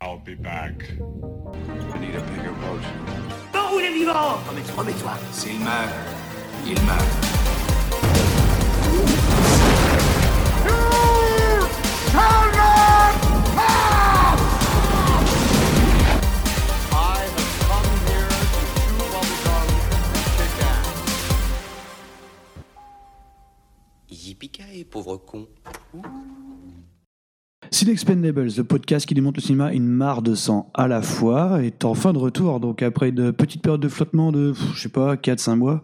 I'll 0.00 0.18
be 0.18 0.34
back. 0.34 0.90
I 1.92 1.98
need 1.98 2.14
a 2.14 2.20
bigger 2.20 2.52
boat. 2.52 2.82
Est 3.78 3.92
vivant 3.92 4.38
Remets-toi, 4.48 4.74
remets-toi. 4.76 5.12
S'il 5.32 5.58
meurt, 5.60 5.90
il 6.66 6.80
meurt. 6.82 7.04
I 16.92 17.20
have 17.20 17.50
come 17.68 17.90
here 18.06 18.28
to 18.28 18.60
chew 18.74 18.96
bubblegum 19.12 19.68
and 19.92 20.26
kick 20.36 20.58
ass. 20.64 20.88
Yippee 24.08 24.84
pauvre 24.84 25.18
con. 25.24 25.46
Sin 27.76 27.92
Expendables, 27.92 28.48
le 28.56 28.64
podcast 28.64 29.06
qui 29.06 29.12
démonte 29.12 29.36
le 29.36 29.42
cinéma 29.42 29.70
une 29.70 29.86
mare 29.86 30.22
de 30.22 30.34
sang 30.34 30.70
à 30.72 30.88
la 30.88 31.02
fois, 31.02 31.62
est 31.62 31.84
en 31.84 31.92
fin 31.92 32.14
de 32.14 32.18
retour, 32.18 32.58
donc 32.58 32.80
après 32.80 33.10
une 33.10 33.34
petite 33.34 33.60
période 33.60 33.82
de 33.82 33.88
flottement 33.88 34.32
de, 34.32 34.54
je 34.54 34.80
sais 34.80 34.88
pas, 34.88 35.16
4-5 35.16 35.56
mois, 35.56 35.82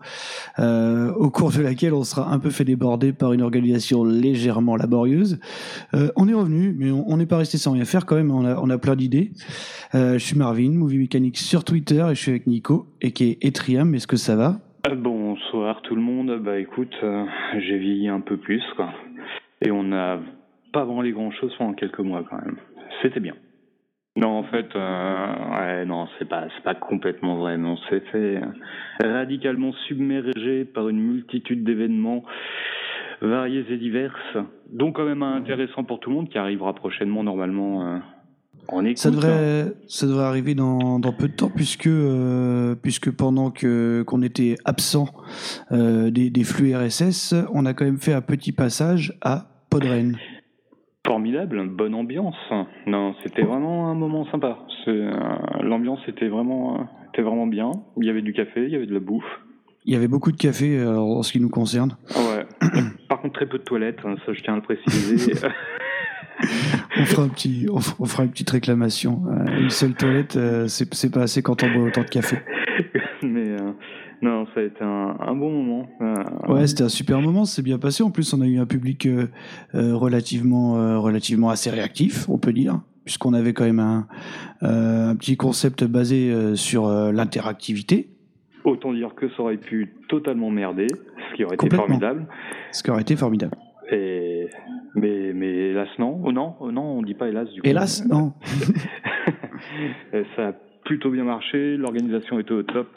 euh, 0.59 1.12
au 1.12 1.28
cours 1.28 1.50
de 1.50 1.60
laquelle 1.60 1.92
on 1.92 2.02
sera 2.02 2.33
un 2.33 2.38
peu 2.38 2.48
fait 2.48 2.64
déborder 2.64 3.12
par 3.12 3.34
une 3.34 3.42
organisation 3.42 4.05
légèrement 4.05 4.77
laborieuse. 4.77 5.38
Euh, 5.92 6.09
on 6.16 6.28
est 6.28 6.33
revenu, 6.33 6.74
mais 6.78 6.91
on 6.91 7.14
n'est 7.19 7.27
pas 7.27 7.36
resté 7.36 7.59
sans 7.59 7.73
rien 7.73 7.84
faire 7.84 8.06
quand 8.06 8.16
même, 8.16 8.30
on 8.30 8.47
a, 8.47 8.74
a 8.74 8.78
plein 8.78 8.97
d'idées. 8.97 9.33
Euh, 9.95 10.14
je 10.14 10.24
suis 10.24 10.38
Marvin, 10.38 10.70
Movie 10.70 10.97
Mechanic 10.97 11.36
sur 11.36 11.62
Twitter, 11.62 12.02
et 12.11 12.14
je 12.14 12.20
suis 12.22 12.30
avec 12.30 12.47
Nico, 12.47 12.86
et 13.02 13.12
qui 13.12 13.24
est 13.24 13.45
Etriam, 13.45 13.95
est-ce 13.95 14.06
que 14.06 14.16
ça 14.16 14.34
va? 14.34 14.61
Bonsoir 14.97 15.83
tout 15.83 15.95
le 15.95 16.00
monde. 16.00 16.41
Bah 16.42 16.59
écoute, 16.59 16.95
j'ai 17.59 17.77
vieilli 17.77 18.09
un 18.09 18.20
peu 18.20 18.38
plus 18.38 18.62
quoi. 18.77 18.88
Et 19.61 19.70
on 19.70 19.84
n'a 19.84 20.19
pas 20.73 20.85
branlé 20.85 21.12
grand 21.12 21.31
chose 21.31 21.55
pendant 21.59 21.75
quelques 21.75 22.01
mois 22.01 22.25
quand 22.29 22.37
même. 22.37 22.57
C'était 23.03 23.21
bien. 23.21 23.35
Non 24.17 24.29
en 24.29 24.45
fait, 24.45 24.67
euh, 24.77 25.27
ouais 25.53 25.85
non 25.87 26.07
c'est 26.19 26.29
pas 26.29 26.47
c'est 26.55 26.62
pas 26.65 26.75
complètement 26.75 27.37
vrai. 27.37 27.56
Mais 27.56 27.69
on 27.69 27.77
s'est 27.89 28.03
fait 28.12 28.41
radicalement 29.03 29.73
submergé 29.89 30.64
par 30.64 30.89
une 30.89 31.01
multitude 31.01 31.64
d'événements 31.64 32.23
variés 33.23 33.64
et 33.70 33.77
diverses, 33.77 34.37
dont 34.70 34.92
quand 34.92 35.05
même 35.05 35.23
un 35.23 35.37
intéressant 35.37 35.84
pour 35.84 36.01
tout 36.01 36.11
le 36.11 36.17
monde 36.17 36.29
qui 36.29 36.39
arrivera 36.39 36.75
prochainement 36.75 37.23
normalement. 37.23 37.86
euh, 37.86 37.98
en 38.69 38.84
écoute. 38.84 38.98
Ça 38.98 39.11
devrait, 39.11 39.73
ça 39.86 40.07
devrait 40.07 40.25
arriver 40.25 40.55
dans, 40.55 40.98
dans 40.98 41.12
peu 41.12 41.29
de 41.29 41.33
temps 41.34 41.51
puisque, 41.55 41.86
euh, 41.86 42.75
puisque 42.75 43.11
pendant 43.11 43.51
que 43.51 44.03
qu'on 44.07 44.23
était 44.23 44.57
absent 44.64 45.09
euh, 45.73 46.11
des, 46.11 46.31
des 46.31 46.45
flux 46.45 46.75
RSS, 46.75 47.34
on 47.53 47.67
a 47.67 47.75
quand 47.75 47.84
même 47.84 47.98
fait 47.98 48.12
un 48.12 48.20
petit 48.20 48.53
passage 48.53 49.14
à 49.20 49.47
Podren. 49.70 50.17
Formidable, 51.12 51.68
bonne 51.68 51.94
ambiance. 51.94 52.34
Non, 52.86 53.14
c'était 53.22 53.42
vraiment 53.42 53.91
un 53.91 53.94
moment 53.94 54.24
sympa. 54.30 54.56
Euh, 54.88 55.12
L'ambiance 55.60 56.00
était 56.08 56.28
vraiment, 56.28 56.77
euh, 56.80 56.84
était 57.12 57.20
vraiment 57.20 57.46
bien. 57.46 57.70
Il 57.98 58.06
y 58.06 58.08
avait 58.08 58.22
du 58.22 58.32
café, 58.32 58.64
il 58.64 58.70
y 58.70 58.77
avait 58.77 58.86
de 58.86 58.94
la 58.94 59.00
bouffe. 59.00 59.22
Il 59.84 59.92
y 59.92 59.96
avait 59.96 60.08
beaucoup 60.08 60.33
de 60.33 60.38
café 60.38 60.78
euh, 60.78 60.98
en 60.98 61.22
ce 61.22 61.30
qui 61.33 61.38
nous 61.38 61.50
concerne. 61.50 61.98
Ouais. 62.16 62.46
Par 63.10 63.20
contre, 63.20 63.34
très 63.34 63.44
peu 63.44 63.58
de 63.58 63.62
toilettes, 63.62 63.98
hein, 64.06 64.14
ça 64.24 64.33
je 64.33 64.40
tiens 64.40 64.55
à 64.55 64.56
le 64.56 64.62
préciser. 64.62 65.34
On 66.98 67.05
fera, 67.05 67.22
un 67.24 67.28
petit, 67.28 67.66
on, 67.70 67.78
f- 67.78 67.94
on 68.00 68.05
fera 68.06 68.24
une 68.24 68.30
petite 68.30 68.50
réclamation. 68.50 69.22
Une 69.60 69.68
seule 69.70 69.92
toilette, 69.94 70.38
c'est 70.66 71.12
pas 71.12 71.22
assez 71.22 71.42
quand 71.42 71.62
on 71.62 71.70
boit 71.72 71.84
autant 71.88 72.02
de 72.02 72.08
café. 72.08 72.36
Non, 74.23 74.47
ça 74.55 74.61
a 74.61 74.62
été 74.62 74.83
un, 74.83 75.17
un 75.19 75.34
bon 75.34 75.51
moment. 75.51 75.89
Euh, 76.01 76.15
Ouais, 76.53 76.67
c'était 76.69 76.84
un 76.84 76.89
super 76.89 77.20
moment, 77.20 77.45
c'est 77.45 77.62
bien 77.62 77.78
passé. 77.78 78.03
En 78.05 78.11
plus, 78.12 78.33
on 78.33 78.41
a 78.41 78.47
eu 78.47 78.59
un 78.59 78.67
public 78.67 79.06
euh, 79.06 79.27
euh, 79.75 79.97
relativement, 79.97 80.79
euh, 80.79 80.98
relativement 80.98 81.51
assez 81.51 81.70
réactif, 81.70 82.29
on 82.29 82.39
peut 82.39 82.53
dire, 82.53 82.81
puisqu'on 83.05 83.34
avait 83.34 83.53
quand 83.53 83.64
même 83.64 83.81
un, 83.81 84.06
un 84.61 85.17
petit 85.17 85.37
concept 85.37 85.83
basé 85.84 86.55
sur 86.56 86.89
l'interactivité, 86.89 88.09
Autant 88.64 88.92
dire 88.92 89.17
que 89.17 89.29
ça 89.31 89.42
aurait 89.42 89.56
pu 89.56 89.92
totalement 90.09 90.48
merder, 90.51 90.86
ce 91.31 91.34
qui 91.36 91.45
aurait 91.45 91.57
été 91.57 91.69
formidable. 91.75 92.29
ce 92.70 92.85
qui 92.85 92.91
aurait 92.92 93.02
été 93.02 93.17
formidable. 93.17 93.57
Et 93.91 94.46
mais 94.95 95.33
mais 95.35 95.48
hélas 95.70 95.89
non, 95.98 96.20
oh 96.25 96.30
non, 96.30 96.55
oh 96.61 96.70
non, 96.70 96.98
on 96.98 97.02
dit 97.02 97.14
pas 97.14 97.29
hélas 97.29 97.51
du 97.51 97.61
coup. 97.61 97.69
Hélas, 97.69 98.07
non. 98.07 98.35
Ça 100.36 100.48
a 100.48 100.52
plutôt 100.85 101.11
bien 101.11 101.25
marché, 101.25 101.77
l'organisation 101.77 102.39
était 102.39 102.52
au 102.52 102.63
top. 102.63 102.89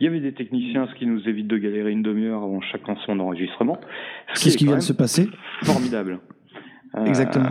Il 0.00 0.04
y 0.04 0.06
avait 0.06 0.20
des 0.20 0.32
techniciens, 0.32 0.86
ce 0.92 0.94
qui 0.98 1.06
nous 1.06 1.28
évite 1.28 1.48
de 1.48 1.56
galérer 1.58 1.90
une 1.90 2.02
demi-heure 2.02 2.42
avant 2.42 2.60
chaque 2.60 2.86
lancement 2.86 3.16
d'enregistrement. 3.16 3.78
C'est 4.34 4.50
ce 4.50 4.56
qui 4.56 4.64
vient 4.66 4.76
de 4.76 4.80
se 4.80 4.92
passer. 4.92 5.28
Formidable. 5.62 6.20
Euh, 6.96 7.04
Exactement. 7.04 7.50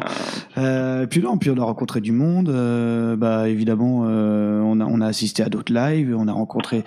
Euh, 0.57 1.05
puis 1.05 1.21
non, 1.21 1.37
puis 1.37 1.51
on 1.51 1.57
a 1.57 1.63
rencontré 1.63 2.01
du 2.01 2.11
monde. 2.11 2.49
euh, 2.49 3.15
bah 3.15 3.47
évidemment, 3.47 4.05
euh, 4.07 4.59
on 4.61 4.79
a 4.79 4.85
on 4.85 4.99
a 4.99 5.05
assisté 5.05 5.43
à 5.43 5.47
d'autres 5.49 5.71
lives, 5.71 6.11
on 6.17 6.27
a 6.27 6.31
rencontré 6.31 6.83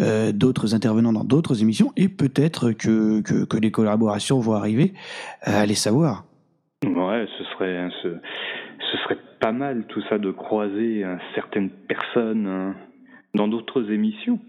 euh, 0.00 0.32
d'autres 0.32 0.74
intervenants 0.74 1.12
dans 1.12 1.22
d'autres 1.22 1.62
émissions, 1.62 1.92
et 1.96 2.08
peut-être 2.08 2.72
que, 2.72 3.20
que 3.20 3.44
que 3.44 3.56
les 3.56 3.70
collaborations 3.70 4.40
vont 4.40 4.54
arriver. 4.54 4.94
Euh, 5.46 5.62
allez 5.62 5.76
savoir. 5.76 6.24
Ouais, 6.84 7.24
ce 7.38 7.44
serait, 7.54 7.88
ce, 8.02 8.08
ce 8.90 8.96
serait 9.04 9.18
pas 9.38 9.52
mal 9.52 9.84
tout 9.86 10.02
ça 10.08 10.18
de 10.18 10.32
croiser 10.32 11.04
euh, 11.04 11.14
certaines 11.36 11.70
personnes 11.70 12.46
euh, 12.48 12.72
dans 13.36 13.46
d'autres 13.46 13.92
émissions 13.92 14.40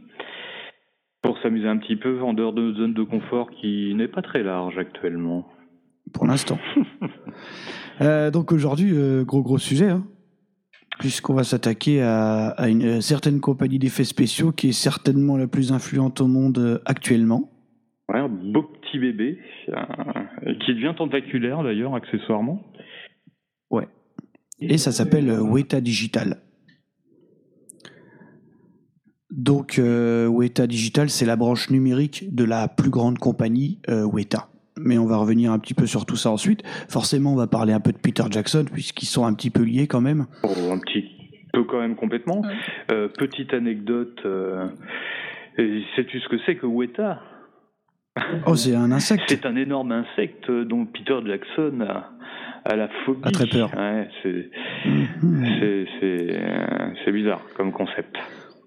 pour 1.23 1.39
s'amuser 1.39 1.67
un 1.67 1.78
petit 1.78 1.95
peu 1.95 2.22
en 2.22 2.34
dehors 2.34 2.53
de 2.53 2.61
notre 2.61 2.78
zone 2.78 2.94
de 2.94 3.03
confort 3.03 3.50
qui 3.50 3.95
n'est 3.95 4.09
pas 4.09 4.22
très 4.22 4.44
large 4.44 4.78
actuellement. 4.78 5.47
pour 6.13 6.28
l'instant. 6.28 6.59
Euh, 8.01 8.31
donc 8.31 8.51
aujourd'hui, 8.51 8.89
euh, 8.91 9.23
gros 9.23 9.44
gros 9.44 9.59
sujet, 9.59 9.89
hein, 9.89 10.03
puisqu'on 11.00 11.35
va 11.35 11.44
s'attaquer 11.44 12.01
à, 12.01 12.47
à 12.47 12.67
une 12.67 12.97
euh, 12.97 13.01
certaine 13.01 13.39
compagnie 13.39 13.78
d'effets 13.78 14.03
spéciaux 14.03 14.51
qui 14.51 14.69
est 14.69 14.72
certainement 14.72 15.38
la 15.38 15.45
plus 15.47 15.72
influente 15.72 16.19
au 16.22 16.28
monde 16.28 16.81
actuellement. 16.85 17.51
Ouais, 18.09 18.19
un 18.19 18.29
beau 18.29 18.63
petit 18.63 18.97
bébé 18.97 19.38
euh, 19.69 20.55
qui 20.66 20.73
devient 20.73 20.94
tentaculaire 20.97 21.61
d'ailleurs 21.63 21.94
accessoirement. 21.94 22.63
Et 24.59 24.78
ça 24.78 24.91
s'appelle 24.91 25.29
Weta 25.29 25.81
Digital. 25.81 26.38
Donc 29.36 29.80
euh, 29.80 30.28
Weta 30.28 30.68
Digital, 30.68 31.10
c'est 31.10 31.26
la 31.26 31.36
branche 31.36 31.72
numérique 31.72 32.34
de 32.36 32.44
la 32.44 32.68
plus 32.68 32.92
grande 32.92 33.18
compagnie 33.18 33.80
euh, 33.90 34.04
Weta. 34.06 34.48
Mais 34.78 34.98
on 35.00 35.06
va 35.06 35.18
revenir 35.18 35.52
un 35.52 35.60
petit 35.60 35.74
peu 35.74 35.86
sur 35.88 36.06
tout 36.06 36.16
ça 36.16 36.30
ensuite. 36.30 36.62
Forcément, 36.90 37.34
on 37.34 37.36
va 37.36 37.48
parler 37.48 37.74
un 37.74 37.80
peu 37.80 37.92
de 37.92 37.98
Peter 37.98 38.24
Jackson, 38.30 38.66
puisqu'ils 38.72 39.06
sont 39.08 39.26
un 39.26 39.34
petit 39.34 39.50
peu 39.50 39.64
liés 39.64 39.88
quand 39.88 40.02
même. 40.02 40.26
Oh, 40.44 40.50
un 40.72 40.78
petit 40.80 41.06
peu 41.52 41.64
quand 41.64 41.80
même 41.80 41.96
complètement. 41.96 42.42
Euh, 42.92 43.08
petite 43.08 43.54
anecdote, 43.54 44.20
euh, 44.26 44.68
sais-tu 45.96 46.20
ce 46.20 46.28
que 46.28 46.38
c'est 46.46 46.56
que 46.56 46.66
Weta? 46.66 47.20
Oh, 48.46 48.56
c'est 48.56 48.76
un 48.76 48.92
insecte. 48.92 49.24
C'est 49.28 49.46
un 49.48 49.56
énorme 49.56 49.92
insecte 49.92 50.50
dont 50.52 50.86
Peter 50.86 51.18
Jackson 51.26 51.80
a, 51.88 52.12
a 52.66 52.76
la 52.76 52.88
phobie. 53.06 53.22
A 53.24 53.32
très 53.32 53.48
peur. 53.48 53.72
Ouais, 53.76 54.08
c'est 54.22 54.50
Mhm. 54.86 55.46
c'est 55.60 55.86
c'est 56.00 56.28
euh, 56.32 56.90
c'est 57.04 57.12
bizarre 57.12 57.42
comme 57.56 57.72
concept. 57.72 58.16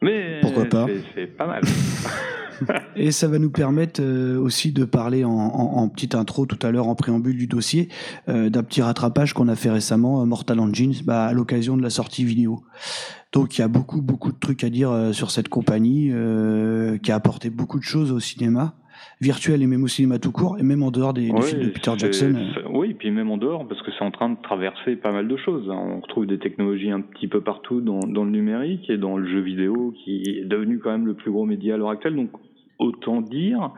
Mais 0.03 0.41
Pourquoi 0.43 0.65
pas 0.67 0.87
c'est- 1.15 1.27
pas 1.27 1.47
mal. 1.47 1.63
Et 2.97 3.11
ça 3.11 3.29
va 3.29 3.39
nous 3.39 3.51
permettre 3.51 4.01
euh, 4.03 4.39
aussi 4.41 4.73
de 4.73 4.85
parler 4.87 5.25
en, 5.25 5.31
en- 5.31 5.77
en 5.77 5.89
petite 5.89 6.15
intro 6.15 6.47
tout 6.47 6.59
à 6.67 6.71
l'heure, 6.71 6.89
en 6.89 6.95
préambule 6.95 7.37
du 7.37 7.47
dossier, 7.47 7.89
euh, 8.31 8.49
d'un 8.49 8.63
petit 8.63 8.81
rattrapage 8.81 9.35
qu'on 9.35 9.49
a 9.49 9.57
fait 9.57 9.71
récemment, 9.71 10.23
euh, 10.23 10.25
Mortal 10.25 10.61
Engines, 10.61 10.95
bah, 11.05 11.27
à 11.27 11.33
l'occasion 11.35 11.77
de 11.77 11.83
la 11.83 11.91
sortie 11.91 12.25
vidéo. 12.25 12.63
Donc 13.33 13.59
il 13.59 13.61
y 13.61 13.65
a 13.65 13.69
beaucoup, 13.69 14.01
beaucoup 14.01 14.33
de 14.33 14.39
trucs 14.39 14.65
à 14.65 14.71
dire 14.71 14.91
euh, 14.91 15.13
sur 15.13 15.31
cette 15.31 15.51
compagnie 15.51 16.09
euh, 16.13 16.97
qui 16.97 17.13
a 17.13 17.17
apporté 17.17 17.51
beaucoup 17.51 17.79
de 17.79 17.85
choses 17.85 18.11
au 18.11 18.21
cinéma, 18.21 18.75
virtuel 19.21 19.63
et 19.63 19.67
même 19.67 19.83
au 19.83 19.89
cinéma 19.89 20.19
tout 20.19 20.33
court, 20.33 20.59
et 20.59 20.63
même 20.63 20.83
en 20.83 20.91
dehors 20.91 21.13
des, 21.15 21.27
des 21.27 21.33
Ouais, 21.33 21.43
films 21.43 21.63
de 21.65 21.69
Peter 21.71 21.93
Jackson. 21.97 22.35
euh. 22.37 22.69
Oui, 22.71 22.95
puis 22.95 23.11
même 23.11 23.31
en 23.31 23.37
dehors, 23.39 23.67
parce 23.67 23.81
que 23.83 23.91
c'est 23.93 24.05
en 24.05 24.11
train 24.11 24.31
de 24.31 24.37
traverser 24.43 24.97
pas 24.97 25.13
mal 25.13 25.27
de 25.29 25.37
choses. 25.37 25.69
hein. 25.71 25.77
On 25.79 26.01
retrouve 26.01 26.27
des 26.27 26.39
technologies 26.39 26.91
un 26.91 27.01
petit 27.01 27.29
peu 27.29 27.41
partout 27.41 27.81
dans, 27.81 28.01
dans 28.01 28.25
le 28.25 28.31
numérique 28.31 28.89
et 28.91 28.99
dans 28.99 29.17
le 29.17 29.27
jeu 29.29 29.41
vidéo, 29.41 29.95
qui 30.05 30.23
est 30.27 30.45
devenu 30.45 30.79
quand 30.79 30.91
même 30.91 31.07
le 31.07 31.15
plus 31.15 31.31
gros 31.31 31.47
média 31.47 31.75
à 31.75 31.77
l'heure 31.79 31.91
actuelle. 31.91 32.17
Donc 32.17 32.31
autant 32.79 33.21
dire 33.23 33.73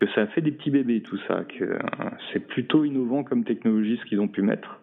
que 0.00 0.06
ça 0.14 0.22
a 0.22 0.26
fait 0.28 0.40
des 0.40 0.52
petits 0.52 0.70
bébés 0.70 1.02
tout 1.02 1.18
ça, 1.28 1.44
que 1.44 1.64
euh, 1.64 1.78
c'est 2.32 2.46
plutôt 2.46 2.84
innovant 2.84 3.24
comme 3.24 3.44
technologie 3.44 3.98
ce 4.02 4.08
qu'ils 4.08 4.20
ont 4.20 4.28
pu 4.28 4.42
mettre 4.42 4.80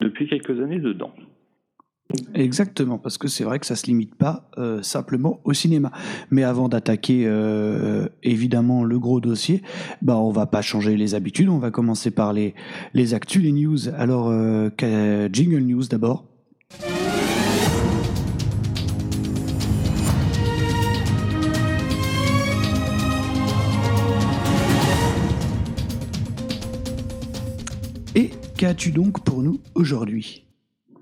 depuis 0.00 0.28
quelques 0.28 0.60
années 0.60 0.78
dedans. 0.80 1.12
Exactement, 2.34 2.98
parce 2.98 3.18
que 3.18 3.28
c'est 3.28 3.44
vrai 3.44 3.58
que 3.58 3.66
ça 3.66 3.76
se 3.76 3.86
limite 3.86 4.14
pas 4.14 4.48
euh, 4.58 4.82
simplement 4.82 5.40
au 5.44 5.52
cinéma. 5.52 5.90
Mais 6.30 6.42
avant 6.42 6.68
d'attaquer 6.68 7.24
euh, 7.26 8.08
évidemment 8.22 8.84
le 8.84 8.98
gros 8.98 9.20
dossier, 9.20 9.62
bah 10.02 10.16
on 10.16 10.30
va 10.30 10.46
pas 10.46 10.62
changer 10.62 10.96
les 10.96 11.14
habitudes. 11.14 11.48
On 11.48 11.58
va 11.58 11.70
commencer 11.70 12.10
par 12.10 12.32
les 12.32 12.54
les 12.94 13.14
actus, 13.14 13.42
les 13.42 13.52
news. 13.52 13.88
Alors 13.96 14.28
euh, 14.30 14.70
jingle 15.32 15.60
news 15.60 15.84
d'abord. 15.88 16.24
Et 28.14 28.30
qu'as-tu 28.56 28.90
donc 28.90 29.22
pour 29.24 29.42
nous 29.42 29.60
aujourd'hui? 29.74 30.49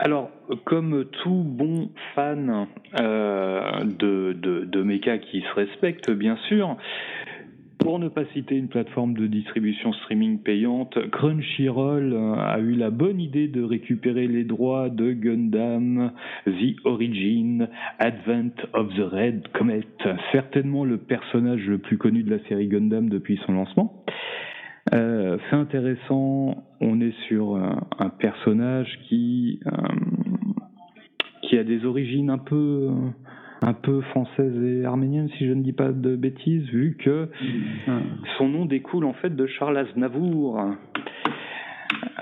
Alors, 0.01 0.31
comme 0.65 1.07
tout 1.23 1.43
bon 1.45 1.91
fan 2.15 2.69
euh, 3.01 3.85
de, 3.85 4.33
de, 4.33 4.65
de 4.65 5.17
qui 5.17 5.41
se 5.41 5.55
respecte, 5.55 6.11
bien 6.13 6.37
sûr, 6.49 6.77
pour 7.79 7.99
ne 7.99 8.09
pas 8.09 8.25
citer 8.27 8.57
une 8.57 8.69
plateforme 8.69 9.15
de 9.15 9.27
distribution 9.27 9.93
streaming 9.93 10.41
payante, 10.41 10.99
Crunchyroll 11.11 12.13
euh, 12.13 12.35
a 12.35 12.59
eu 12.59 12.75
la 12.75 12.91
bonne 12.91 13.21
idée 13.21 13.49
de 13.49 13.63
récupérer 13.63 14.29
les 14.29 14.45
droits 14.45 14.89
de 14.89 15.13
Gundam, 15.13 16.13
The 16.47 16.77
Origin, 16.85 17.69
Advent 17.99 18.55
of 18.75 18.95
the 18.95 19.13
Red 19.13 19.49
Comet, 19.53 19.87
certainement 20.33 20.85
le 20.85 20.99
personnage 20.99 21.67
le 21.67 21.79
plus 21.79 21.99
connu 21.99 22.23
de 22.23 22.31
la 22.31 22.43
série 22.49 22.69
Gundam 22.69 23.09
depuis 23.09 23.41
son 23.47 23.53
lancement. 23.53 24.05
Euh, 24.93 25.39
c'est 25.49 25.57
intéressant, 25.57 26.65
on 26.81 27.01
est 27.01 27.15
sur 27.27 27.57
un, 27.57 27.87
un 27.99 28.09
personnage 28.09 28.99
qui, 29.09 29.61
euh, 29.67 29.71
qui 31.43 31.59
a 31.59 31.65
des 31.65 31.85
origines 31.85 32.31
un 32.31 32.39
peu 32.39 32.91
un 33.61 33.73
peu 33.73 34.01
française 34.03 34.55
et 34.63 34.85
arménienne, 34.85 35.29
si 35.37 35.47
je 35.47 35.53
ne 35.53 35.63
dis 35.63 35.73
pas 35.73 35.91
de 35.91 36.15
bêtises, 36.15 36.65
vu 36.69 36.97
que 36.97 37.29
son 38.37 38.49
nom 38.49 38.67
découle 38.67 39.05
en 39.05 39.15
fait 39.15 39.35
de 39.35 39.47
Charles 39.47 39.79
Aznavour. 39.79 40.61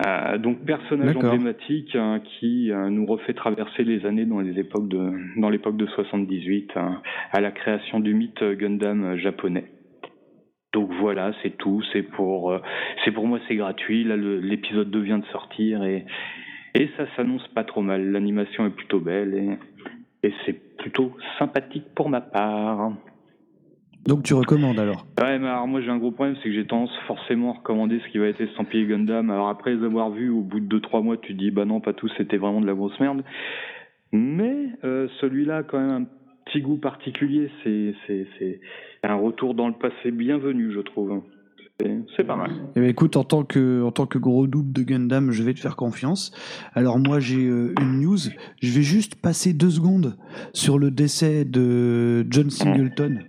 Euh, 0.06 0.38
donc 0.38 0.58
personnage 0.64 1.16
emblématique 1.16 1.96
hein, 1.96 2.20
qui 2.20 2.70
euh, 2.70 2.90
nous 2.90 3.06
refait 3.06 3.32
traverser 3.32 3.82
les 3.82 4.04
années 4.04 4.26
dans 4.26 4.40
les 4.40 4.58
époques 4.58 4.88
de 4.88 5.10
dans 5.40 5.48
l'époque 5.48 5.76
de 5.76 5.86
78 5.86 6.72
hein, 6.76 7.00
à 7.32 7.40
la 7.40 7.50
création 7.50 8.00
du 8.00 8.12
mythe 8.12 8.42
Gundam 8.42 9.04
euh, 9.04 9.16
japonais. 9.16 9.64
Donc 10.76 10.90
voilà, 11.00 11.32
c'est 11.42 11.56
tout. 11.56 11.82
C'est 11.94 12.02
pour 12.02 12.52
euh, 12.52 12.58
c'est 13.02 13.10
pour 13.10 13.26
moi 13.26 13.38
c'est 13.48 13.56
gratuit. 13.56 14.04
Là 14.04 14.14
l'épisode 14.14 14.90
2 14.90 15.00
vient 15.00 15.18
de 15.18 15.24
sortir 15.32 15.82
et 15.84 16.04
et 16.74 16.90
ça 16.98 17.06
s'annonce 17.16 17.48
pas 17.54 17.64
trop 17.64 17.80
mal. 17.80 18.12
L'animation 18.12 18.66
est 18.66 18.76
plutôt 18.76 19.00
belle 19.00 19.32
et 19.32 20.28
et 20.28 20.34
c'est 20.44 20.76
plutôt 20.76 21.16
sympathique 21.38 21.86
pour 21.94 22.10
ma 22.10 22.20
part. 22.20 22.92
Donc 24.06 24.22
tu 24.22 24.34
recommandes 24.34 24.78
alors? 24.78 25.06
Ouais, 25.18 25.38
mais 25.38 25.48
alors 25.48 25.66
moi 25.66 25.80
j'ai 25.80 25.88
un 25.88 25.96
gros 25.96 26.10
problème, 26.10 26.36
c'est 26.42 26.50
que 26.50 26.54
j'ai 26.54 26.66
tendance 26.66 26.94
forcément 27.06 27.54
à 27.54 27.56
recommander 27.56 27.98
ce 28.00 28.12
qui 28.12 28.18
va 28.18 28.26
être 28.26 28.42
estampillé 28.42 28.84
Gundam. 28.84 29.30
Alors 29.30 29.48
après 29.48 29.74
les 29.74 29.82
avoir 29.82 30.10
vus, 30.10 30.28
au 30.28 30.42
bout 30.42 30.60
de 30.60 30.78
2-3 30.78 31.02
mois, 31.02 31.16
tu 31.16 31.32
te 31.32 31.38
dis 31.38 31.50
bah 31.50 31.64
non, 31.64 31.80
pas 31.80 31.94
tous, 31.94 32.12
c'était 32.18 32.36
vraiment 32.36 32.60
de 32.60 32.66
la 32.66 32.74
grosse 32.74 33.00
merde. 33.00 33.24
Mais 34.12 34.68
euh, 34.84 35.08
celui-là 35.22 35.62
quand 35.62 35.78
même 35.78 36.02
un 36.02 36.04
petit 36.46 36.60
goût 36.62 36.76
particulier, 36.78 37.50
c'est 37.64 38.60
un 39.02 39.14
retour 39.14 39.54
dans 39.54 39.68
le 39.68 39.74
passé 39.74 40.10
bienvenu, 40.10 40.72
je 40.72 40.80
trouve. 40.80 41.22
C'est- 42.16 42.24
pas 42.24 42.36
mal. 42.36 42.50
Eh 42.74 42.80
ben, 42.80 42.88
écoute, 42.88 43.16
en 43.18 43.24
tant 43.24 43.44
que 43.44 43.82
en 43.82 43.92
tant 43.92 44.06
que 44.06 44.16
gros 44.16 44.46
double 44.46 44.72
de 44.72 44.82
Gundam, 44.82 45.30
je 45.30 45.42
vais 45.42 45.52
te 45.52 45.60
faire 45.60 45.76
confiance. 45.76 46.32
Alors 46.72 46.98
moi 46.98 47.20
j'ai 47.20 47.44
euh, 47.44 47.74
une 47.78 48.00
news. 48.00 48.16
Je 48.62 48.72
vais 48.72 48.82
juste 48.82 49.16
passer 49.16 49.52
deux 49.52 49.68
secondes 49.68 50.16
sur 50.54 50.78
le 50.78 50.90
décès 50.90 51.44
de 51.44 52.26
John 52.30 52.48
Singleton. 52.48 53.24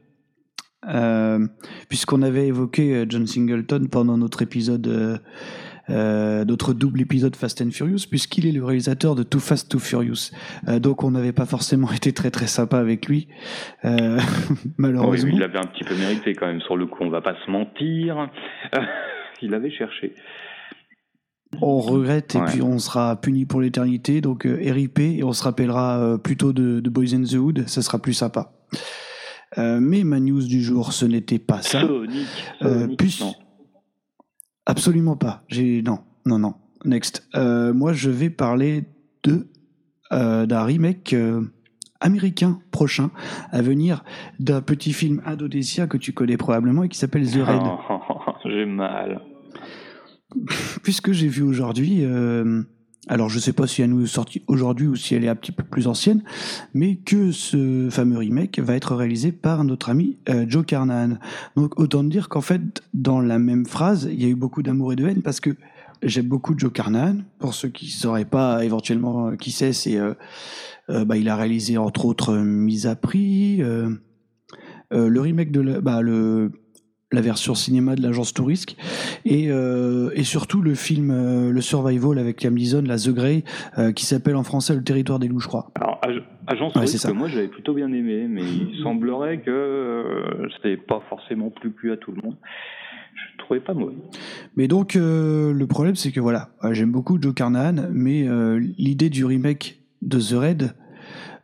Euh, 0.88 1.46
puisqu'on 1.90 2.22
avait 2.22 2.48
évoqué 2.48 2.96
euh, 2.96 3.06
John 3.10 3.28
Singleton 3.28 3.88
pendant 3.92 4.18
notre 4.18 4.42
épisode, 4.42 4.88
euh, 5.90 5.94
euh, 6.42 6.46
notre 6.46 6.74
double 6.74 7.02
épisode 7.02 7.36
Fast 7.36 7.62
and 7.62 7.72
Furious, 7.72 8.08
puisqu'il 8.10 8.46
est 8.46 8.52
le 8.52 8.64
réalisateur 8.64 9.16
de 9.16 9.24
Too 9.24 9.40
Fast 9.40 9.70
Too 9.72 9.80
Furious. 9.80 10.32
Euh, 10.68 10.80
donc 10.80 11.04
on 11.04 11.12
n'avait 11.12 11.32
pas 11.32 11.46
forcément 11.46 11.92
été 11.96 12.12
très 12.14 12.30
très 12.32 12.48
sympa 12.48 12.78
avec 12.78 13.08
lui, 13.08 13.28
euh, 13.86 14.18
Oui, 14.50 14.56
malheureusement. 14.78 15.32
il 15.34 15.40
l'avait 15.40 15.58
un 15.60 15.64
petit 15.68 15.84
peu 15.84 15.96
mérité 15.96 16.34
quand 16.34 16.48
même 16.48 16.62
sur 16.62 16.76
le 16.78 16.86
coup, 16.86 17.04
on 17.04 17.10
va 17.10 17.22
pas 17.22 17.36
se 17.46 17.50
mentir. 17.52 18.30
il 19.42 19.54
avait 19.54 19.72
cherché. 19.72 20.14
On 21.62 21.80
regrette 21.80 22.36
et 22.36 22.40
Ouais. 22.40 22.46
puis 22.46 22.62
on 22.62 22.78
sera 22.78 23.16
puni 23.20 23.46
pour 23.46 23.62
l'éternité. 23.62 24.20
Donc 24.22 24.46
euh, 24.46 24.60
RIP 24.62 25.00
et 25.00 25.24
on 25.24 25.32
se 25.34 25.44
rappellera 25.44 26.00
euh, 26.00 26.18
plutôt 26.18 26.52
de, 26.54 26.80
de 26.82 26.90
Boys 26.90 27.14
in 27.16 27.24
the 27.24 27.34
Hood. 27.36 27.68
Ça 27.68 27.82
sera 27.82 28.00
plus 28.00 28.14
sympa. 28.14 28.52
Euh, 29.58 29.80
mais 29.82 30.04
ma 30.04 30.20
news 30.20 30.44
du 30.46 30.62
jour, 30.62 30.92
ce 30.92 31.06
n'était 31.06 31.40
pas 31.40 31.62
ça. 31.62 31.82
Sonic, 31.82 32.28
Euh, 32.64 32.88
puis- 32.98 33.18
non. 33.22 33.34
Absolument 34.68 35.16
pas. 35.16 35.44
J'ai 35.48 35.82
non, 35.82 36.00
non, 36.26 36.40
non. 36.40 36.56
Next. 36.84 37.28
Euh, 37.36 37.74
moi, 37.74 37.94
je 37.94 38.10
vais 38.10 38.30
parler 38.30 38.84
de 39.24 39.48
euh, 40.12 40.46
d'un 40.46 40.64
remake 40.64 41.14
euh, 41.14 41.42
américain 42.02 42.60
prochain 42.72 43.10
à 43.52 43.62
venir 43.62 44.04
d'un 44.40 44.62
petit 44.62 44.92
film 44.92 45.22
indonésien 45.26 45.88
que 45.88 45.98
tu 45.98 46.12
connais 46.12 46.36
probablement 46.36 46.84
et 46.84 46.90
qui 46.90 46.98
s'appelle 46.98 47.26
The 47.26 47.44
Raid. 47.44 47.62
Oh, 47.90 48.00
J'ai 48.44 48.66
mal. 48.66 49.22
puisque 50.84 51.14
j'ai 51.14 51.30
vu 51.30 51.44
aujourd'hui, 51.44 52.06
alors 53.08 53.30
je 53.30 53.40
sais 53.40 53.54
pas 53.54 53.68
si 53.68 53.82
elle 53.82 53.90
nous 53.90 54.06
est 54.06 54.42
aujourd'hui 54.48 54.88
ou 54.88 54.96
si 54.96 55.16
elle 55.16 55.24
est 55.24 55.30
un 55.30 55.36
petit 55.36 55.52
peu 55.52 55.64
plus 55.64 55.88
ancienne, 55.88 56.24
mais 56.74 56.96
que 56.96 57.32
ce 57.32 57.90
fameux 57.90 58.18
remake 58.18 58.60
va 58.60 58.76
être 58.76 58.96
réalisé 58.96 59.32
par 59.32 59.64
notre 59.64 59.90
ami 59.90 60.18
euh, 60.30 60.46
Joe 60.48 60.66
Carnahan. 60.66 61.18
Donc 61.56 61.80
autant 61.80 62.04
dire 62.04 62.30
qu'en 62.30 62.42
fait, 62.42 62.62
dans 62.94 63.22
la 63.22 63.40
même 63.40 63.66
phrase, 63.66 64.10
il 64.12 64.22
y 64.22 64.26
a 64.26 64.30
eu 64.30 64.36
beaucoup 64.36 64.64
d'amour 64.64 64.94
et 64.94 64.96
de 64.96 65.08
haine 65.08 65.22
parce 65.22 65.40
que 65.40 65.52
j'aime 66.04 66.28
beaucoup 66.28 66.54
Joe 66.58 66.72
Carnahan. 66.72 67.18
Pour 67.40 67.54
ceux 67.54 67.70
qui 67.70 67.86
ne 67.86 67.92
sauraient 67.92 68.26
pas 68.26 68.64
éventuellement 68.64 69.30
euh, 69.30 69.36
qui 69.36 69.52
c'est, 69.52 69.74
c'est 69.74 69.98
euh, 69.98 70.14
bah, 71.06 71.18
il 71.18 71.30
a 71.30 71.36
réalisé 71.36 71.78
entre 71.78 72.06
autres 72.06 72.36
Mise 72.38 72.88
à 72.88 72.96
prix, 72.96 73.58
le 73.58 75.20
remake 75.20 75.52
de 75.52 75.62
la, 75.62 75.82
bah, 75.82 76.02
le 76.02 76.52
la 77.14 77.22
version 77.22 77.56
cinéma 77.56 77.96
de 77.96 78.02
l'agence 78.02 78.34
Tourisque 78.34 78.76
et, 79.24 79.46
euh, 79.50 80.10
et 80.14 80.24
surtout 80.24 80.62
le 80.62 80.76
film 80.76 81.10
euh, 81.10 81.52
le 81.52 81.62
survival 81.62 82.20
avec 82.20 82.44
Liam 82.44 82.54
Neeson 82.56 82.82
la 82.86 82.98
The 82.98 83.10
Grey 83.12 83.44
euh, 83.78 83.94
qui 83.94 84.06
s'appelle 84.06 84.36
en 84.36 84.44
français 84.44 84.76
le 84.76 84.84
territoire 84.84 85.18
des 85.18 85.30
loups 85.30 85.40
je 85.40 85.48
crois 85.48 85.72
Alors, 85.76 86.00
Ag- 86.02 86.24
Agence 86.48 86.76
Ouais, 86.76 87.14
moi 87.14 87.30
j'avais 87.30 87.48
plutôt 87.48 87.74
bien 87.74 87.88
aimé, 87.94 88.28
mais 88.30 88.42
il 88.44 88.80
semblerait 88.84 89.40
que 89.42 90.04
c'était 90.56 90.76
pas 90.78 91.02
forcément 91.10 91.50
plus 91.50 91.72
plu 91.72 91.92
à 91.94 91.98
tout 91.98 92.12
le 92.12 92.22
monde. 92.22 92.36
Je 93.34 93.38
trouvais 93.44 93.60
pas 93.62 93.74
mauvais. 93.74 93.96
mais 94.58 94.68
donc 94.68 94.96
le 94.96 95.66
problème 95.66 95.96
c'est 95.96 96.12
que 96.12 96.20
voilà 96.20 96.50
j'aime 96.72 96.92
beaucoup 96.92 97.18
Joe 97.22 97.34
Carnahan 97.34 97.88
mais 97.92 98.28
l'idée 98.78 99.10
du 99.10 99.24
remake 99.24 99.80
de 100.02 100.20
The 100.20 100.34
Raid 100.38 100.74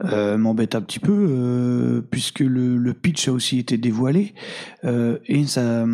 euh, 0.04 0.38
m'embête 0.38 0.76
un 0.76 0.82
petit 0.82 1.00
peu 1.00 1.28
euh, 1.30 2.02
puisque 2.10 2.40
le, 2.42 2.78
le 2.78 2.94
pitch 2.94 3.28
a 3.28 3.32
aussi 3.32 3.60
été 3.60 3.78
dévoilé. 3.78 4.34
Euh, 4.84 5.18
et 5.28 5.46
ça 5.46 5.86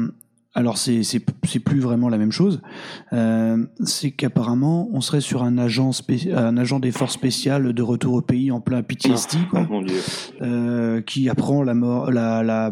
alors 0.56 0.78
c'est 0.78 1.04
plus 1.64 1.80
vraiment 1.80 2.10
la 2.10 2.18
même 2.18 2.32
chose. 2.32 2.62
C'est 3.12 4.12
qu'apparemment 4.12 4.90
on 4.92 5.00
serait 5.00 5.22
sur 5.22 5.44
un 5.44 5.58
agent 5.58 5.92
un 6.34 6.58
agent 6.58 6.80
des 6.80 6.92
forces 6.92 7.14
spéciales 7.14 7.72
de 7.72 7.82
retour 7.84 8.16
au 8.16 8.22
pays 8.22 8.52
en 8.52 8.60
plein 8.60 8.82
PTSD 8.82 9.38
quoi. 9.50 9.62
Oh, 9.70 9.74
mon 9.74 9.82
dieu. 9.84 9.96
euh, 10.42 11.02
qui 11.02 11.30
apprend 11.30 11.64
la 11.64 11.76
mort, 11.76 12.12
la, 12.12 12.44
la, 12.44 12.72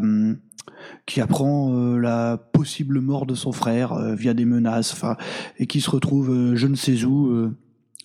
qui 1.05 1.21
apprend 1.21 1.71
euh, 1.73 1.97
la 1.97 2.37
possible 2.37 2.99
mort 2.99 3.25
de 3.25 3.35
son 3.35 3.51
frère 3.51 3.93
euh, 3.93 4.15
via 4.15 4.33
des 4.33 4.45
menaces, 4.45 4.91
enfin, 4.93 5.15
et 5.57 5.67
qui 5.67 5.79
se 5.81 5.89
retrouve 5.89 6.31
euh, 6.31 6.55
je 6.55 6.67
ne 6.67 6.75
sais 6.75 7.03
où 7.05 7.51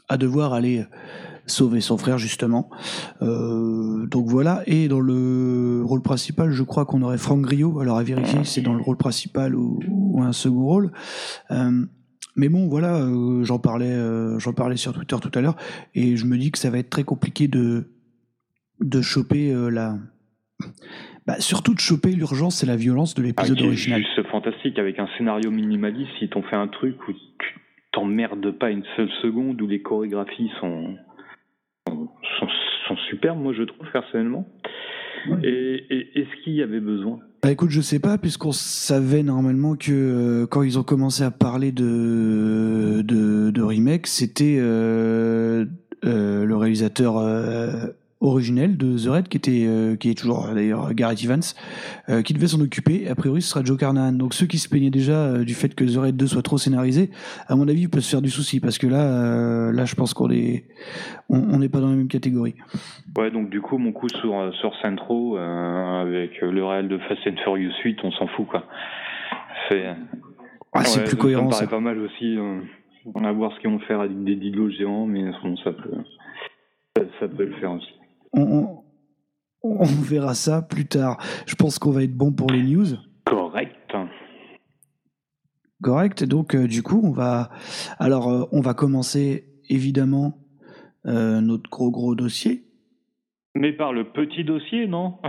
à 0.08 0.16
devoir 0.16 0.52
aller 0.52 0.84
sauver 1.46 1.80
son 1.80 1.98
frère 1.98 2.18
justement. 2.18 2.70
Euh, 3.22 4.06
donc 4.06 4.26
voilà. 4.26 4.62
Et 4.66 4.88
dans 4.88 5.00
le 5.00 5.82
rôle 5.84 6.02
principal, 6.02 6.50
je 6.52 6.62
crois 6.62 6.84
qu'on 6.84 7.02
aurait 7.02 7.18
Franck 7.18 7.42
Griot. 7.42 7.80
Alors 7.80 7.98
à 7.98 8.02
vérifier, 8.02 8.44
si 8.44 8.54
c'est 8.54 8.60
dans 8.60 8.74
le 8.74 8.82
rôle 8.82 8.96
principal 8.96 9.54
ou, 9.54 9.80
ou 9.88 10.22
un 10.22 10.32
second 10.32 10.64
rôle. 10.64 10.92
Euh, 11.50 11.84
mais 12.36 12.48
bon, 12.48 12.66
voilà, 12.68 12.96
euh, 12.96 13.42
j'en 13.44 13.58
parlais, 13.58 13.94
j'en 14.38 14.52
parlais 14.54 14.76
sur 14.76 14.92
Twitter 14.94 15.16
tout 15.20 15.36
à 15.38 15.42
l'heure, 15.42 15.56
et 15.94 16.16
je 16.16 16.24
me 16.24 16.38
dis 16.38 16.50
que 16.50 16.58
ça 16.58 16.70
va 16.70 16.78
être 16.78 16.88
très 16.90 17.04
compliqué 17.04 17.46
de 17.48 17.88
de 18.80 19.00
choper 19.02 19.52
la. 19.70 19.98
Bah, 21.26 21.36
surtout 21.38 21.74
de 21.74 21.78
choper 21.78 22.10
l'urgence 22.12 22.64
et 22.64 22.66
la 22.66 22.74
violence 22.76 23.14
de 23.14 23.22
Ah, 23.22 23.26
l'épisode 23.26 23.58
est 23.60 23.66
original. 23.66 24.00
juste 24.02 24.26
fantastique 24.28 24.78
avec 24.78 24.98
un 24.98 25.06
scénario 25.16 25.50
minimaliste. 25.52 26.10
Ils 26.20 26.28
t'ont 26.28 26.42
fait 26.42 26.56
un 26.56 26.66
truc 26.66 26.96
où 27.06 27.12
tu 27.12 27.60
t'emmerdes 27.92 28.50
pas 28.58 28.70
une 28.70 28.82
seule 28.96 29.10
seconde, 29.20 29.60
où 29.62 29.66
les 29.68 29.82
chorégraphies 29.82 30.50
sont 30.60 30.96
sont, 31.92 32.08
sont, 32.40 32.48
sont 32.88 32.96
superbes, 33.08 33.38
moi 33.38 33.52
je 33.52 33.62
trouve 33.62 33.86
personnellement. 33.92 34.46
Et, 35.44 35.84
et 35.88 36.20
est-ce 36.20 36.42
qu'il 36.42 36.54
y 36.54 36.62
avait 36.62 36.80
besoin? 36.80 37.20
Bah 37.42 37.52
écoute, 37.52 37.70
je 37.70 37.80
sais 37.80 38.00
pas, 38.00 38.18
puisqu'on 38.18 38.50
savait 38.52 39.22
normalement 39.22 39.76
que 39.76 39.92
euh, 39.92 40.46
quand 40.46 40.62
ils 40.62 40.80
ont 40.80 40.82
commencé 40.82 41.22
à 41.22 41.30
parler 41.30 41.70
de, 41.70 43.02
de, 43.02 43.50
de 43.50 43.62
remake, 43.62 44.08
c'était 44.08 44.56
euh, 44.58 45.64
euh, 46.04 46.44
le 46.44 46.56
réalisateur 46.56 47.18
originel 48.22 48.76
de 48.76 48.96
The 48.96 49.08
Red, 49.08 49.28
qui, 49.28 49.36
était, 49.36 49.64
euh, 49.66 49.96
qui 49.96 50.10
est 50.10 50.14
toujours 50.14 50.46
d'ailleurs 50.54 50.94
Gareth 50.94 51.24
Evans, 51.24 51.42
euh, 52.08 52.22
qui 52.22 52.32
devait 52.32 52.46
s'en 52.46 52.60
occuper. 52.60 53.08
A 53.08 53.14
priori, 53.14 53.42
ce 53.42 53.50
sera 53.50 53.64
Joe 53.64 53.76
Carnahan. 53.76 54.12
Donc 54.12 54.34
ceux 54.34 54.46
qui 54.46 54.58
se 54.58 54.68
plaignaient 54.68 54.90
déjà 54.90 55.12
euh, 55.12 55.44
du 55.44 55.54
fait 55.54 55.74
que 55.74 55.84
The 55.84 55.98
Red 55.98 56.16
2 56.16 56.26
soit 56.26 56.42
trop 56.42 56.58
scénarisé, 56.58 57.10
à 57.48 57.56
mon 57.56 57.68
avis, 57.68 57.82
ils 57.82 57.90
peuvent 57.90 58.00
se 58.00 58.10
faire 58.10 58.22
du 58.22 58.30
souci, 58.30 58.60
parce 58.60 58.78
que 58.78 58.86
là, 58.86 59.72
là 59.72 59.84
je 59.84 59.94
pense 59.94 60.14
qu'on 60.14 60.30
est 60.30 60.64
on 61.28 61.42
on 61.52 61.58
n'est 61.58 61.68
pas 61.68 61.80
dans 61.80 61.90
la 61.90 61.96
même 61.96 62.08
catégorie. 62.08 62.54
Ouais, 63.16 63.30
donc 63.30 63.50
du 63.50 63.60
coup, 63.60 63.76
mon 63.78 63.92
coup 63.92 64.08
sur, 64.08 64.54
sur 64.54 64.74
Centro, 64.80 65.36
avec 65.36 66.40
le 66.40 66.64
réel 66.64 66.88
de 66.88 66.98
Fast 66.98 67.20
and 67.26 67.36
Furious 67.42 67.72
8, 67.84 67.98
on 68.04 68.12
s'en 68.12 68.26
fout, 68.28 68.46
quoi. 68.46 68.64
C'est 69.68 69.84
Ah, 70.72 70.84
c'est 70.84 71.00
ouais, 71.00 71.06
plus 71.06 71.16
cohérent, 71.16 71.50
Ça 71.50 71.64
me 71.64 71.68
paraît 71.68 71.78
pas 71.78 71.80
mal 71.80 71.98
aussi. 71.98 72.38
On 73.14 73.20
va 73.20 73.32
voir 73.32 73.52
ce 73.52 73.60
qu'ils 73.60 73.70
vont 73.70 73.80
faire 73.80 74.00
avec 74.00 74.24
des 74.24 74.36
dilos 74.36 74.70
géants, 74.70 75.06
mais 75.06 75.24
bon, 75.42 75.56
ça 75.58 75.72
peut, 75.72 75.90
ça, 76.96 77.02
ça 77.20 77.28
peut 77.28 77.44
le 77.44 77.54
faire 77.54 77.72
aussi. 77.72 77.92
On, 78.32 78.82
verra 79.84 80.34
ça 80.34 80.62
plus 80.62 80.86
tard. 80.86 81.18
Je 81.46 81.54
pense 81.54 81.78
qu'on 81.78 81.90
va 81.90 82.02
être 82.02 82.16
bon 82.16 82.32
pour 82.32 82.50
les 82.50 82.62
news. 82.62 82.86
Correct. 83.24 83.76
Correct. 85.82 86.24
Donc, 86.24 86.54
euh, 86.54 86.66
du 86.66 86.82
coup, 86.82 87.00
on 87.02 87.10
va. 87.10 87.50
Alors, 87.98 88.30
euh, 88.30 88.44
on 88.52 88.60
va 88.60 88.72
commencer 88.74 89.44
évidemment 89.68 90.38
euh, 91.06 91.40
notre 91.40 91.68
gros 91.68 91.90
gros 91.90 92.14
dossier. 92.14 92.64
Mais 93.54 93.72
par 93.72 93.92
le 93.92 94.04
petit 94.04 94.44
dossier, 94.44 94.86
non? 94.86 95.18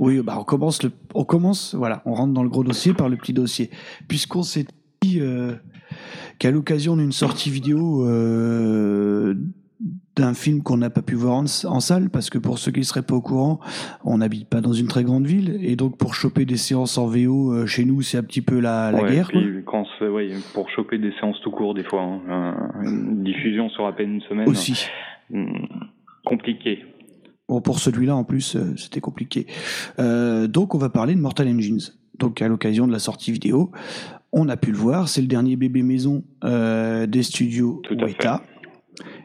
Oui, 0.00 0.20
bah, 0.20 0.36
on 0.38 0.44
commence 0.44 0.82
le. 0.82 0.90
On 1.14 1.24
commence. 1.24 1.74
Voilà, 1.74 2.02
on 2.04 2.12
rentre 2.12 2.34
dans 2.34 2.42
le 2.42 2.50
gros 2.50 2.64
dossier 2.64 2.92
par 2.92 3.08
le 3.08 3.16
petit 3.16 3.32
dossier, 3.32 3.70
puisqu'on 4.08 4.42
s'est 4.42 4.66
dit 5.00 5.20
qu'à 6.38 6.50
l'occasion 6.50 6.96
d'une 6.96 7.12
sortie 7.12 7.48
vidéo 7.48 8.04
d'un 10.16 10.32
film 10.34 10.62
qu'on 10.62 10.76
n'a 10.76 10.90
pas 10.90 11.02
pu 11.02 11.14
voir 11.14 11.34
en, 11.34 11.44
en 11.64 11.80
salle, 11.80 12.08
parce 12.08 12.30
que 12.30 12.38
pour 12.38 12.58
ceux 12.58 12.70
qui 12.70 12.80
ne 12.80 12.84
seraient 12.84 13.02
pas 13.02 13.14
au 13.16 13.20
courant, 13.20 13.58
on 14.04 14.18
n'habite 14.18 14.48
pas 14.48 14.60
dans 14.60 14.72
une 14.72 14.86
très 14.86 15.02
grande 15.02 15.26
ville, 15.26 15.58
et 15.60 15.74
donc 15.76 15.98
pour 15.98 16.14
choper 16.14 16.44
des 16.44 16.56
séances 16.56 16.98
en 16.98 17.06
VO 17.06 17.52
euh, 17.52 17.66
chez 17.66 17.84
nous, 17.84 18.00
c'est 18.02 18.18
un 18.18 18.22
petit 18.22 18.40
peu 18.42 18.60
la, 18.60 18.92
la 18.92 19.02
Ouais, 19.02 19.10
guerre. 19.10 19.30
quoi. 19.32 19.40
quand 19.66 19.84
ouais, 20.06 20.30
pour 20.52 20.70
choper 20.70 20.98
des 20.98 21.12
séances 21.20 21.40
tout 21.42 21.50
court, 21.50 21.74
des 21.74 21.82
fois, 21.84 22.02
hein, 22.02 22.20
un- 22.28 22.84
une 22.84 23.24
diffusion 23.24 23.68
sur 23.70 23.86
à 23.86 23.92
peine 23.94 24.14
une 24.14 24.20
semaine, 24.22 24.48
Aussi. 24.48 24.86
hum, 25.32 25.66
compliqué. 26.24 26.84
Bon, 27.48 27.60
pour 27.60 27.78
celui-là, 27.78 28.14
en 28.16 28.24
plus, 28.24 28.56
euh, 28.56 28.72
c'était 28.76 29.00
compliqué. 29.00 29.46
Euh, 29.98 30.46
donc, 30.46 30.74
on 30.74 30.78
va 30.78 30.88
parler 30.88 31.14
de 31.14 31.20
Mortal 31.20 31.48
Engines. 31.48 31.80
Donc, 32.18 32.40
à 32.40 32.48
l'occasion 32.48 32.86
de 32.86 32.92
la 32.92 32.98
sortie 33.00 33.32
vidéo, 33.32 33.70
on 34.32 34.48
a 34.48 34.56
pu 34.56 34.70
le 34.70 34.78
voir. 34.78 35.08
C'est 35.08 35.20
le 35.20 35.26
dernier 35.26 35.56
bébé 35.56 35.82
maison 35.82 36.22
des 36.42 37.22
studios 37.22 37.82
Weta. 37.90 38.42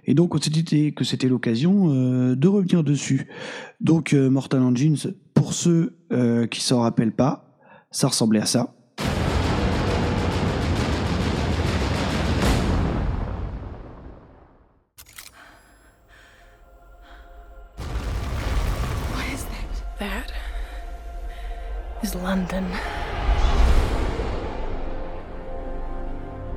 Et 0.10 0.16
donc, 0.16 0.34
on 0.34 0.42
s'est 0.42 0.50
dit 0.50 0.92
que 0.96 1.04
c'était 1.04 1.28
l'occasion 1.28 1.94
euh, 1.94 2.36
de 2.36 2.48
revenir 2.48 2.84
dessus. 2.84 3.28
Donc, 3.80 4.14
euh, 4.14 4.28
Mortal 4.28 4.64
Engines, 4.64 4.98
pour 5.36 5.54
ceux 5.54 6.00
euh, 6.12 6.48
qui 6.48 6.62
s'en 6.62 6.82
rappellent 6.82 7.16
pas, 7.16 7.56
ça 7.92 8.08
ressemblait 8.08 8.40
à 8.42 8.48
ça. 8.48 8.74
What 19.14 19.26
is 19.32 19.44
that? 19.46 19.70
That 20.00 20.34
is 22.02 22.16
London. 22.16 22.64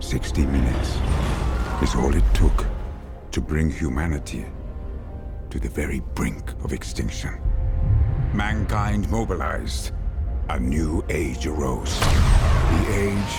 60 0.01 0.47
minutes 0.47 0.97
is 1.83 1.95
all 1.95 2.15
it 2.15 2.25
took 2.33 2.72
to 3.33 3.41
bring 3.41 3.71
humanity 3.71 4.45
to 5.49 5.59
the 5.59 5.69
very 5.69 6.01
brink 6.15 6.53
of 6.65 6.73
extinction. 6.75 7.41
Mankind 8.35 9.11
mobilized. 9.11 9.93
A 10.51 10.61
new 10.61 11.03
age 11.09 11.47
arose. 11.47 11.99
The 11.99 12.87
age 12.95 13.35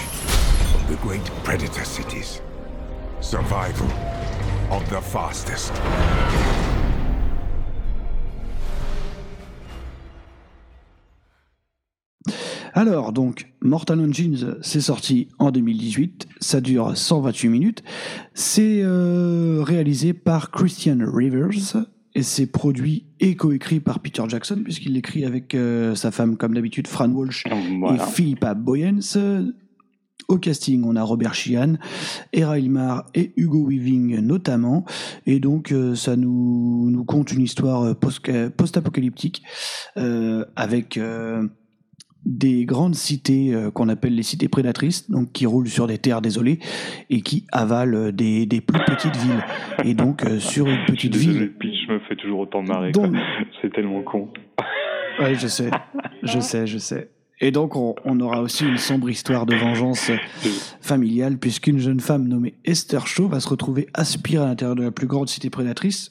of 0.73 0.87
the 0.89 0.95
great 1.01 1.25
predator 1.43 1.85
cities. 1.85 2.41
Survival 3.19 3.91
of 4.71 4.89
the 4.89 5.01
fastest. 5.01 5.73
Alors, 12.75 13.13
donc, 13.13 13.51
Mortal 13.61 13.99
Engines, 14.01 14.55
c'est 14.61 14.81
sorti 14.81 15.27
en 15.37 15.51
2018. 15.51 16.27
Ça 16.39 16.59
dure 16.59 16.97
128 16.97 17.49
minutes. 17.49 17.83
C'est 18.33 18.79
euh, 18.81 19.61
réalisé 19.63 20.13
par 20.13 20.49
Christian 20.51 20.97
Rivers 21.01 21.49
et 22.15 22.23
c'est 22.23 22.47
produit 22.47 23.05
et 23.19 23.35
coécrit 23.35 23.79
par 23.79 23.99
Peter 23.99 24.23
Jackson, 24.27 24.59
puisqu'il 24.63 24.93
l'écrit 24.93 25.23
avec 25.25 25.53
euh, 25.55 25.93
sa 25.95 26.09
femme, 26.11 26.35
comme 26.37 26.55
d'habitude, 26.55 26.87
Fran 26.87 27.09
Walsh 27.09 27.45
Voilà. 27.79 28.03
et 28.03 28.07
Philippa 28.11 28.53
Boyens. 28.55 28.99
Au 30.29 30.37
casting, 30.37 30.83
on 30.85 30.95
a 30.95 31.03
Robert 31.03 31.35
Sheehan, 31.35 31.75
Era 32.31 32.57
Ilmar 32.57 33.05
et 33.13 33.33
Hugo 33.35 33.67
Weaving 33.67 34.19
notamment. 34.21 34.85
Et 35.27 35.39
donc, 35.39 35.71
euh, 35.71 35.95
ça 35.95 36.15
nous, 36.15 36.89
nous 36.89 37.03
conte 37.03 37.33
une 37.33 37.41
histoire 37.41 37.95
post- 37.97 38.49
post-apocalyptique 38.51 39.43
euh, 39.97 40.45
avec 40.55 40.97
des 42.25 42.65
grandes 42.65 42.95
cités 42.95 43.53
euh, 43.53 43.71
qu'on 43.71 43.89
appelle 43.89 44.15
les 44.15 44.23
cités 44.23 44.47
prédatrices, 44.47 45.09
donc 45.09 45.31
qui 45.31 45.45
roulent 45.45 45.67
sur 45.67 45.87
des 45.87 45.97
terres 45.97 46.21
désolées 46.21 46.59
et 47.09 47.21
qui 47.21 47.45
avalent 47.51 47.95
euh, 48.07 48.11
des, 48.11 48.45
des 48.45 48.61
plus 48.61 48.79
petites 48.85 49.15
villes. 49.15 49.43
Et 49.83 49.93
donc, 49.93 50.23
euh, 50.23 50.39
sur 50.39 50.67
une 50.67 50.73
Je 50.73 50.77
suis 50.83 51.09
petite 51.09 51.15
ville. 51.15 51.53
je 51.61 51.93
me 51.93 51.99
fais 52.07 52.15
toujours 52.15 52.41
autant 52.41 52.63
marrer. 52.63 52.91
Donc-. 52.91 53.15
C'est 53.61 53.73
tellement 53.73 54.01
con. 54.03 54.29
Ouais, 55.19 55.35
je 55.35 55.47
sais, 55.47 55.69
je 56.23 56.39
sais, 56.39 56.65
je 56.65 56.77
sais. 56.77 57.09
Et 57.41 57.51
donc, 57.51 57.75
on, 57.75 57.95
on 58.05 58.19
aura 58.21 58.41
aussi 58.41 58.65
une 58.65 58.77
sombre 58.77 59.09
histoire 59.09 59.45
de 59.45 59.55
vengeance 59.55 60.11
familiale, 60.81 61.37
puisqu'une 61.37 61.77
jeune 61.79 61.99
femme 61.99 62.27
nommée 62.27 62.55
Esther 62.63 63.05
Shaw 63.05 63.27
va 63.27 63.39
se 63.41 63.49
retrouver 63.49 63.87
aspirée 63.93 64.43
à 64.43 64.47
l'intérieur 64.47 64.75
de 64.75 64.83
la 64.83 64.91
plus 64.91 65.07
grande 65.07 65.27
cité 65.27 65.49
prédatrice, 65.49 66.09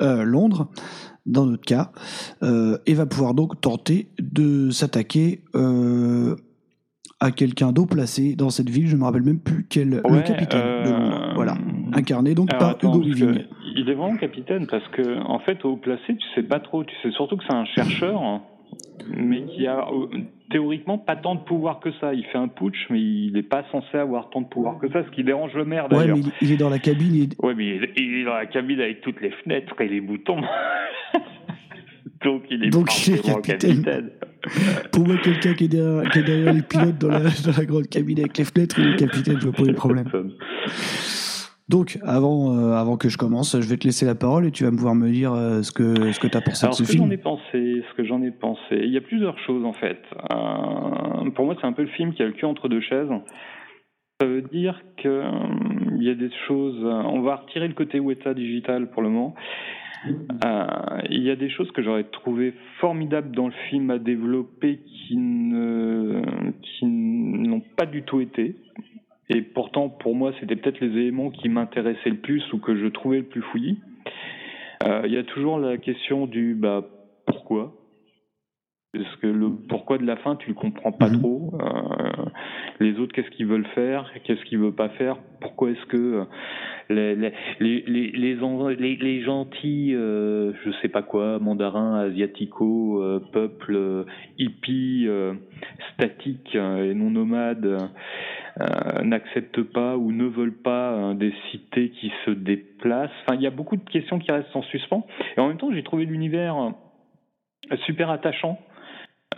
euh, 0.00 0.22
Londres, 0.22 0.68
dans 1.28 1.46
notre 1.46 1.64
cas, 1.64 1.90
euh, 2.42 2.78
et 2.86 2.94
va 2.94 3.06
pouvoir 3.06 3.34
donc 3.34 3.60
tenter 3.60 4.08
de 4.18 4.70
s'attaquer 4.70 5.42
euh, 5.54 6.36
à 7.20 7.30
quelqu'un 7.30 7.72
d'eau 7.72 7.86
placé 7.86 8.34
dans 8.34 8.50
cette 8.50 8.70
ville. 8.70 8.88
Je 8.88 8.94
ne 8.94 9.00
me 9.00 9.04
rappelle 9.04 9.22
même 9.22 9.40
plus 9.40 9.66
quel. 9.68 9.90
le 9.90 10.22
capitaine 10.22 10.60
de 10.60 10.66
euh, 10.66 10.90
Londres. 10.90 11.32
Voilà. 11.34 11.56
Incarné 11.92 12.34
donc 12.34 12.50
par 12.50 12.70
attends, 12.70 12.94
Hugo 12.94 13.04
Weaving. 13.04 13.44
il 13.76 13.88
est 13.88 13.94
vraiment 13.94 14.16
capitaine 14.16 14.66
parce 14.66 14.86
que 14.88 15.20
en 15.24 15.38
fait 15.40 15.64
au 15.64 15.76
placé 15.76 16.02
tu 16.06 16.26
sais 16.34 16.42
pas 16.42 16.60
trop, 16.60 16.84
tu 16.84 16.94
sais 17.02 17.10
surtout 17.12 17.36
que 17.36 17.44
c'est 17.48 17.54
un 17.54 17.64
chercheur 17.64 18.40
mais 19.08 19.46
qui 19.46 19.66
a 19.66 19.86
théoriquement 20.50 20.98
pas 20.98 21.16
tant 21.16 21.34
de 21.34 21.40
pouvoir 21.40 21.80
que 21.80 21.90
ça. 22.00 22.14
Il 22.14 22.24
fait 22.26 22.38
un 22.38 22.48
putsch 22.48 22.86
mais 22.90 23.00
il 23.00 23.32
n'est 23.34 23.42
pas 23.42 23.64
censé 23.72 23.96
avoir 23.98 24.30
tant 24.30 24.40
de 24.42 24.46
pouvoir 24.48 24.78
que 24.78 24.88
ça, 24.90 25.04
ce 25.04 25.10
qui 25.10 25.24
dérange 25.24 25.54
le 25.54 25.64
maire 25.64 25.84
Ouais, 25.90 25.98
d'ailleurs. 25.98 26.16
mais 26.16 26.22
il, 26.40 26.48
il 26.48 26.52
est 26.52 26.56
dans 26.56 26.70
la 26.70 26.78
cabine. 26.78 27.14
il- 27.14 27.44
Ouais 27.46 27.54
mais 27.54 27.66
il 27.76 27.84
est, 27.84 27.92
il 27.96 28.14
est 28.20 28.24
dans 28.24 28.34
la 28.34 28.46
cabine 28.46 28.80
avec 28.80 29.00
toutes 29.02 29.20
les 29.20 29.30
fenêtres 29.42 29.80
et 29.80 29.88
les 29.88 30.00
boutons. 30.00 30.40
Donc 32.24 32.42
il 32.50 32.64
est 32.64 32.70
Donc, 32.70 32.88
il 33.06 33.14
est 33.14 33.16
forcément 33.18 33.40
capitaine. 33.40 33.82
capitaine. 33.84 34.10
Pour 34.92 35.06
moi, 35.06 35.16
quelqu'un 35.22 35.54
qui, 35.54 35.64
est 35.64 35.68
derrière- 35.68 36.10
qui 36.10 36.18
est 36.18 36.22
derrière 36.22 36.52
les 36.52 36.62
pilotes 36.62 36.98
dans 36.98 37.08
la, 37.10 37.18
dans 37.20 37.56
la 37.56 37.64
grande 37.64 37.88
cabine 37.88 38.18
avec 38.20 38.38
les 38.38 38.44
fenêtres, 38.44 38.78
il 38.80 38.88
est 38.94 38.96
capitaine, 38.96 39.36
je 39.40 39.44
vois 39.48 39.52
pas 39.52 39.62
les 39.64 39.72
problèmes. 39.72 40.08
Donc, 41.68 41.98
avant, 42.02 42.56
euh, 42.56 42.72
avant 42.72 42.96
que 42.96 43.10
je 43.10 43.18
commence, 43.18 43.60
je 43.60 43.68
vais 43.68 43.76
te 43.76 43.84
laisser 43.84 44.06
la 44.06 44.14
parole 44.14 44.46
et 44.46 44.50
tu 44.50 44.64
vas 44.64 44.70
pouvoir 44.70 44.94
me 44.94 45.10
dire 45.10 45.34
euh, 45.34 45.62
ce 45.62 45.70
que, 45.70 46.12
ce 46.12 46.18
que 46.18 46.26
tu 46.26 46.36
as 46.36 46.40
pensé 46.40 46.64
Alors, 46.64 46.74
de 46.74 46.78
ce 46.78 46.84
ce 46.84 46.92
que 46.92 46.96
j'en 46.96 47.04
film. 47.04 47.12
ai 47.12 47.18
pensé, 47.18 47.82
ce 47.90 47.94
que 47.94 48.04
j'en 48.04 48.22
ai 48.22 48.30
pensé, 48.30 48.60
il 48.72 48.90
y 48.90 48.96
a 48.96 49.02
plusieurs 49.02 49.38
choses 49.40 49.64
en 49.66 49.74
fait. 49.74 50.00
Euh, 50.32 51.30
pour 51.30 51.44
moi, 51.44 51.56
c'est 51.60 51.66
un 51.66 51.72
peu 51.74 51.82
le 51.82 51.88
film 51.88 52.14
qui 52.14 52.22
a 52.22 52.26
le 52.26 52.32
cul 52.32 52.46
entre 52.46 52.68
deux 52.68 52.80
chaises. 52.80 53.08
Ça 54.20 54.26
veut 54.26 54.42
dire 54.42 54.80
que 54.96 55.08
euh, 55.08 55.30
il 55.98 56.02
y 56.04 56.10
a 56.10 56.14
des 56.14 56.30
choses. 56.46 56.82
on 56.84 57.20
va 57.20 57.36
retirer 57.36 57.68
le 57.68 57.74
côté 57.74 58.00
Weta 58.00 58.32
digital 58.32 58.90
pour 58.90 59.02
le 59.02 59.10
moment. 59.10 59.34
Il 60.04 61.22
y 61.22 61.30
a 61.30 61.36
des 61.36 61.50
choses 61.50 61.70
que 61.72 61.82
j'aurais 61.82 62.04
trouvé 62.04 62.54
formidables 62.80 63.34
dans 63.34 63.48
le 63.48 63.54
film 63.68 63.90
à 63.90 63.98
développer 63.98 64.78
qui 64.86 65.16
ne 65.16 66.22
qui 66.62 66.86
n'ont 66.86 67.62
pas 67.76 67.84
du 67.84 68.02
tout 68.04 68.20
été. 68.20 68.56
Et 69.30 69.42
pourtant, 69.42 69.88
pour 69.88 70.14
moi, 70.14 70.32
c'était 70.40 70.56
peut-être 70.56 70.80
les 70.80 70.88
éléments 70.88 71.30
qui 71.30 71.48
m'intéressaient 71.48 72.10
le 72.10 72.16
plus 72.16 72.42
ou 72.52 72.58
que 72.58 72.76
je 72.76 72.86
trouvais 72.86 73.18
le 73.18 73.24
plus 73.24 73.42
fouillis. 73.42 73.78
Euh, 74.84 75.02
Il 75.04 75.12
y 75.12 75.18
a 75.18 75.24
toujours 75.24 75.58
la 75.58 75.76
question 75.76 76.26
du 76.26 76.54
bah 76.54 76.84
pourquoi? 77.26 77.74
Parce 78.94 79.16
que 79.16 79.26
le 79.26 79.50
pourquoi 79.68 79.98
de 79.98 80.06
la 80.06 80.16
fin, 80.16 80.36
tu 80.36 80.48
le 80.48 80.54
comprends 80.54 80.92
pas 80.92 81.10
Mhm. 81.10 81.20
trop. 81.20 81.52
Euh, 81.60 82.24
les 82.80 82.98
autres, 82.98 83.12
qu'est-ce 83.12 83.28
qu'ils 83.30 83.46
veulent 83.46 83.66
faire, 83.74 84.10
qu'est-ce 84.24 84.42
qu'ils 84.44 84.58
veulent 84.58 84.74
pas 84.74 84.88
faire, 84.90 85.16
pourquoi 85.42 85.70
est-ce 85.72 85.84
que 85.86 85.96
euh, 85.96 86.24
les 86.88 87.14
les 87.14 87.32
les 87.60 87.82
les, 87.86 88.10
les, 88.12 88.42
en- 88.42 88.68
les- 88.68 88.96
les 88.96 89.20
gentils, 89.22 89.92
euh, 89.94 90.52
je 90.64 90.70
sais 90.80 90.88
pas 90.88 91.02
quoi, 91.02 91.38
mandarins, 91.38 91.96
asiatico, 92.00 93.02
euh, 93.02 93.20
peuple 93.30 93.74
euh, 93.76 94.04
hippie, 94.38 95.06
statique 95.94 96.54
et 96.54 96.94
non 96.94 97.10
nomade. 97.10 97.76
n'acceptent 99.04 99.62
pas 99.62 99.96
ou 99.96 100.10
ne 100.12 100.24
veulent 100.24 100.62
pas 100.62 101.12
des 101.14 101.32
cités 101.50 101.90
qui 101.90 102.10
se 102.24 102.30
déplacent. 102.32 103.10
Enfin, 103.26 103.36
il 103.36 103.42
y 103.42 103.46
a 103.46 103.50
beaucoup 103.50 103.76
de 103.76 103.88
questions 103.88 104.18
qui 104.18 104.32
restent 104.32 104.54
en 104.56 104.62
suspens. 104.62 105.06
Et 105.36 105.40
en 105.40 105.46
même 105.48 105.58
temps, 105.58 105.70
j'ai 105.72 105.82
trouvé 105.84 106.06
l'univers 106.06 106.72
super 107.86 108.10
attachant. 108.10 108.58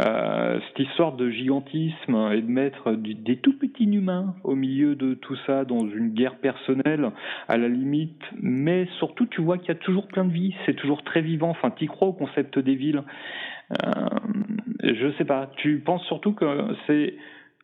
Euh, 0.01 0.61
cette 0.69 0.87
histoire 0.87 1.13
de 1.13 1.29
gigantisme 1.31 2.31
et 2.33 2.41
de 2.41 2.51
mettre 2.51 2.93
des 2.93 3.37
tout 3.37 3.59
petits 3.59 3.85
humains 3.85 4.35
au 4.45 4.55
milieu 4.55 4.95
de 4.95 5.15
tout 5.15 5.37
ça 5.47 5.65
dans 5.65 5.81
une 5.81 6.11
guerre 6.15 6.37
personnelle 6.37 7.11
à 7.49 7.57
la 7.59 7.69
limite, 7.69 8.23
mais 8.41 8.87
surtout 8.99 9.27
tu 9.27 9.43
vois 9.43 9.59
qu'il 9.59 9.69
y 9.69 9.73
a 9.73 9.75
toujours 9.75 10.07
plein 10.07 10.25
de 10.25 10.33
vie, 10.33 10.55
c'est 10.65 10.75
toujours 10.75 11.03
très 11.03 11.21
vivant. 11.21 11.51
Enfin, 11.51 11.71
tu 11.71 11.87
crois 11.87 12.09
au 12.09 12.13
concept 12.13 12.59
des 12.59 12.77
villes. 12.77 13.03
Euh, 13.73 14.09
je 14.83 15.13
sais 15.19 15.25
pas. 15.25 15.51
Tu 15.57 15.81
penses 15.81 16.05
surtout 16.07 16.33
que 16.33 16.47
c'est 16.87 17.15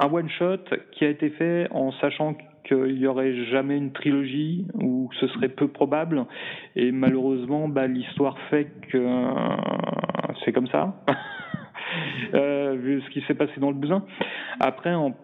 un 0.00 0.12
one 0.12 0.28
shot 0.28 0.58
qui 0.92 1.04
a 1.04 1.08
été 1.08 1.30
fait 1.30 1.68
en 1.70 1.92
sachant 1.92 2.36
qu'il 2.64 2.98
y 2.98 3.06
aurait 3.06 3.44
jamais 3.46 3.76
une 3.76 3.92
trilogie 3.92 4.66
ou 4.74 5.08
que 5.08 5.16
ce 5.16 5.28
serait 5.28 5.48
peu 5.48 5.68
probable. 5.68 6.26
Et 6.74 6.92
malheureusement, 6.92 7.68
bah, 7.68 7.86
l'histoire 7.86 8.36
fait 8.50 8.66
que 8.90 8.98
euh, 8.98 10.36
c'est 10.44 10.52
comme 10.52 10.66
ça, 10.68 10.96
vu 12.32 13.02
ce 13.02 13.10
qui 13.10 13.22
s'est 13.22 13.34
passé 13.34 13.52
dans 13.58 13.70
le 13.70 13.76
besoin. 13.76 14.04
Après, 14.60 14.94
en 14.94 15.14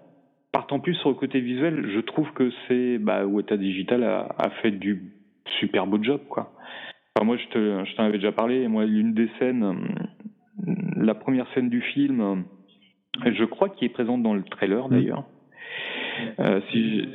partant 0.53 0.81
plus 0.81 0.95
sur 0.97 1.09
le 1.09 1.15
côté 1.15 1.41
visuel, 1.41 1.91
je 1.95 2.01
trouve 2.01 2.31
que 2.33 2.51
c'est 2.69 2.99
bah, 2.99 3.27
Weta 3.27 3.57
Digital 3.57 4.05
a, 4.05 4.29
a, 4.39 4.51
fait 4.63 4.71
du 4.71 5.13
super 5.59 5.87
beau 5.87 6.03
job, 6.03 6.21
quoi. 6.29 6.53
Enfin, 7.17 7.27
moi, 7.27 7.37
je, 7.37 7.47
te, 7.49 7.85
je 7.85 7.97
t'en 7.97 8.05
avais 8.05 8.19
déjà 8.19 8.33
parlé. 8.33 8.69
Moi, 8.69 8.85
l'une 8.85 9.15
des 9.15 9.29
scènes, 9.39 9.97
la 10.97 11.15
première 11.15 11.47
scène 11.55 11.69
du 11.69 11.81
film, 11.81 12.45
je 13.25 13.45
crois 13.45 13.69
qu'il 13.69 13.87
est 13.87 13.93
présente 13.93 14.23
dans 14.23 14.35
le 14.35 14.43
trailer 14.43 14.89
d'ailleurs. 14.89 15.25
Euh, 16.39 16.61
si 16.71 17.07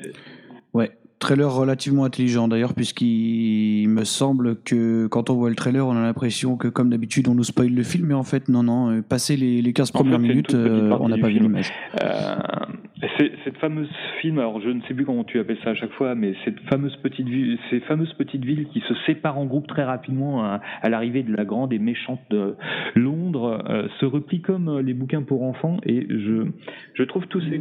ouais, 0.74 0.92
trailer 1.20 1.52
relativement 1.52 2.04
intelligent 2.04 2.48
d'ailleurs, 2.48 2.74
puisqu'il 2.74 3.88
me 3.90 4.04
semble 4.04 4.58
que 4.62 5.08
quand 5.08 5.30
on 5.30 5.36
voit 5.36 5.50
le 5.50 5.56
trailer, 5.56 5.88
on 5.88 5.96
a 5.96 6.02
l'impression 6.02 6.58
que 6.58 6.68
comme 6.68 6.90
d'habitude 6.90 7.28
on 7.28 7.36
nous 7.36 7.44
spoil 7.44 7.74
le 7.74 7.84
film, 7.84 8.08
mais 8.08 8.14
en 8.14 8.24
fait 8.24 8.50
non, 8.50 8.64
non, 8.64 8.92
euh, 8.92 9.02
passé 9.02 9.36
les, 9.36 9.62
les 9.62 9.74
15 9.74 9.92
premières 9.92 10.20
minutes, 10.20 10.54
euh, 10.54 10.96
on 11.00 11.10
n'a 11.10 11.18
pas 11.18 11.28
vu 11.28 11.40
l'image. 11.40 11.72
Euh, 12.04 12.36
cette 13.44 13.58
fameuse 13.58 13.90
film, 14.22 14.40
alors 14.40 14.60
je 14.62 14.70
ne 14.70 14.82
sais 14.82 14.94
plus 14.94 15.06
comment 15.06 15.24
tu 15.24 15.40
appelles 15.40 15.58
ça 15.64 15.72
à 15.72 15.76
chaque 15.76 15.92
fois, 15.94 16.16
mais 16.16 16.34
cette 16.46 16.60
fameuse 16.70 16.96
petite 16.98 17.28
ville, 17.28 17.58
ces 17.70 17.80
fameuses 17.82 18.14
petites 18.14 18.44
villes 18.44 18.68
qui 18.74 18.82
se 18.82 18.94
séparent 19.06 19.38
en 19.38 19.46
groupes 19.46 19.68
très 19.68 19.84
rapidement 19.84 20.44
à, 20.44 20.62
à 20.82 20.90
l'arrivée 20.90 21.24
de 21.24 21.36
la 21.36 21.46
grande 21.46 21.74
et 21.74 21.80
méchante 21.80 22.20
de 22.30 22.56
Londres, 22.96 23.64
euh, 23.70 23.88
se 24.00 24.06
replient 24.06 24.42
comme 24.42 24.80
les 24.80 24.94
bouquins 24.94 25.24
pour 25.24 25.44
enfants, 25.44 25.78
et 25.86 26.06
je, 26.10 26.48
je 26.94 27.04
trouve 27.04 27.26
tous 27.28 27.42
ces 27.42 27.60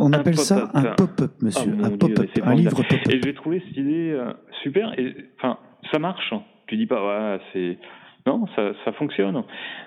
on 0.00 0.12
appelle 0.12 0.36
ça 0.36 0.70
un 0.74 0.84
pop-up, 0.94 1.32
monsieur. 1.40 1.72
Oh, 1.78 1.84
un 1.84 1.96
pop-up, 1.96 2.28
un 2.42 2.54
livre 2.54 2.76
pop-up. 2.76 3.00
Et 3.10 3.20
j'ai 3.22 3.34
trouvé 3.34 3.62
cette 3.66 3.76
idée 3.76 4.12
euh, 4.12 4.32
super. 4.62 4.98
Et 4.98 5.14
enfin, 5.38 5.58
ça 5.90 5.98
marche. 5.98 6.32
Tu 6.66 6.76
dis 6.76 6.86
pas, 6.86 7.04
ouais, 7.04 7.40
c'est. 7.52 7.78
Non, 8.24 8.46
ça, 8.54 8.70
ça 8.84 8.92
fonctionne. 8.92 9.42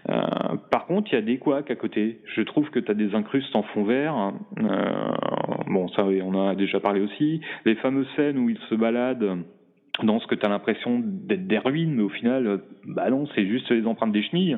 Euh, 0.10 0.22
par 0.70 0.88
contre, 0.88 1.10
il 1.12 1.16
y 1.16 1.18
a 1.18 1.22
des 1.22 1.38
couacs 1.38 1.72
à 1.72 1.76
côté. 1.76 2.20
Je 2.36 2.42
trouve 2.42 2.70
que 2.70 2.80
tu 2.80 2.92
as 2.92 2.94
des 2.94 3.16
incrustes 3.16 3.56
en 3.56 3.64
fond 3.64 3.86
vert. 3.86 4.34
Euh, 4.60 5.12
bon, 5.68 5.88
ça, 5.90 6.04
on 6.04 6.36
en 6.36 6.50
a 6.50 6.56
déjà 6.56 6.82
parlé 6.82 7.00
aussi. 7.00 7.40
Les 7.64 7.76
fameuses 7.76 8.08
scènes 8.18 8.38
où 8.38 8.50
ils 8.50 8.60
se 8.70 8.76
baladent 8.76 9.38
dans 10.04 10.20
ce 10.20 10.28
que 10.28 10.36
tu 10.36 10.46
as 10.46 10.50
l'impression 10.50 11.02
d'être 11.02 11.48
des 11.48 11.58
ruines, 11.58 11.96
mais 11.96 12.04
au 12.04 12.10
final, 12.10 12.60
bah 12.86 13.10
non, 13.10 13.26
c'est 13.36 13.48
juste 13.48 13.72
les 13.72 13.86
empreintes 13.86 14.12
des 14.12 14.24
chenilles. 14.24 14.58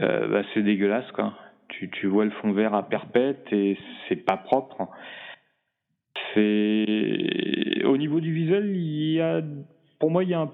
Euh, 0.00 0.28
bah, 0.28 0.42
c'est 0.52 0.62
dégueulasse, 0.62 1.10
quoi 1.12 1.34
tu, 1.68 1.90
tu 1.90 2.06
vois 2.06 2.24
le 2.24 2.30
fond 2.30 2.52
vert 2.52 2.74
à 2.74 2.88
perpète 2.88 3.46
et 3.52 3.78
c'est 4.08 4.16
pas 4.24 4.36
propre. 4.36 4.88
C'est 6.34 7.84
au 7.84 7.96
niveau 7.96 8.20
du 8.20 8.32
visuel, 8.32 8.74
il 8.74 9.12
y 9.12 9.20
a, 9.20 9.40
pour 9.98 10.10
moi, 10.10 10.24
il 10.24 10.30
y 10.30 10.34
a 10.34 10.40
un 10.40 10.52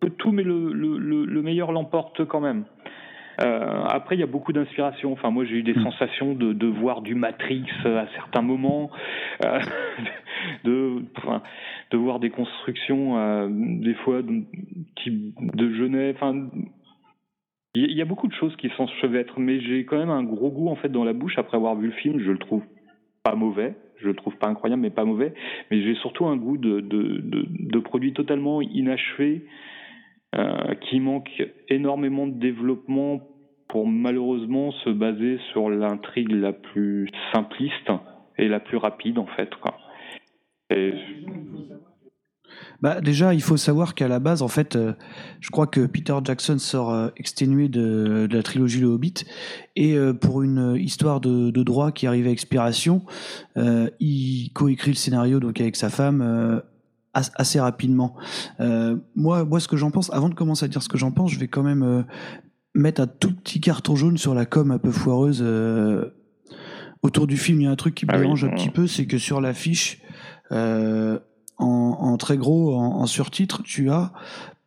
peu 0.00 0.10
tout, 0.10 0.32
mais 0.32 0.42
le, 0.42 0.72
le, 0.72 0.98
le 0.98 1.42
meilleur 1.42 1.72
l'emporte 1.72 2.24
quand 2.24 2.40
même. 2.40 2.64
Euh, 3.42 3.84
après, 3.84 4.16
il 4.16 4.20
y 4.20 4.22
a 4.22 4.26
beaucoup 4.28 4.52
d'inspiration. 4.52 5.12
Enfin, 5.12 5.30
moi, 5.30 5.44
j'ai 5.44 5.56
eu 5.56 5.62
des 5.62 5.74
mm. 5.74 5.82
sensations 5.82 6.34
de, 6.34 6.52
de, 6.52 6.66
voir 6.66 7.02
du 7.02 7.14
Matrix 7.14 7.64
à 7.84 8.06
certains 8.14 8.42
moments, 8.42 8.90
euh, 9.44 9.58
de, 10.64 11.02
enfin, 11.16 11.42
de 11.90 11.96
voir 11.96 12.20
des 12.20 12.30
constructions, 12.30 13.18
euh, 13.18 13.48
des 13.50 13.94
fois, 13.94 14.22
de, 14.22 14.42
de 15.06 15.74
Genève. 15.74 16.16
Enfin, 16.16 16.48
il 17.74 17.92
y 17.92 18.02
a 18.02 18.04
beaucoup 18.04 18.28
de 18.28 18.34
choses 18.34 18.54
qui 18.56 18.70
s'enchevêtrent, 18.76 19.40
mais 19.40 19.60
j'ai 19.60 19.84
quand 19.84 19.98
même 19.98 20.10
un 20.10 20.22
gros 20.22 20.50
goût 20.50 20.68
en 20.68 20.76
fait 20.76 20.88
dans 20.88 21.04
la 21.04 21.12
bouche 21.12 21.38
après 21.38 21.56
avoir 21.56 21.74
vu 21.74 21.88
le 21.88 21.92
film. 21.92 22.20
Je 22.20 22.30
le 22.30 22.38
trouve 22.38 22.62
pas 23.24 23.34
mauvais, 23.34 23.74
je 23.96 24.06
le 24.06 24.14
trouve 24.14 24.36
pas 24.36 24.48
incroyable, 24.48 24.82
mais 24.82 24.90
pas 24.90 25.04
mauvais. 25.04 25.34
Mais 25.70 25.82
j'ai 25.82 25.94
surtout 25.96 26.26
un 26.26 26.36
goût 26.36 26.56
de, 26.56 26.80
de, 26.80 27.20
de, 27.20 27.46
de 27.48 27.78
produit 27.80 28.12
totalement 28.12 28.60
inachevé, 28.62 29.44
euh, 30.34 30.74
qui 30.82 31.00
manque 31.00 31.42
énormément 31.68 32.26
de 32.26 32.38
développement 32.38 33.20
pour 33.68 33.86
malheureusement 33.86 34.72
se 34.72 34.90
baser 34.90 35.38
sur 35.52 35.70
l'intrigue 35.70 36.30
la 36.30 36.52
plus 36.52 37.08
simpliste 37.32 37.90
et 38.38 38.48
la 38.48 38.60
plus 38.60 38.76
rapide 38.76 39.18
en 39.18 39.26
fait. 39.26 39.54
Quoi. 39.56 39.76
Et 40.70 40.92
bah, 42.80 43.00
déjà, 43.00 43.34
il 43.34 43.42
faut 43.42 43.56
savoir 43.56 43.94
qu'à 43.94 44.08
la 44.08 44.18
base, 44.18 44.42
en 44.42 44.48
fait, 44.48 44.76
euh, 44.76 44.92
je 45.40 45.50
crois 45.50 45.66
que 45.66 45.86
Peter 45.86 46.14
Jackson 46.22 46.58
sort 46.58 46.92
euh, 46.92 47.08
exténué 47.16 47.68
de, 47.68 48.26
de, 48.28 48.36
la 48.36 48.42
trilogie 48.42 48.80
Le 48.80 48.88
Hobbit, 48.88 49.24
et 49.76 49.94
euh, 49.94 50.12
pour 50.12 50.42
une 50.42 50.76
histoire 50.78 51.20
de, 51.20 51.50
de, 51.50 51.62
droit 51.62 51.92
qui 51.92 52.06
arrive 52.06 52.26
à 52.26 52.30
expiration, 52.30 53.02
il 53.56 54.50
coécrit 54.52 54.90
le 54.90 54.96
scénario 54.96 55.40
donc 55.40 55.60
avec 55.60 55.76
sa 55.76 55.88
femme 55.88 56.62
assez 57.12 57.60
rapidement. 57.60 58.16
moi, 59.14 59.44
moi, 59.44 59.60
ce 59.60 59.68
que 59.68 59.76
j'en 59.76 59.90
pense, 59.90 60.12
avant 60.12 60.28
de 60.28 60.34
commencer 60.34 60.64
à 60.64 60.68
dire 60.68 60.82
ce 60.82 60.88
que 60.88 60.98
j'en 60.98 61.10
pense, 61.10 61.30
je 61.30 61.38
vais 61.38 61.48
quand 61.48 61.62
même 61.62 62.04
mettre 62.74 63.00
un 63.00 63.06
tout 63.06 63.34
petit 63.34 63.60
carton 63.60 63.96
jaune 63.96 64.18
sur 64.18 64.34
la 64.34 64.46
com 64.46 64.70
un 64.70 64.78
peu 64.78 64.90
foireuse. 64.90 65.42
autour 67.02 67.26
du 67.26 67.36
film, 67.36 67.60
il 67.60 67.64
y 67.64 67.66
a 67.66 67.70
un 67.70 67.76
truc 67.76 67.94
qui 67.94 68.04
me 68.04 68.12
ah 68.12 68.18
dérange 68.18 68.44
un 68.44 68.50
petit 68.50 68.70
peu, 68.70 68.86
c'est 68.86 69.06
que 69.06 69.18
sur 69.18 69.40
l'affiche, 69.40 70.02
euh, 70.52 71.18
en, 71.58 72.16
très 72.16 72.36
gros, 72.36 72.74
en, 72.74 73.06
surtitre, 73.06 73.62
tu 73.62 73.90
as 73.90 74.12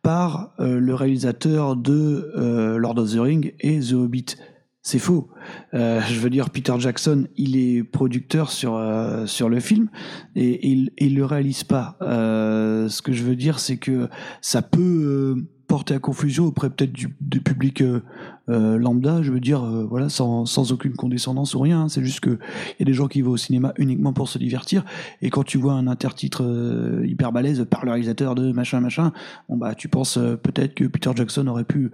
par 0.02 0.52
euh, 0.60 0.78
le 0.78 0.94
réalisateur 0.94 1.76
de 1.76 2.32
euh, 2.36 2.78
Lord 2.78 2.98
of 2.98 3.12
the 3.12 3.18
Ring 3.18 3.54
et 3.60 3.80
The 3.80 3.92
Hobbit. 3.92 4.36
C'est 4.80 4.98
faux. 4.98 5.28
Euh, 5.74 6.00
je 6.08 6.18
veux 6.20 6.30
dire, 6.30 6.50
Peter 6.50 6.72
Jackson, 6.78 7.26
il 7.36 7.56
est 7.56 7.82
producteur 7.82 8.50
sur 8.50 8.80
sur 9.26 9.48
le 9.48 9.60
film 9.60 9.90
et, 10.34 10.66
il, 10.66 10.92
il 10.96 11.14
le 11.16 11.26
réalise 11.26 11.64
pas. 11.64 11.96
Ce 12.00 13.02
que 13.02 13.12
je 13.12 13.22
veux 13.22 13.36
dire, 13.36 13.58
c'est 13.58 13.76
que 13.76 14.08
ça 14.40 14.62
peut 14.62 15.44
porter 15.68 15.94
à 15.94 15.98
confusion 15.98 16.46
auprès 16.46 16.70
peut-être 16.70 16.92
du, 16.92 17.14
du, 17.20 17.40
public 17.40 17.82
euh, 17.82 18.02
euh, 18.48 18.78
lambda, 18.78 19.22
je 19.22 19.30
veux 19.30 19.40
dire, 19.40 19.62
euh, 19.62 19.84
voilà, 19.88 20.08
sans, 20.08 20.46
sans, 20.46 20.72
aucune 20.72 20.94
condescendance 20.94 21.54
ou 21.54 21.60
rien. 21.60 21.82
Hein. 21.82 21.88
C'est 21.88 22.02
juste 22.02 22.20
que 22.20 22.30
il 22.30 22.80
y 22.80 22.82
a 22.82 22.86
des 22.86 22.94
gens 22.94 23.06
qui 23.06 23.20
vont 23.20 23.32
au 23.32 23.36
cinéma 23.36 23.74
uniquement 23.76 24.14
pour 24.14 24.28
se 24.28 24.38
divertir. 24.38 24.84
Et 25.20 25.28
quand 25.28 25.42
tu 25.44 25.58
vois 25.58 25.74
un 25.74 25.86
intertitre 25.86 26.42
euh, 26.42 27.04
hyper 27.06 27.30
balèze 27.30 27.66
par 27.68 27.84
le 27.84 27.90
réalisateur 27.90 28.34
de 28.34 28.50
machin 28.52 28.80
machin, 28.80 29.12
bon 29.48 29.58
bah 29.58 29.74
tu 29.74 29.88
penses 29.88 30.16
euh, 30.16 30.36
peut-être 30.36 30.74
que 30.74 30.84
Peter 30.84 31.10
Jackson 31.14 31.46
aurait 31.46 31.64
pu. 31.64 31.90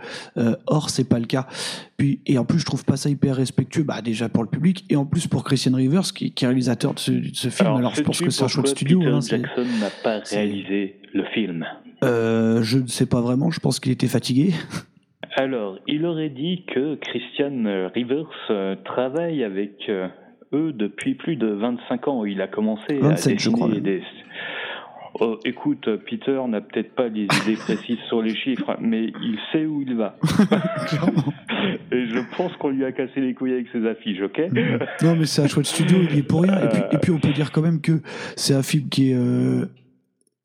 or 0.66 0.90
c'est 0.90 1.08
pas 1.08 1.18
le 1.18 1.26
cas. 1.26 1.48
Puis 1.96 2.20
et 2.26 2.38
en 2.38 2.44
plus 2.44 2.60
je 2.60 2.66
trouve 2.66 2.84
pas 2.84 2.96
ça 2.96 3.10
hyper 3.10 3.34
respectueux, 3.36 3.82
bah 3.82 4.00
déjà 4.00 4.28
pour 4.28 4.44
le 4.44 4.48
public 4.48 4.84
et 4.88 4.96
en 4.96 5.06
plus 5.06 5.26
pour 5.26 5.42
Christian 5.42 5.74
Rivers 5.74 6.12
qui, 6.14 6.30
qui 6.30 6.44
est 6.44 6.48
réalisateur 6.48 6.94
de 6.94 7.00
ce, 7.00 7.10
de 7.10 7.30
ce 7.32 7.48
film. 7.48 7.66
Alors, 7.66 7.78
Alors 7.78 7.94
je 7.96 8.02
pense 8.02 8.20
que 8.20 8.30
c'est 8.30 8.44
un 8.44 8.48
choix 8.48 8.62
de 8.62 8.68
studio. 8.68 9.00
Peter 9.00 9.10
hein, 9.10 9.20
Jackson 9.20 9.66
n'a 9.80 9.90
pas 10.02 10.20
réalisé 10.20 11.00
le 11.12 11.24
film? 11.34 11.64
Euh, 12.02 12.62
je 12.62 12.78
ne 12.78 12.86
sais 12.86 13.06
pas 13.06 13.20
vraiment, 13.20 13.50
je 13.50 13.60
pense 13.60 13.80
qu'il 13.80 13.92
était 13.92 14.08
fatigué. 14.08 14.52
Alors, 15.36 15.78
il 15.86 16.06
aurait 16.06 16.28
dit 16.28 16.64
que 16.72 16.94
Christian 16.96 17.88
Rivers 17.92 18.26
euh, 18.50 18.76
travaille 18.84 19.42
avec 19.42 19.88
euh, 19.88 20.08
eux 20.52 20.72
depuis 20.72 21.14
plus 21.14 21.36
de 21.36 21.48
25 21.48 22.08
ans. 22.08 22.24
Il 22.24 22.40
a 22.40 22.46
commencé 22.46 22.98
27, 22.98 23.26
à 23.26 23.34
dessiner 23.34 23.54
crois, 23.54 23.68
des... 23.68 24.02
Oh, 25.20 25.38
écoute, 25.44 25.88
Peter 26.08 26.40
n'a 26.48 26.60
peut-être 26.60 26.94
pas 26.94 27.06
les 27.06 27.24
idées 27.42 27.56
précises 27.56 28.00
sur 28.08 28.20
les 28.20 28.34
chiffres, 28.34 28.76
mais 28.80 29.04
il 29.04 29.38
sait 29.52 29.64
où 29.64 29.80
il 29.82 29.94
va. 29.94 30.16
et 31.92 32.06
je 32.06 32.36
pense 32.36 32.52
qu'on 32.56 32.70
lui 32.70 32.84
a 32.84 32.90
cassé 32.90 33.20
les 33.20 33.32
couilles 33.32 33.52
avec 33.52 33.68
ses 33.72 33.86
affiches, 33.86 34.20
ok? 34.20 34.40
Non, 35.02 35.14
mais 35.16 35.26
c'est 35.26 35.42
un 35.42 35.46
choix 35.46 35.62
de 35.62 35.68
studio, 35.68 35.98
il 36.10 36.18
est 36.18 36.22
pour 36.24 36.42
rien. 36.42 36.60
Et 36.64 36.68
puis, 36.68 36.82
et 36.90 36.98
puis 36.98 37.10
on 37.12 37.18
peut 37.18 37.32
dire 37.32 37.52
quand 37.52 37.62
même 37.62 37.80
que 37.80 38.00
c'est 38.34 38.54
un 38.54 38.64
film 38.64 38.88
qui 38.88 39.12
est 39.12 39.14
euh, 39.14 39.66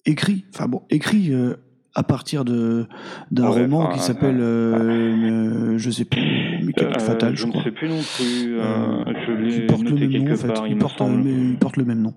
écrit, 0.10 0.46
enfin 0.54 0.68
bon, 0.68 0.82
écrit 0.90 1.32
euh, 1.32 1.56
à 1.96 2.04
partir 2.04 2.46
de 2.46 2.88
d'un 3.32 3.50
ouais, 3.50 3.64
roman 3.64 3.84
enfin, 3.84 3.94
qui 3.94 4.00
s'appelle, 4.00 4.40
euh, 4.40 5.74
euh, 5.74 5.78
je 5.78 5.90
sais 5.90 6.06
plus, 6.06 6.22
Mécanique 6.64 7.00
fatale, 7.00 7.36
je, 7.36 7.42
je 7.42 7.48
crois. 7.48 7.62
Je 7.64 7.70
ne 7.70 7.74
sais 7.74 7.78
plus 7.78 7.90
non 7.90 8.02
plus. 8.16 9.52
je 9.52 9.68
porte 9.68 9.82
noté 9.84 10.08
le 10.08 10.10
même 10.10 10.24
nom, 10.26 10.34
en 10.34 10.38
fait. 10.38 10.48
part, 10.48 10.68
il, 10.68 10.74
il, 10.74 10.78
porte, 10.78 11.02
il 11.02 11.58
porte 11.58 11.78
le 11.78 11.86
même 11.86 12.02
nom. 12.02 12.14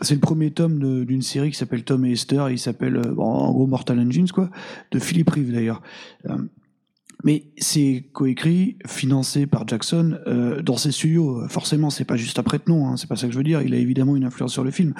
c'est 0.00 0.14
le 0.14 0.20
premier 0.20 0.50
tome 0.50 1.04
d'une 1.04 1.22
série 1.22 1.50
qui 1.50 1.56
s'appelle 1.56 1.84
Tom 1.84 2.04
et 2.04 2.12
Esther. 2.12 2.50
Il 2.50 2.58
s'appelle, 2.58 3.00
bon, 3.14 3.24
en 3.24 3.52
gros, 3.52 3.66
Mortal 3.66 3.98
Engines, 4.00 4.28
quoi, 4.32 4.50
de 4.90 4.98
Philippe 4.98 5.30
Rive 5.30 5.52
d'ailleurs. 5.52 5.82
Mais 7.24 7.46
c'est 7.56 8.04
coécrit, 8.12 8.76
financé 8.86 9.46
par 9.46 9.66
Jackson 9.66 10.18
euh, 10.26 10.62
dans 10.62 10.76
ses 10.76 10.92
studios. 10.92 11.48
Forcément, 11.48 11.90
c'est 11.90 12.04
pas 12.04 12.16
juste 12.16 12.38
un 12.38 12.42
prête-nom, 12.42 12.86
hein, 12.86 12.96
c'est 12.96 13.08
pas 13.08 13.16
ça 13.16 13.26
que 13.26 13.32
je 13.32 13.38
veux 13.38 13.44
dire. 13.44 13.62
Il 13.62 13.74
a 13.74 13.78
évidemment 13.78 14.14
une 14.14 14.24
influence 14.24 14.52
sur 14.52 14.62
le 14.62 14.70
film. 14.70 14.94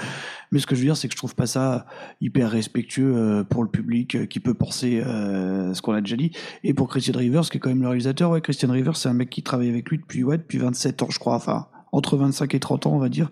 Mais 0.54 0.60
ce 0.60 0.66
que 0.66 0.74
je 0.74 0.80
veux 0.80 0.86
dire, 0.86 0.96
c'est 0.96 1.08
que 1.08 1.12
je 1.12 1.18
trouve 1.18 1.34
pas 1.34 1.46
ça 1.46 1.84
hyper 2.20 2.50
respectueux 2.50 3.14
euh, 3.16 3.44
pour 3.44 3.62
le 3.62 3.68
public 3.68 4.14
euh, 4.14 4.26
qui 4.26 4.40
peut 4.40 4.54
penser 4.54 5.02
euh, 5.04 5.74
ce 5.74 5.82
qu'on 5.82 5.92
a 5.92 6.00
déjà 6.00 6.16
dit. 6.16 6.30
Et 6.62 6.74
pour 6.74 6.88
Christian 6.88 7.18
Rivers, 7.18 7.42
qui 7.50 7.56
est 7.56 7.60
quand 7.60 7.70
même 7.70 7.82
le 7.82 7.88
réalisateur, 7.88 8.30
ouais, 8.30 8.40
Christian 8.40 8.70
Rivers, 8.70 8.96
c'est 8.96 9.08
un 9.08 9.14
mec 9.14 9.30
qui 9.30 9.42
travaille 9.42 9.68
avec 9.68 9.90
lui 9.90 9.98
depuis, 9.98 10.22
ouais, 10.22 10.38
depuis 10.38 10.58
27 10.58 11.02
ans, 11.02 11.08
je 11.10 11.18
crois. 11.18 11.34
Enfin, 11.34 11.66
entre 11.92 12.16
25 12.16 12.54
et 12.54 12.60
30 12.60 12.86
ans, 12.86 12.92
on 12.92 12.98
va 12.98 13.08
dire. 13.08 13.30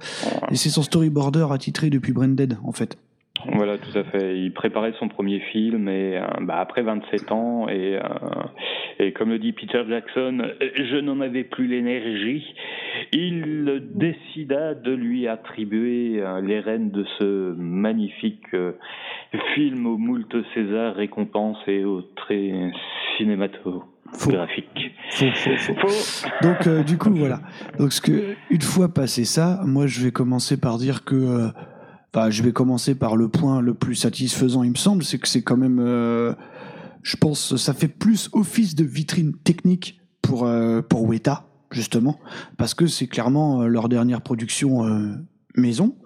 Et 0.51 0.57
c'est 0.57 0.69
son 0.69 0.83
storyboarder 0.83 1.47
attitré 1.51 1.91
depuis 1.91 2.13
Branded, 2.13 2.59
en 2.65 2.73
fait. 2.73 2.99
Voilà, 3.47 3.79
tout 3.79 3.97
à 3.97 4.05
fait. 4.05 4.39
Il 4.39 4.53
préparait 4.53 4.93
son 4.99 5.09
premier 5.09 5.41
film 5.41 5.89
et 5.89 6.17
euh, 6.17 6.27
bah, 6.41 6.59
après 6.59 6.83
27 6.83 7.33
ans 7.33 7.69
et, 7.69 7.97
euh, 7.97 8.01
et 8.99 9.13
comme 9.13 9.31
le 9.31 9.39
dit 9.39 9.53
Peter 9.53 9.83
Jackson, 9.89 10.43
je 10.61 10.97
n'en 11.01 11.21
avais 11.21 11.45
plus 11.45 11.67
l'énergie. 11.67 12.55
Il 13.13 13.83
décida 13.95 14.75
de 14.75 14.93
lui 14.93 15.29
attribuer 15.29 16.21
euh, 16.21 16.41
les 16.41 16.61
rênes 16.61 16.91
de 16.91 17.05
ce 17.19 17.55
magnifique 17.55 18.47
film 19.55 19.87
au 19.87 19.97
moult 19.97 20.35
César 20.55 20.95
récompense 20.95 21.59
et 21.67 21.85
au 21.85 22.03
très 22.03 22.53
cinématographique. 23.17 24.93
Faux, 25.11 25.27
faux, 25.35 25.57
faux. 25.57 25.75
Faux. 25.89 26.29
Donc 26.43 26.67
euh, 26.67 26.83
du 26.83 26.99
coup 26.99 27.11
voilà. 27.11 27.41
Donc 27.79 27.93
ce 27.93 28.01
que 28.01 28.35
une 28.51 28.61
fois 28.61 28.93
passé 28.93 29.25
ça, 29.25 29.61
moi 29.65 29.87
je 29.87 30.05
vais 30.05 30.11
commencer 30.11 30.61
par 30.61 30.79
dire 30.79 31.05
que 31.05 31.15
euh, 31.15 31.49
enfin 32.15 32.31
je 32.31 32.43
vais 32.43 32.53
commencer 32.53 32.95
par 32.95 33.17
le 33.17 33.29
point 33.29 33.61
le 33.61 33.75
plus 33.75 33.95
satisfaisant 33.95 34.63
il 34.63 34.71
me 34.71 34.77
semble, 34.77 35.03
c'est 35.05 35.19
que 35.19 35.29
c'est 35.29 35.43
quand 35.43 35.57
même 35.57 35.79
euh, 35.81 36.35
je 37.03 37.17
pense 37.17 37.57
ça 37.57 37.75
fait 37.75 37.89
plus 37.89 38.29
office 38.33 38.75
de 38.75 38.85
vitrine 38.85 39.35
technique 39.45 40.01
pour 40.21 40.47
euh, 40.47 40.83
pour 40.83 41.05
Weta 41.05 41.47
justement 41.71 42.19
parce 42.57 42.75
que 42.75 42.87
c'est 42.87 43.07
clairement 43.07 43.63
euh, 43.63 43.67
leur 43.67 43.89
dernière 43.89 44.23
production 44.23 44.87
euh, 44.87 45.15
maison. 45.57 45.97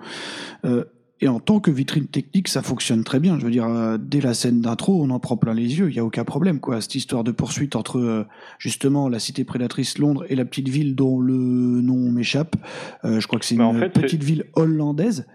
Euh, 0.65 0.85
et 1.23 1.29
en 1.29 1.41
tant 1.41 1.61
que 1.61 1.71
vitrine 1.71 2.07
technique, 2.07 2.47
ça 2.47 2.61
fonctionne 2.61 3.03
très 3.03 3.21
bien. 3.21 3.39
Je 3.39 3.47
veux 3.47 3.51
dire, 3.51 3.67
euh, 3.67 3.97
dès 3.99 4.21
la 4.21 4.35
scène 4.35 4.61
d'intro, 4.61 5.03
on 5.03 5.09
en 5.09 5.19
prend 5.19 5.39
plein 5.39 5.55
les 5.55 5.79
yeux. 5.79 5.89
Il 5.89 5.97
y 5.97 5.99
a 5.99 6.05
aucun 6.05 6.25
problème, 6.25 6.61
quoi. 6.61 6.81
Cette 6.83 6.95
histoire 6.95 7.25
de 7.25 7.31
poursuite 7.31 7.75
entre 7.75 7.99
euh, 7.99 8.27
justement 8.59 9.09
la 9.09 9.19
cité 9.19 9.45
prédatrice 9.45 9.97
Londres 9.97 10.27
et 10.29 10.35
la 10.35 10.45
petite 10.45 10.69
ville 10.69 10.95
dont 10.95 11.19
le 11.19 11.35
nom 11.35 12.11
m'échappe. 12.11 12.57
Euh, 13.05 13.19
je 13.19 13.27
crois 13.27 13.39
que 13.39 13.47
c'est 13.47 13.55
une 13.55 13.63
en 13.63 13.73
fait, 13.73 13.89
petite 13.89 14.23
ville 14.23 14.45
hollandaise. 14.55 15.27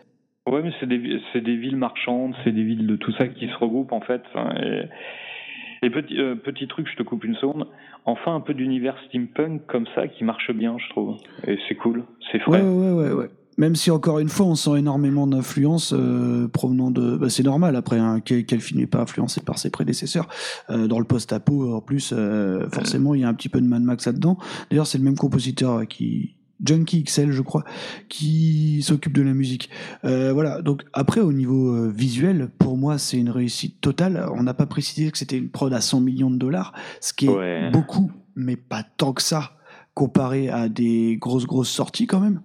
Ouais, 0.49 0.61
mais 0.63 0.71
c'est 0.79 0.87
des, 0.87 0.97
des 0.97 1.55
villes 1.57 1.77
marchandes, 1.77 2.33
c'est 2.43 2.51
des 2.51 2.63
villes 2.63 2.87
de 2.87 2.95
tout 2.95 3.11
ça 3.13 3.27
qui 3.27 3.47
se 3.47 3.55
regroupent 3.55 3.91
en 3.93 4.01
fait. 4.01 4.23
hein, 4.35 4.53
Et, 4.63 5.85
et 5.85 5.89
petit, 5.89 6.17
euh, 6.19 6.35
truc, 6.67 6.87
je 6.91 6.95
te 6.95 7.03
coupe 7.03 7.23
une 7.23 7.35
seconde. 7.35 7.67
Enfin, 8.05 8.35
un 8.35 8.39
peu 8.41 8.53
d'univers 8.55 8.95
steampunk 9.07 9.65
comme 9.67 9.85
ça 9.93 10.07
qui 10.07 10.23
marche 10.23 10.51
bien, 10.51 10.77
je 10.79 10.89
trouve. 10.89 11.17
Et 11.47 11.59
c'est 11.67 11.75
cool, 11.75 12.03
c'est 12.31 12.39
Ouais, 12.47 12.59
frais. 12.59 12.61
ouais, 12.63 12.91
ouais, 12.91 13.11
ouais. 13.11 13.29
Même 13.57 13.75
si 13.75 13.91
encore 13.91 14.17
une 14.17 14.29
fois, 14.29 14.47
on 14.47 14.55
sent 14.55 14.79
énormément 14.79 15.27
d'influence 15.27 15.93
euh, 15.95 16.47
provenant 16.47 16.89
de. 16.89 17.17
Bah, 17.17 17.29
c'est 17.29 17.43
normal 17.43 17.75
après, 17.75 17.99
hein, 17.99 18.19
quel, 18.21 18.61
film 18.61 18.79
n'est 18.79 18.87
pas 18.87 19.01
influencé 19.01 19.41
par 19.41 19.59
ses 19.59 19.69
prédécesseurs. 19.69 20.27
Euh, 20.71 20.87
dans 20.87 20.97
le 20.97 21.05
post-apo, 21.05 21.75
en 21.75 21.81
plus, 21.81 22.13
euh, 22.17 22.67
forcément, 22.69 23.13
il 23.13 23.21
y 23.21 23.23
a 23.23 23.27
un 23.27 23.33
petit 23.35 23.49
peu 23.49 23.59
de 23.61 23.67
Mad 23.67 23.83
Max 23.83 24.07
là-dedans. 24.07 24.37
D'ailleurs, 24.71 24.87
c'est 24.87 24.97
le 24.97 25.03
même 25.03 25.17
compositeur 25.17 25.85
qui. 25.87 26.35
Junkie 26.65 27.03
XL, 27.03 27.31
je 27.31 27.41
crois, 27.41 27.63
qui 28.09 28.81
s'occupe 28.81 29.13
de 29.13 29.21
la 29.21 29.33
musique. 29.33 29.69
Euh, 30.05 30.31
voilà. 30.33 30.61
Donc 30.61 30.83
après, 30.93 31.21
au 31.21 31.33
niveau 31.33 31.73
euh, 31.73 31.91
visuel, 31.95 32.49
pour 32.59 32.77
moi, 32.77 32.97
c'est 32.97 33.17
une 33.17 33.29
réussite 33.29 33.81
totale. 33.81 34.25
On 34.35 34.43
n'a 34.43 34.53
pas 34.53 34.65
précisé 34.67 35.11
que 35.11 35.17
c'était 35.17 35.37
une 35.37 35.49
prod 35.49 35.73
à 35.73 35.81
100 35.81 36.01
millions 36.01 36.31
de 36.31 36.37
dollars, 36.37 36.73
ce 36.99 37.13
qui 37.13 37.25
est 37.25 37.29
Ouais. 37.29 37.69
beaucoup, 37.71 38.11
mais 38.35 38.55
pas 38.55 38.83
tant 38.97 39.13
que 39.13 39.21
ça, 39.21 39.51
comparé 39.93 40.49
à 40.49 40.69
des 40.69 41.17
grosses 41.19 41.45
grosses 41.47 41.69
sorties 41.71 42.07
quand 42.07 42.19
même. 42.19 42.41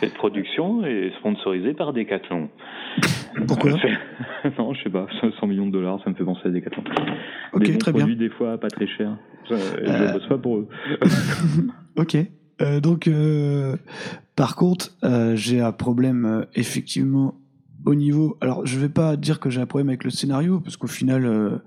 Cette 0.00 0.14
production 0.14 0.84
est 0.84 1.10
sponsorisée 1.18 1.74
par 1.74 1.92
Decathlon. 1.92 2.48
Pourquoi 3.48 3.72
Non, 4.58 4.72
je 4.74 4.82
sais 4.84 4.90
pas, 4.90 5.06
100 5.40 5.46
millions 5.48 5.66
de 5.66 5.72
dollars, 5.72 6.00
ça 6.04 6.10
me 6.10 6.14
fait 6.14 6.24
penser 6.24 6.42
à 6.44 6.50
Decathlon. 6.50 6.84
Ok, 7.52 7.62
des 7.64 7.72
bons 7.72 7.78
très 7.78 7.92
bien. 7.92 8.00
produits, 8.00 8.16
des 8.16 8.30
fois 8.30 8.58
pas 8.58 8.68
très 8.68 8.86
chers. 8.86 9.16
Ça, 9.48 9.54
et 9.56 9.88
Euh. 9.88 10.08
Je 10.08 10.12
bosse 10.12 10.28
pas 10.28 10.38
pour 10.38 10.56
eux. 10.58 10.68
Ok. 11.96 12.16
Euh, 12.60 12.80
donc, 12.80 13.06
euh, 13.08 13.76
par 14.36 14.56
contre, 14.56 14.96
euh, 15.04 15.36
j'ai 15.36 15.60
un 15.60 15.72
problème 15.72 16.46
effectivement 16.54 17.34
au 17.88 17.94
niveau. 17.94 18.36
Alors, 18.40 18.66
je 18.66 18.78
vais 18.78 18.88
pas 18.90 19.16
dire 19.16 19.40
que 19.40 19.48
j'ai 19.50 19.60
un 19.60 19.66
problème 19.66 19.88
avec 19.88 20.04
le 20.04 20.10
scénario 20.10 20.60
parce 20.60 20.76
qu'au 20.76 20.86
final, 20.86 21.24
euh, 21.24 21.58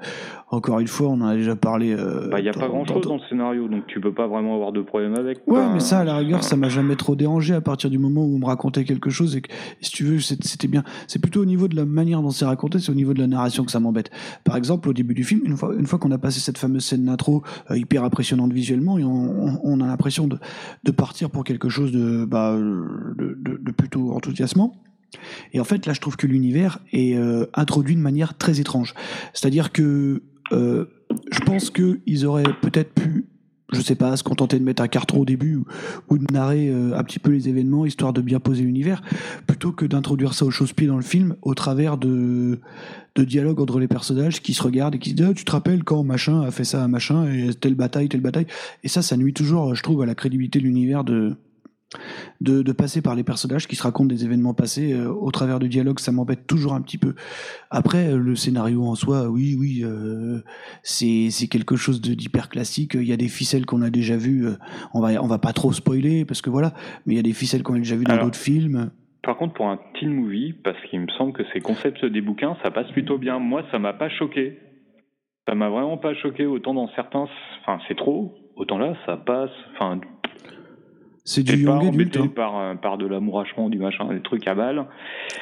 encore 0.52 0.80
une 0.80 0.88
fois, 0.88 1.08
on 1.10 1.22
en 1.22 1.28
a 1.28 1.36
déjà 1.36 1.56
parlé. 1.56 1.94
euh, 1.94 2.30
Bah, 2.30 2.40
il 2.40 2.46
y 2.46 2.50
a 2.50 2.54
pas 2.54 2.68
grand 2.68 2.84
dans- 2.86 2.94
chose 2.94 3.08
dans 3.08 3.16
le 3.16 3.22
scénario, 3.30 3.68
donc 3.68 3.88
tu 3.88 4.00
peux 4.00 4.14
pas 4.14 4.28
vraiment 4.28 4.54
avoir 4.56 4.72
de 4.72 4.82
problème 4.82 5.16
avec. 5.16 5.40
Ouais, 5.48 5.68
mais 5.74 5.80
ça, 5.80 6.00
à 6.00 6.04
la 6.04 6.16
rigueur, 6.18 6.44
ça 6.44 6.56
m'a 6.56 6.70
jamais 6.70 6.96
trop 6.96 7.16
dérangé 7.16 7.54
à 7.56 7.62
partir 7.62 7.90
du 7.90 7.98
moment 7.98 8.24
où 8.24 8.36
on 8.36 8.40
me 8.40 8.46
racontait 8.46 8.84
quelque 8.84 9.10
chose 9.10 9.36
et 9.36 9.42
que, 9.42 9.52
si 9.82 9.92
tu 9.92 10.04
veux, 10.04 10.20
c'est- 10.20 10.44
c'était 10.46 10.68
bien. 10.68 10.84
C'est 11.08 11.20
plutôt 11.20 11.42
au 11.42 11.46
niveau 11.46 11.68
de 11.68 11.76
la 11.76 11.86
manière 11.86 12.22
dont 12.22 12.30
c'est 12.32 12.46
raconté, 12.46 12.78
c'est 12.80 12.92
au 12.92 12.96
niveau 12.96 13.14
de 13.16 13.20
la 13.20 13.28
narration 13.28 13.64
que 13.66 13.72
ça 13.72 13.80
m'embête. 13.80 14.12
Par 14.44 14.56
exemple, 14.58 14.90
au 14.90 14.94
début 14.94 15.14
du 15.16 15.24
film, 15.24 15.42
une 15.46 15.58
fois, 15.58 15.74
une 15.78 15.88
fois 15.88 15.98
qu'on 16.00 16.12
a 16.12 16.18
passé 16.20 16.40
cette 16.40 16.58
fameuse 16.60 16.84
scène 16.86 17.06
d'intro 17.06 17.42
euh, 17.72 17.78
hyper 17.78 18.04
impressionnante 18.04 18.54
visuellement, 18.54 18.98
et 19.00 19.04
on, 19.04 19.10
on- 19.56 19.60
on 19.64 19.82
a 19.82 19.88
l'impression 19.88 20.28
de, 20.28 20.38
de 20.84 20.92
partir 20.92 21.30
pour 21.32 21.44
quelque 21.44 21.70
chose 21.70 21.92
de, 21.92 22.26
bah, 22.26 22.56
de, 22.58 23.38
de- 23.42 23.58
de 23.62 23.72
plutôt 23.72 24.12
enthousiasmant. 24.12 24.74
Et 25.54 25.60
en 25.60 25.64
fait, 25.64 25.86
là, 25.86 25.94
je 25.94 26.00
trouve 26.00 26.18
que 26.18 26.28
l'univers 26.28 26.80
est 26.92 27.16
euh, 27.16 27.46
introduit 27.54 27.96
de 27.96 28.02
manière 28.02 28.38
très 28.38 28.60
étrange. 28.60 28.94
C'est-à-dire 29.34 29.72
que 29.72 30.24
euh, 30.52 30.86
je 31.32 31.40
pense 31.42 31.70
qu'ils 31.70 32.26
auraient 32.26 32.44
peut-être 32.62 32.94
pu, 32.94 33.26
je 33.74 33.82
sais 33.82 33.96
pas, 33.96 34.16
se 34.18 34.24
contenter 34.24 34.60
de 34.60 34.64
mettre 34.64 34.82
un 34.82 34.88
carton 34.88 35.20
au 35.20 35.26
début 35.26 35.60
ou, 36.10 36.18
de 36.18 36.34
narrer 36.34 36.70
euh, 36.70 36.98
un 36.98 37.04
petit 37.04 37.20
peu 37.20 37.32
les 37.32 37.50
événements 37.50 37.86
histoire 37.86 38.14
de 38.14 38.22
bien 38.22 38.40
poser 38.40 38.64
l'univers, 38.64 39.02
plutôt 39.48 39.72
que 39.72 39.86
d'introduire 39.86 40.34
ça 40.34 40.46
au 40.46 40.52
chausse-pied 40.52 40.88
dans 40.88 40.98
le 40.98 41.04
film 41.04 41.36
au 41.42 41.54
travers 41.54 41.98
de, 41.98 42.60
de 43.16 43.24
dialogues 43.24 43.60
entre 43.60 43.80
les 43.80 43.88
personnages 43.88 44.42
qui 44.42 44.54
se 44.54 44.64
regardent 44.64 44.96
et 44.96 45.00
qui 45.00 45.12
se 45.12 45.16
disent 45.16 45.28
Ah, 45.30 45.34
Tu 45.34 45.46
te 45.46 45.52
rappelles 45.52 45.84
quand 45.84 46.04
machin 46.04 46.42
a 46.42 46.52
fait 46.52 46.66
ça 46.66 46.84
à 46.84 46.88
machin 46.88 47.30
et 47.32 47.54
telle 47.54 47.76
bataille, 47.76 48.10
telle 48.10 48.22
bataille? 48.22 48.48
Et 48.84 48.88
ça, 48.88 49.02
ça 49.02 49.18
nuit 49.18 49.34
toujours, 49.34 49.76
je 49.76 49.84
trouve, 49.84 50.02
à 50.02 50.06
la 50.06 50.16
crédibilité 50.16 50.60
de 50.60 50.66
l'univers 50.66 51.04
de, 51.04 51.36
de, 52.40 52.62
de 52.62 52.72
passer 52.72 53.02
par 53.02 53.16
les 53.16 53.24
personnages 53.24 53.68
qui 53.68 53.76
se 53.76 53.84
racontent 53.84 54.08
des 54.08 54.26
événements 54.26 54.54
passés 54.54 54.94
euh, 54.94 55.12
au 55.12 55.32
travers 55.32 55.60
de 55.60 55.68
dialogues, 55.68 56.00
ça 56.00 56.12
m'embête 56.12 56.48
toujours 56.48 56.74
un 56.74 56.82
petit 56.82 56.98
peu. 56.98 57.16
Après, 57.70 58.10
euh, 58.10 58.18
le 58.18 58.36
scénario 58.36 58.84
en 58.86 58.96
soi, 58.96 59.30
oui, 59.30 59.56
oui, 59.60 59.82
euh, 59.84 60.40
c'est 60.84 61.30
quelque 61.50 61.76
chose 61.76 62.02
d'hyper 62.02 62.50
classique. 62.50 62.94
Il 62.96 63.08
y 63.08 63.14
a 63.14 63.18
des 63.18 63.28
ficelles 63.28 63.66
qu'on 63.66 63.82
a 63.82 63.90
déjà 63.90 64.18
vues. 64.18 64.48
on 64.94 65.02
va 65.02 65.22
on 65.22 65.28
va 65.28 65.40
pas 65.40 65.54
trop 65.54 65.72
spoiler 65.74 66.26
parce 66.26 66.42
que 66.42 66.50
voilà, 66.50 66.74
mais 67.06 67.14
il 67.14 67.18
y 67.18 67.20
a 67.20 67.24
des 67.24 67.34
ficelles 67.34 67.64
qu'on 67.64 67.76
a 67.76 67.80
déjà 67.80 67.96
vues 67.96 68.06
dans 68.06 68.18
d'autres 68.18 68.38
films. 68.38 68.92
Par 69.24 69.38
contre, 69.38 69.54
pour 69.54 69.68
un 69.68 69.80
teen 70.00 70.10
movie, 70.10 70.54
parce 70.54 70.78
qu'il 70.90 71.00
me 71.00 71.10
semble 71.18 71.34
que 71.34 71.44
ces 71.54 71.62
concepts 71.62 72.04
des 72.06 72.22
bouquins, 72.22 72.58
ça 72.64 72.72
passe 72.72 72.90
plutôt 72.92 73.20
bien. 73.20 73.38
Moi, 73.38 73.64
ça 73.72 73.78
m'a 73.78 73.94
pas 73.94 74.10
choqué. 74.10 74.58
Ça 75.48 75.54
m'a 75.54 75.70
vraiment 75.70 75.98
pas 75.98 76.14
choqué. 76.16 76.46
Autant 76.46 76.74
dans 76.74 76.88
certains, 76.96 77.28
enfin, 77.62 77.80
c'est 77.88 77.98
trop. 77.98 78.34
Autant 78.56 78.78
là, 78.78 78.96
ça 79.06 79.18
passe. 79.18 79.52
Enfin, 79.74 80.00
C'est 81.24 81.44
du 81.44 81.66
pas 81.66 81.74
embêté 81.74 82.20
hein. 82.20 82.28
par, 82.36 82.80
par 82.80 82.98
de 82.98 83.06
l'amourachement, 83.06 83.70
du 83.70 83.78
machin, 83.78 84.06
des 84.12 84.22
trucs 84.22 84.48
à 84.48 84.56
balles. 84.56 84.86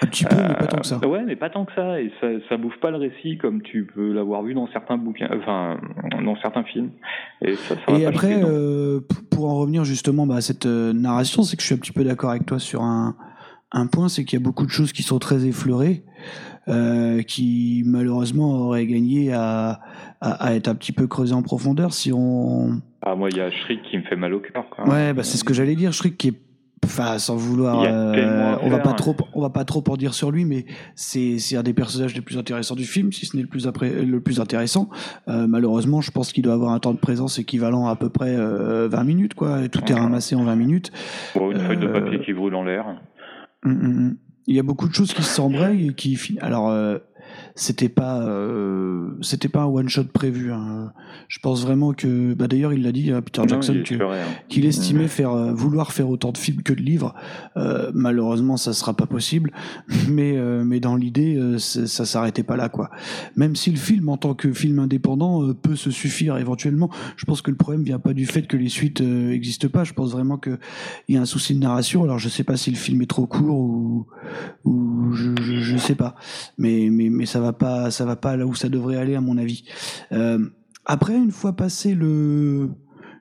un 0.02 0.08
petit 0.08 0.26
peu, 0.26 0.36
mais 0.36 0.54
pas 0.56 0.68
tant 0.68 0.80
que 0.80 0.86
ça. 0.86 1.00
Euh, 1.04 1.08
Ouais, 1.08 1.24
mais 1.26 1.36
pas 1.36 1.50
tant 1.50 1.66
que 1.66 1.74
ça. 1.74 2.02
Et 2.02 2.12
ça, 2.20 2.28
ça 2.50 2.58
bouffe 2.58 2.78
pas 2.80 2.92
le 2.92 2.98
récit 2.98 3.38
comme 3.38 3.62
tu 3.62 3.86
peux 3.86 4.12
l'avoir 4.12 4.44
vu 4.44 4.54
dans 4.54 4.68
certains 4.68 4.98
bouquins, 4.98 5.30
enfin, 5.38 5.80
dans 6.24 6.36
certains 6.38 6.64
films. 6.64 6.92
Et 7.42 7.56
ça, 7.56 7.76
ça 7.76 7.92
m'a 7.92 8.00
Et 8.00 8.04
pas 8.04 8.10
après, 8.10 8.42
euh, 8.44 9.00
pour 9.32 9.50
en 9.50 9.56
revenir 9.56 9.86
justement 9.86 10.28
bah, 10.28 10.36
à 10.36 10.42
cette 10.42 10.66
euh, 10.66 10.92
narration, 10.92 11.44
c'est 11.44 11.56
que 11.56 11.62
je 11.62 11.68
suis 11.68 11.76
un 11.76 11.80
petit 11.80 11.94
peu 11.94 12.04
d'accord 12.04 12.32
avec 12.32 12.46
toi 12.46 12.60
sur 12.60 12.82
un, 12.82 13.16
un 13.72 13.88
point, 13.88 14.10
c'est 14.10 14.26
qu'il 14.26 14.38
y 14.38 14.42
a 14.42 14.44
beaucoup 14.44 14.66
de 14.66 14.72
choses 14.72 14.92
qui 14.92 15.04
sont 15.04 15.20
très 15.20 15.46
effleurées, 15.46 16.04
euh, 16.68 17.22
qui 17.24 17.84
malheureusement 17.86 18.52
auraient 18.68 18.86
gagné 18.86 19.34
à, 19.34 19.80
à, 20.22 20.32
à 20.48 20.54
être 20.54 20.68
un 20.68 20.76
petit 20.76 20.92
peu 20.92 21.08
creusées 21.08 21.34
en 21.34 21.42
profondeur 21.42 21.94
si 21.94 22.12
on... 22.14 22.82
Ah, 23.02 23.16
moi, 23.16 23.30
il 23.32 23.38
y 23.38 23.42
a 23.42 23.50
Shriek 23.50 23.82
qui 23.90 23.98
me 23.98 24.04
fait 24.04 24.16
mal 24.18 24.34
au 24.34 24.40
cœur. 24.40 24.66
Ouais, 24.86 25.14
bah, 25.14 25.24
c'est 25.24 25.38
ce 25.38 25.44
que 25.44 25.54
j'allais 25.54 25.76
dire, 25.76 25.94
trouve 25.94 26.12
qui 26.12 26.28
est... 26.30 26.34
Enfin, 26.86 27.20
sans 27.20 27.36
vouloir, 27.36 27.84
à 27.84 28.60
on 28.64 28.70
va 28.70 28.80
pas 28.80 28.94
trop, 28.94 29.14
on 29.34 29.42
va 29.42 29.50
pas 29.50 29.66
trop 29.66 29.84
en 29.90 29.98
dire 29.98 30.14
sur 30.14 30.32
lui, 30.32 30.46
mais 30.46 30.66
c'est 30.96 31.38
c'est 31.38 31.58
un 31.58 31.62
des 31.62 31.74
personnages 31.74 32.16
les 32.16 32.22
plus 32.22 32.38
intéressants 32.38 32.74
du 32.76 32.86
film, 32.86 33.12
si 33.12 33.26
ce 33.26 33.36
n'est 33.36 33.44
le 33.44 33.50
plus 33.50 33.68
après, 33.68 33.90
le 33.90 34.22
plus 34.22 34.40
intéressant. 34.40 34.90
Euh, 35.28 35.46
malheureusement, 35.46 36.00
je 36.00 36.10
pense 36.12 36.32
qu'il 36.32 36.42
doit 36.42 36.54
avoir 36.54 36.72
un 36.72 36.80
temps 36.80 36.94
de 36.94 36.98
présence 36.98 37.38
équivalent 37.38 37.88
à, 37.88 37.92
à 37.92 37.96
peu 37.98 38.10
près 38.10 38.34
euh, 38.34 38.88
20 38.88 39.04
minutes, 39.04 39.34
quoi. 39.34 39.68
Tout 39.68 39.82
est 39.92 39.94
ramassé 39.94 40.36
en 40.36 40.46
20 40.46 40.56
minutes. 40.56 40.92
Bon, 41.36 41.52
une 41.52 41.60
feuille 41.60 41.78
de 41.78 41.88
Euh, 41.88 41.92
papier 42.02 42.22
qui 42.22 42.32
brûle 42.32 42.56
en 42.56 42.64
l'air. 42.64 42.86
Hum, 43.66 43.72
hum. 43.84 44.18
Il 44.50 44.56
y 44.56 44.60
a 44.60 44.64
beaucoup 44.64 44.90
de 44.90 44.96
choses 44.96 45.14
qui 45.14 45.22
s'embrayent 45.22 45.90
et 45.90 45.94
qui 45.94 46.18
alors 46.42 46.70
euh, 46.70 46.98
c'était 47.60 47.90
pas 47.90 48.22
euh, 48.22 49.10
c'était 49.22 49.50
pas 49.50 49.64
un 49.64 49.66
one 49.66 49.90
shot 49.90 50.06
prévu. 50.06 50.54
hein. 50.54 50.94
Je 51.28 51.40
pense 51.40 51.62
vraiment 51.62 51.92
que 51.92 52.34
bah 52.34 52.48
d'ailleurs 52.48 52.72
il 52.72 52.84
l'a 52.84 52.94
dit 52.94 53.12
à 53.12 53.22
Peter 53.22 53.42
Non, 53.42 53.48
Jackson 53.48 53.84
hein. 54.00 54.16
qu'il 54.48 54.66
estimait 54.66 55.10
faire 55.10 55.32
euh, 55.32 55.52
vouloir 55.52 55.92
faire 55.92 56.10
autant 56.10 56.32
de 56.32 56.38
films 56.38 56.62
que 56.64 56.72
de 56.72 56.82
livres. 56.82 57.14
Euh, 57.58 57.92
malheureusement, 57.94 58.56
ça 58.56 58.72
sera 58.72 58.94
pas 58.96 59.08
possible. 59.08 59.52
Mais 60.10 60.38
mais 60.64 60.80
dans 60.80 60.96
l'idée, 60.96 61.56
ça 61.58 62.06
s'arrêtait 62.06 62.44
pas 62.44 62.56
là 62.56 62.70
quoi. 62.70 62.90
Même 63.36 63.56
si 63.56 63.72
le 63.72 63.78
film 63.78 64.08
en 64.10 64.18
tant 64.18 64.34
que 64.34 64.54
film 64.54 64.80
indépendant 64.80 65.54
peut 65.54 65.76
se 65.76 65.92
suffire 65.92 66.38
éventuellement, 66.38 66.90
je 67.18 67.26
pense 67.26 67.42
que 67.42 67.52
le 67.52 67.58
problème 67.58 67.84
vient 67.84 68.00
pas 68.00 68.14
du 68.14 68.26
fait 68.26 68.44
que 68.48 68.56
les 68.58 68.70
suites 68.70 69.02
existent 69.02 69.68
pas. 69.68 69.84
Je 69.84 69.94
pense 69.94 70.12
vraiment 70.12 70.38
que 70.38 70.58
il 71.08 71.16
y 71.16 71.18
a 71.18 71.22
un 71.22 71.26
souci 71.26 71.54
de 71.56 71.60
narration. 71.60 72.04
Alors 72.04 72.20
je 72.20 72.30
sais 72.30 72.44
pas 72.46 72.56
si 72.58 72.72
le 72.72 72.78
film 72.78 73.02
est 73.02 73.10
trop 73.10 73.28
court 73.28 73.58
ou 73.60 74.08
ou 74.64 75.12
je, 75.14 75.32
je, 75.42 75.58
je 75.60 75.78
sais 75.78 75.96
pas. 75.96 76.16
Mais 76.58 76.90
mais 76.92 77.10
mais 77.10 77.26
ça 77.26 77.40
va 77.40 77.49
pas 77.54 77.92
ça 77.92 78.06
va 78.06 78.16
pas 78.16 78.38
là 78.38 78.46
où 78.46 78.56
ça 78.56 78.70
devrait 78.70 78.98
aller 78.98 79.16
à 79.16 79.22
mon 79.22 79.38
avis. 79.38 79.64
Euh, 80.12 80.50
après, 80.86 81.16
une 81.16 81.32
fois 81.32 81.54
passé 81.54 81.94
le 81.94 82.70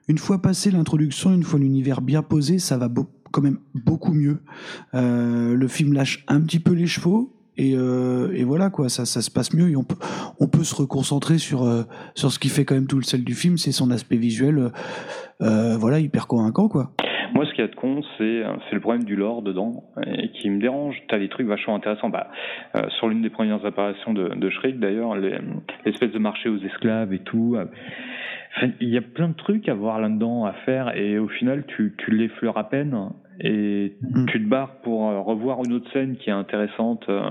une 0.07 0.17
fois 0.17 0.41
passé 0.41 0.71
l'introduction, 0.71 1.33
une 1.33 1.43
fois 1.43 1.59
l'univers 1.59 2.01
bien 2.01 2.23
posé, 2.23 2.57
ça 2.57 2.77
va 2.77 2.89
quand 3.31 3.41
même 3.41 3.59
beaucoup 3.75 4.13
mieux. 4.13 4.39
Euh, 4.95 5.53
le 5.53 5.67
film 5.67 5.93
lâche 5.93 6.23
un 6.27 6.41
petit 6.41 6.59
peu 6.59 6.73
les 6.73 6.87
chevaux 6.87 7.38
Et, 7.61 7.75
euh, 7.75 8.31
et 8.33 8.45
voilà 8.45 8.69
quoi, 8.69 8.87
ça, 8.87 9.05
se 9.05 9.29
passe 9.29 9.53
mieux 9.53 9.75
on 9.75 10.47
peut, 10.47 10.63
se 10.63 10.73
reconcentrer 10.75 11.37
sur 11.37 11.63
euh, 11.63 11.83
sur 12.15 12.31
ce 12.31 12.39
qui 12.39 12.47
fait 12.47 12.63
quand 12.63 12.73
même 12.75 12.87
tout 12.87 12.95
le 12.95 13.03
sel 13.03 13.25
du 13.25 13.33
film, 13.33 13.57
c'est 13.57 13.73
son 13.73 13.91
aspect 13.91 14.15
visuel, 14.15 14.71
euh, 15.41 15.75
voilà, 15.77 15.99
hyper 15.99 16.25
convaincant 16.27 16.69
quoi. 16.69 16.91
Moi, 17.33 17.45
ce 17.45 17.51
qu'il 17.51 17.59
y 17.65 17.67
a 17.67 17.69
de 17.69 17.75
con, 17.75 18.01
c'est 18.17 18.43
le 18.73 18.79
problème 18.79 19.03
du 19.03 19.15
lore 19.15 19.41
dedans 19.41 19.83
qui 20.33 20.49
me 20.49 20.59
dérange. 20.59 20.95
T'as 21.09 21.19
des 21.19 21.29
trucs 21.29 21.47
vachement 21.47 21.75
intéressants. 21.75 22.09
Bah, 22.09 22.31
sur 22.97 23.07
l'une 23.07 23.21
des 23.21 23.29
premières 23.29 23.63
apparitions 23.65 24.13
de, 24.13 24.29
de 24.35 24.49
Shrek, 24.49 24.79
d'ailleurs, 24.79 25.15
les- 25.15 25.37
l'espèce 25.85 26.11
de 26.11 26.17
marché 26.17 26.49
aux 26.49 26.57
esclaves 26.57 27.13
et 27.13 27.19
tout. 27.19 27.55
Il 28.81 28.89
y 28.89 28.97
a 28.97 29.01
plein 29.01 29.27
de 29.27 29.35
trucs 29.35 29.69
à 29.69 29.75
voir 29.75 29.99
là-dedans, 30.01 30.45
à 30.45 30.53
faire, 30.65 30.95
et 30.97 31.19
au 31.19 31.27
final, 31.27 31.65
tu, 31.67 31.93
tu 31.99 32.11
l'effleures 32.11 32.57
à 32.57 32.67
peine 32.67 32.97
et 33.39 33.93
Mm. 34.01 34.25
tu 34.27 34.43
te 34.43 34.47
barres 34.49 34.75
pour 34.83 35.09
euh, 35.09 35.19
revoir 35.19 35.63
une 35.65 35.73
autre 35.73 35.91
scène 35.91 36.17
qui 36.17 36.29
est 36.29 36.33
intéressante 36.33 37.05
euh, 37.09 37.21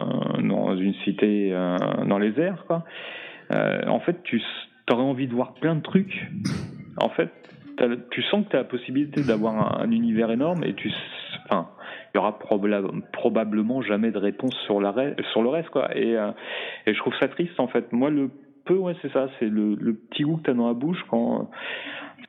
dans 0.43 0.77
une 0.77 0.95
cité 1.05 1.51
euh, 1.53 1.77
dans 2.07 2.19
les 2.19 2.39
airs, 2.41 2.65
quoi. 2.67 2.85
En 3.51 4.01
fait, 4.01 4.23
tu 4.25 4.43
aurais 4.91 5.03
envie 5.03 5.27
de 5.27 5.35
voir 5.35 5.55
plein 5.55 5.75
de 5.75 5.81
trucs. 5.83 6.27
En 6.99 7.09
fait, 7.09 7.31
tu 8.11 8.23
sens 8.25 8.45
que 8.45 8.51
tu 8.51 8.57
as 8.57 8.61
la 8.61 8.65
possibilité 8.65 9.23
d'avoir 9.23 9.55
un, 9.81 9.85
un 9.85 9.91
univers 9.91 10.31
énorme 10.31 10.65
et 10.65 10.75
tu, 10.75 10.91
enfin, 11.47 11.69
il 12.13 12.19
y 12.19 12.21
aura 12.21 12.39
probablement 13.13 13.81
jamais 13.83 14.11
de 14.11 14.19
réponse 14.19 14.55
sur, 14.67 14.81
la 14.81 14.93
re- 14.93 15.23
sur 15.33 15.43
le 15.43 15.49
reste, 15.49 15.71
quoi. 15.71 15.97
Et, 15.97 16.17
euh, 16.17 16.31
et 16.87 16.93
je 16.95 16.99
trouve 16.99 17.15
ça 17.21 17.29
triste, 17.29 17.59
en 17.59 17.69
fait. 17.69 17.93
Moi, 17.93 18.11
le 18.11 18.31
peu, 18.65 18.75
ouais, 18.75 18.95
c'est 19.01 19.13
ça, 19.13 19.29
c'est 19.39 19.49
le, 19.49 19.77
le 19.77 19.95
petit 19.95 20.25
goût 20.25 20.37
que 20.37 20.43
tu 20.43 20.51
as 20.51 20.55
dans 20.55 20.67
la 20.69 20.75
bouche 20.75 21.03
quand 21.09 21.41
euh, 21.41 21.45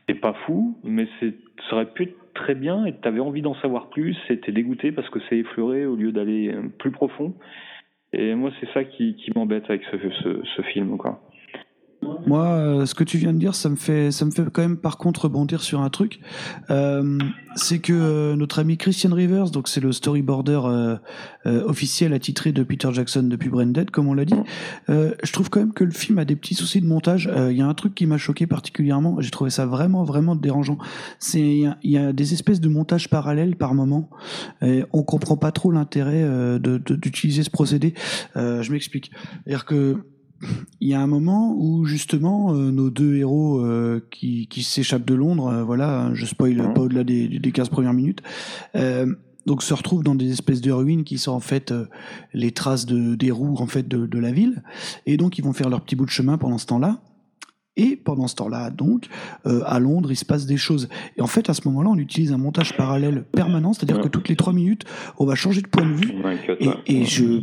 c'est 0.08 0.16
pas 0.16 0.34
fou, 0.46 0.78
mais 0.84 1.08
c'est, 1.20 1.34
ça 1.70 1.76
aurait 1.76 1.86
pu 1.92 2.04
être 2.04 2.29
très 2.40 2.56
bien 2.56 2.86
et 2.86 2.96
tu 3.00 3.08
avais 3.08 3.20
envie 3.20 3.42
d'en 3.42 3.56
savoir 3.56 3.90
plus 3.90 4.18
et 4.30 4.40
t'es 4.40 4.52
dégoûté 4.52 4.92
parce 4.92 5.10
que 5.10 5.20
c'est 5.30 5.38
effleuré 5.38 5.86
au 5.86 5.96
lieu 5.96 6.12
d'aller 6.12 6.50
euh, 6.50 6.64
plus 6.80 6.92
profond. 6.92 7.34
Et 8.14 8.34
moi, 8.34 8.52
c'est 8.60 8.70
ça 8.74 8.84
qui, 8.84 9.16
m'embête 9.36 9.66
avec 9.70 9.84
ce, 9.92 10.42
ce 10.56 10.62
film, 10.64 10.98
quoi. 10.98 11.22
Moi, 12.26 12.44
euh, 12.46 12.86
ce 12.86 12.96
que 12.96 13.04
tu 13.04 13.18
viens 13.18 13.34
de 13.34 13.40
dire, 13.40 13.56
ça 13.56 13.70
me 13.70 13.76
fait, 13.76 14.12
ça 14.12 14.24
me 14.26 14.32
fait 14.32 14.44
quand 14.52 14.62
même 14.62 14.78
par 14.78 14.98
contre 14.98 15.24
rebondir 15.24 15.62
sur 15.62 15.82
un 15.82 15.90
truc. 15.90 16.20
Euh, 16.70 17.18
c'est 17.56 17.80
que 17.80 17.92
euh, 17.94 18.36
notre 18.36 18.60
ami 18.60 18.78
Christian 18.78 19.14
Rivers, 19.14 19.50
donc 19.52 19.68
c'est 19.68 19.82
le 19.82 19.92
storyboarder 19.92 20.62
euh, 20.66 20.98
officiel 21.66 22.14
attitré 22.14 22.52
de 22.52 22.64
Peter 22.64 22.90
Jackson 22.94 23.24
depuis 23.24 23.50
Branded, 23.50 23.92
comme 23.92 24.08
on 24.08 24.14
l'a 24.14 24.26
dit. 24.26 24.36
je 24.88 25.32
trouve 25.34 25.50
quand 25.50 25.60
même 25.60 25.74
que 25.74 25.84
le 25.84 25.92
film 25.92 26.20
a 26.20 26.26
des 26.26 26.36
petits 26.36 26.56
soucis 26.56 26.82
de 26.82 26.86
montage. 26.88 27.30
Il 27.50 27.58
y 27.58 27.62
a 27.62 27.68
un 27.68 27.74
truc 27.74 27.96
qui 27.96 28.06
m'a 28.06 28.18
choqué 28.18 28.48
particulièrement. 28.48 29.18
J'ai 29.20 29.32
trouvé 29.32 29.50
ça 29.50 29.66
vraiment, 29.66 30.04
vraiment 30.04 30.36
dérangeant. 30.36 30.78
Il 31.34 31.74
y 31.84 31.98
a- 31.98 32.14
des 32.14 32.34
espèces 32.34 32.62
de 32.62 32.70
montages 32.70 33.10
parallèles 33.10 33.56
par 33.56 33.74
moment. 33.74 34.10
Et 34.62 34.84
on 34.94 35.04
comprend 35.04 35.38
pas 35.38 35.52
trop 35.52 35.72
l'intérêt 35.72 36.24
euh, 36.24 36.60
de- 36.60 36.78
de- 36.78 36.96
d'utiliser 36.96 37.44
ce 37.44 37.50
procédé. 37.50 37.94
Je 38.36 38.72
m'explique. 38.72 39.12
C'est-à-dire 39.46 39.66
que 39.66 39.98
il 40.80 40.88
y 40.88 40.94
a 40.94 41.02
un 41.02 41.08
moment 41.08 41.56
où 41.58 41.86
justement 41.86 42.54
euh, 42.54 42.72
nos 42.72 42.90
deux 42.90 43.16
héros 43.16 43.60
euh, 43.60 44.06
qui, 44.12 44.48
qui 44.48 44.64
s'échappent 44.64 45.06
de 45.06 45.16
Londres, 45.16 45.48
euh, 45.48 45.64
voilà, 45.64 46.12
je 46.14 46.26
spoil 46.26 46.56
Mhm. 46.58 46.74
pas 46.74 46.82
au-delà 46.82 47.04
des, 47.04 47.28
des 47.28 47.52
15 47.52 47.70
premières 47.70 47.94
minutes, 47.94 48.22
donc 49.46 49.64
se 49.64 49.74
retrouvent 49.74 50.04
dans 50.04 50.16
des 50.16 50.32
espèces 50.32 50.62
de 50.62 50.72
ruines 50.72 51.04
qui 51.04 51.18
sont 51.18 51.32
en 51.32 51.40
fait 51.40 51.74
les 52.34 52.52
traces 52.52 52.86
de, 52.86 53.16
des 53.16 53.32
roues 53.32 53.56
en 53.58 53.68
fait 53.68 53.88
de, 53.88 54.06
de 54.06 54.20
la 54.20 54.32
ville, 54.32 54.64
et 55.06 55.18
donc 55.18 55.38
ils 55.38 55.44
vont 55.44 55.54
faire 55.54 55.70
leur 55.70 55.82
petit 55.82 55.96
bout 55.96 56.06
de 56.06 56.12
chemin 56.12 56.38
pendant 56.38 56.58
ce 56.58 56.66
temps-là. 56.68 57.00
Et 57.78 57.96
pendant 57.96 58.28
ce 58.28 58.36
temps-là, 58.36 58.72
donc, 58.72 59.08
à 59.46 59.80
Londres, 59.80 60.12
il 60.12 60.18
se 60.18 60.26
passe 60.26 60.46
des 60.46 60.58
choses. 60.58 60.90
Et 61.16 61.22
en 61.22 61.28
fait, 61.28 61.50
à 61.50 61.54
ce 61.54 61.62
moment-là, 61.70 61.90
on 61.90 61.98
utilise 61.98 62.34
un 62.34 62.38
montage 62.38 62.76
parallèle 62.76 63.24
permanent, 63.24 63.72
c'est-à-dire 63.72 64.02
que 64.02 64.10
toutes 64.10 64.28
les 64.28 64.36
trois 64.36 64.52
minutes, 64.52 64.84
on 65.18 65.26
va 65.26 65.36
changer 65.36 65.62
de 65.62 65.68
point 65.68 65.86
de 65.86 65.94
vue 65.94 66.14
et, 66.88 67.06
je 67.06 67.40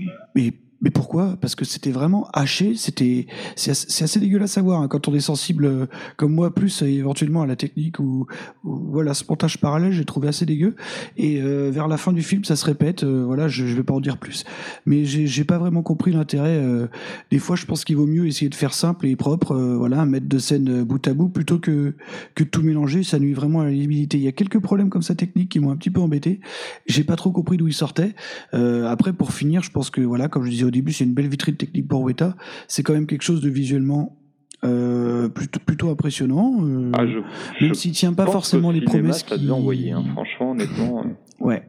mais 0.82 0.90
pourquoi? 0.90 1.36
Parce 1.40 1.54
que 1.54 1.64
c'était 1.64 1.90
vraiment 1.90 2.28
haché. 2.32 2.74
C'était 2.74 3.26
c'est 3.56 3.70
assez, 3.70 4.20
dégueulasse 4.20 4.58
à 4.58 4.62
voir 4.62 4.82
hein, 4.82 4.88
quand 4.88 5.08
on 5.08 5.14
est 5.14 5.20
sensible 5.20 5.64
euh, 5.64 5.86
comme 6.16 6.34
moi 6.34 6.54
plus 6.54 6.82
euh, 6.82 6.86
éventuellement 6.86 7.42
à 7.42 7.46
la 7.46 7.56
technique 7.56 7.98
ou, 7.98 8.26
ou 8.64 8.76
voilà 8.90 9.14
ce 9.14 9.24
montage 9.28 9.58
parallèle. 9.58 9.92
J'ai 9.92 10.04
trouvé 10.04 10.28
assez 10.28 10.44
dégueu. 10.44 10.76
Et 11.16 11.40
euh, 11.40 11.70
vers 11.70 11.88
la 11.88 11.96
fin 11.96 12.12
du 12.12 12.22
film, 12.22 12.44
ça 12.44 12.56
se 12.56 12.64
répète. 12.66 13.04
euh, 13.04 13.24
voilà, 13.24 13.48
je, 13.48 13.66
je 13.66 13.74
vais 13.74 13.82
pas 13.82 13.94
en 13.94 14.00
dire 14.00 14.18
plus. 14.18 14.44
Mais 14.84 15.04
j'ai 15.04 15.44
pas 15.44 15.58
vraiment 15.58 15.82
compris 15.82 16.12
l'intérêt. 16.12 16.58
euh, 16.58 16.88
des 17.30 17.38
fois, 17.38 17.56
je 17.56 17.64
pense 17.64 17.84
qu'il 17.84 17.96
vaut 17.96 18.06
mieux 18.06 18.26
essayer 18.26 18.50
de 18.50 18.54
faire 18.54 18.74
simple 18.74 19.06
et 19.06 19.16
propre. 19.16 19.54
voilà, 19.56 20.04
mettre 20.04 20.28
de 20.28 20.38
scène 20.38 20.84
bout 20.84 21.06
à 21.08 21.14
bout 21.14 21.30
plutôt 21.30 21.58
que 21.58 21.94
que 22.34 22.44
tout 22.44 22.62
mélanger. 22.62 23.02
Ça 23.02 23.18
nuit 23.18 23.32
vraiment 23.32 23.60
à 23.60 23.64
la 23.64 23.70
lisibilité. 23.70 24.18
Il 24.18 24.24
y 24.24 24.28
a 24.28 24.32
quelques 24.32 24.60
problèmes 24.60 24.90
comme 24.90 25.02
ça 25.02 25.14
techniques 25.14 25.48
qui 25.50 25.60
m'ont 25.60 25.70
un 25.70 25.76
petit 25.76 25.90
peu 25.90 26.00
embêté. 26.00 26.40
J'ai 26.86 27.04
pas 27.04 27.16
trop 27.16 27.32
compris 27.32 27.56
d'où 27.56 27.66
ils 27.66 27.72
sortaient. 27.72 28.14
Après, 28.52 29.12
pour 29.14 29.32
finir, 29.32 29.62
je 29.62 29.70
pense 29.70 29.90
que 29.90 30.00
voilà, 30.02 30.28
comme 30.28 30.44
je 30.44 30.50
disais 30.50 30.65
au 30.66 30.70
début, 30.70 30.92
c'est 30.92 31.04
une 31.04 31.14
belle 31.14 31.28
vitrine 31.28 31.56
technique 31.56 31.88
pour 31.88 32.02
Weta. 32.02 32.36
C'est 32.68 32.82
quand 32.82 32.92
même 32.92 33.06
quelque 33.06 33.22
chose 33.22 33.40
de 33.40 33.48
visuellement 33.48 34.16
euh, 34.64 35.28
plutôt, 35.28 35.60
plutôt 35.64 35.90
impressionnant. 35.90 36.56
euh, 36.62 36.90
Ah, 36.94 37.06
je, 37.06 37.64
même 37.64 37.74
s'il 37.74 37.92
tient 37.92 38.12
pas 38.12 38.26
forcément 38.26 38.70
les 38.70 38.80
promesses 38.80 39.24
ça 39.26 39.36
qui. 39.36 39.42
devait 39.42 39.52
envoyer, 39.52 39.92
hein. 39.92 40.04
franchement, 40.12 40.50
honnêtement. 40.52 41.04
euh, 41.04 41.08
Ouais. 41.44 41.68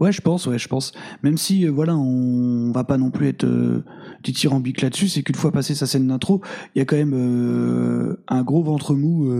Ouais, 0.00 0.10
je 0.12 0.20
pense, 0.22 0.46
ouais, 0.46 0.58
je 0.58 0.66
pense. 0.66 0.92
Même 1.22 1.36
si, 1.36 1.66
euh, 1.66 1.70
voilà, 1.70 1.96
on 1.96 2.72
va 2.72 2.84
pas 2.84 2.96
non 2.96 3.10
plus 3.10 3.28
être 3.28 3.44
euh, 3.44 3.84
dithyrambique 4.24 4.80
là-dessus, 4.80 5.08
c'est 5.08 5.22
qu'une 5.22 5.34
fois 5.36 5.52
passé 5.52 5.74
sa 5.74 5.86
scène 5.86 6.08
d'intro, 6.08 6.40
il 6.74 6.78
y 6.78 6.82
a 6.82 6.84
quand 6.84 6.96
même 6.96 7.12
euh, 7.14 8.16
un 8.28 8.42
gros 8.42 8.62
ventre 8.62 8.94
mou 8.94 9.30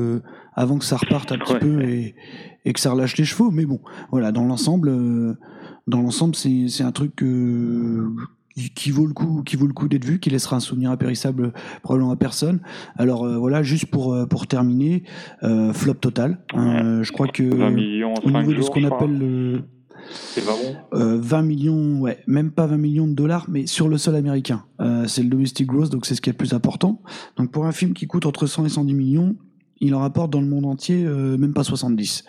avant 0.55 0.79
que 0.79 0.85
ça 0.85 0.97
reparte 0.99 1.33
un 1.33 1.39
petit 1.39 1.55
Ouais. 1.55 1.59
peu 1.59 1.83
et, 1.83 2.15
et 2.67 2.73
que 2.73 2.79
ça 2.81 2.93
relâche 2.93 3.17
les 3.17 3.25
chevaux. 3.25 3.51
Mais 3.51 3.65
bon, 3.65 3.81
voilà, 4.11 4.31
dans 4.33 4.45
l'ensemble, 4.45 4.91
dans 5.87 6.01
l'ensemble, 6.01 6.35
c'est 6.35 6.83
un 6.83 6.93
truc 6.93 7.23
euh, 7.23 8.09
qui, 8.75 8.91
vaut 8.91 9.07
le 9.07 9.15
coup, 9.15 9.43
qui 9.45 9.57
vaut 9.57 9.67
le 9.67 9.73
coup 9.73 9.89
d'être 9.89 10.05
vu, 10.05 10.21
qui 10.21 10.31
laissera 10.31 10.57
un 10.57 10.61
souvenir 10.61 10.91
impérissable 10.91 11.53
probablement 11.83 12.13
à 12.13 12.17
personne. 12.17 12.61
Alors 12.97 13.25
euh, 13.25 13.37
voilà, 13.39 13.63
juste 13.63 13.87
pour 13.87 14.13
euh, 14.13 14.27
pour 14.27 14.47
terminer, 14.47 15.05
euh, 15.43 15.73
flop 15.73 15.95
total. 15.95 16.39
Euh, 16.55 17.03
je 17.03 17.13
crois 17.13 17.29
que 17.29 17.43
20 17.43 17.71
millions 17.71 18.15
en 18.15 18.21
au 18.23 18.31
5 18.31 18.47
niveau 18.47 18.53
de 18.59 18.63
ce 18.63 18.71
qu'on 18.71 18.85
appelle 18.85 19.19
le 19.19 19.63
C'est 20.35 20.45
pas 20.45 20.53
bon. 20.53 20.99
euh, 20.99 21.19
20 21.21 21.43
millions, 21.43 22.01
ouais, 22.01 22.19
même 22.27 22.51
pas 22.51 22.67
20 22.67 22.77
millions 22.77 23.07
de 23.09 23.15
dollars, 23.15 23.47
mais 23.49 23.67
sur 23.67 23.89
le 23.89 23.99
sol 23.99 24.15
américain. 24.17 24.65
C'est 25.07 25.23
le 25.23 25.29
domestic 25.29 25.67
gross, 25.67 25.91
donc 25.91 26.07
c'est 26.07 26.15
ce 26.15 26.21
qui 26.21 26.29
est 26.29 26.33
le 26.33 26.37
plus 26.37 26.53
important. 26.55 27.01
Donc 27.37 27.51
pour 27.51 27.67
un 27.67 27.73
film 27.73 27.95
qui 27.95 28.07
coûte 28.07 28.27
entre 28.27 28.47
100 28.47 28.67
et 28.67 28.69
110 28.69 28.95
millions, 28.95 29.37
il 29.81 29.95
en 29.95 30.01
rapporte 30.01 30.31
dans 30.31 30.41
le 30.41 30.47
monde 30.47 30.67
entier 30.67 31.05
même 31.05 31.55
pas 31.55 31.65
70. 31.65 32.25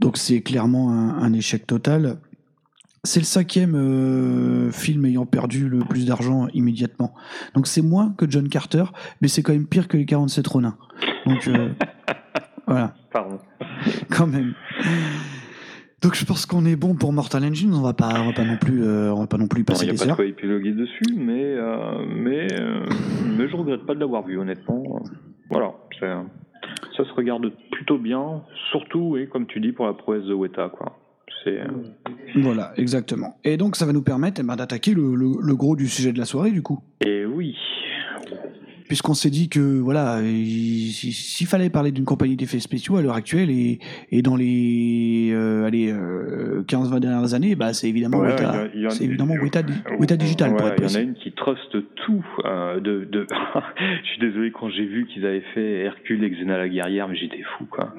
Donc 0.00 0.16
c'est 0.16 0.40
clairement 0.40 0.90
un, 0.92 1.18
un 1.18 1.32
échec 1.32 1.66
total. 1.66 2.18
C'est 3.02 3.20
le 3.20 3.24
cinquième 3.24 3.74
euh, 3.74 4.70
film 4.70 5.06
ayant 5.06 5.24
perdu 5.24 5.68
le 5.68 5.78
plus 5.80 6.06
d'argent 6.06 6.48
immédiatement. 6.52 7.14
Donc 7.54 7.66
c'est 7.66 7.80
moins 7.82 8.12
que 8.18 8.30
John 8.30 8.48
Carter, 8.48 8.84
mais 9.22 9.28
c'est 9.28 9.42
quand 9.42 9.52
même 9.52 9.66
pire 9.66 9.88
que 9.88 9.96
les 9.96 10.04
47 10.04 10.46
Ronin. 10.46 10.76
Donc 11.26 11.48
euh, 11.48 11.70
voilà 12.66 12.94
Pardon. 13.10 13.38
quand 14.10 14.26
même. 14.26 14.54
Donc 16.02 16.14
je 16.14 16.24
pense 16.24 16.46
qu'on 16.46 16.64
est 16.64 16.76
bon 16.76 16.94
pour 16.94 17.12
Mortal 17.12 17.44
Engines. 17.44 17.72
On 17.74 17.82
va 17.82 17.92
pas, 17.92 18.20
on 18.20 18.26
va 18.26 18.32
pas 18.32 18.44
non 18.44 18.56
plus, 18.56 18.82
euh, 18.84 19.12
on 19.12 19.20
va 19.20 19.26
pas 19.26 19.36
non 19.38 19.48
plus 19.48 19.60
Il 19.60 19.64
passer 19.64 19.84
n'y 19.84 19.90
a 19.90 19.92
des 19.92 19.98
pas 19.98 20.04
de 20.04 20.10
heures. 20.10 20.16
quoi 20.16 20.24
épiloguer 20.24 20.72
dessus, 20.72 21.14
mais, 21.16 21.54
euh, 21.56 22.04
mais, 22.06 22.48
euh, 22.58 22.86
mais 23.36 23.48
je 23.48 23.56
regrette 23.56 23.84
pas 23.86 23.94
de 23.94 24.00
l'avoir 24.00 24.24
vu, 24.24 24.38
honnêtement. 24.38 24.82
Voilà, 25.50 25.72
ça 26.00 27.04
se 27.04 27.12
regarde 27.14 27.52
plutôt 27.72 27.98
bien, 27.98 28.42
surtout, 28.70 29.16
et 29.16 29.26
comme 29.26 29.46
tu 29.46 29.60
dis, 29.60 29.72
pour 29.72 29.86
la 29.86 29.92
prouesse 29.94 30.24
de 30.24 30.32
Weta, 30.32 30.70
quoi. 30.70 30.96
Euh, 31.46 31.64
Voilà, 32.36 32.72
exactement. 32.76 33.38
Et 33.44 33.56
donc 33.56 33.76
ça 33.76 33.86
va 33.86 33.92
nous 33.92 34.02
permettre 34.02 34.40
eh 34.40 34.44
ben, 34.46 34.56
d'attaquer 34.56 34.94
le, 34.94 35.14
le- 35.14 35.38
le 35.40 35.56
gros 35.56 35.74
du 35.76 35.88
sujet 35.88 36.12
de 36.12 36.18
la 36.18 36.24
soirée 36.26 36.50
du 36.50 36.62
coup. 36.62 36.80
Et 37.04 37.24
oui, 37.24 37.56
Puisqu'on 38.90 39.14
s'est 39.14 39.30
dit 39.30 39.48
que 39.48 39.60
voilà, 39.78 40.18
il- 40.20 40.90
si- 40.92 41.12
s'il 41.12 41.46
fallait 41.46 41.70
parler 41.70 41.92
d'une 41.92 42.04
compagnie 42.04 42.34
d'effets 42.34 42.58
spéciaux 42.58 42.96
à 42.96 43.02
l'heure 43.02 43.14
actuelle 43.14 43.48
et, 43.48 43.78
et 44.10 44.20
dans 44.20 44.34
les 44.34 45.30
euh, 45.32 45.64
allez, 45.64 45.92
euh, 45.92 46.64
15-20 46.66 46.98
dernières 46.98 47.34
années, 47.34 47.54
bah, 47.54 47.72
c'est 47.72 47.88
évidemment 47.88 48.18
Ouais, 48.18 48.30
Weta. 48.30 48.66
C'est 48.90 49.04
évidemment 49.04 49.34
Weta, 49.34 49.60
Weta 50.00 50.16
Digital 50.16 50.50
Ouais, 50.54 50.74
Il 50.78 50.82
y 50.82 50.86
en 50.92 50.98
a 50.98 51.02
une 51.02 51.14
qui 51.14 51.30
truste 51.30 51.76
tout. 51.94 52.24
euh, 52.44 52.80
de, 52.80 53.04
de... 53.04 53.28
je 54.02 54.08
suis 54.08 54.18
désolé 54.20 54.50
quand 54.50 54.68
j'ai 54.70 54.86
vu 54.86 55.06
qu'ils 55.06 55.24
avaient 55.24 55.44
fait 55.54 55.84
Hercule 55.84 56.24
et 56.24 56.30
Xena 56.30 56.58
la 56.58 56.68
guerrière, 56.68 57.06
mais 57.06 57.14
j'étais 57.16 57.44
fou, 57.56 57.66
quoi. 57.70 57.94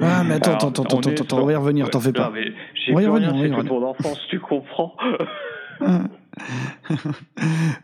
Ah 0.00 0.22
mais 0.24 0.34
attends, 0.34 0.50
Alors, 0.52 0.68
attends, 0.68 0.82
attends, 0.84 0.98
attends, 1.00 1.10
attends, 1.24 1.42
on 1.42 1.46
va 1.46 1.52
y 1.52 1.56
revenir, 1.56 1.90
t'en 1.90 1.98
fais 1.98 2.12
pas. 2.12 2.32
j'ai 2.86 2.92
On 2.92 2.94
va 2.94 3.02
y 3.02 3.04
plus 3.04 3.10
revenir, 3.12 3.32
rien 3.34 3.56
fait 3.62 3.68
ton 3.68 3.82
enfance, 3.84 4.20
tu 4.30 4.38
comprends 4.38 4.94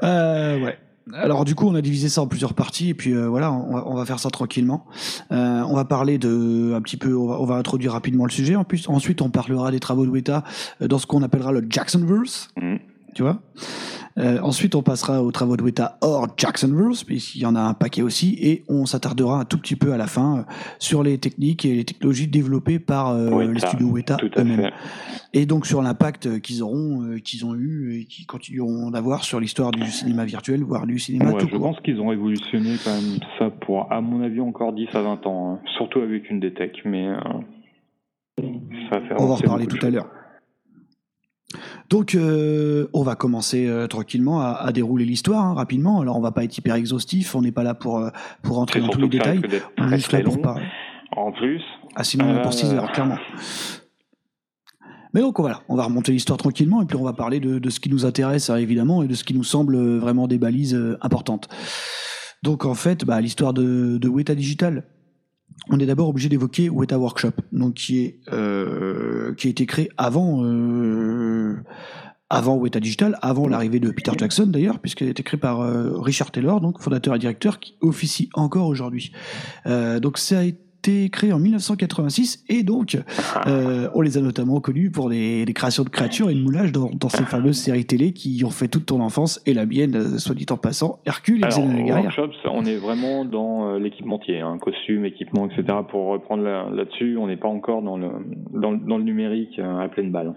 Euh, 0.02 0.58
ouais. 0.60 0.78
Alors 1.12 1.44
du 1.44 1.54
coup, 1.54 1.68
on 1.68 1.74
a 1.76 1.80
divisé 1.82 2.08
ça 2.08 2.20
en 2.22 2.26
plusieurs 2.26 2.54
parties 2.54 2.88
et 2.90 2.94
puis 2.94 3.12
euh, 3.12 3.28
voilà, 3.28 3.52
on 3.52 3.74
va, 3.74 3.84
on 3.86 3.94
va 3.94 4.04
faire 4.04 4.18
ça 4.18 4.28
tranquillement. 4.30 4.86
Euh, 5.30 5.62
on 5.62 5.74
va 5.74 5.84
parler 5.84 6.18
de 6.18 6.72
un 6.74 6.80
petit 6.82 6.96
peu, 6.96 7.16
on 7.16 7.28
va, 7.28 7.40
on 7.40 7.44
va 7.44 7.54
introduire 7.56 7.92
rapidement 7.92 8.24
le 8.24 8.30
sujet. 8.32 8.56
En 8.56 8.64
plus, 8.64 8.88
ensuite, 8.88 9.22
on 9.22 9.30
parlera 9.30 9.70
des 9.70 9.78
travaux 9.80 10.04
de 10.04 10.10
Weta 10.10 10.42
euh, 10.82 10.88
dans 10.88 10.98
ce 10.98 11.06
qu'on 11.06 11.22
appellera 11.22 11.52
le 11.52 11.64
Jacksonverse, 11.68 12.48
Mhm. 12.60 12.78
Tu 13.16 13.22
vois. 13.22 13.40
Euh, 14.18 14.38
ensuite, 14.40 14.74
on 14.74 14.82
passera 14.82 15.22
aux 15.22 15.30
travaux 15.30 15.58
de 15.58 15.62
Weta 15.62 15.98
hors 16.00 16.26
Jackson 16.38 16.70
Rules, 16.74 16.96
puisqu'il 17.06 17.42
y 17.42 17.46
en 17.46 17.54
a 17.54 17.60
un 17.60 17.74
paquet 17.74 18.00
aussi, 18.00 18.38
et 18.40 18.64
on 18.68 18.86
s'attardera 18.86 19.40
un 19.40 19.44
tout 19.44 19.58
petit 19.58 19.76
peu 19.76 19.92
à 19.92 19.98
la 19.98 20.06
fin 20.06 20.38
euh, 20.38 20.42
sur 20.78 21.02
les 21.02 21.18
techniques 21.18 21.66
et 21.66 21.74
les 21.74 21.84
technologies 21.84 22.26
développées 22.26 22.78
par 22.78 23.10
euh, 23.10 23.28
Weta, 23.30 23.52
les 23.52 23.60
studios 23.60 23.88
Weta 23.90 24.16
eux-mêmes. 24.38 24.70
Et 25.34 25.44
donc 25.44 25.66
sur 25.66 25.82
l'impact 25.82 26.40
qu'ils 26.40 26.62
auront, 26.62 27.16
qu'ils 27.22 27.44
ont 27.44 27.54
eu 27.54 28.00
et 28.00 28.04
qu'ils 28.06 28.26
continueront 28.26 28.90
d'avoir 28.90 29.22
sur 29.22 29.38
l'histoire 29.38 29.70
du 29.70 29.84
cinéma 29.90 30.24
virtuel, 30.24 30.62
voire 30.62 30.86
du 30.86 30.98
cinéma 30.98 31.32
Ouais, 31.32 31.40
tout 31.40 31.48
je 31.48 31.56
court. 31.56 31.72
pense 31.72 31.80
qu'ils 31.80 32.00
ont 32.00 32.08
révolutionné 32.08 32.76
quand 32.82 32.94
même 32.94 33.18
ça 33.38 33.50
pour, 33.50 33.92
à 33.92 34.00
mon 34.00 34.22
avis, 34.22 34.40
encore 34.40 34.72
10 34.72 34.88
à 34.94 35.02
20 35.02 35.26
ans. 35.26 35.52
hein. 35.56 35.60
Surtout 35.76 36.00
avec 36.00 36.30
une 36.30 36.40
DTEC, 36.40 36.72
mais 36.86 37.06
euh, 37.08 37.16
ça 38.90 38.98
va 38.98 39.08
faire 39.08 39.16
On 39.20 39.26
va 39.26 39.32
en 39.32 39.36
reparler 39.36 39.66
tout 39.66 39.84
à 39.84 39.90
l'heure. 39.90 40.08
Donc, 41.90 42.14
euh, 42.14 42.88
on 42.92 43.02
va 43.02 43.14
commencer 43.14 43.66
euh, 43.66 43.86
tranquillement 43.86 44.40
à, 44.40 44.48
à 44.50 44.72
dérouler 44.72 45.04
l'histoire 45.04 45.44
hein, 45.44 45.54
rapidement. 45.54 46.00
Alors, 46.00 46.16
on 46.16 46.20
va 46.20 46.32
pas 46.32 46.44
être 46.44 46.56
hyper 46.58 46.74
exhaustif, 46.74 47.34
on 47.34 47.42
n'est 47.42 47.52
pas 47.52 47.62
là 47.62 47.74
pour, 47.74 47.98
euh, 47.98 48.10
pour 48.42 48.56
rentrer 48.56 48.80
C'est 48.80 48.86
dans 48.86 48.92
tous 48.92 49.00
les 49.00 49.08
détails. 49.08 49.40
On 49.78 49.90
est 49.90 49.96
juste 49.96 50.12
là 50.12 50.20
pour 50.20 50.40
parler. 50.40 50.64
En 51.12 51.30
plus, 51.32 51.62
Ah, 51.94 52.02
sinon, 52.04 52.42
pour 52.42 52.52
6 52.52 52.72
heures, 52.72 52.90
clairement. 52.92 53.18
Mais 55.14 55.20
donc 55.22 55.38
voilà, 55.40 55.62
on 55.68 55.76
va 55.76 55.84
remonter 55.84 56.12
l'histoire 56.12 56.36
tranquillement 56.36 56.82
et 56.82 56.84
puis 56.84 56.96
on 56.96 57.04
va 57.04 57.14
parler 57.14 57.40
de, 57.40 57.58
de 57.58 57.70
ce 57.70 57.80
qui 57.80 57.88
nous 57.88 58.04
intéresse 58.04 58.50
hein, 58.50 58.56
évidemment 58.56 59.02
et 59.02 59.06
de 59.08 59.14
ce 59.14 59.24
qui 59.24 59.32
nous 59.32 59.44
semble 59.44 59.78
vraiment 59.96 60.26
des 60.26 60.36
balises 60.36 60.78
importantes. 61.00 61.48
Donc 62.42 62.66
en 62.66 62.74
fait, 62.74 63.06
bah, 63.06 63.18
l'histoire 63.22 63.54
de, 63.54 63.96
de 63.96 64.08
Weta 64.08 64.34
Digital, 64.34 64.84
on 65.70 65.78
est 65.78 65.86
d'abord 65.86 66.08
obligé 66.08 66.28
d'évoquer 66.28 66.68
Weta 66.68 66.98
Workshop, 66.98 67.32
donc 67.52 67.74
qui 67.74 68.00
est 68.00 68.20
euh, 68.32 69.34
qui 69.34 69.48
a 69.48 69.50
été 69.50 69.66
créé 69.66 69.88
avant 69.96 70.44
euh, 70.44 71.56
avant 72.28 72.56
Weta 72.56 72.80
Digital, 72.80 73.18
avant 73.22 73.48
l'arrivée 73.48 73.78
de 73.78 73.90
Peter 73.90 74.12
Jackson 74.16 74.46
d'ailleurs, 74.46 74.80
puisqu'elle 74.80 75.08
a 75.08 75.10
été 75.12 75.22
créée 75.22 75.38
par 75.38 75.60
euh, 75.60 75.98
Richard 75.98 76.30
Taylor, 76.30 76.60
donc 76.60 76.80
fondateur 76.80 77.14
et 77.14 77.18
directeur, 77.18 77.60
qui 77.60 77.76
officie 77.80 78.30
encore 78.34 78.66
aujourd'hui. 78.66 79.12
Euh, 79.66 80.00
donc 80.00 80.18
ça 80.18 80.40
a 80.40 80.42
été 80.42 80.65
créé 81.12 81.32
en 81.32 81.38
1986 81.38 82.44
et 82.48 82.62
donc 82.62 82.96
euh, 83.46 83.88
on 83.94 84.00
les 84.00 84.18
a 84.18 84.20
notamment 84.20 84.60
connus 84.60 84.90
pour 84.90 85.08
les, 85.08 85.44
les 85.44 85.52
créations 85.52 85.84
de 85.84 85.88
créatures 85.88 86.30
et 86.30 86.34
de 86.34 86.40
moulages 86.40 86.72
dans, 86.72 86.90
dans 86.90 87.08
ces 87.08 87.24
fameuses 87.24 87.56
séries 87.58 87.84
télé 87.84 88.12
qui 88.12 88.42
ont 88.44 88.50
fait 88.50 88.68
toute 88.68 88.86
ton 88.86 89.00
enfance 89.00 89.40
et 89.46 89.54
la 89.54 89.66
mienne, 89.66 89.94
euh, 89.96 90.18
soit 90.18 90.34
dit 90.34 90.46
en 90.50 90.56
passant, 90.56 90.98
Hercule 91.06 91.40
et 91.40 91.44
alors, 91.44 91.58
workshops, 92.04 92.36
on 92.50 92.64
est 92.64 92.76
vraiment 92.76 93.24
dans 93.24 93.68
euh, 93.74 93.78
l'équipementier, 93.78 94.40
hein, 94.40 94.58
costume, 94.60 95.04
équipement, 95.04 95.46
etc. 95.48 95.78
Pour 95.90 96.06
reprendre 96.06 96.42
là- 96.42 96.68
là-dessus, 96.72 97.16
on 97.18 97.26
n'est 97.26 97.36
pas 97.36 97.48
encore 97.48 97.82
dans 97.82 97.96
le, 97.96 98.08
dans, 98.52 98.70
le- 98.70 98.78
dans 98.78 98.98
le 98.98 99.04
numérique 99.04 99.58
à 99.58 99.88
pleine 99.88 100.10
balle. 100.12 100.34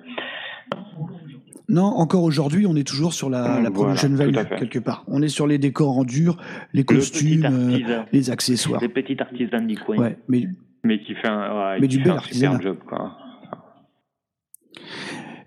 Non, 1.70 1.84
encore 1.86 2.24
aujourd'hui, 2.24 2.66
on 2.66 2.76
est 2.76 2.88
toujours 2.88 3.14
sur 3.14 3.30
la, 3.30 3.42
la 3.44 3.54
Voilà, 3.54 3.72
production 3.72 4.10
value 4.16 4.34
quelque 4.58 4.80
part. 4.80 5.04
On 5.08 5.22
est 5.22 5.28
sur 5.30 5.46
les 5.48 5.58
décors 5.60 5.98
en 5.98 6.04
dur, 6.04 6.38
les 6.74 6.82
Le 6.82 6.86
costumes, 6.86 7.46
euh, 7.46 8.04
les 8.12 8.30
accessoires. 8.32 8.82
les 8.82 8.90
petits 8.90 9.18
artisans 9.22 9.66
du 9.66 9.78
coin, 9.78 9.98
Ouais, 9.98 10.18
mais 10.28 10.48
mais 10.84 11.00
qui 11.00 11.14
fait 11.14 11.28
un, 11.28 11.72
ouais, 11.74 11.80
Mais 11.80 11.88
qui 11.88 11.98
du 11.98 12.04
fait 12.04 12.10
bel 12.10 12.18
un 12.18 12.22
super 12.22 12.62
job. 12.62 12.78
Quoi. 12.88 13.18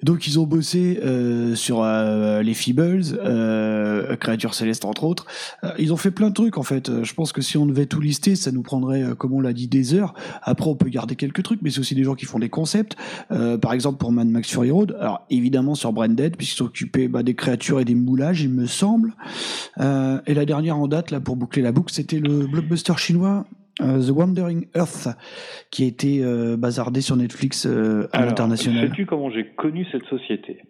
Donc 0.02 0.26
ils 0.26 0.38
ont 0.38 0.46
bossé 0.46 0.98
euh, 1.02 1.54
sur 1.54 1.82
euh, 1.82 2.42
les 2.42 2.54
Feebles, 2.54 3.02
euh, 3.24 4.16
Créatures 4.16 4.54
Célestes 4.54 4.84
entre 4.84 5.04
autres. 5.04 5.26
Euh, 5.64 5.72
ils 5.78 5.92
ont 5.92 5.96
fait 5.96 6.10
plein 6.10 6.28
de 6.28 6.34
trucs 6.34 6.58
en 6.58 6.62
fait. 6.62 7.02
Je 7.02 7.14
pense 7.14 7.32
que 7.32 7.40
si 7.40 7.56
on 7.56 7.66
devait 7.66 7.86
tout 7.86 8.00
lister, 8.00 8.34
ça 8.36 8.52
nous 8.52 8.62
prendrait, 8.62 9.04
comme 9.16 9.32
on 9.32 9.40
l'a 9.40 9.52
dit, 9.52 9.68
des 9.68 9.94
heures. 9.94 10.14
Après, 10.42 10.68
on 10.68 10.74
peut 10.74 10.88
garder 10.88 11.16
quelques 11.16 11.42
trucs, 11.42 11.62
mais 11.62 11.70
c'est 11.70 11.80
aussi 11.80 11.94
des 11.94 12.04
gens 12.04 12.14
qui 12.14 12.24
font 12.24 12.38
des 12.38 12.48
concepts. 12.48 12.96
Euh, 13.30 13.58
par 13.58 13.72
exemple, 13.72 13.98
pour 13.98 14.12
Mad 14.12 14.28
Max 14.28 14.50
Fury 14.50 14.70
Road, 14.70 14.96
alors 14.98 15.24
évidemment 15.30 15.74
sur 15.74 15.92
Branded, 15.92 16.36
puisqu'ils 16.36 16.56
s'occupaient 16.56 17.08
bah, 17.08 17.22
des 17.22 17.34
créatures 17.34 17.80
et 17.80 17.84
des 17.84 17.94
moulages, 17.94 18.42
il 18.42 18.50
me 18.50 18.66
semble. 18.66 19.14
Euh, 19.80 20.20
et 20.26 20.34
la 20.34 20.44
dernière 20.44 20.76
en 20.78 20.88
date, 20.88 21.10
là, 21.10 21.20
pour 21.20 21.36
boucler 21.36 21.62
la 21.62 21.72
boucle, 21.72 21.92
c'était 21.92 22.18
le 22.18 22.46
blockbuster 22.46 22.94
chinois. 22.96 23.44
Euh, 23.80 24.00
The 24.00 24.10
Wandering 24.10 24.66
Earth, 24.74 25.08
qui 25.70 25.84
a 25.84 25.86
été 25.86 26.22
euh, 26.22 26.56
bazardé 26.56 27.00
sur 27.00 27.16
Netflix 27.16 27.66
euh, 27.66 28.08
à 28.12 28.24
l'international. 28.24 28.88
Sais-tu 28.88 29.06
comment 29.06 29.30
j'ai 29.30 29.46
connu 29.46 29.86
cette 29.90 30.04
société? 30.06 30.62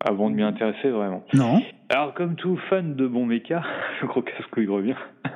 Avant 0.00 0.30
de 0.30 0.34
m'y 0.34 0.42
intéresser 0.42 0.90
vraiment. 0.90 1.24
Non. 1.32 1.62
Alors, 1.88 2.14
comme 2.14 2.36
tout 2.36 2.58
fan 2.68 2.94
de 2.94 3.06
bon 3.06 3.26
méca, 3.26 3.62
le 4.02 4.08
gros 4.08 4.22
casse-couille 4.22 4.68
revient. 4.68 4.96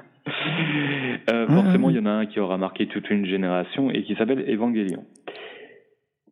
Euh, 1.30 1.46
forcément, 1.46 1.90
il 1.90 1.96
y 1.96 1.98
en 1.98 2.06
a 2.06 2.10
un 2.10 2.26
qui 2.26 2.38
aura 2.38 2.58
marqué 2.58 2.86
toute 2.86 3.08
une 3.10 3.26
génération 3.26 3.90
et 3.90 4.02
qui 4.02 4.14
s'appelle 4.14 4.44
Evangelion. 4.48 5.04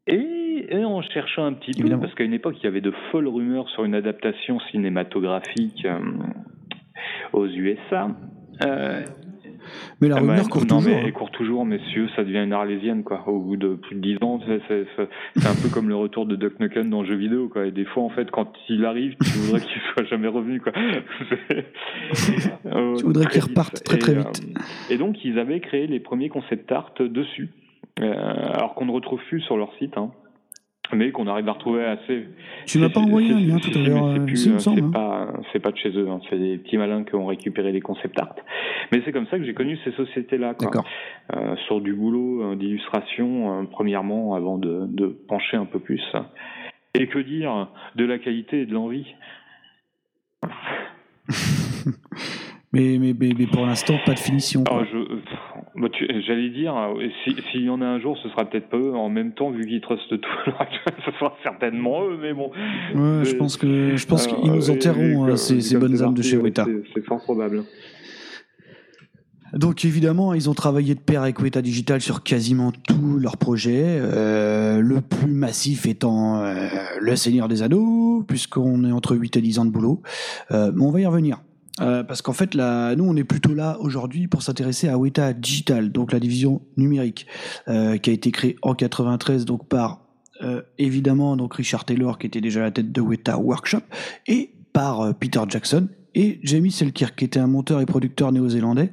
Et, 0.07 0.67
et 0.69 0.85
en 0.85 1.03
cherchant 1.03 1.45
un 1.45 1.53
petit 1.53 1.83
peu, 1.83 1.89
parce 1.99 2.15
qu'à 2.15 2.25
une 2.25 2.35
époque, 2.35 2.57
il 2.61 2.65
y 2.65 2.67
avait 2.67 2.81
de 2.81 2.93
folles 3.11 3.29
rumeurs 3.29 3.69
sur 3.71 3.85
une 3.85 3.95
adaptation 3.95 4.61
cinématographique 4.71 5.85
euh, 5.85 5.99
aux 7.33 7.47
USA. 7.47 8.09
Euh, 8.65 9.03
Mais 10.01 10.09
la 10.09 10.17
rumeur 10.17 10.37
bah, 10.37 10.43
court 10.51 10.63
non, 10.63 10.77
toujours. 10.79 10.91
mais 10.93 10.97
hein. 10.99 11.03
elle 11.07 11.13
court 11.13 11.31
toujours, 11.31 11.65
messieurs, 11.65 12.09
ça 12.17 12.25
devient 12.25 12.39
une 12.45 12.53
arlésienne, 12.53 13.03
quoi. 13.05 13.23
Au 13.29 13.39
bout 13.41 13.57
de 13.57 13.75
plus 13.75 13.97
de 13.97 14.01
10 14.01 14.19
ans, 14.23 14.41
c'est- 14.47 14.87
un 15.47 15.55
peu 15.63 15.69
comme 15.73 15.89
le 15.89 15.97
retour 15.97 16.27
de 16.27 16.37
Duck 16.37 16.59
Nukem 16.61 16.89
dans 16.91 17.03
le 17.03 17.09
jeu 17.09 17.15
vidéo, 17.17 17.49
quoi. 17.49 17.67
Et 17.67 17.71
des 17.71 17.85
fois, 17.85 18.03
en 18.03 18.11
fait, 18.11 18.31
quand 18.31 18.53
il 18.69 18.85
arrive, 18.85 19.15
tu 19.23 19.31
voudrais 19.39 19.61
qu'il 19.61 19.81
soit 19.95 20.05
jamais 20.05 20.29
revenu, 20.29 20.61
quoi. 20.61 20.73
C'est- 22.13 22.53
euh, 22.67 22.95
Tu 22.97 23.05
voudrais 23.05 23.27
qu'il 23.27 23.43
reparte 23.43 23.83
très, 23.85 23.99
très 23.99 24.13
Et, 24.13 24.17
vite. 24.17 24.27
euh, 24.57 24.95
et 24.95 24.99
donc, 24.99 25.25
ils 25.25 25.39
avaient 25.39 25.61
créé 25.61 25.87
les 25.87 26.01
premiers 26.01 26.29
concept 26.29 26.71
art 26.73 26.93
dessus. 27.01 27.51
Euh, 28.01 28.13
alors 28.53 28.75
qu'on 28.75 28.85
ne 28.87 28.93
retrouve 28.93 29.21
plus 29.29 29.41
sur 29.41 29.57
leur 29.57 29.73
site, 29.79 29.97
hein. 29.97 30.11
Mais 30.93 31.11
qu'on 31.11 31.27
arrive 31.27 31.49
à 31.49 31.53
retrouver 31.53 31.85
assez. 31.85 32.29
Tu 32.67 32.79
m'as 32.79 32.89
pas 32.89 33.01
envoyé 33.01 33.33
un 33.33 33.41
lien 33.41 33.59
tout 33.59 33.77
à 33.77 33.83
l'heure, 33.83 34.15
c'est 34.35 34.49
euh, 34.49 34.55
euh, 34.55 34.83
hein. 34.83 34.91
pas, 34.93 35.33
c'est 35.53 35.59
pas 35.59 35.73
de 35.73 35.77
chez 35.77 35.91
eux, 35.91 36.09
hein. 36.09 36.21
c'est 36.31 36.39
des 36.39 36.59
petits 36.59 36.79
malins 36.79 37.05
qui 37.05 37.15
ont 37.17 37.27
récupéré 37.27 37.73
les 37.73 37.81
concept 37.81 38.19
art. 38.21 38.37
Mais 38.93 39.03
c'est 39.05 39.13
comme 39.13 39.27
ça 39.27 39.39
que 39.39 39.45
j'ai 39.45 39.55
connu 39.55 39.79
ces 39.85 39.93
sociétés-là. 39.93 40.55
Euh, 41.35 41.57
sur 41.67 41.81
du 41.81 41.93
boulot 41.93 42.43
euh, 42.43 42.57
d'illustration, 42.57 43.61
euh, 43.61 43.65
premièrement, 43.69 44.35
avant 44.35 44.59
de, 44.59 44.87
de 44.87 45.07
pencher 45.07 45.57
un 45.57 45.65
peu 45.65 45.81
plus. 45.81 46.03
Et 46.95 47.09
que 47.09 47.19
dire 47.19 47.69
de 47.97 48.05
la 48.05 48.19
qualité 48.19 48.61
et 48.61 48.67
de 48.67 48.73
l'envie? 48.73 49.15
Mais, 52.73 52.99
mais, 52.99 53.15
mais, 53.19 53.31
mais 53.39 53.47
pour 53.47 53.65
l'instant, 53.65 53.95
pas 54.05 54.13
de 54.13 54.19
finition. 54.19 54.63
Alors, 54.69 54.85
je, 54.85 54.99
euh, 54.99 55.23
bah, 55.77 55.89
J'allais 56.27 56.51
dire, 56.51 56.75
si- 57.25 57.37
s'il 57.51 57.63
y 57.65 57.71
en 57.71 57.81
a 57.83 57.87
un 57.87 58.01
jour, 58.01 58.17
ce 58.23 58.29
sera 58.29 58.45
peut-être 58.45 58.69
pas 58.69 58.77
eux. 58.79 58.95
En 58.95 59.09
même 59.09 59.33
temps, 59.33 59.51
vu 59.51 59.67
qu'ils 59.67 59.81
trustent 59.81 60.21
tout 60.21 60.31
ce 61.07 61.13
sera 61.19 61.35
certainement 61.43 62.05
eux, 62.05 62.19
mais 62.21 62.33
bon. 62.35 62.49
Ouais, 62.95 63.25
je 63.25 63.35
euh, 63.35 63.39
pense 63.39 63.57
que 63.57 63.97
je 63.97 64.07
pense 64.07 64.27
qu'ils 64.27 64.51
nous 64.51 64.71
euh, 64.71 64.75
enterreront 64.75 65.25
vu 65.27 65.33
euh, 65.33 65.37
ces, 65.37 65.77
bonnes 65.79 66.03
âmes 66.03 66.15
de 66.15 66.23
chez 66.23 66.37
Weta. 66.37 66.65
c'est- 66.65 66.83
C'est 66.95 67.05
fort 67.05 67.23
probable. 67.23 67.65
Donc 69.53 69.85
évidemment, 69.85 70.35
ils 70.35 70.51
ont 70.51 70.55
travaillé 70.55 70.95
de 70.95 71.01
pair 71.01 71.23
avec 71.23 71.41
Weta 71.41 71.63
Digital 71.63 72.01
sur 72.01 72.23
quasiment 72.25 72.73
tous 72.73 73.19
leurs 73.19 73.37
projets. 73.37 73.85
euh, 73.87 74.81
le 74.81 75.01
plus 75.01 75.31
massif 75.31 75.87
étant 75.87 76.43
euh, 76.43 76.67
Le 77.01 77.15
Seigneur 77.17 77.47
des 77.49 77.63
Anneaux, 77.63 78.25
puisqu'on 78.27 78.85
est 78.85 78.93
entre 78.93 79.15
8 79.17 79.37
et 79.37 79.41
10 79.41 79.61
ans 79.61 79.65
de 79.65 79.71
boulot. 79.71 80.03
Euh, 80.51 80.73
mais 80.75 80.83
on 80.83 80.91
va 80.91 81.01
y 81.01 81.07
revenir. 81.07 81.39
Euh, 81.81 82.03
parce 82.03 82.23
qu'en 82.23 82.33
fait, 82.33 82.55
là, 82.55 82.95
nous, 82.97 83.05
on 83.05 83.17
est 83.17 83.25
plutôt 83.25 83.55
là 83.55 83.77
aujourd'hui 83.81 84.29
pour 84.29 84.43
s'intéresser 84.43 84.89
à 84.89 84.97
Weta 84.97 85.33
Digital, 85.33 85.93
donc 85.93 86.13
la 86.13 86.21
division 86.21 86.63
numérique, 86.77 87.27
euh, 87.69 87.99
qui 87.99 88.11
a 88.11 88.13
été 88.13 88.31
créée 88.31 88.57
en 88.63 88.75
93 88.75 89.45
donc 89.45 89.69
par 89.69 90.07
euh, 90.43 90.63
évidemment 90.79 91.37
donc 91.37 91.55
Richard 91.55 91.85
Taylor, 91.85 92.19
qui 92.19 92.27
était 92.27 92.41
déjà 92.41 92.61
à 92.61 92.65
la 92.65 92.71
tête 92.71 92.93
de 92.93 93.01
Weta 93.01 93.39
Workshop, 93.39 93.81
et 94.27 94.51
par 94.73 95.01
euh, 95.01 95.13
Peter 95.13 95.41
Jackson 95.49 95.89
et 96.15 96.41
Jamie 96.43 96.71
Selkirk, 96.71 97.17
qui 97.17 97.25
était 97.25 97.41
un 97.41 97.47
monteur 97.47 97.81
et 97.81 97.87
producteur 97.87 98.33
néo-zélandais. 98.33 98.93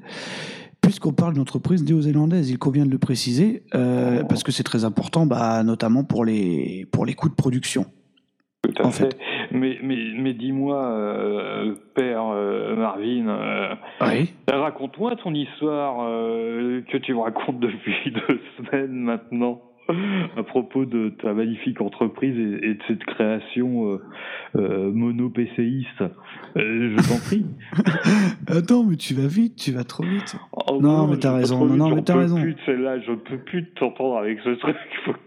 Puisqu'on 0.82 1.14
parle 1.14 1.34
d'entreprise 1.34 1.84
néo-zélandaise, 1.84 2.50
il 2.50 2.58
convient 2.58 2.86
de 2.86 2.92
le 2.92 2.98
préciser, 2.98 3.64
euh, 3.74 4.24
parce 4.24 4.44
que 4.44 4.52
c'est 4.52 4.64
très 4.64 4.84
important, 4.84 5.26
bah, 5.26 5.64
notamment 5.64 6.04
pour 6.04 6.26
les, 6.26 6.86
pour 6.92 7.06
les 7.06 7.14
coûts 7.14 7.30
de 7.30 7.34
production. 7.34 7.86
Tout 8.62 8.74
à 8.82 8.88
En 8.88 8.92
fait. 8.92 9.16
Mais, 9.54 9.78
mais, 9.84 9.98
mais 10.16 10.34
dis-moi, 10.34 10.84
euh, 10.84 11.76
père 11.94 12.24
euh, 12.34 12.76
Marvin, 12.76 13.28
euh, 13.28 13.76
Oui. 14.02 14.34
raconte-moi 14.52 15.16
ton 15.18 15.34
histoire 15.34 15.98
euh, 16.02 16.82
que 16.90 16.98
tu 16.98 17.14
me 17.14 17.20
racontes 17.20 17.60
depuis 17.62 18.12
deux 18.12 18.42
semaines 18.58 18.94
maintenant. 18.96 19.62
À 20.38 20.44
propos 20.44 20.86
de 20.86 21.14
ta 21.22 21.34
magnifique 21.34 21.82
entreprise 21.82 22.36
et, 22.38 22.70
et 22.70 22.74
de 22.76 22.80
cette 22.88 23.04
création 23.04 23.92
euh, 23.92 24.02
euh, 24.56 24.92
mono-PCiste, 24.92 26.04
Euh, 26.56 26.96
je 26.96 27.10
t'en 27.10 27.18
prie. 27.20 27.46
Attends, 28.48 28.84
mais 28.84 28.96
tu 28.96 29.14
vas 29.14 29.28
vite, 29.28 29.56
tu 29.56 29.72
vas 29.72 29.84
trop 29.84 30.04
vite. 30.04 30.36
Oh, 30.52 30.80
Non, 30.82 31.08
mais 31.08 31.18
t'as 31.18 31.34
raison, 31.36 31.66
non, 31.66 31.76
non, 31.76 31.96
mais 31.96 32.04
t'as 32.04 32.18
raison. 32.18 32.40
Plus 32.42 32.56
celle-là, 32.66 33.00
je 33.00 33.14
peux 33.14 33.40
plus 33.40 33.72
t'entendre 33.74 34.18
avec 34.18 34.40
ce 34.44 34.50
truc. 34.60 34.76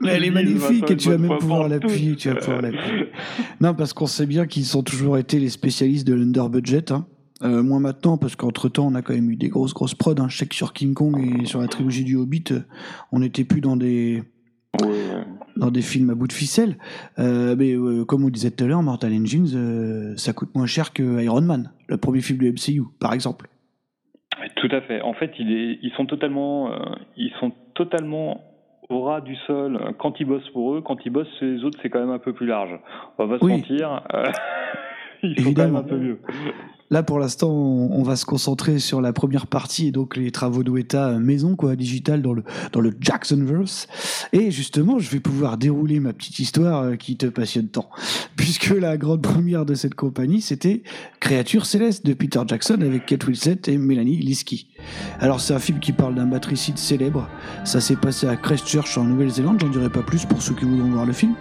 Mais 0.00 0.10
elle 0.10 0.24
est 0.24 0.30
magnifique 0.30 0.90
et 0.90 0.96
tu 0.96 1.08
vas 1.10 1.18
même 1.18 1.38
pouvoir 1.38 1.68
l'appuyer, 1.68 2.16
tu 2.16 2.28
vas 2.28 2.36
pouvoir 2.36 2.62
l'appuyer. 2.62 3.08
Non, 3.60 3.74
parce 3.74 3.92
qu'on 3.92 4.06
sait 4.06 4.26
bien 4.26 4.46
qu'ils 4.46 4.76
ont 4.76 4.82
toujours 4.82 5.18
été 5.18 5.38
les 5.38 5.48
spécialistes 5.48 6.06
de 6.06 6.14
l'under-budget. 6.14 6.92
Hein. 6.92 7.06
Euh, 7.42 7.62
moins 7.62 7.80
maintenant, 7.80 8.16
parce 8.16 8.36
qu'entre-temps, 8.36 8.86
on 8.86 8.94
a 8.94 9.02
quand 9.02 9.14
même 9.14 9.30
eu 9.30 9.36
des 9.36 9.48
grosses, 9.48 9.74
grosses 9.74 9.94
prods. 9.94 10.14
Hein. 10.18 10.28
Je 10.28 10.38
sais 10.38 10.46
que 10.46 10.54
sur 10.54 10.72
King 10.72 10.94
Kong 10.94 11.40
et 11.42 11.44
sur 11.44 11.60
la 11.60 11.68
trilogie 11.68 12.04
du 12.04 12.16
Hobbit, 12.16 12.44
on 13.12 13.20
n'était 13.20 13.44
plus 13.44 13.60
dans 13.60 13.76
des... 13.76 14.22
ouais, 14.82 15.24
dans 15.56 15.70
des 15.70 15.82
films 15.82 16.10
à 16.10 16.14
bout 16.14 16.26
de 16.26 16.32
ficelle. 16.32 16.76
Euh, 17.18 17.54
mais 17.56 17.72
euh, 17.72 18.04
comme 18.04 18.24
on 18.24 18.28
disait 18.28 18.50
tout 18.50 18.64
à 18.64 18.66
l'heure, 18.66 18.82
Mortal 18.82 19.12
Engines, 19.12 19.48
euh, 19.54 20.16
ça 20.16 20.32
coûte 20.32 20.54
moins 20.54 20.66
cher 20.66 20.92
que 20.92 21.22
Iron 21.22 21.42
Man, 21.42 21.70
le 21.88 21.96
premier 21.96 22.20
film 22.20 22.38
du 22.38 22.50
MCU, 22.50 22.82
par 23.00 23.12
exemple. 23.12 23.48
Tout 24.56 24.68
à 24.70 24.80
fait. 24.82 25.00
En 25.02 25.14
fait, 25.14 25.32
il 25.38 25.52
est, 25.52 25.78
ils 25.82 25.92
sont 25.96 26.06
totalement, 26.06 26.72
euh, 26.72 26.76
ils 27.16 27.32
sont 27.40 27.52
totalement 27.74 28.42
au 28.88 29.02
ras 29.02 29.20
du 29.20 29.34
sol 29.46 29.94
quand 29.98 30.20
ils 30.20 30.26
bossent 30.26 30.48
pour 30.50 30.74
eux. 30.74 30.82
Quand 30.82 30.98
ils 31.04 31.10
bossent 31.10 31.40
les 31.40 31.64
autres, 31.64 31.78
c'est 31.82 31.90
quand 31.90 32.00
même 32.00 32.10
un 32.10 32.18
peu 32.18 32.32
plus 32.32 32.46
large. 32.46 32.78
On 33.18 33.26
va 33.26 33.38
pas 33.38 33.44
se 33.44 33.48
mentir. 33.48 34.02
ils 35.22 35.34
sont 35.36 35.46
Évidemment. 35.46 35.54
quand 35.54 35.62
même 35.62 35.76
un 35.76 35.88
peu 35.88 35.96
mieux. 35.98 36.18
Là, 36.90 37.02
pour 37.02 37.18
l'instant, 37.18 37.50
on, 37.50 38.02
va 38.02 38.14
se 38.14 38.24
concentrer 38.24 38.78
sur 38.78 39.00
la 39.00 39.12
première 39.12 39.46
partie, 39.46 39.88
et 39.88 39.90
donc 39.90 40.16
les 40.16 40.30
travaux 40.30 40.62
de 40.62 40.70
Weta 40.70 41.08
euh, 41.08 41.18
maison, 41.18 41.56
quoi, 41.56 41.74
digital, 41.74 42.22
dans 42.22 42.32
le, 42.32 42.44
dans 42.72 42.80
le 42.80 42.92
Jacksonverse. 43.00 43.88
Et 44.32 44.50
justement, 44.52 44.98
je 44.98 45.10
vais 45.10 45.18
pouvoir 45.18 45.58
dérouler 45.58 45.98
ma 45.98 46.12
petite 46.12 46.38
histoire 46.38 46.82
euh, 46.82 46.96
qui 46.96 47.16
te 47.16 47.26
passionne 47.26 47.68
tant. 47.68 47.90
Puisque 48.36 48.68
la 48.68 48.96
grande 48.96 49.22
première 49.22 49.66
de 49.66 49.74
cette 49.74 49.94
compagnie, 49.94 50.40
c'était 50.40 50.82
Créature 51.18 51.66
céleste 51.66 52.06
de 52.06 52.14
Peter 52.14 52.40
Jackson 52.46 52.78
avec 52.80 53.06
Kate 53.06 53.26
Winslet 53.26 53.58
et 53.66 53.78
Melanie 53.78 54.18
Liskey. 54.18 54.66
Alors, 55.18 55.40
c'est 55.40 55.54
un 55.54 55.58
film 55.58 55.80
qui 55.80 55.92
parle 55.92 56.14
d'un 56.14 56.26
matricide 56.26 56.78
célèbre. 56.78 57.28
Ça 57.64 57.80
s'est 57.80 57.96
passé 57.96 58.28
à 58.28 58.36
Christchurch 58.36 58.96
en 58.96 59.04
Nouvelle-Zélande, 59.04 59.58
j'en 59.60 59.70
dirai 59.70 59.90
pas 59.90 60.02
plus 60.02 60.24
pour 60.24 60.40
ceux 60.40 60.54
qui 60.54 60.64
voudront 60.64 60.90
voir 60.90 61.06
le 61.06 61.12
film. 61.12 61.34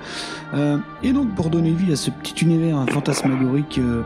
Euh, 0.56 0.78
et 1.04 1.14
donc, 1.14 1.36
pour 1.36 1.52
donner 1.52 1.72
vie 1.72 1.92
à 1.92 1.96
ce 1.96 2.10
petit 2.10 2.44
univers 2.44 2.84
fantasmagorique 2.90 3.78
euh, 3.78 4.02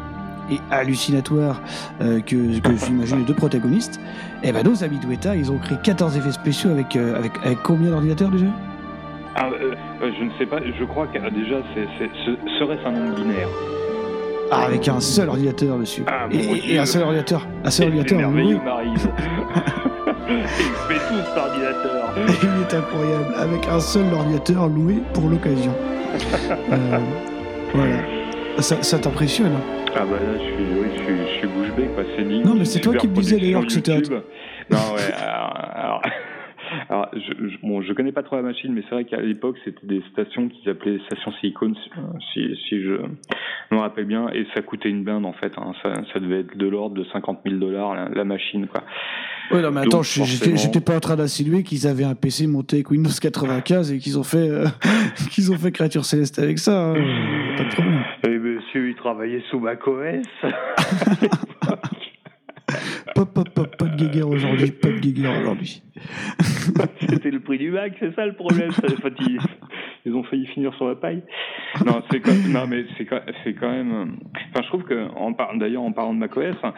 et 0.51 0.59
hallucinatoire 0.71 1.61
euh, 2.01 2.19
que, 2.21 2.59
que 2.59 2.77
s'imaginent 2.77 3.19
les 3.19 3.25
deux 3.25 3.33
protagonistes, 3.33 3.99
et 4.43 4.51
ben 4.51 4.63
nos 4.63 4.83
amis 4.83 4.99
de 4.99 5.07
Weta, 5.07 5.35
ils 5.35 5.51
ont 5.51 5.57
créé 5.57 5.77
14 5.83 6.17
effets 6.17 6.31
spéciaux 6.31 6.71
avec, 6.71 6.95
euh, 6.95 7.17
avec, 7.17 7.31
avec 7.43 7.59
combien 7.63 7.89
d'ordinateurs 7.91 8.29
déjà? 8.29 8.45
Ah, 9.35 9.47
euh, 9.51 9.73
je 10.01 10.23
ne 10.23 10.29
sais 10.37 10.45
pas. 10.45 10.57
Je 10.77 10.83
crois 10.85 11.07
que 11.07 11.17
déjà, 11.29 11.55
c'est, 11.73 11.87
c'est, 11.97 12.09
ce 12.25 12.35
serait 12.59 12.79
un 12.85 12.91
nombre 12.91 13.15
binaire? 13.15 13.47
Ah, 14.51 14.63
avec 14.65 14.87
un 14.87 14.99
seul 14.99 15.29
ordinateur, 15.29 15.77
monsieur. 15.77 16.03
Ah, 16.07 16.27
et, 16.31 16.37
et- 16.37 16.39
Dieu. 16.61 16.73
et 16.73 16.79
un 16.79 16.85
seul 16.85 17.03
ordinateur. 17.03 17.47
Un 17.63 17.69
seul 17.69 17.87
ordinateur, 17.87 18.17
merveilleux, 18.17 18.55
oui. 18.57 18.61
Maryse. 18.65 19.09
Il 20.29 20.43
fait 20.45 20.99
tout 21.07 21.15
cet 21.25 21.37
ordinateur. 21.37 22.13
Il 22.43 22.61
est 22.61 22.73
incroyable, 22.77 23.33
avec 23.37 23.67
un 23.67 23.79
seul 23.79 24.11
ordinateur 24.13 24.67
loué 24.67 24.95
pour 25.13 25.29
l'occasion. 25.29 25.73
Voilà. 27.73 27.99
Ça, 28.61 28.81
ça 28.83 28.99
t'impressionne 28.99 29.53
Ah 29.95 30.05
bah 30.05 30.17
là, 30.21 30.33
je 30.37 30.43
suis, 30.43 30.63
oui, 30.79 30.87
je 30.97 31.03
suis, 31.03 31.17
je 31.17 31.37
suis 31.39 31.47
bouche 31.47 31.71
bée, 31.77 31.87
quoi. 31.95 32.03
C'est. 32.15 32.23
Non, 32.23 32.55
mais 32.55 32.65
c'est 32.65 32.79
toi 32.81 32.93
qui 32.95 33.07
me 33.07 33.13
disais, 33.15 33.39
d'ailleurs, 33.39 33.65
que 33.65 33.71
c'était 33.71 33.93
un- 33.93 33.99
Non, 34.01 34.77
ouais. 34.95 35.13
Alors, 35.17 35.53
alors, 35.73 36.01
alors, 36.89 37.09
je, 37.13 37.47
je- 37.47 37.57
bon, 37.67 37.81
je 37.81 37.93
connais 37.93 38.11
pas 38.11 38.21
trop 38.23 38.35
la 38.35 38.41
machine, 38.41 38.73
mais 38.73 38.81
c'est 38.89 38.95
vrai 38.95 39.05
qu'à 39.05 39.21
l'époque, 39.21 39.55
c'était 39.63 39.87
des 39.87 40.01
stations 40.11 40.49
qui 40.49 40.61
s'appelaient 40.65 40.99
stations 41.07 41.31
silicone, 41.39 41.75
si, 42.33 42.55
si 42.67 42.81
je 42.83 42.97
me 43.71 43.79
rappelle 43.79 44.05
bien, 44.05 44.27
et 44.33 44.45
ça 44.53 44.61
coûtait 44.61 44.89
une 44.89 45.03
blinde 45.03 45.25
en 45.25 45.33
fait. 45.33 45.53
hein. 45.57 45.71
Ça, 45.81 45.93
ça 46.13 46.19
devait 46.19 46.41
être 46.41 46.57
de 46.57 46.67
l'ordre 46.67 46.95
de 46.95 47.05
50 47.13 47.39
000 47.45 47.57
dollars 47.59 47.95
la, 47.95 48.09
la 48.09 48.23
machine, 48.25 48.67
quoi. 48.67 48.83
Ouais, 49.51 49.63
non, 49.63 49.71
mais 49.71 49.81
attends, 49.81 50.03
j'étais 50.03 50.51
forcément- 50.51 50.81
pas 50.85 50.95
en 50.95 50.99
train 50.99 51.15
d'insinuer 51.15 51.63
qu'ils 51.63 51.87
avaient 51.87 52.03
un 52.03 52.13
PC 52.13 52.45
monté 52.45 52.75
avec 52.77 52.91
Windows 52.91 53.09
95 53.19 53.91
et 53.91 53.97
qu'ils 53.97 54.19
ont 54.19 54.23
fait 54.23 54.47
euh, 54.47 54.65
qu'ils 55.31 55.51
ont 55.51 55.55
fait 55.57 55.71
Créature 55.71 56.05
Céleste 56.05 56.37
avec 56.37 56.59
ça. 56.59 56.91
hein. 56.91 56.93
Pas 57.57 57.63
de 57.63 57.69
problème. 57.69 58.03
Et 58.27 58.37
monsieur, 58.69 58.89
il 58.89 58.95
travaillait 58.95 59.41
sous 59.49 59.59
macOS. 59.59 60.25
Pop, 63.15 63.33
pop, 63.33 63.49
pop, 63.49 63.75
pas 63.75 63.85
de 63.85 63.95
guéguerre 63.95 64.29
aujourd'hui, 64.29 64.71
pas 64.71 64.89
de 64.89 64.99
guéguerre 64.99 65.39
aujourd'hui. 65.41 65.81
C'était 67.09 67.31
le 67.31 67.39
prix 67.39 67.57
du 67.57 67.71
Mac, 67.71 67.93
c'est 67.99 68.13
ça 68.15 68.25
le 68.25 68.33
problème. 68.33 68.69
ils, 69.21 69.39
ils 70.05 70.13
ont 70.13 70.23
failli 70.23 70.45
finir 70.47 70.73
sur 70.75 70.87
la 70.87 70.95
paille. 70.95 71.23
Non, 71.85 72.01
c'est 72.11 72.19
quand, 72.21 72.31
non 72.47 72.67
mais 72.67 72.85
c'est 72.97 73.05
quand, 73.05 73.71
même. 73.71 74.15
Enfin, 74.51 74.61
je 74.63 74.67
trouve 74.67 74.83
que, 74.83 75.57
d'ailleurs, 75.57 75.81
en 75.81 75.91
parlant 75.91 76.13
de 76.13 76.19
macOS, 76.19 76.55
hein, 76.63 76.73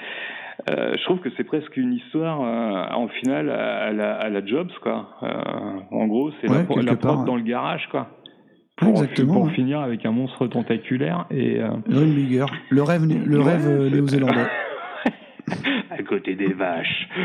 euh, 0.70 0.96
je 0.98 1.04
trouve 1.04 1.20
que 1.20 1.30
c'est 1.38 1.44
presque 1.44 1.76
une 1.76 1.94
histoire 1.94 2.42
euh, 2.42 2.96
en 2.96 3.08
finale 3.10 3.50
à, 3.50 3.88
à 3.88 3.92
la, 3.92 4.16
à 4.16 4.30
la 4.30 4.46
Jobs, 4.46 4.72
quoi. 4.82 5.10
Euh, 5.22 5.80
en 5.92 6.08
gros, 6.08 6.32
c'est 6.39 6.50
Ouais, 6.50 6.66
la, 6.78 6.82
la 6.84 6.96
prod 6.96 7.20
ouais. 7.20 7.26
dans 7.26 7.36
le 7.36 7.44
garage, 7.44 7.88
quoi. 7.92 8.08
Pour, 8.82 8.90
Exactement, 8.90 9.34
pour 9.34 9.44
ouais. 9.46 9.54
finir 9.54 9.80
avec 9.80 10.06
un 10.06 10.12
monstre 10.12 10.48
tentaculaire 10.48 11.26
et. 11.32 11.62
euh, 11.62 11.70
Bigger, 11.88 12.46
le 12.70 12.82
rêve, 12.84 13.04
le 13.08 13.38
Ouais, 13.40 13.44
rêve 13.52 13.68
euh, 13.68 13.90
néo-zélandais. 13.90 14.48
à 15.92 16.04
côté 16.04 16.36
des 16.36 16.52
vaches. 16.54 17.08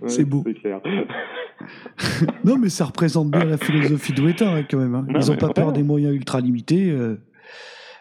Ouais, 0.00 0.08
C'est 0.08 0.24
beau. 0.24 0.42
Clair. 0.62 0.80
Non, 2.44 2.56
mais 2.58 2.68
ça 2.68 2.84
représente 2.84 3.30
bien 3.30 3.44
la 3.44 3.58
philosophie 3.58 4.12
de 4.12 4.22
Weta 4.22 4.48
hein, 4.50 4.62
quand 4.68 4.78
même. 4.78 4.94
hein. 4.94 5.06
Ils 5.10 5.30
ont 5.30 5.34
mais 5.34 5.38
pas 5.38 5.48
peur 5.50 5.72
des 5.72 5.82
moyens 5.82 6.14
ultra 6.14 6.40
limités. 6.40 6.90
euh. 6.90 7.16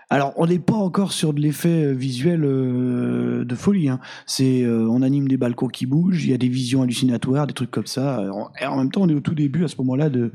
Alors, 0.09 0.33
on 0.37 0.45
n'est 0.47 0.59
pas 0.59 0.73
encore 0.75 1.11
sur 1.11 1.33
de 1.33 1.41
l'effet 1.41 1.83
euh, 1.83 1.91
visuel 1.91 2.45
euh, 2.45 3.43
de 3.43 3.55
folie. 3.55 3.89
hein. 3.89 3.99
C'est, 4.25 4.63
euh, 4.63 4.87
on 4.89 5.01
anime 5.01 5.27
des 5.27 5.35
balcons 5.35 5.67
qui 5.67 5.85
bougent, 5.85 6.23
il 6.23 6.31
y 6.31 6.33
a 6.33 6.37
des 6.37 6.47
visions 6.47 6.81
hallucinatoires, 6.81 7.45
des 7.45 7.53
trucs 7.53 7.71
comme 7.71 7.87
ça. 7.87 8.23
Et 8.61 8.65
en 8.65 8.77
même 8.77 8.89
temps, 8.89 9.01
on 9.01 9.09
est 9.09 9.13
au 9.13 9.19
tout 9.19 9.35
début 9.35 9.65
à 9.65 9.67
ce 9.67 9.75
moment-là 9.79 10.09
de, 10.09 10.31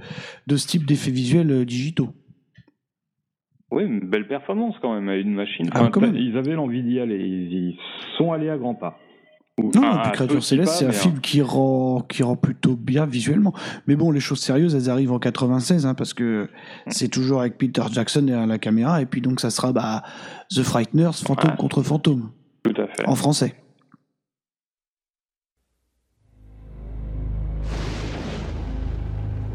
de 0.46 0.56
ce 0.56 0.66
type 0.66 0.84
d'effets 0.84 1.10
visuels 1.10 1.64
digitaux. 1.64 2.10
Oui, 3.70 3.84
une 3.84 4.00
belle 4.00 4.28
performance 4.28 4.74
quand 4.82 4.92
même 4.94 5.08
à 5.08 5.16
une 5.16 5.32
machine. 5.32 5.70
Ah, 5.72 5.88
quand 5.90 6.02
même. 6.02 6.14
Ils 6.16 6.36
avaient 6.36 6.52
l'envie 6.52 6.82
d'y 6.82 7.00
aller. 7.00 7.16
Ils, 7.16 7.52
ils 7.52 7.78
sont 8.18 8.30
allés 8.30 8.50
à 8.50 8.58
grands 8.58 8.74
pas. 8.74 8.98
Ou- 9.60 9.70
Non, 9.74 9.82
non, 9.82 9.98
puis 10.02 10.12
Créature 10.12 10.42
Céleste, 10.42 10.72
c'est 10.78 10.86
un 10.86 10.92
film 10.92 11.20
qui 11.20 11.42
rend, 11.42 12.00
qui 12.08 12.22
rend 12.22 12.36
plutôt 12.36 12.74
bien 12.74 13.04
visuellement. 13.04 13.52
Mais 13.86 13.96
bon, 13.96 14.10
les 14.10 14.18
choses 14.20 14.40
sérieuses, 14.40 14.74
elles 14.74 14.88
arrivent 14.88 15.12
en 15.12 15.18
96, 15.18 15.84
hein, 15.84 15.92
parce 15.94 16.14
que 16.14 16.48
c'est 16.88 17.08
toujours 17.08 17.40
avec 17.42 17.58
Peter 17.58 17.82
Jackson 17.92 18.22
derrière 18.22 18.46
la 18.46 18.58
caméra, 18.58 19.02
et 19.02 19.06
puis 19.06 19.20
donc 19.20 19.40
ça 19.40 19.50
sera 19.50 19.72
bah, 19.72 20.02
The 20.54 20.62
Frighteners, 20.62 21.12
fantôme 21.22 21.50
Ouais. 21.50 21.56
contre 21.58 21.82
fantôme, 21.82 22.30
Tout 22.62 22.72
à 22.80 22.86
fait. 22.86 23.06
en 23.06 23.14
français. 23.14 23.54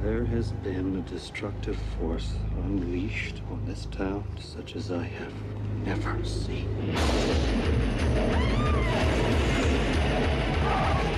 There 0.04 0.24
has 0.26 0.52
been 0.64 0.96
a 1.06 1.10
destructive 1.12 1.78
force 2.00 2.30
unleashed 2.64 3.42
on 3.52 3.66
this 3.66 3.88
town 3.92 4.24
such 4.40 4.76
as 4.76 4.92
I 4.92 5.04
have 5.06 5.34
never 5.86 6.24
seen. 6.24 6.68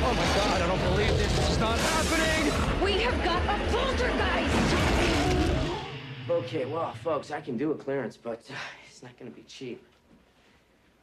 Oh 0.02 0.14
my 0.14 0.28
god, 0.38 0.62
I 0.62 0.68
don't 0.68 0.84
believe 0.92 1.18
this. 1.18 1.32
This 1.38 1.50
is 1.52 1.60
not 1.60 1.78
happening! 1.78 2.52
We 2.84 2.94
have 3.04 3.18
got 3.24 3.42
a 3.44 3.58
poltergeist! 3.72 4.56
Okay, 6.30 6.66
well, 6.66 6.94
folks, 7.04 7.32
I 7.32 7.42
can 7.42 7.58
do 7.58 7.72
a 7.72 7.76
clearance, 7.76 8.18
but 8.18 8.40
uh, 8.50 8.54
it's 8.90 9.02
not 9.04 9.18
going 9.20 9.32
to 9.32 9.36
be 9.36 9.44
cheap. 9.48 9.82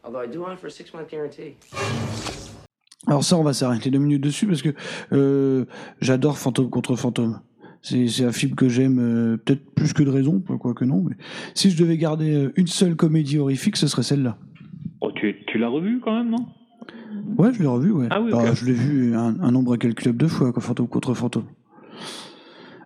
Although 0.04 0.20
I 0.20 0.26
do 0.26 0.44
offer 0.44 0.68
a 0.68 0.70
six-month 0.70 1.08
guarantee. 1.10 1.56
Alors 3.06 3.22
ça, 3.22 3.36
on 3.36 3.42
va 3.42 3.52
s'arrêter 3.52 3.90
deux 3.90 3.98
minutes 3.98 4.22
dessus, 4.22 4.46
parce 4.46 4.62
que 4.62 4.74
euh, 5.12 5.64
j'adore 6.00 6.38
Fantôme 6.38 6.70
contre 6.70 6.96
fantôme. 6.96 7.40
C'est 7.82 8.08
c'est 8.08 8.24
un 8.24 8.32
film 8.32 8.54
que 8.56 8.68
j'aime 8.68 8.98
euh, 8.98 9.36
peut-être 9.36 9.64
plus 9.74 9.92
que 9.92 10.02
de 10.02 10.10
raison, 10.10 10.40
quoique 10.40 10.84
non. 10.84 11.04
Mais 11.08 11.16
si 11.54 11.70
je 11.70 11.76
devais 11.76 11.98
garder 11.98 12.34
euh, 12.34 12.52
une 12.56 12.66
seule 12.66 12.96
comédie 12.96 13.38
horrifique, 13.38 13.76
ce 13.76 13.86
serait 13.86 14.02
celle-là. 14.02 14.38
Oh, 15.00 15.12
tu 15.12 15.36
tu 15.46 15.58
l'as 15.58 15.68
revu 15.68 16.00
quand 16.00 16.16
même, 16.16 16.30
non? 16.30 16.46
Ouais, 17.38 17.52
je 17.52 17.60
l'ai 17.60 17.66
revu, 17.66 17.90
ouais. 17.92 18.06
Ah 18.10 18.20
oui, 18.20 18.30
Bah, 18.32 18.54
je 18.54 18.64
l'ai 18.64 18.72
vu 18.72 19.14
un, 19.16 19.34
un 19.40 19.50
nombre 19.50 19.74
incalculable 19.74 20.18
de 20.18 20.26
fois, 20.26 20.52
quoi, 20.52 20.62
Fantôme 20.62 20.88
contre 20.88 21.14
Fantôme. 21.14 21.44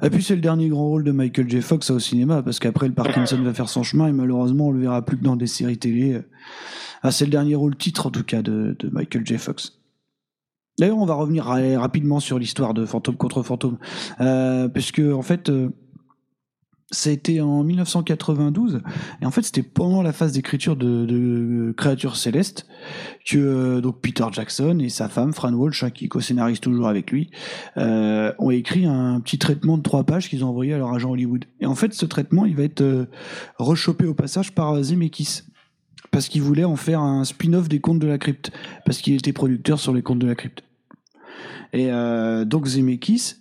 Et 0.03 0.09
puis 0.09 0.23
c'est 0.23 0.35
le 0.35 0.41
dernier 0.41 0.69
grand 0.69 0.89
rôle 0.89 1.05
de 1.05 1.13
Michael 1.13 1.51
J. 1.51 1.61
Fox 1.61 1.91
au 1.91 1.99
cinéma, 1.99 2.43
parce 2.43 2.59
qu'après 2.59 2.89
le 2.89 2.95
Parkinson 2.95 3.37
va 3.43 3.53
faire 3.53 3.69
son 3.69 3.83
chemin 3.83 4.09
et 4.09 4.13
malheureusement 4.13 4.69
on 4.69 4.71
le 4.73 4.81
verra 4.81 5.05
plus 5.05 5.19
que 5.19 5.23
dans 5.25 5.37
des 5.37 5.47
séries 5.47 5.77
télé. 5.77 6.23
Ah, 7.03 7.11
c'est 7.11 7.27
le 7.27 7.31
dernier 7.31 7.55
rôle 7.55 7.77
titre 7.77 8.07
en 8.07 8.11
tout 8.11 8.23
cas 8.25 8.41
de, 8.41 8.75
de 8.79 8.89
Michael 8.91 9.27
J. 9.27 9.37
Fox. 9.37 9.79
D'ailleurs, 10.79 10.97
on 10.97 11.05
va 11.05 11.13
revenir 11.15 11.45
ra- 11.45 11.79
rapidement 11.79 12.19
sur 12.21 12.39
l'histoire 12.39 12.73
de 12.73 12.87
Fantôme 12.87 13.17
contre 13.17 13.43
Fantôme, 13.43 13.77
euh, 14.23 14.69
parce 14.69 14.91
que 14.91 15.13
en 15.13 15.21
fait, 15.21 15.51
euh, 15.51 15.69
ça 16.91 17.11
a 17.11 17.13
été 17.13 17.41
en 17.41 17.63
1992, 17.63 18.83
et 19.23 19.27
en 19.27 19.31
fait 19.31 19.43
c'était 19.43 19.63
pendant 19.63 20.03
la 20.03 20.13
phase 20.13 20.33
d'écriture 20.33 20.77
de, 20.77 21.05
de 21.07 21.73
Créatures 21.77 22.17
Célestes 22.17 22.67
que 23.25 23.39
euh, 23.39 23.81
donc 23.81 24.01
Peter 24.01 24.25
Jackson 24.33 24.79
et 24.81 24.89
sa 24.89 25.09
femme 25.09 25.33
Fran 25.33 25.53
Walsh, 25.53 25.85
hein, 25.85 25.91
qui 25.91 26.09
co-scénarise 26.09 26.61
toujours 26.61 26.89
avec 26.89 27.11
lui, 27.11 27.31
euh, 27.77 28.33
ont 28.39 28.51
écrit 28.51 28.87
un 28.87 29.21
petit 29.21 29.39
traitement 29.39 29.79
de 29.79 29.83
trois 29.83 30.05
pages 30.05 30.29
qu'ils 30.29 30.45
ont 30.45 30.49
envoyé 30.49 30.75
à 30.75 30.79
leur 30.79 30.93
agent 30.93 31.11
Hollywood. 31.11 31.45
Et 31.61 31.67
en 31.67 31.75
fait, 31.75 31.93
ce 31.95 32.07
traitement, 32.07 32.47
il 32.47 32.57
va 32.57 32.65
être 32.65 32.81
euh, 32.81 33.07
rechopé 33.59 34.07
au 34.07 34.15
passage 34.15 34.53
par 34.53 34.75
euh, 34.75 34.83
Zemeckis. 34.83 35.43
Parce 36.11 36.29
qu'il 36.29 36.43
voulait 36.43 36.65
en 36.65 36.77
faire 36.77 37.01
un 37.01 37.25
spin-off 37.25 37.69
des 37.69 37.81
Contes 37.81 38.01
de 38.01 38.07
la 38.09 38.19
Crypte. 38.19 38.51
Parce 38.85 38.99
qu'il 38.99 39.15
était 39.15 39.33
producteur 39.33 39.79
sur 39.79 39.95
les 39.95 40.03
Contes 40.03 40.19
de 40.19 40.27
la 40.27 40.35
Crypte. 40.35 40.65
Et 41.73 41.89
donc 42.47 42.67
Zemeckis, 42.67 43.37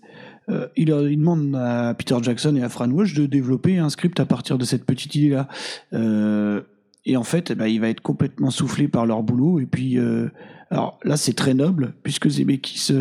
euh, 0.49 0.67
il, 0.75 0.87
demande 0.87 1.55
à 1.55 1.93
Peter 1.93 2.15
Jackson 2.21 2.55
et 2.55 2.63
à 2.63 2.69
Fran 2.69 2.89
Walsh 2.89 3.13
de 3.13 3.25
développer 3.25 3.77
un 3.77 3.89
script 3.89 4.19
à 4.19 4.25
partir 4.25 4.57
de 4.57 4.65
cette 4.65 4.85
petite 4.85 5.15
idée-là. 5.15 5.47
Euh, 5.93 6.61
et 7.05 7.17
en 7.17 7.23
fait, 7.23 7.51
eh 7.51 7.55
ben, 7.55 7.67
il 7.67 7.79
va 7.79 7.89
être 7.89 8.01
complètement 8.01 8.49
soufflé 8.49 8.87
par 8.87 9.05
leur 9.05 9.23
boulot. 9.23 9.59
Et 9.59 9.65
puis, 9.65 9.97
euh, 9.97 10.29
alors 10.69 10.99
là, 11.03 11.17
c'est 11.17 11.33
très 11.33 11.53
noble, 11.53 11.93
puisque 12.03 12.29
Zemeckis 12.29 12.91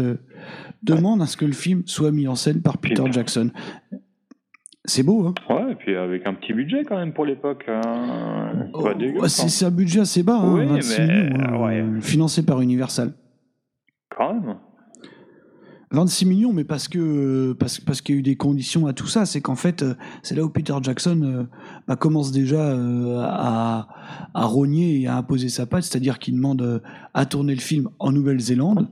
demande 0.83 1.23
à 1.23 1.27
ce 1.27 1.37
que 1.37 1.45
le 1.45 1.53
film 1.53 1.83
soit 1.87 2.13
mis 2.13 2.29
en 2.29 2.35
scène 2.35 2.63
par 2.63 2.79
Peter. 2.79 3.03
Jackson. 3.11 3.51
C'est 4.85 5.03
beau, 5.03 5.27
hein 5.27 5.35
Ouais, 5.51 5.73
et 5.73 5.75
puis 5.75 5.97
avec 5.97 6.27
un 6.27 6.33
petit 6.33 6.55
budget 6.55 6.85
quand 6.85 6.97
même 6.97 7.13
pour 7.13 7.27
l'époque. 7.27 7.65
Hein. 7.69 8.71
Oh, 8.73 8.89
dégueu, 8.95 9.21
ouais, 9.21 9.29
c'est 9.29 9.67
un 9.67 9.71
budget 9.71 10.01
assez 10.01 10.23
bas, 10.23 10.41
hein, 10.43 10.55
Oui, 10.55 10.65
26 10.65 10.99
mais, 10.99 11.07
millions, 11.07 11.41
hein, 11.41 11.61
ouais. 11.61 12.01
financé 12.01 12.43
par 12.43 12.63
Universal. 12.63 13.13
Quand 14.17 14.33
même. 14.33 14.57
26 15.91 16.27
millions, 16.27 16.53
mais 16.53 16.65
parce 16.65 16.87
que 16.89 17.53
parce, 17.59 17.81
parce 17.81 18.01
qu'il 18.03 18.15
y 18.15 18.19
a 18.19 18.21
eu 18.21 18.23
des 18.23 18.37
conditions 18.37 18.87
à 18.87 18.93
tout 18.93 19.07
ça. 19.07 19.25
C'est 19.27 19.41
qu'en 19.41 19.57
fait, 19.57 19.83
euh, 19.83 19.95
c'est 20.23 20.35
là 20.35 20.45
où 20.45 20.51
Peter 20.51 20.75
Jackson 20.83 21.21
euh, 21.23 21.45
bah, 21.87 21.97
commence 21.97 22.31
déjà 22.31 22.61
euh, 22.61 23.19
à, 23.23 23.89
à 24.35 24.45
rogner 24.45 25.01
et 25.01 25.07
à 25.07 25.17
imposer 25.17 25.49
sa 25.49 25.65
patte, 25.67 25.85
c'est-à-dire 25.85 26.19
qu'il 26.19 26.35
demande 26.35 26.83
à 27.15 27.25
tourner 27.27 27.55
le 27.55 27.61
film 27.61 27.89
en 27.99 28.13
Nouvelle-Zélande. 28.13 28.89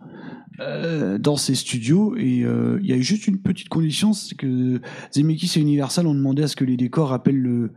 euh, 0.61 1.19
dans 1.19 1.37
ses 1.37 1.55
studios 1.55 2.17
et 2.17 2.43
euh, 2.43 2.79
il 2.83 2.89
y 2.89 2.93
a 2.95 2.97
eu 2.97 3.03
juste 3.03 3.27
une 3.27 3.37
petite 3.39 3.69
condition 3.69 4.15
c'est 4.15 4.35
que 4.37 4.81
Zemeckis 5.15 5.53
et 5.59 5.61
Universal 5.61 6.07
ont 6.07 6.15
demandé 6.15 6.45
à 6.45 6.49
ce 6.49 6.57
que 6.57 6.65
les 6.65 6.79
décors 6.79 7.11
rappellent 7.11 7.37
le, 7.43 7.73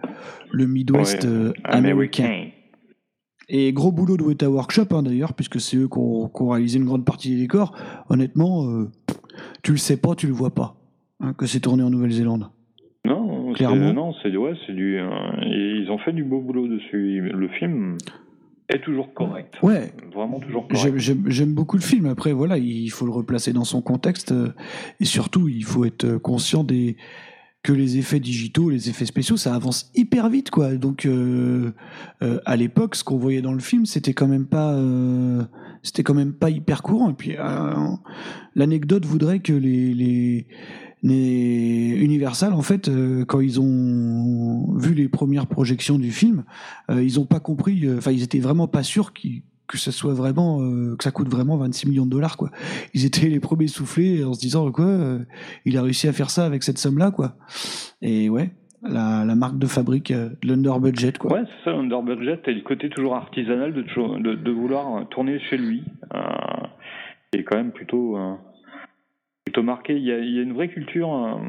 le 0.53 0.65
Midwest 0.65 1.23
Ouais. 1.25 1.29
euh, 1.29 1.51
américain 1.65 2.45
et 3.49 3.73
gros 3.73 3.91
boulot 3.91 4.15
de 4.17 4.23
Weta 4.23 4.49
Workshop 4.49 4.85
hein, 4.91 5.03
d'ailleurs, 5.03 5.33
puisque 5.33 5.59
c'est 5.59 5.77
eux 5.77 5.87
qui 5.87 5.97
ont, 5.97 6.27
qui 6.29 6.41
ont 6.41 6.49
réalisé 6.49 6.77
une 6.79 6.85
grande 6.85 7.03
partie 7.05 7.31
des 7.31 7.37
décors. 7.41 7.75
Honnêtement, 8.09 8.67
euh, 8.69 8.89
tu 9.63 9.71
le 9.71 9.77
sais 9.77 9.97
pas, 9.97 10.15
tu 10.15 10.27
le 10.27 10.33
vois 10.33 10.53
pas, 10.53 10.75
hein, 11.19 11.33
que 11.33 11.45
c'est 11.45 11.59
tourné 11.59 11.83
en 11.83 11.89
Nouvelle-Zélande. 11.89 12.49
Non, 13.05 13.53
Clairement. 13.53 13.93
non, 13.93 14.13
c'est 14.21 14.35
ouais, 14.35 14.53
c'est 14.67 14.73
du. 14.73 14.97
euh, 14.99 15.09
ils 15.45 15.87
ont 15.89 15.97
fait 15.99 16.11
du 16.13 16.23
beau 16.23 16.41
boulot 16.41 16.67
dessus. 16.67 17.21
Le 17.33 17.47
film 17.47 17.97
est 18.67 18.83
toujours 18.83 19.13
correct. 19.15 19.55
Ouais. 19.63 19.91
Vraiment 20.13 20.39
toujours 20.39 20.67
correct. 20.67 20.97
J'aime- 20.97 21.53
beaucoup 21.53 21.77
le 21.77 21.81
film. 21.81 22.05
Après, 22.05 22.33
voilà, 22.33 22.57
il 22.59 22.89
faut 22.89 23.05
le 23.05 23.11
replacer 23.11 23.51
dans 23.53 23.63
son 23.63 23.81
contexte. 23.81 24.31
euh, 24.33 24.49
et 24.99 25.05
surtout, 25.05 25.47
il 25.47 25.63
faut 25.63 25.85
être 25.85 26.17
conscient 26.17 26.63
des 26.63 26.97
que 27.69 27.73
les 27.75 27.99
effets 27.99 28.19
digitaux, 28.19 28.71
les 28.71 28.89
effets 28.89 29.05
spéciaux, 29.05 29.37
ça 29.37 29.53
avance 29.53 29.91
hyper 29.93 30.27
vite, 30.29 30.49
quoi. 30.49 30.73
Donc, 30.73 31.05
euh, 31.05 31.71
euh, 32.23 32.39
à 32.43 32.55
l'époque, 32.55 32.95
ce 32.95 33.03
qu'on 33.03 33.17
voyait 33.17 33.43
dans 33.43 33.53
le 33.53 33.59
film, 33.59 33.85
c'était 33.85 34.15
quand 34.15 34.27
même 34.27 34.47
pas, 34.47 34.73
euh, 34.73 35.43
c'était 35.83 36.01
quand 36.01 36.15
même 36.15 36.33
pas 36.33 36.49
hyper 36.49 36.81
courant. 36.81 37.11
Et 37.11 37.13
puis, 37.13 37.35
l'anecdote 38.55 39.05
voudrait 39.05 39.39
que 39.39 39.53
les, 39.53 39.93
les, 39.93 40.47
Universal, 42.01 42.53
en 42.53 42.63
fait, 42.63 42.89
quand 43.27 43.39
ils 43.39 43.61
ont 43.61 44.75
vu 44.75 44.95
les 44.95 45.07
premières 45.07 45.45
projections 45.45 45.99
du 45.99 46.11
film, 46.11 46.45
ils 46.91 47.19
ont 47.19 47.25
pas 47.27 47.39
compris. 47.39 47.87
Enfin, 47.95 48.11
ils 48.11 48.23
étaient 48.23 48.39
vraiment 48.39 48.67
pas 48.67 48.81
sûrs 48.81 49.13
qu'ils 49.13 49.43
que 49.69 49.77
ça 49.77 49.91
soit 49.91 50.13
vraiment 50.13 50.61
euh, 50.61 50.95
que 50.97 51.03
ça 51.03 51.11
coûte 51.11 51.29
vraiment 51.29 51.55
26 51.57 51.87
millions 51.87 52.05
de 52.05 52.09
dollars 52.09 52.35
quoi. 52.35 52.49
Ils 52.93 53.05
étaient 53.05 53.27
les 53.27 53.39
premiers 53.39 53.67
soufflés 53.67 54.23
en 54.23 54.33
se 54.33 54.39
disant 54.39 54.69
quoi 54.71 54.85
euh, 54.85 55.19
il 55.63 55.77
a 55.77 55.83
réussi 55.83 56.07
à 56.07 56.13
faire 56.13 56.31
ça 56.31 56.45
avec 56.45 56.63
cette 56.63 56.79
somme 56.79 56.97
là 56.97 57.11
quoi. 57.11 57.35
Et 58.01 58.29
ouais, 58.29 58.49
la, 58.81 59.23
marque 59.35 59.59
de 59.59 59.67
fabrique 59.67 60.11
euh, 60.11 60.29
de 60.41 60.47
l'under 60.47 60.79
budget 60.81 61.13
quoi. 61.13 61.33
Ouais, 61.33 61.43
c'est 61.45 61.69
ça, 61.69 61.77
l'under 61.77 62.01
budget 62.01 62.41
et 62.47 62.53
le 62.53 62.61
côté 62.61 62.89
toujours 62.89 63.15
artisanal 63.15 63.73
de, 63.73 64.35
de, 64.35 64.51
vouloir 64.51 65.07
tourner 65.09 65.39
chez 65.49 65.57
lui. 65.57 65.83
Euh, 66.15 66.19
est 67.31 67.43
quand 67.43 67.57
même 67.57 67.71
plutôt, 67.71 68.17
plutôt 69.45 69.61
marqué. 69.61 69.95
Il 69.95 70.03
y, 70.03 70.11
a, 70.11 70.17
une 70.17 70.53
vraie 70.53 70.69
culture 70.69 71.39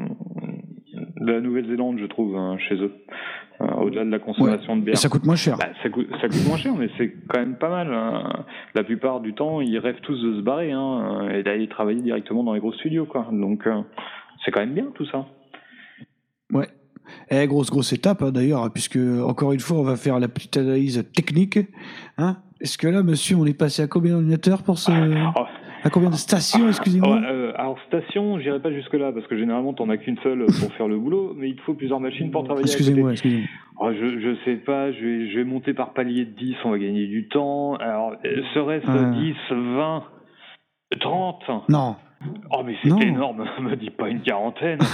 de 0.93 1.31
la 1.31 1.41
Nouvelle-Zélande, 1.41 1.97
je 1.97 2.05
trouve, 2.05 2.35
hein, 2.37 2.59
chez 2.69 2.75
eux. 2.75 2.93
Euh, 3.61 3.73
Au-delà 3.81 4.03
de 4.05 4.09
la 4.09 4.17
consommation 4.19 4.75
de 4.75 4.81
Et 4.81 4.85
bière. 4.85 4.97
ça 4.97 5.07
coûte 5.09 5.25
moins 5.25 5.35
cher. 5.35 5.57
Bah, 5.57 5.67
ça, 5.83 5.89
coûte, 5.89 6.07
ça 6.19 6.27
coûte 6.27 6.47
moins 6.47 6.57
cher, 6.57 6.73
mais 6.75 6.89
c'est 6.97 7.13
quand 7.29 7.39
même 7.39 7.57
pas 7.57 7.69
mal. 7.69 7.93
hein. 7.93 8.43
La 8.73 8.83
plupart 8.83 9.19
du 9.19 9.33
temps, 9.33 9.61
ils 9.61 9.77
rêvent 9.77 9.99
tous 10.01 10.19
de 10.21 10.37
se 10.37 10.41
barrer 10.41 10.71
hein, 10.71 11.29
et 11.33 11.43
d'aller 11.43 11.67
travailler 11.67 12.01
directement 12.01 12.43
dans 12.43 12.53
les 12.53 12.59
gros 12.59 12.73
studios. 12.73 13.05
Quoi. 13.05 13.27
Donc, 13.31 13.67
euh, 13.67 13.81
c'est 14.43 14.51
quand 14.51 14.61
même 14.61 14.73
bien 14.73 14.87
tout 14.95 15.05
ça. 15.05 15.25
Ouais. 16.51 16.67
Eh, 17.29 17.45
grosse, 17.47 17.69
grosse 17.69 17.93
étape, 17.93 18.21
hein, 18.21 18.31
d'ailleurs, 18.31 18.71
puisque, 18.71 18.97
encore 18.97 19.51
une 19.51 19.59
fois, 19.59 19.77
on 19.77 19.83
va 19.83 19.95
faire 19.97 20.19
la 20.19 20.27
petite 20.27 20.57
analyse 20.57 21.03
technique. 21.13 21.59
Hein 22.17 22.37
Est-ce 22.61 22.77
que 22.77 22.87
là, 22.87 23.03
monsieur, 23.03 23.35
on 23.35 23.45
est 23.45 23.57
passé 23.57 23.81
à 23.81 23.87
combien 23.87 24.13
d'ordinateurs 24.13 24.63
pour 24.63 24.77
ce. 24.79 24.91
Oh, 24.91 25.41
À 25.83 25.89
combien 25.89 26.09
de 26.09 26.15
stations, 26.15 26.67
excusez-moi 26.67 27.09
Ouais, 27.15 27.25
euh, 27.27 27.51
alors 27.55 27.77
station, 27.87 28.39
j'irai 28.39 28.59
pas 28.59 28.71
jusque 28.71 28.93
là 28.93 29.11
parce 29.11 29.25
que 29.27 29.35
généralement 29.37 29.73
t'en 29.73 29.89
as 29.89 29.97
qu'une 29.97 30.17
seule 30.19 30.45
pour 30.45 30.71
faire 30.73 30.87
le 30.87 30.97
boulot, 30.99 31.33
mais 31.35 31.49
il 31.49 31.55
te 31.55 31.61
faut 31.61 31.73
plusieurs 31.73 31.99
machines 31.99 32.29
pour 32.31 32.43
travailler. 32.43 32.65
Excusez-moi, 32.65 33.11
excusez-moi. 33.13 33.47
Oh, 33.79 33.89
je, 33.91 34.19
je 34.19 34.35
sais 34.45 34.57
pas, 34.57 34.91
je 34.91 34.99
vais, 35.03 35.29
je 35.31 35.37
vais 35.37 35.43
monter 35.43 35.73
par 35.73 35.93
palier 35.93 36.25
de 36.25 36.31
10, 36.37 36.55
on 36.65 36.69
va 36.71 36.77
gagner 36.77 37.07
du 37.07 37.27
temps. 37.29 37.75
Alors, 37.77 38.13
euh, 38.25 38.41
serait-ce 38.53 38.85
Ah. 38.87 39.11
10, 39.11 39.33
20, 39.49 40.03
30 40.99 41.43
Non, 41.69 41.95
Oh, 42.51 42.61
mais 42.63 42.75
c'est 42.83 42.89
Non. 42.89 42.99
énorme, 42.99 43.43
me 43.61 43.75
dis 43.75 43.89
pas 43.89 44.09
une 44.09 44.21
quarantaine. 44.21 44.79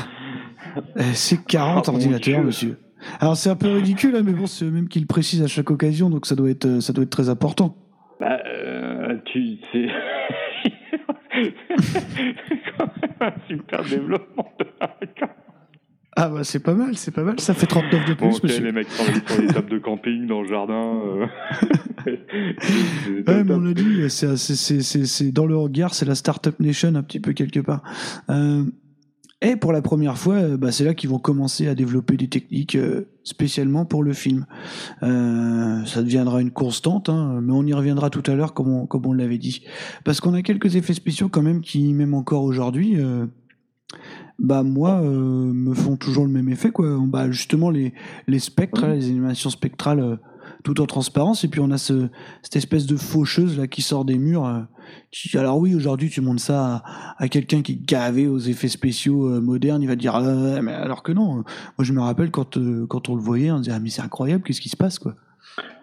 Eh, 0.95 1.01
c'est 1.13 1.45
40 1.45 1.85
Ah, 1.88 1.91
ordinateurs, 1.91 2.43
monsieur. 2.43 2.79
Alors, 3.19 3.35
c'est 3.38 3.49
un 3.49 3.55
peu 3.55 3.73
ridicule, 3.73 4.15
hein, 4.15 4.21
mais 4.25 4.31
bon, 4.33 4.47
c'est 4.47 4.65
même 4.65 4.88
qui 4.88 4.99
le 4.99 5.05
précisent 5.05 5.43
à 5.43 5.47
chaque 5.47 5.69
occasion, 5.69 6.09
donc 6.09 6.25
ça 6.25 6.35
doit 6.35 6.49
être, 6.49 6.65
euh, 6.65 6.79
ça 6.81 6.93
doit 6.93 7.03
être 7.03 7.09
très 7.11 7.29
important. 7.29 7.75
bah, 8.19 8.39
euh, 8.47 9.17
tu 9.25 9.57
sais. 9.71 9.88
un 13.21 13.31
super 13.47 13.83
développement 13.83 14.51
de 14.59 14.65
Ah, 16.15 16.29
bah, 16.29 16.43
c'est 16.43 16.59
pas 16.63 16.73
mal, 16.73 16.97
c'est 16.97 17.11
pas 17.11 17.23
mal. 17.23 17.39
Ça 17.39 17.53
fait 17.53 17.65
39 17.67 18.05
de 18.05 18.13
Bon, 18.13 18.27
plus, 18.29 18.38
ok, 18.38 18.43
monsieur. 18.43 18.63
les 18.65 18.71
mecs 18.71 18.88
travaillent 18.89 19.21
sur 19.27 19.41
les 19.41 19.47
tables 19.47 19.69
de 19.69 19.77
camping 19.79 20.25
dans 20.27 20.41
le 20.41 20.47
jardin. 20.47 21.01
euh. 21.05 21.25
Ouais, 23.27 23.43
mais 23.43 23.53
on 23.53 23.59
l'a 23.61 23.73
dit, 23.73 24.09
c'est 24.09 25.31
dans 25.33 25.45
le 25.45 25.57
regard, 25.57 25.93
c'est 25.93 26.05
la 26.05 26.15
Startup 26.15 26.57
Nation 26.59 26.95
un 26.95 27.03
petit 27.03 27.19
peu 27.19 27.33
quelque 27.33 27.59
part. 27.59 27.81
Euh, 28.29 28.63
et 29.41 29.55
pour 29.55 29.71
la 29.71 29.83
première 29.83 30.17
fois, 30.17 30.35
euh, 30.35 30.57
bah, 30.57 30.71
c'est 30.71 30.83
là 30.83 30.95
qu'ils 30.95 31.09
vont 31.09 31.19
commencer 31.19 31.67
à 31.67 31.75
développer 31.75 32.17
des 32.17 32.27
techniques 32.27 32.75
euh, 32.75 33.07
spécialement 33.23 33.85
pour 33.85 34.03
le 34.03 34.13
film. 34.13 34.47
Euh, 35.03 35.85
ça 35.85 36.01
deviendra 36.01 36.41
une 36.41 36.49
constante, 36.49 37.09
hein, 37.09 37.39
mais 37.43 37.53
on 37.53 37.63
y 37.63 37.73
reviendra 37.73 38.09
tout 38.09 38.23
à 38.25 38.33
l'heure 38.33 38.55
comme 38.55 38.69
on, 38.69 38.88
comme 38.88 39.05
on 39.05 39.13
l'avait 39.13 39.38
dit. 39.38 39.63
Parce 40.03 40.21
qu'on 40.21 40.33
a 40.33 40.41
quelques 40.41 40.75
effets 40.75 40.95
spéciaux 40.95 41.29
quand 41.29 41.43
même 41.43 41.61
qui, 41.61 41.93
même 41.93 42.15
encore 42.15 42.43
aujourd'hui, 42.43 42.95
euh, 42.99 43.27
bah 44.39 44.63
moi, 44.63 45.01
euh, 45.03 45.09
me 45.53 45.75
font 45.75 45.97
toujours 45.97 46.25
le 46.25 46.31
même 46.31 46.49
effet. 46.49 46.71
Quoi. 46.71 46.97
Bah, 47.05 47.29
justement, 47.29 47.69
les, 47.69 47.93
les 48.27 48.39
spectres, 48.39 48.81
là, 48.81 48.95
les 48.95 49.07
animations 49.07 49.51
spectrales 49.51 50.17
tout 50.63 50.81
en 50.81 50.88
transparence, 50.88 51.43
et 51.43 51.47
puis 51.47 51.59
on 51.59 51.69
a 51.69 51.77
ce, 51.77 52.09
cette 52.41 52.55
espèce 52.55 52.88
de 52.88 52.95
faucheuse 52.97 53.57
là 53.57 53.67
qui 53.67 53.83
sort 53.83 54.03
des 54.03 54.17
murs. 54.17 54.65
Euh, 54.88 55.01
qui, 55.11 55.38
alors 55.38 55.57
oui, 55.59 55.75
aujourd'hui 55.75 56.09
tu 56.09 56.21
montres 56.21 56.41
ça 56.41 56.83
à, 56.85 57.23
à 57.23 57.27
quelqu'un 57.27 57.61
qui 57.61 57.73
est 57.73 57.85
gavé 57.85 58.27
aux 58.27 58.39
effets 58.39 58.67
spéciaux 58.67 59.27
euh, 59.29 59.41
modernes, 59.41 59.81
il 59.81 59.88
va 59.88 59.95
te 59.95 59.99
dire 59.99 60.15
Ah, 60.15 60.61
mais 60.61 60.73
alors 60.73 61.03
que 61.03 61.11
non. 61.11 61.35
Moi 61.35 61.43
je 61.81 61.93
me 61.93 62.01
rappelle 62.01 62.31
quand 62.31 62.57
euh, 62.57 62.85
quand 62.88 63.09
on 63.09 63.15
le 63.15 63.21
voyait, 63.21 63.51
on 63.51 63.59
disait 63.59 63.73
ah 63.75 63.79
mais 63.79 63.89
c'est 63.89 64.01
incroyable, 64.01 64.43
qu'est-ce 64.43 64.61
qui 64.61 64.69
se 64.69 64.77
passe 64.77 64.99
quoi. 64.99 65.15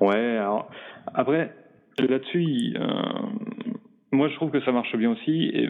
Ouais, 0.00 0.38
alors 0.38 0.68
après, 1.14 1.54
là-dessus, 1.98 2.74
euh, 2.76 2.86
moi 4.12 4.28
je 4.28 4.34
trouve 4.34 4.50
que 4.50 4.60
ça 4.64 4.72
marche 4.72 4.94
bien 4.96 5.10
aussi. 5.10 5.50
Et 5.52 5.68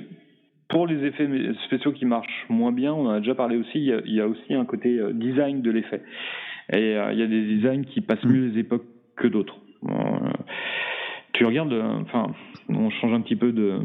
pour 0.69 0.87
les 0.87 1.05
effets 1.07 1.29
spéciaux 1.67 1.93
qui 1.93 2.05
marchent 2.05 2.47
moins 2.49 2.73
bien, 2.73 2.93
on 2.93 3.07
en 3.07 3.11
a 3.11 3.21
déjà 3.21 3.35
parlé 3.35 3.57
aussi, 3.57 3.79
il 3.79 3.85
y 3.85 3.93
a, 3.93 4.01
il 4.05 4.15
y 4.15 4.21
a 4.21 4.27
aussi 4.27 4.55
un 4.55 4.65
côté 4.65 4.99
euh, 4.99 5.13
design 5.13 5.63
de 5.63 5.71
l'effet. 5.71 6.03
Et 6.73 6.97
euh, 6.97 7.13
il 7.13 7.19
y 7.19 7.23
a 7.23 7.27
des 7.27 7.43
designs 7.43 7.85
qui 7.85 8.01
passent 8.01 8.25
mieux 8.25 8.49
les 8.49 8.61
époques 8.61 8.87
que 9.17 9.29
d'autres. 9.29 9.57
Euh, 9.89 10.33
tu 11.33 11.45
regardes, 11.45 11.73
euh, 11.73 12.01
enfin, 12.03 12.33
on 12.69 12.91
change 12.91 13.13
un 13.13 13.21
petit 13.21 13.37
peu 13.37 13.53
de, 13.53 13.79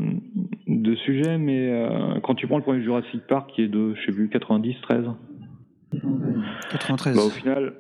de 0.68 0.96
sujet, 0.96 1.38
mais 1.38 1.70
euh, 1.70 2.20
quand 2.22 2.36
tu 2.36 2.48
prends 2.48 2.58
le 2.58 2.64
premier 2.64 2.82
Jurassic 2.82 3.22
Park 3.28 3.52
qui 3.54 3.64
est 3.64 3.68
de, 3.68 3.94
je 3.96 4.06
sais 4.06 4.12
plus, 4.12 4.30
90, 4.30 4.76
13, 4.82 5.06
93. 6.72 7.16
bah, 7.16 7.24
au 7.24 7.30
final, 7.30 7.74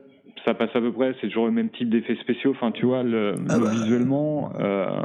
ça 0.45 0.54
passe 0.54 0.76
à 0.76 0.82
peu 0.82 0.91
près, 0.91 1.14
c'est 1.22 1.28
toujours 1.28 1.45
le 1.45 1.52
même 1.52 1.70
type 1.70 1.89
d'effets 1.89 2.16
spéciaux. 2.16 2.52
Enfin, 2.52 2.72
tu 2.72 2.86
vois, 2.86 3.04
le, 3.04 3.36
Ah 3.50 3.58
le 3.58 3.64
bah. 3.64 3.72
visuellement 3.72 4.52
euh, 4.60 5.02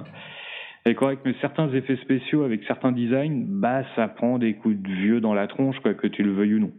est 0.84 0.94
correct, 0.94 1.22
mais 1.24 1.34
certains 1.40 1.72
effets 1.72 1.96
spéciaux 1.96 2.42
avec 2.42 2.62
certains 2.64 2.92
designs, 2.92 3.44
bah, 3.46 3.82
ça 3.96 4.08
prend 4.08 4.38
des 4.38 4.54
coups 4.54 4.76
de 4.76 4.88
vieux 4.88 5.20
dans 5.20 5.34
la 5.34 5.46
tronche, 5.46 5.78
quoi, 5.80 5.94
que 5.94 6.06
tu 6.06 6.22
le 6.22 6.32
veuilles 6.32 6.54
ou 6.54 6.60
non. 6.60 6.72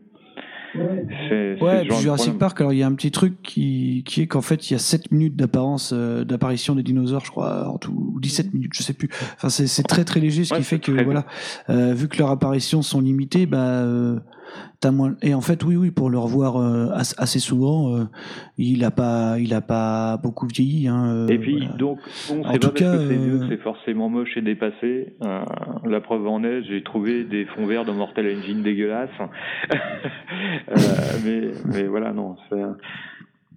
C'est 1.29 1.61
Ouais, 1.61 1.85
puis 1.85 1.97
Jurassic. 1.97 2.37
Park, 2.37 2.59
alors 2.61 2.73
il 2.73 2.79
y 2.79 2.83
a 2.83 2.87
un 2.87 2.93
petit 2.93 3.11
truc 3.11 3.41
qui, 3.41 4.03
qui 4.05 4.21
est 4.21 4.27
qu'en 4.27 4.41
fait 4.41 4.69
il 4.69 4.73
y 4.73 4.75
a 4.75 4.79
7 4.79 5.11
minutes 5.11 5.35
d'apparence, 5.35 5.91
euh, 5.93 6.23
d'apparition 6.23 6.75
des 6.75 6.83
dinosaures, 6.83 7.23
je 7.25 7.31
crois, 7.31 7.67
en 7.69 7.77
tout, 7.77 7.91
ou 8.15 8.19
17 8.19 8.53
minutes, 8.53 8.71
je 8.75 8.83
sais 8.83 8.93
plus. 8.93 9.09
Enfin, 9.35 9.49
c'est 9.49 9.67
c'est 9.67 9.83
très 9.83 10.03
très 10.03 10.19
léger, 10.19 10.43
ce 10.43 10.53
Ouais, 10.53 10.59
qui 10.59 10.65
fait 10.65 10.79
que 10.79 10.91
voilà, 11.03 11.25
euh, 11.69 11.93
vu 11.93 12.07
que 12.07 12.17
leurs 12.17 12.29
apparitions 12.31 12.81
sont 12.81 13.01
limitées, 13.01 13.45
bah, 13.45 13.85
moins. 14.91 15.15
Et 15.21 15.33
en 15.33 15.41
fait, 15.41 15.63
oui, 15.63 15.75
oui, 15.75 15.91
pour 15.91 16.09
le 16.09 16.17
revoir 16.19 16.57
euh, 16.57 16.89
as- 16.93 17.15
assez 17.17 17.39
souvent, 17.39 17.95
euh, 17.95 18.03
il 18.57 18.83
a 18.83 18.91
pas, 18.91 19.39
il 19.39 19.53
a 19.53 19.61
pas 19.61 20.17
beaucoup 20.17 20.45
vieilli. 20.47 20.87
Hein, 20.87 21.05
euh, 21.07 21.27
Et 21.27 21.37
puis, 21.39 21.57
voilà. 21.59 21.73
donc, 21.75 21.99
bon, 22.29 22.43
En 22.45 22.53
c'est 22.53 22.59
tout 22.59 22.69
cas, 22.71 22.97
c'est 23.49 23.57
forcément 23.61 24.09
moche 24.09 24.37
et 24.37 24.41
dépassé. 24.41 25.15
La 25.85 26.01
preuve 26.01 26.27
en 26.27 26.43
est, 26.43 26.63
j'ai 26.63 26.83
trouvé 26.83 27.23
des 27.23 27.45
fonds 27.45 27.65
verts 27.65 27.85
dans 27.85 27.93
Mortal 27.93 28.27
Engine 28.37 28.61
dégueulasses. 28.63 29.09
Euh, 30.69 30.75
mais, 31.23 31.41
mais 31.65 31.83
voilà, 31.83 32.13
non, 32.13 32.35
c'est- 32.49 32.55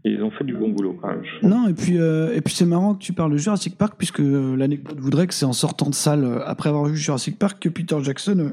ils 0.05 0.23
ont 0.23 0.31
fait 0.31 0.45
du 0.45 0.55
bon 0.55 0.69
boulot 0.71 0.97
quand 1.01 1.09
même. 1.09 1.23
Non, 1.43 1.69
et 1.69 1.75
puis, 1.75 1.99
euh, 1.99 2.35
et 2.35 2.41
puis 2.41 2.55
c'est 2.55 2.65
marrant 2.67 2.95
que 2.95 3.01
tu 3.03 3.13
parles 3.13 3.33
de 3.33 3.37
Jurassic 3.37 3.77
Park, 3.77 3.95
puisque 3.99 4.21
l'anecdote 4.21 4.99
voudrait 5.01 5.27
que 5.27 5.35
c'est 5.35 5.45
en 5.45 5.53
sortant 5.53 5.91
de 5.91 5.95
salle, 5.95 6.41
après 6.47 6.69
avoir 6.69 6.85
vu 6.85 6.97
Jurassic 6.97 7.39
Park, 7.39 7.59
que 7.61 7.69
Peter 7.69 7.97
Jackson 8.03 8.53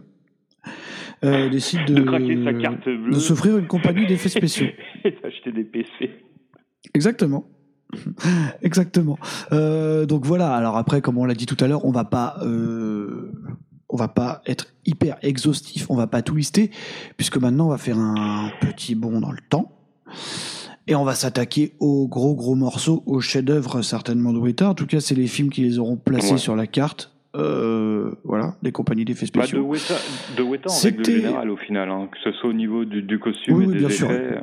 euh, 1.23 1.49
décide 1.49 1.85
de, 1.85 3.19
s'offrir 3.19 3.57
une 3.57 3.67
compagnie 3.67 4.05
d'effets 4.05 4.29
spéciaux. 4.29 4.67
Et 5.03 5.11
d'acheter 5.11 5.51
des 5.51 5.63
PC. 5.63 6.11
Exactement. 6.93 7.45
Exactement. 8.61 9.17
Euh, 9.51 10.05
donc 10.05 10.25
voilà. 10.25 10.53
Alors 10.53 10.77
après, 10.77 11.01
comme 11.01 11.17
on 11.17 11.25
l'a 11.25 11.33
dit 11.33 11.45
tout 11.45 11.57
à 11.63 11.67
l'heure, 11.67 11.85
on 11.85 11.91
va 11.91 12.03
pas, 12.03 12.37
euh, 12.43 13.31
on 13.89 13.97
va 13.97 14.07
pas 14.07 14.41
être 14.45 14.67
hyper 14.85 15.17
exhaustif. 15.21 15.89
On 15.89 15.95
va 15.95 16.07
pas 16.07 16.21
tout 16.21 16.35
lister, 16.35 16.71
puisque 17.17 17.37
maintenant 17.37 17.67
on 17.67 17.69
va 17.69 17.77
faire 17.77 17.97
un 17.97 18.51
petit 18.61 18.95
bond 18.95 19.19
dans 19.19 19.31
le 19.31 19.39
temps. 19.49 19.71
Et 20.87 20.93
on 20.93 21.03
va 21.03 21.15
s'attaquer 21.15 21.73
aux 21.79 22.07
gros 22.07 22.35
gros 22.35 22.53
morceaux, 22.53 23.01
aux 23.07 23.19
chefs-d'œuvre 23.19 23.81
certainement 23.81 24.33
de 24.33 24.37
Weta. 24.37 24.69
En 24.69 24.75
tout 24.75 24.85
cas, 24.85 24.99
c'est 24.99 25.15
les 25.15 25.25
films 25.25 25.49
qui 25.49 25.61
les 25.61 25.79
auront 25.79 25.97
placés 25.97 26.33
Ouais. 26.33 26.37
sur 26.37 26.55
la 26.55 26.67
carte. 26.67 27.14
Euh, 27.35 28.11
voilà, 28.23 28.55
les 28.63 28.71
compagnies 28.71 29.03
d'effets 29.05 29.25
Bah, 29.33 29.41
de 29.41 29.47
spéciaux. 29.47 29.63
De 30.37 30.43
Weta 30.43 30.69
en 30.69 30.79
règle 30.79 31.05
générale 31.05 31.49
au 31.49 31.57
final, 31.57 31.89
hein, 31.89 32.07
que 32.11 32.17
ce 32.23 32.31
soit 32.37 32.49
au 32.49 32.53
niveau 32.53 32.85
du, 32.85 33.01
du 33.01 33.19
costume 33.19 33.55
Oui, 33.57 33.63
et 33.65 33.67
oui, 33.67 33.73
des 33.73 33.79
bien 33.79 33.87
effets. 33.89 33.97
sûr. 33.97 34.09
euh, 34.09 34.39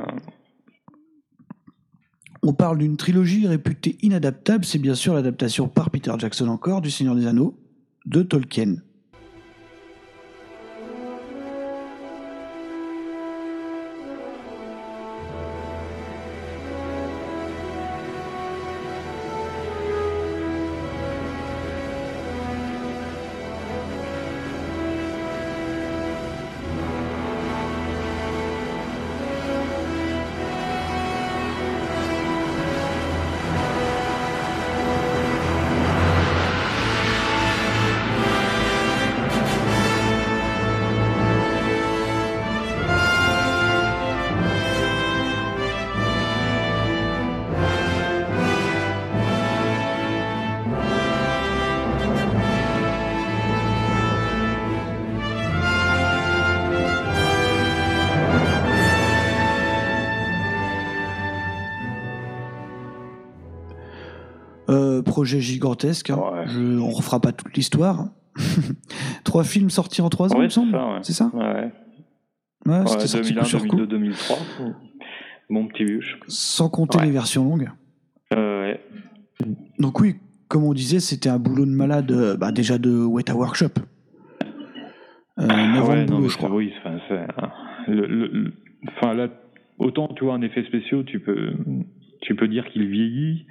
On 2.43 2.53
parle 2.53 2.79
d'une 2.79 2.97
trilogie 2.97 3.47
réputée 3.47 3.97
inadaptable. 4.03 4.65
C'est 4.65 4.79
bien 4.81 4.95
sûr 4.95 5.15
l'adaptation 5.15 5.69
par 5.69 5.91
Peter 5.91 6.13
Jackson 6.19 6.49
encore 6.49 6.81
du 6.81 6.91
Seigneur 6.91 7.15
des 7.15 7.27
Anneaux 7.27 7.57
de 8.05 8.23
Tolkien. 8.23 8.77
Projet 65.23 65.41
gigantesque. 65.41 66.11
hein. 66.11 66.17
Ouais. 66.19 66.45
Je- 66.49 66.79
on 66.81 66.91
refera 66.91 67.21
pas 67.21 67.31
toute 67.33 67.57
l'histoire. 67.57 68.07
Trois 69.25 69.45
films 69.45 69.71
sortis 69.71 70.03
en 70.03 70.09
trois 70.09 70.33
ans, 70.33 70.37
il 70.37 70.39
Ouais, 70.39 70.45
me 70.47 70.49
semble. 70.51 70.77
c'est 71.03 71.13
ça, 71.13 71.31
ouais. 71.35 71.71
C'était 72.87 73.07
sorti 73.07 73.29
2001, 73.35 73.43
coup 73.43 73.49
sur 73.49 73.61
coup. 73.61 73.77
2002, 73.77 73.87
2003. 73.99 74.37
Bon 75.51 75.67
petit 75.69 75.85
bûche. 75.85 76.19
Sans 76.29 76.69
compter 76.69 76.99
les 77.05 77.11
versions 77.13 77.45
longues. 77.45 77.71
Euh. 78.33 78.75
Donc 79.79 80.01
oui, 80.01 80.17
comme 80.49 80.65
on 80.65 80.73
disait, 80.73 80.99
c'était 80.99 81.29
un 81.29 81.39
boulot 81.39 81.67
de 81.67 81.71
malade, 81.71 82.11
euh, 82.11 82.37
bah, 82.37 82.51
déjà 82.53 82.79
de 82.79 82.91
Weta 83.05 83.35
Workshop. 83.37 83.75
Euh, 85.39 85.47
9 85.47 85.85
ans 85.85 85.89
Ouais, 85.89 86.05
non, 86.07 86.17
boulot, 86.17 86.29
je 86.29 86.37
crois. 86.37 86.49
c'est- 86.49 86.55
Oui, 86.55 86.73
enfin, 86.81 86.99
c'est- 87.09 87.91
le- 87.93 88.07
le- 88.07 88.27
le- 88.29 88.53
enfin, 88.89 89.15
là, 89.15 89.29
autant 89.79 90.09
tu 90.17 90.25
vois 90.25 90.35
un 90.35 90.43
effet 90.43 90.65
spéciaux, 90.65 91.03
tu 91.05 91.21
peux, 91.21 91.53
tu 92.23 92.35
peux 92.35 92.49
dire 92.49 92.65
qu'il 92.73 92.87
vieillit. 92.89 93.47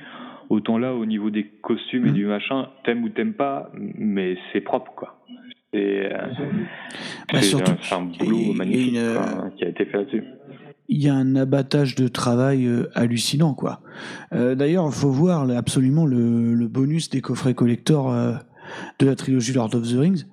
Autant 0.51 0.77
là, 0.77 0.93
au 0.93 1.05
niveau 1.05 1.29
des 1.29 1.45
costumes 1.61 2.07
et 2.07 2.11
du 2.11 2.25
machin, 2.25 2.67
t'aimes 2.83 3.03
ou 3.03 3.09
t'aimes 3.09 3.33
pas, 3.33 3.71
mais 3.97 4.35
c'est 4.51 4.59
propre, 4.59 4.91
quoi. 4.97 5.23
C'est 5.71 6.11
euh, 6.11 6.27
Bah, 7.31 7.39
un, 7.91 7.95
un 7.97 8.01
boulot 8.19 8.53
magnifique 8.53 8.89
une, 8.91 8.97
euh, 8.97 9.15
quoi, 9.15 9.49
qui 9.55 9.63
a 9.63 9.69
été 9.69 9.85
fait 9.85 9.97
là-dessus. 9.99 10.23
Il 10.89 11.01
y 11.01 11.07
a 11.07 11.13
un 11.13 11.37
abattage 11.37 11.95
de 11.95 12.09
travail 12.09 12.65
euh, 12.67 12.89
hallucinant, 12.95 13.53
quoi. 13.53 13.79
Euh, 14.33 14.55
D'ailleurs, 14.55 14.87
il 14.87 14.91
faut 14.93 15.09
voir 15.09 15.49
absolument 15.51 16.05
le, 16.05 16.53
le 16.53 16.67
bonus 16.67 17.09
des 17.09 17.21
coffrets 17.21 17.53
collector 17.53 18.11
euh, 18.11 18.33
de 18.99 19.05
la 19.05 19.15
trilogie 19.15 19.53
Lord 19.53 19.73
of 19.73 19.83
the 19.89 19.97
Rings, 19.97 20.25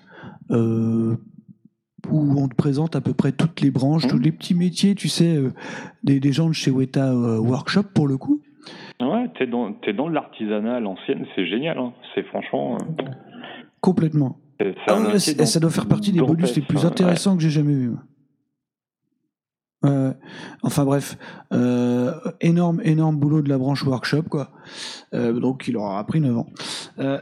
euh, 0.51 1.15
où 2.11 2.41
on 2.41 2.49
te 2.49 2.57
présente 2.57 2.97
à 2.97 3.01
peu 3.01 3.13
près 3.15 3.31
toutes 3.31 3.61
les 3.61 3.71
branches, 3.71 4.03
Mhm. 4.07 4.11
tous 4.11 4.19
les 4.19 4.33
petits 4.33 4.55
métiers, 4.57 4.97
tu 4.97 5.09
sais, 5.09 5.37
euh, 5.37 5.53
des, 6.03 6.19
des 6.19 6.33
gens 6.33 6.49
de 6.49 6.55
chez 6.55 6.73
Weta 6.73 7.13
euh, 7.13 7.39
Workshop, 7.39 7.85
pour 7.95 8.09
le 8.09 8.17
coup. 8.17 8.41
Ouais, 9.01 9.31
t'es 9.39 9.47
dans, 9.47 9.73
t'es 9.75 9.93
dans 9.93 10.09
l'artisanat 10.09 10.77
à 10.77 10.81
l'ancienne, 10.81 11.25
c'est 11.37 11.47
génial. 11.47 11.79
Hein. 11.79 11.93
C'est 12.15 12.25
franchement. 12.25 12.77
euh, 12.81 13.05
Complètement. 13.81 14.39
Ah 14.89 15.01
ouais, 15.01 15.19
ça 15.21 15.61
doit 15.61 15.71
faire 15.71 15.87
partie 15.87 16.11
des 16.11 16.21
bonus 16.21 16.57
les 16.57 16.63
plus 16.63 16.85
hein, 16.85 16.89
intéressants 16.89 17.37
que 17.37 17.43
j'ai 17.43 17.51
jamais 17.51 17.75
vus. 17.75 17.93
Euh, 19.85 20.13
enfin 20.65 20.85
bref, 20.85 21.17
euh, 21.53 22.13
énorme, 22.41 22.81
énorme 22.83 23.17
boulot 23.17 23.43
de 23.43 23.49
la 23.49 23.59
branche 23.59 23.85
workshop 23.85 24.25
quoi. 24.25 24.51
Euh, 25.15 25.33
donc 25.39 25.69
il 25.69 25.77
aura 25.77 26.05
pris 26.05 26.21
9 26.21 26.37
ans. 26.37 26.47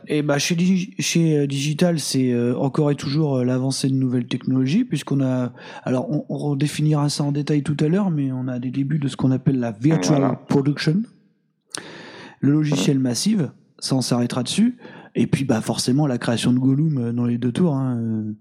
Et 0.09 0.23
bah 0.23 0.39
chez, 0.39 0.55
Digi- 0.55 0.95
chez 0.99 1.47
Digital, 1.47 1.99
c'est 1.99 2.35
encore 2.55 2.91
et 2.91 2.95
toujours 2.95 3.45
l'avancée 3.45 3.89
de 3.91 3.95
nouvelles 3.95 4.27
technologies 4.27 4.87
puisqu'on 4.87 5.21
a, 5.23 5.53
alors 5.85 6.11
on, 6.11 6.25
on 6.31 6.39
redéfinira 6.39 7.11
ça 7.11 7.25
en 7.25 7.33
détail 7.33 7.63
tout 7.63 7.77
à 7.81 7.89
l'heure, 7.89 8.11
mais 8.11 8.33
on 8.33 8.49
a 8.49 8.59
des 8.59 8.71
débuts 8.71 8.99
de 8.99 9.09
ce 9.09 9.17
qu'on 9.19 9.33
appelle 9.33 9.59
la 9.61 9.73
virtual 9.73 10.21
Voilà. 10.21 10.35
production, 10.49 11.03
le 12.47 12.53
logiciel 12.53 12.99
massive, 12.99 13.51
ça 13.79 13.97
on 13.97 14.01
s'arrêtera 14.01 14.43
dessus. 14.43 14.79
Et 15.19 15.27
puis 15.27 15.45
bah 15.47 15.61
forcément 15.63 16.07
la 16.07 16.19
création 16.19 16.53
de 16.53 16.59
Gollum 16.59 16.99
euh, 16.99 17.13
dans 17.13 17.25
les 17.25 17.39
deux 17.39 17.51
tours, 17.53 17.75
hein, 17.75 17.97
euh, 17.99 18.33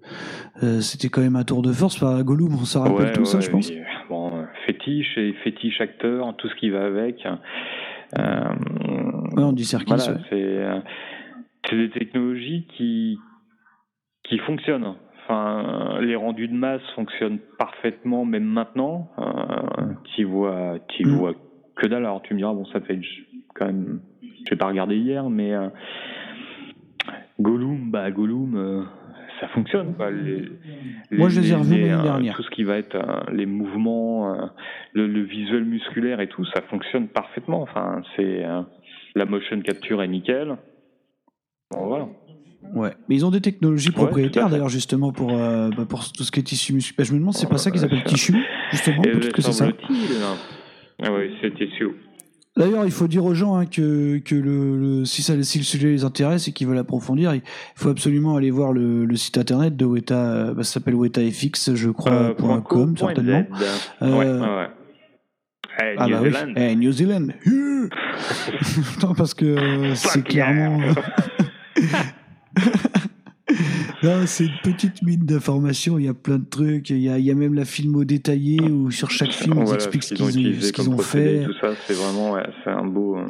euh, 0.63 0.81
c'était 0.81 1.07
quand 1.07 1.21
même 1.21 1.37
un 1.37 1.43
tour 1.45 1.61
de 1.61 1.71
force. 1.71 1.95
Enfin, 2.01 2.21
Gollum, 2.21 2.53
on 2.53 2.65
s'en 2.65 2.81
rappelle 2.83 3.05
Ouais, 3.07 3.11
tous, 3.13 3.25
ça, 3.25 3.39
je 3.39 3.49
pense. 3.49 3.69
oui. 3.69 3.79
Bon, 4.09 4.45
fétiche 4.65 5.17
et 5.17 5.33
fétiche 5.43 5.79
acteur, 5.81 6.35
tout 6.37 6.47
ce 6.49 6.55
qui 6.55 6.69
va 6.69 6.85
avec. 6.85 7.25
Euh, 7.25 8.49
Ouais, 9.35 9.43
on 9.43 9.51
dit 9.53 9.65
Serkis. 9.65 9.87
voilà, 9.87 10.17
c'est 10.29 11.75
des 11.77 11.89
technologies 11.89 12.67
qui 12.77 13.17
qui 14.29 14.37
fonctionnent. 14.39 14.95
Enfin, 15.23 15.99
les 16.01 16.15
rendus 16.15 16.47
de 16.47 16.53
masse 16.53 16.81
fonctionnent 16.95 17.39
parfaitement, 17.57 18.25
même 18.25 18.43
maintenant. 18.45 19.09
Euh, 19.17 19.93
tu 20.15 20.23
vois, 20.23 20.77
tu 20.89 21.05
Mm. 21.05 21.15
vois 21.15 21.33
que 21.77 21.87
dalle. 21.87 22.05
Alors 22.05 22.21
tu 22.21 22.33
me 22.33 22.39
diras, 22.39 22.53
bon, 22.53 22.65
ça 22.65 22.79
fait 22.81 22.99
quand 23.55 23.65
même. 23.65 23.99
Je 24.21 24.51
vais 24.51 24.57
pas 24.57 24.67
regarder 24.67 24.95
hier, 24.95 25.27
mais 25.29 25.53
euh, 25.53 25.69
Gollum, 27.39 27.91
bah 27.91 28.11
Gollum, 28.11 28.55
euh, 28.55 28.83
ça 29.39 29.47
fonctionne. 29.49 29.95
Quoi. 29.95 30.11
Les, 30.11 30.49
Moi, 31.11 31.29
je 31.29 31.41
les 31.41 31.51
ai 31.51 31.55
revus 31.55 31.71
l'année 31.71 31.93
euh, 31.93 32.01
dernière. 32.03 32.35
Tout 32.35 32.43
ce 32.43 32.49
qui 32.51 32.63
va 32.63 32.77
être 32.77 32.95
euh, 32.95 33.31
les 33.31 33.45
mouvements, 33.45 34.35
le, 34.93 35.07
le 35.07 35.21
visuel 35.23 35.65
musculaire 35.65 36.21
et 36.21 36.27
tout, 36.27 36.45
ça 36.53 36.61
fonctionne 36.69 37.07
parfaitement. 37.07 37.61
Enfin, 37.61 38.01
c'est 38.15 38.43
la 39.15 39.25
motion 39.25 39.59
capture 39.61 40.01
est 40.03 40.07
nickel. 40.07 40.55
Bon, 41.71 41.87
voilà. 41.87 42.07
Ouais. 42.73 42.91
Mais 43.07 43.15
ils 43.15 43.25
ont 43.25 43.31
des 43.31 43.41
technologies 43.41 43.91
propriétaires 43.91 44.49
d'ailleurs 44.49 44.69
justement 44.69 45.11
pour, 45.11 45.27
bah, 45.27 45.85
pour 45.87 46.11
tout 46.11 46.23
ce 46.23 46.31
qui 46.31 46.39
est 46.39 46.43
tissu 46.43 46.73
musculaire. 46.73 47.05
Je 47.05 47.13
me 47.13 47.19
demande, 47.19 47.33
c'est 47.33 47.49
pas 47.49 47.57
ça 47.57 47.71
qu'ils 47.71 47.83
appellent 47.83 48.03
tissu 48.03 48.33
justement 48.71 49.01
Peut-être 49.01 49.33
que 49.33 49.41
c'est 49.41 49.51
ça. 49.51 49.67
Ah 51.03 51.11
ouais, 51.11 51.31
c'était 51.41 51.69
sûr. 51.77 51.93
D'ailleurs, 52.57 52.85
il 52.85 52.91
faut 52.91 53.07
dire 53.07 53.25
aux 53.25 53.33
gens 53.33 53.57
hein, 53.57 53.65
que, 53.65 54.17
que 54.19 54.33
le, 54.35 54.79
le- 54.99 55.05
si, 55.05 55.21
ça, 55.21 55.33
si 55.43 55.57
le 55.57 55.63
sujet 55.65 55.89
les 55.89 56.05
intéresse 56.05 56.47
et 56.47 56.53
qu'ils 56.53 56.67
veulent 56.67 56.77
approfondir, 56.77 57.33
il 57.35 57.41
faut 57.75 57.89
absolument 57.89 58.37
aller 58.37 58.49
voir 58.49 58.71
le, 58.71 59.03
le 59.05 59.15
site 59.17 59.37
internet 59.37 59.75
de 59.75 59.83
Weta. 59.83 60.53
bah, 60.53 60.63
ça 60.63 60.73
s'appelle 60.75 60.95
WetaFX, 60.95 61.73
je 61.75 61.89
crois, 61.89 62.11
Euh, 62.13 62.33
point 62.33 62.61
.com, 62.61 62.93
point 62.95 63.07
certainement. 63.09 63.45
Euh, 64.01 64.11
Ouais, 64.17 64.25
ouais, 64.25 64.39
ouais. 64.39 64.67
Eh, 65.81 65.95
Ah 65.97 66.05
New 66.07 66.13
bah 66.13 66.19
oui. 66.23 66.31
Zealand. 66.31 66.53
Eh, 66.55 66.75
New 66.77 66.91
Zealand. 66.93 67.27
non, 69.03 69.13
parce 69.15 69.33
que 69.33 69.45
euh, 69.45 69.95
c'est 69.95 70.23
clairement. 70.23 70.79
Non, 74.05 74.27
c'est 74.27 74.45
une 74.45 74.59
petite 74.63 75.01
mine 75.01 75.25
d'informations. 75.25 75.97
Il 75.97 76.05
y 76.05 76.07
a 76.07 76.13
plein 76.13 76.37
de 76.37 76.45
trucs. 76.45 76.89
Il 76.91 76.99
y 76.99 77.09
a, 77.09 77.17
il 77.17 77.25
y 77.25 77.31
a 77.31 77.35
même 77.35 77.53
la 77.55 77.65
filmo 77.65 78.03
détaillée 78.05 78.61
où 78.61 78.91
sur 78.91 79.09
chaque 79.09 79.31
film, 79.31 79.55
ils 79.57 79.63
Voilà, 79.63 79.75
expliquent 79.75 80.03
ce 80.03 80.13
qu'ils 80.13 80.23
ont 80.23 80.27
ce 80.29 80.33
qu'ils 80.71 81.01
fait. 81.03 81.43
tout 81.45 81.53
ça, 81.59 81.73
c'est 81.87 81.93
vraiment, 81.93 82.31
ouais, 82.33 82.45
c'est 82.63 82.69
un 82.69 82.85
beau. 82.85 83.17
euh, 83.17 83.25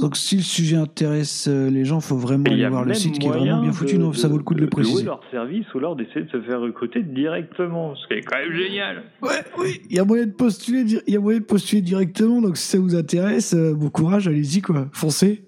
Donc, 0.00 0.16
si 0.16 0.36
le 0.36 0.42
sujet 0.42 0.76
intéresse 0.76 1.46
euh, 1.48 1.70
les 1.70 1.84
gens, 1.84 2.00
faut 2.00 2.16
vraiment 2.16 2.44
il 2.46 2.54
aller 2.54 2.68
voir 2.68 2.84
le 2.84 2.94
site 2.94 3.18
qui 3.18 3.26
est 3.26 3.30
vraiment 3.30 3.60
bien 3.62 3.72
foutu. 3.72 3.94
de- 3.96 4.00
Non, 4.00 4.12
ça 4.12 4.26
vaut 4.28 4.38
le 4.38 4.42
coup 4.42 4.54
de, 4.54 4.60
le 4.60 4.66
louer 4.66 4.70
préciser. 4.82 5.04
leur 5.04 5.20
service 5.30 5.66
ou 5.74 5.78
alors 5.78 5.94
d'essayer 5.96 6.22
de 6.24 6.30
se 6.30 6.40
faire 6.42 6.60
recruter 6.60 7.02
directement, 7.02 7.94
ce 7.94 8.06
qui 8.08 8.14
est 8.14 8.22
quand 8.22 8.38
même 8.38 8.56
génial. 8.56 9.02
Ouais, 9.22 9.42
oui, 9.58 9.80
il 9.90 9.96
y 9.96 9.98
a 10.00 10.04
moyen 10.04 10.26
de 10.26 10.32
postuler, 10.32 10.80
il 11.06 11.12
y 11.12 11.16
a 11.16 11.20
moyen 11.20 11.38
de 11.40 11.44
postuler 11.44 11.82
directement. 11.82 12.40
Donc, 12.40 12.56
si 12.56 12.66
ça 12.68 12.78
vous 12.78 12.96
intéresse, 12.96 13.54
euh, 13.54 13.74
bon 13.74 13.90
courage, 13.90 14.26
allez-y, 14.28 14.62
quoi. 14.62 14.88
Foncez. 14.92 15.44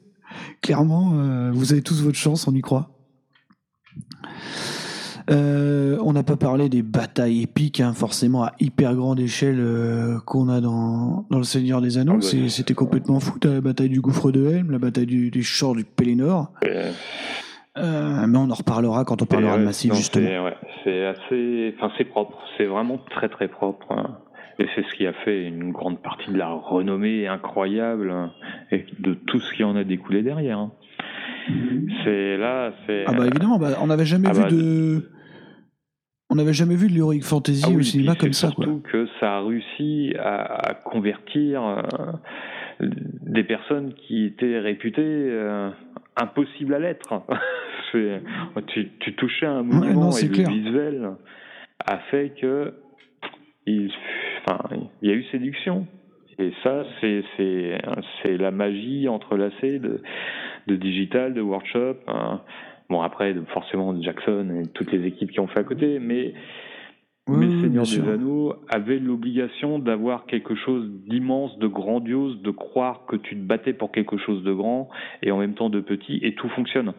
Clairement, 0.63 1.15
euh, 1.17 1.51
vous 1.53 1.73
avez 1.73 1.83
tous 1.83 2.03
votre 2.03 2.19
chance, 2.19 2.47
on 2.47 2.55
y 2.55 2.61
croit. 2.61 2.91
Euh, 5.29 5.99
on 6.05 6.13
n'a 6.13 6.23
pas 6.23 6.37
parlé 6.37 6.69
des 6.69 6.83
batailles 6.83 7.43
épiques, 7.43 7.81
hein, 7.81 7.93
forcément 7.93 8.45
à 8.45 8.53
hyper 8.61 8.95
grande 8.95 9.19
échelle 9.19 9.59
euh, 9.59 10.19
qu'on 10.25 10.49
a 10.49 10.61
dans, 10.61 11.27
dans 11.31 11.39
Le 11.39 11.45
Seigneur 11.45 11.81
des 11.81 11.99
Anneaux. 11.99 12.19
Ah 12.23 12.49
C'était 12.49 12.75
complètement 12.75 13.19
fou. 13.19 13.37
T'as 13.41 13.55
la 13.55 13.61
bataille 13.61 13.89
du 13.89 14.01
gouffre 14.01 14.31
de 14.31 14.47
Helm, 14.47 14.71
la 14.71 14.79
bataille 14.79 15.07
du, 15.07 15.31
du 15.31 15.43
champ 15.43 15.75
du 15.75 15.85
Pélénor. 15.85 16.53
Euh, 16.65 16.93
Euh, 17.79 18.27
mais 18.27 18.39
on 18.39 18.49
en 18.51 18.55
reparlera 18.55 19.05
quand 19.05 19.21
on 19.21 19.27
parlera 19.27 19.59
de 19.59 19.65
Massif, 19.65 19.93
justement. 19.93 20.27
C'est 20.27 20.39
ouais, 20.39 20.57
c'est 20.83 21.07
assez, 21.07 21.75
enfin 21.77 21.93
c'est 21.99 22.05
propre, 22.07 22.39
c'est 22.57 22.65
vraiment 22.65 22.99
très 23.11 23.29
très 23.29 23.49
propre. 23.49 23.93
hein. 23.93 24.17
Et 24.59 24.65
c'est 24.75 24.83
ce 24.91 24.95
qui 24.97 25.07
a 25.07 25.13
fait 25.13 25.45
une 25.45 25.73
grande 25.73 26.01
partie 26.01 26.31
de 26.31 26.39
la 26.39 26.49
renommée 26.49 27.27
incroyable 27.29 28.11
hein, 28.11 28.33
et 28.71 28.87
de 28.99 29.13
tout 29.13 29.41
ce 29.41 29.53
qui 29.53 29.63
en 29.63 29.77
a 29.77 29.85
découlé 29.85 30.23
derrière. 30.23 30.71
Hein. 31.49 31.87
C'est 32.05 32.37
là, 32.37 32.73
c'est. 32.87 33.05
Ah 33.07 33.13
bah 33.13 33.27
évidemment, 33.27 33.59
bah, 33.59 33.77
on 33.81 33.87
n'avait 33.87 34.05
jamais 34.05 34.29
Ah 34.31 34.33
vu 34.33 34.43
bah, 34.43 34.51
de... 34.51 35.11
On 36.29 36.35
n'avait 36.35 36.53
jamais 36.53 36.75
vu 36.75 36.89
de 36.89 36.95
l'heroic 36.95 37.21
fantasy 37.23 37.63
Ah 37.65 37.71
oui, 37.71 37.77
au 37.77 37.83
cinéma 37.83 38.17
comme 38.17 38.33
ça, 38.33 38.51
quoi. 38.51 38.65
Surtout 38.65 38.83
que 38.91 39.07
ça 39.21 39.37
a 39.37 39.41
réussi 39.47 40.13
à, 40.19 40.71
à 40.71 40.75
convertir 40.75 41.63
euh, 41.63 41.83
des 42.81 43.45
personnes 43.45 43.95
qui 43.95 44.25
étaient 44.25 44.59
réputées 44.59 45.03
euh, 45.03 45.71
impossibles 46.17 46.75
à 46.75 46.79
l'être. 46.79 47.23
Tu, 48.67 48.91
tu 49.01 49.15
touchais 49.15 49.47
un 49.47 49.63
monument 49.63 50.07
non, 50.07 50.11
c'est 50.11 50.27
et 50.27 50.31
clair. 50.31 50.51
le 50.51 50.55
visuel 50.55 51.11
a 51.87 51.99
fait 52.11 52.35
que 52.39 52.75
il, 53.65 53.91
enfin, 54.45 54.59
il 55.01 55.09
y 55.09 55.13
a 55.13 55.15
eu 55.15 55.25
séduction. 55.31 55.87
Et 56.39 56.53
ça, 56.63 56.85
c'est 57.01 58.37
la 58.37 58.51
magie 58.51 59.09
entrelacée 59.09 59.79
de 59.79 60.01
de 60.67 60.75
digital, 60.77 61.33
de 61.33 61.41
workshop. 61.41 61.97
hein. 62.09 62.41
Bon 62.91 63.01
après, 63.03 63.35
forcément 63.53 64.01
Jackson 64.03 64.63
et 64.65 64.69
toutes 64.73 64.93
les 64.93 65.07
équipes 65.07 65.31
qui 65.31 65.41
ont 65.41 65.47
fait 65.47 65.61
à 65.61 65.65
côté, 65.65 65.99
mais 66.01 66.35
Oui, 67.29 67.37
mais 67.47 67.63
Seigneur 67.63 67.83
des 67.85 67.91
sûr. 67.91 68.09
Anneaux 68.09 68.55
avait 68.73 68.99
l'obligation 68.99 69.79
d'avoir 69.79 70.27
quelque 70.27 70.55
chose 70.55 70.89
d'immense, 71.09 71.57
de 71.59 71.67
grandiose, 71.69 72.41
de 72.43 72.51
croire 72.51 73.05
que 73.07 73.17
tu 73.17 73.35
te 73.37 73.41
battais 73.41 73.73
pour 73.73 73.91
quelque 73.93 74.17
chose 74.19 74.43
de 74.45 74.53
grand 74.53 74.89
et 75.23 75.31
en 75.33 75.39
même 75.39 75.55
temps 75.55 75.71
de 75.71 75.81
petit, 75.81 76.19
et 76.23 76.35
tout 76.35 76.49
fonctionne. 76.51 76.93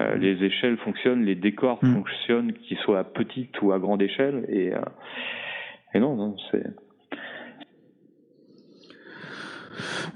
Euh, 0.00 0.16
les 0.16 0.42
échelles 0.44 0.76
fonctionnent, 0.78 1.24
les 1.24 1.34
décors 1.34 1.78
Mm. 1.82 1.94
fonctionnent, 1.94 2.52
qu'ils 2.52 2.76
soient 2.78 2.98
à 2.98 3.04
petite 3.04 3.60
ou 3.62 3.72
à 3.72 3.78
grande 3.78 4.02
échelle, 4.02 4.44
et, 4.50 4.74
euh, 4.74 4.80
et 5.94 6.00
non, 6.00 6.14
non, 6.16 6.36
c'est. 6.50 6.64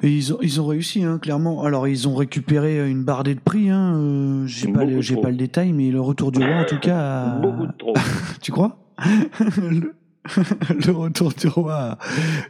Et 0.02 0.10
ils 0.10 0.32
ont, 0.32 0.38
ils 0.42 0.60
ont 0.60 0.66
réussi, 0.66 1.04
hein, 1.04 1.18
clairement. 1.18 1.62
Alors, 1.64 1.86
ils 1.88 2.08
ont 2.08 2.14
récupéré 2.14 2.78
euh, 2.78 2.88
une 2.90 3.04
bardée 3.04 3.34
de 3.34 3.40
prix. 3.40 3.70
Hein. 3.70 3.94
euh, 3.96 4.46
j'ai 4.46 4.68
pas, 4.68 4.84
le- 4.84 5.00
j'ai 5.00 5.14
trop. 5.14 5.22
pas 5.22 5.30
le 5.30 5.36
détail, 5.36 5.72
mais 5.72 5.90
le 5.90 6.00
retour 6.00 6.32
du 6.32 6.40
roi, 6.40 6.56
en 6.56 6.64
tout 6.64 6.78
cas. 6.78 6.98
a- 6.98 7.40
Beaucoup 7.40 7.66
de 7.66 7.72
trop. 7.78 7.94
Tu 8.42 8.52
crois? 8.52 8.78
le, 9.58 9.94
le 10.86 10.92
retour 10.92 11.32
du 11.32 11.48
roi 11.48 11.74
a, 11.74 11.98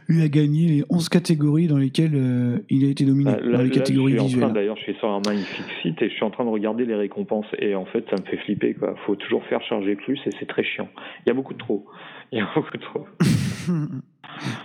lui 0.07 0.21
a 0.21 0.27
gagné 0.27 0.67
les 0.67 0.83
11 0.89 1.09
catégories 1.09 1.67
dans 1.67 1.77
lesquelles 1.77 2.13
euh, 2.15 2.59
il 2.69 2.85
a 2.85 2.89
été 2.89 3.03
nominé, 3.05 3.31
Euh, 3.31 3.49
Là, 3.51 3.57
dans 3.57 3.63
les 3.63 3.69
là, 3.69 3.75
catégories 3.75 4.15
visuelles. 4.17 4.53
d'ailleurs, 4.53 4.77
je 4.77 4.83
suis 4.83 4.95
sur 4.99 5.09
un 5.09 5.21
magnifique 5.25 5.65
site 5.81 6.01
et 6.01 6.09
je 6.09 6.13
suis 6.13 6.23
en 6.23 6.29
train 6.29 6.45
de 6.45 6.49
regarder 6.49 6.85
les 6.85 6.95
récompenses. 6.95 7.47
Et 7.59 7.73
en 7.75 7.85
fait, 7.85 8.05
ça 8.09 8.15
me 8.21 8.25
fait 8.29 8.37
flipper, 8.45 8.75
quoi. 8.75 8.95
Faut 9.07 9.15
toujours 9.15 9.43
faire 9.45 9.61
charger 9.63 9.95
plus 9.95 10.19
et 10.25 10.29
c'est 10.39 10.45
très 10.47 10.63
chiant. 10.63 10.87
Il 11.25 11.29
y 11.29 11.31
a 11.31 11.33
beaucoup 11.33 11.53
de 11.53 11.59
trop. 11.59 11.85
Il 12.31 12.39
y 12.39 12.41
a 12.41 12.47
beaucoup 12.55 12.77
de 12.77 12.83
trop. 12.83 13.07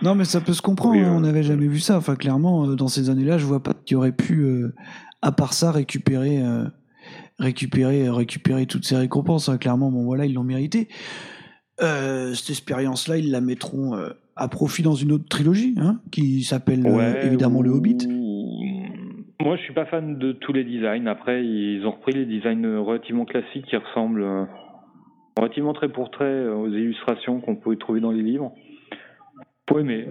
Non, 0.02 0.14
mais 0.14 0.24
ça 0.24 0.40
peut 0.40 0.54
se 0.54 0.62
comprendre. 0.62 0.94
Oui, 0.96 1.02
hein, 1.02 1.12
euh, 1.12 1.16
on 1.16 1.20
n'avait 1.20 1.42
jamais 1.42 1.66
vu 1.66 1.78
ça. 1.78 1.98
Enfin, 1.98 2.14
clairement, 2.16 2.64
euh, 2.66 2.74
dans 2.74 2.88
ces 2.88 3.10
années-là, 3.10 3.36
je 3.36 3.44
vois 3.44 3.62
pas 3.62 3.74
qui 3.74 3.94
aurait 3.94 4.12
pu, 4.12 4.40
euh, 4.40 4.74
à 5.20 5.30
part 5.32 5.52
ça, 5.52 5.72
récupérer, 5.72 6.40
euh, 6.42 6.64
récupérer, 7.38 8.08
récupérer 8.08 8.64
toutes 8.66 8.84
ces 8.86 8.96
récompenses. 8.96 9.48
hein. 9.50 9.58
Clairement, 9.58 9.90
bon, 9.90 10.04
voilà, 10.04 10.24
ils 10.24 10.32
l'ont 10.32 10.44
mérité. 10.44 10.88
Euh, 11.80 12.34
cette 12.34 12.50
expérience-là, 12.50 13.18
ils 13.18 13.30
la 13.30 13.40
mettront 13.40 13.94
euh, 13.94 14.08
à 14.36 14.48
profit 14.48 14.82
dans 14.82 14.94
une 14.94 15.12
autre 15.12 15.28
trilogie, 15.28 15.74
hein, 15.78 16.00
qui 16.10 16.42
s'appelle 16.42 16.86
euh, 16.86 16.90
Ouais, 16.96 17.26
évidemment 17.26 17.62
Le 17.62 17.70
ou- 17.70 17.76
Hobbit. 17.76 17.98
Moi, 19.40 19.56
je 19.56 19.62
suis 19.62 19.72
pas 19.74 19.86
fan 19.86 20.18
de 20.18 20.32
tous 20.32 20.52
les 20.52 20.64
designs. 20.64 21.06
Après, 21.06 21.44
ils 21.44 21.84
ont 21.86 21.92
repris 21.92 22.12
les 22.12 22.26
designs 22.26 22.66
relativement 22.80 23.24
classiques 23.24 23.66
qui 23.66 23.76
ressemblent 23.76 24.48
relativement 25.38 25.72
trait 25.72 25.88
pour 25.88 26.10
trait 26.10 26.48
aux 26.48 26.66
illustrations 26.68 27.40
qu'on 27.40 27.54
pouvait 27.54 27.76
trouver 27.76 28.00
dans 28.00 28.10
les 28.10 28.22
livres. 28.22 28.52
Faut 29.70 29.78
aimer. 29.78 30.06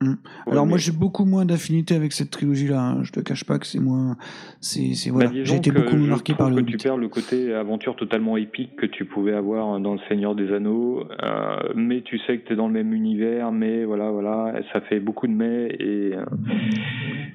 Mm. 0.00 0.12
Alors 0.46 0.64
moi 0.64 0.78
j'ai 0.78 0.92
beaucoup 0.92 1.24
moins 1.24 1.44
d'affinité 1.44 1.96
avec 1.96 2.12
cette 2.12 2.30
trilogie-là. 2.30 2.80
hein. 2.80 3.02
Je 3.02 3.10
te 3.10 3.18
cache 3.18 3.42
pas 3.42 3.58
que 3.58 3.66
c'est 3.66 3.80
moins, 3.80 4.16
c'est, 4.60 4.92
voilà. 5.10 5.30
Bah, 5.30 5.34
J'ai 5.42 5.56
été 5.56 5.72
beaucoup 5.72 5.96
marqué 5.96 6.34
par 6.34 6.50
le 6.50 6.62
que 6.62 6.70
tu 6.70 6.76
perds 6.76 6.96
le 6.98 7.08
côté 7.08 7.52
aventure 7.52 7.96
totalement 7.96 8.36
épique 8.36 8.76
que 8.76 8.86
tu 8.86 9.06
pouvais 9.06 9.32
avoir 9.34 9.80
dans 9.80 9.94
Le 9.94 10.00
Seigneur 10.08 10.36
des 10.36 10.52
Anneaux, 10.54 11.02
euh, 11.20 11.56
mais 11.74 12.02
tu 12.02 12.16
sais 12.20 12.38
que 12.38 12.46
tu 12.46 12.52
es 12.52 12.56
dans 12.56 12.68
le 12.68 12.74
même 12.74 12.92
univers, 12.94 13.50
mais 13.50 13.84
voilà, 13.84 14.12
voilà, 14.12 14.54
ça 14.72 14.80
fait 14.82 15.00
beaucoup 15.00 15.26
de 15.26 15.32
mais 15.32 15.66
et, 15.80 16.14
euh, 16.14 16.24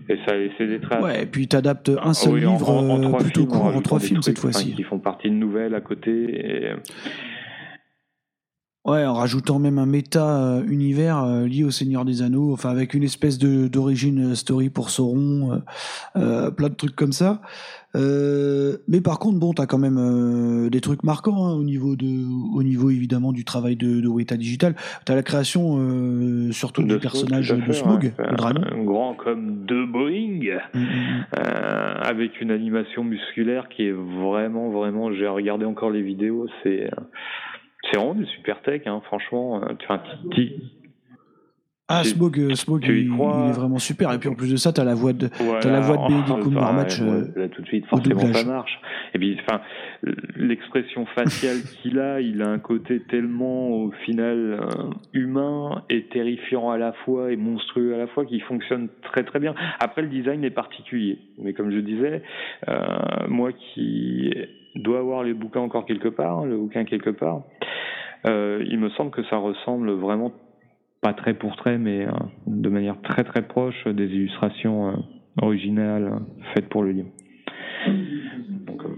et 0.08 0.16
ça 0.26 0.32
a 0.32 0.38
laissé 0.38 0.66
des 0.66 0.80
traces. 0.80 1.04
Ouais, 1.04 1.24
et 1.24 1.26
puis 1.26 1.50
t'adaptes 1.50 1.90
un 1.90 1.98
Ah 2.02 2.14
seul 2.14 2.34
oui, 2.36 2.46
en- 2.46 2.54
livre 2.54 2.70
en- 2.70 2.90
en 2.92 3.00
euh, 3.00 3.02
trois 3.02 3.20
plutôt 3.20 3.42
films, 3.42 3.52
court, 3.52 3.66
en 3.76 3.82
trois 3.82 4.00
films 4.00 4.22
cette 4.22 4.40
fois-ci. 4.40 4.74
Qui 4.74 4.84
font 4.84 5.00
partie 5.00 5.30
de 5.30 5.36
nouvelles 5.36 5.76
à 5.76 5.82
côté. 5.82 6.12
Et, 6.12 6.72
Ouais, 8.86 9.06
en 9.06 9.14
rajoutant 9.14 9.60
même 9.60 9.80
un 9.80 9.86
méta 9.86 10.44
euh, 10.44 10.64
univers 10.68 11.24
euh, 11.24 11.48
lié 11.48 11.64
au 11.64 11.72
Seigneur 11.72 12.04
des 12.04 12.22
Anneaux, 12.22 12.52
enfin 12.52 12.70
avec 12.70 12.94
une 12.94 13.04
espèce 13.04 13.38
de 13.38 13.70
d'origine 13.70 14.36
story 14.36 14.70
pour 14.70 14.90
Sauron, 14.90 15.54
euh, 15.54 15.58
euh, 16.18 16.52
plein 16.52 16.68
de 16.68 16.74
trucs 16.74 16.96
comme 16.96 17.14
ça. 17.14 17.40
Euh, 17.96 18.78
mais 18.90 19.00
par 19.00 19.20
contre, 19.20 19.40
bon, 19.40 19.54
t'as 19.54 19.68
quand 19.68 19.78
même 19.78 19.98
euh, 19.98 20.70
des 20.70 20.82
trucs 20.82 21.04
marquants 21.04 21.46
hein, 21.46 21.54
au 21.54 21.64
niveau 21.64 21.96
de, 21.96 22.26
au 22.54 22.62
niveau 22.64 22.90
évidemment 22.90 23.32
du 23.32 23.46
travail 23.46 23.78
de, 23.78 24.02
de 24.02 24.08
Weta 24.10 24.36
Digital. 24.36 24.76
T'as 25.06 25.16
la 25.16 25.24
création 25.24 25.78
euh, 25.78 26.52
surtout 26.52 26.84
de 26.84 26.96
du 26.96 27.00
personnage 27.00 27.50
de 27.50 27.56
ouais. 27.56 28.12
le 28.18 28.36
dragon. 28.36 28.64
Un 28.70 28.84
grand 28.84 29.14
comme 29.14 29.64
deux 29.66 29.86
Boeing, 29.86 30.42
Mm, 30.74 30.80
mm, 30.80 30.82
mm. 30.82 31.26
euh, 31.40 31.94
avec 32.02 32.42
une 32.42 32.52
animation 32.52 33.06
musculaire 33.06 33.70
qui 33.70 33.84
est 33.84 33.94
vraiment, 33.94 34.72
vraiment. 34.72 35.14
J'ai 35.14 35.28
regardé 35.28 35.64
encore 35.66 35.90
les 35.92 36.02
vidéos, 36.02 36.48
c'est. 36.64 36.90
C'est 37.92 37.98
vraiment 37.98 38.16
du 38.16 38.26
super 38.28 38.62
tech, 38.62 38.82
hein, 38.86 39.02
franchement. 39.06 39.62
euh, 39.64 39.74
tu- 40.32 40.50
Ah, 41.90 42.00
Tu- 42.02 42.10
Smaug, 42.12 42.40
euh, 42.40 42.54
tu 42.82 43.02
il, 43.02 43.12
est 43.12 43.52
vraiment 43.52 43.78
super. 43.78 44.12
Et 44.14 44.18
puis 44.18 44.30
en 44.30 44.36
plus 44.36 44.50
de 44.50 44.56
ça, 44.56 44.72
t'as 44.72 44.86
la 44.86 44.96
voix 44.96 45.12
de, 45.12 45.28
Voilà, 45.38 45.60
t'as 45.60 45.70
la 45.70 45.82
voix 45.82 45.98
de 45.98 46.02
Benedict 46.08 46.32
enfin, 46.32 46.42
Cumberbatch. 46.42 47.02
euh, 47.02 47.26
là 47.36 47.50
tout 47.50 47.62
de 47.62 47.68
suite, 47.68 47.86
forcément 47.88 48.34
ça 48.34 48.46
marche. 48.46 48.80
Et 49.14 49.20
puis, 49.20 49.38
enfin, 49.42 49.62
l'expression 50.38 51.06
faciale 51.08 51.58
qu'il 51.82 52.00
a, 52.00 52.22
il 52.22 52.42
a 52.42 52.48
un 52.48 52.58
côté 52.58 53.02
tellement, 53.02 53.68
au 53.72 53.92
final, 54.06 54.66
humain 55.12 55.84
et 55.90 56.06
terrifiant 56.06 56.72
à 56.72 56.78
la 56.78 56.94
fois 57.04 57.34
et 57.34 57.36
monstrueux 57.36 57.94
à 57.96 57.98
la 57.98 58.08
fois, 58.08 58.26
qui 58.26 58.40
fonctionne 58.40 58.88
très 59.04 59.26
très 59.26 59.40
bien. 59.40 59.54
Après, 59.82 60.02
le 60.04 60.08
design 60.08 60.44
est 60.46 60.52
particulier, 60.52 61.20
mais 61.38 61.52
comme 61.54 61.70
je 61.70 61.80
disais, 61.80 62.24
euh, 62.70 63.28
moi 63.28 63.52
qui 63.52 64.34
dois 64.82 65.00
avoir 65.00 65.24
les 65.24 65.34
bouquins 65.34 65.62
encore 65.62 65.86
quelque 65.86 66.08
part, 66.08 66.40
hein, 66.40 66.46
le 66.46 66.58
bouquin 66.58 66.86
quelque 66.86 67.10
part, 67.10 67.44
euh, 68.26 68.64
il 68.68 68.80
me 68.80 68.90
semble 68.92 69.12
que 69.12 69.24
ça 69.24 69.38
ressemble 69.38 69.92
vraiment 69.92 70.32
pas 71.02 71.14
très 71.14 71.34
pour 71.34 71.56
trait, 71.58 71.78
mais 71.78 72.08
euh, 72.08 72.12
de 72.48 72.70
manière 72.70 73.02
très 73.02 73.24
très 73.24 73.42
proche 73.42 73.88
des 73.88 74.06
illustrations 74.06 74.90
euh, 74.90 74.94
originales 75.42 76.20
faites 76.54 76.70
pour 76.70 76.84
le 76.84 76.92
livre. 76.92 77.10
Donc, 78.66 78.84
euh, 78.84 78.98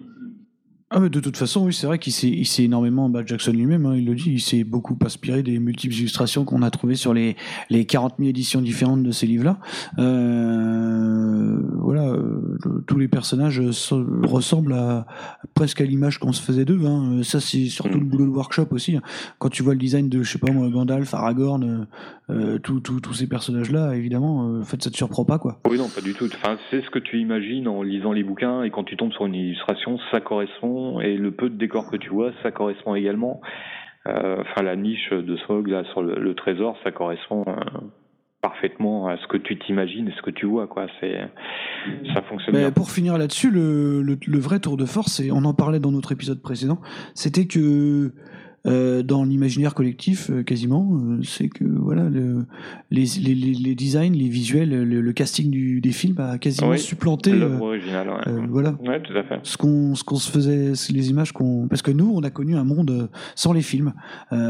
Ah 0.91 0.99
mais 0.99 1.09
de 1.09 1.19
toute 1.19 1.35
façon, 1.35 1.65
oui, 1.65 1.73
c'est 1.73 1.87
vrai 1.87 1.97
qu'il 1.97 2.13
s'est, 2.13 2.63
énormément, 2.63 3.09
bah, 3.09 3.23
Jackson 3.25 3.51
lui-même, 3.51 3.87
hein, 3.87 3.95
il 3.97 4.05
le 4.05 4.13
dit, 4.13 4.31
il 4.33 4.39
s'est 4.39 4.63
beaucoup 4.63 4.95
inspiré 5.03 5.41
des 5.41 5.57
multiples 5.57 5.95
illustrations 5.95 6.45
qu'on 6.45 6.61
a 6.61 6.69
trouvées 6.69 6.95
sur 6.95 7.11
les, 7.13 7.35
les 7.71 7.85
40 7.85 8.13
000 8.19 8.29
éditions 8.29 8.61
différentes 8.61 9.01
de 9.01 9.11
ces 9.11 9.25
livres-là. 9.25 9.57
Euh, 9.97 11.57
voilà, 11.81 12.03
euh, 12.09 12.57
tous 12.87 12.97
les 12.99 13.07
personnages 13.07 13.71
so- 13.71 14.05
ressemblent 14.23 14.73
à, 14.73 15.07
presque 15.55 15.81
à 15.81 15.85
l'image 15.85 16.19
qu'on 16.19 16.33
se 16.33 16.41
faisait 16.41 16.65
d'eux. 16.65 16.85
Hein. 16.85 17.21
Ça, 17.23 17.39
c'est 17.39 17.65
surtout 17.65 17.97
Mm. 17.97 18.01
le 18.01 18.05
boulot 18.05 18.25
de 18.25 18.31
workshop 18.31 18.67
aussi. 18.71 18.97
Quand 19.39 19.49
tu 19.49 19.63
vois 19.63 19.73
le 19.73 19.79
design 19.79 20.07
de, 20.07 20.21
je 20.21 20.31
sais 20.33 20.39
pas 20.39 20.51
moi, 20.51 20.69
Gandalf, 20.69 21.13
Aragorn, 21.15 21.87
euh, 22.29 22.55
euh, 22.55 22.59
tous 22.59 23.13
ces 23.13 23.27
personnages-là, 23.27 23.95
évidemment, 23.95 24.47
euh, 24.49 24.61
en 24.61 24.65
fait, 24.65 24.81
ça 24.83 24.89
te 24.91 24.95
surprend 24.97 25.25
pas, 25.25 25.39
quoi. 25.39 25.59
oui, 25.69 25.77
non, 25.77 25.89
pas 25.89 26.01
du 26.01 26.13
tout. 26.13 26.25
Enfin, 26.35 26.57
c'est 26.69 26.81
ce 26.83 26.89
que 26.91 26.99
tu 26.99 27.19
imagines 27.19 27.67
en 27.67 27.81
lisant 27.81 28.11
les 28.13 28.23
bouquins 28.23 28.63
et 28.63 28.69
quand 28.69 28.83
tu 28.83 28.97
tombes 28.97 29.11
sur 29.13 29.25
une 29.25 29.35
illustration, 29.35 29.97
ça 30.11 30.21
correspond 30.21 30.74
et 31.01 31.15
le 31.17 31.31
peu 31.31 31.49
de 31.49 31.57
décor 31.57 31.89
que 31.89 31.97
tu 31.97 32.09
vois, 32.09 32.31
ça 32.43 32.51
correspond 32.51 32.95
également. 32.95 33.41
Euh, 34.07 34.37
Enfin, 34.41 34.61
la 34.63 34.75
niche 34.75 35.09
de 35.11 35.35
Smog 35.45 35.67
là 35.67 35.83
sur 35.91 36.01
le, 36.03 36.15
le 36.19 36.35
trésor, 36.35 36.77
ça 36.83 36.91
correspond 36.91 37.43
euh, 37.47 37.53
parfaitement 38.41 39.07
à 39.07 39.17
ce 39.17 39.25
que 39.27 39.37
tu 39.37 39.57
t'imagines 39.57 40.07
et 40.07 40.13
ce 40.15 40.21
que 40.21 40.29
tu 40.29 40.45
vois, 40.45 40.67
quoi. 40.67 40.85
C'est, 40.99 41.19
ça 42.13 42.21
fonctionne 42.23 42.53
Mais 42.53 42.61
bien. 42.61 42.71
pour 42.71 42.91
finir 42.91 43.17
là-dessus, 43.17 43.49
le, 43.49 44.03
le, 44.03 44.17
le 44.27 44.39
vrai 44.39 44.59
tour 44.59 44.77
de 44.77 44.85
force, 44.85 45.19
et 45.19 45.31
on 45.31 45.43
en 45.45 45.53
parlait 45.55 45.79
dans 45.79 45.91
notre 45.91 46.11
épisode 46.11 46.41
précédent, 46.41 46.79
c'était 47.15 47.47
que 47.47 48.11
euh, 48.65 49.03
dans 49.03 49.23
l'imaginaire 49.23 49.73
collectif 49.75 50.29
euh, 50.29 50.43
quasiment. 50.43 50.97
Euh, 50.97 51.21
c'est 51.23 51.49
que 51.49 51.63
voilà, 51.63 52.09
le, 52.09 52.45
les, 52.91 53.05
les, 53.21 53.35
les, 53.35 53.53
les 53.53 53.75
designs, 53.75 54.13
les 54.13 54.27
visuels, 54.29 54.69
le, 54.69 55.01
le 55.01 55.13
casting 55.13 55.49
du, 55.51 55.81
des 55.81 55.91
films 55.91 56.19
a 56.19 56.37
quasiment 56.37 56.69
Oui, 56.71 56.79
supplanté. 56.79 57.33
originale, 57.33 58.09
ouais. 58.09 58.45
voilà. 58.49 58.75
Ouais, 58.83 59.01
tout 59.01 59.13
à 59.17 59.23
fait. 59.23 59.39
Ce 59.43 59.57
qu'on 59.57 59.95
ce 59.95 60.03
qu'on 60.03 60.15
se 60.15 60.31
faisait, 60.31 60.71
les 60.93 61.09
images 61.09 61.31
qu'on 61.31 61.67
parce 61.67 61.81
que 61.81 61.91
nous 61.91 62.11
on 62.13 62.21
a 62.23 62.29
connu 62.29 62.55
un 62.55 62.63
monde 62.63 63.09
sans 63.35 63.53
les 63.53 63.61
films. 63.61 63.93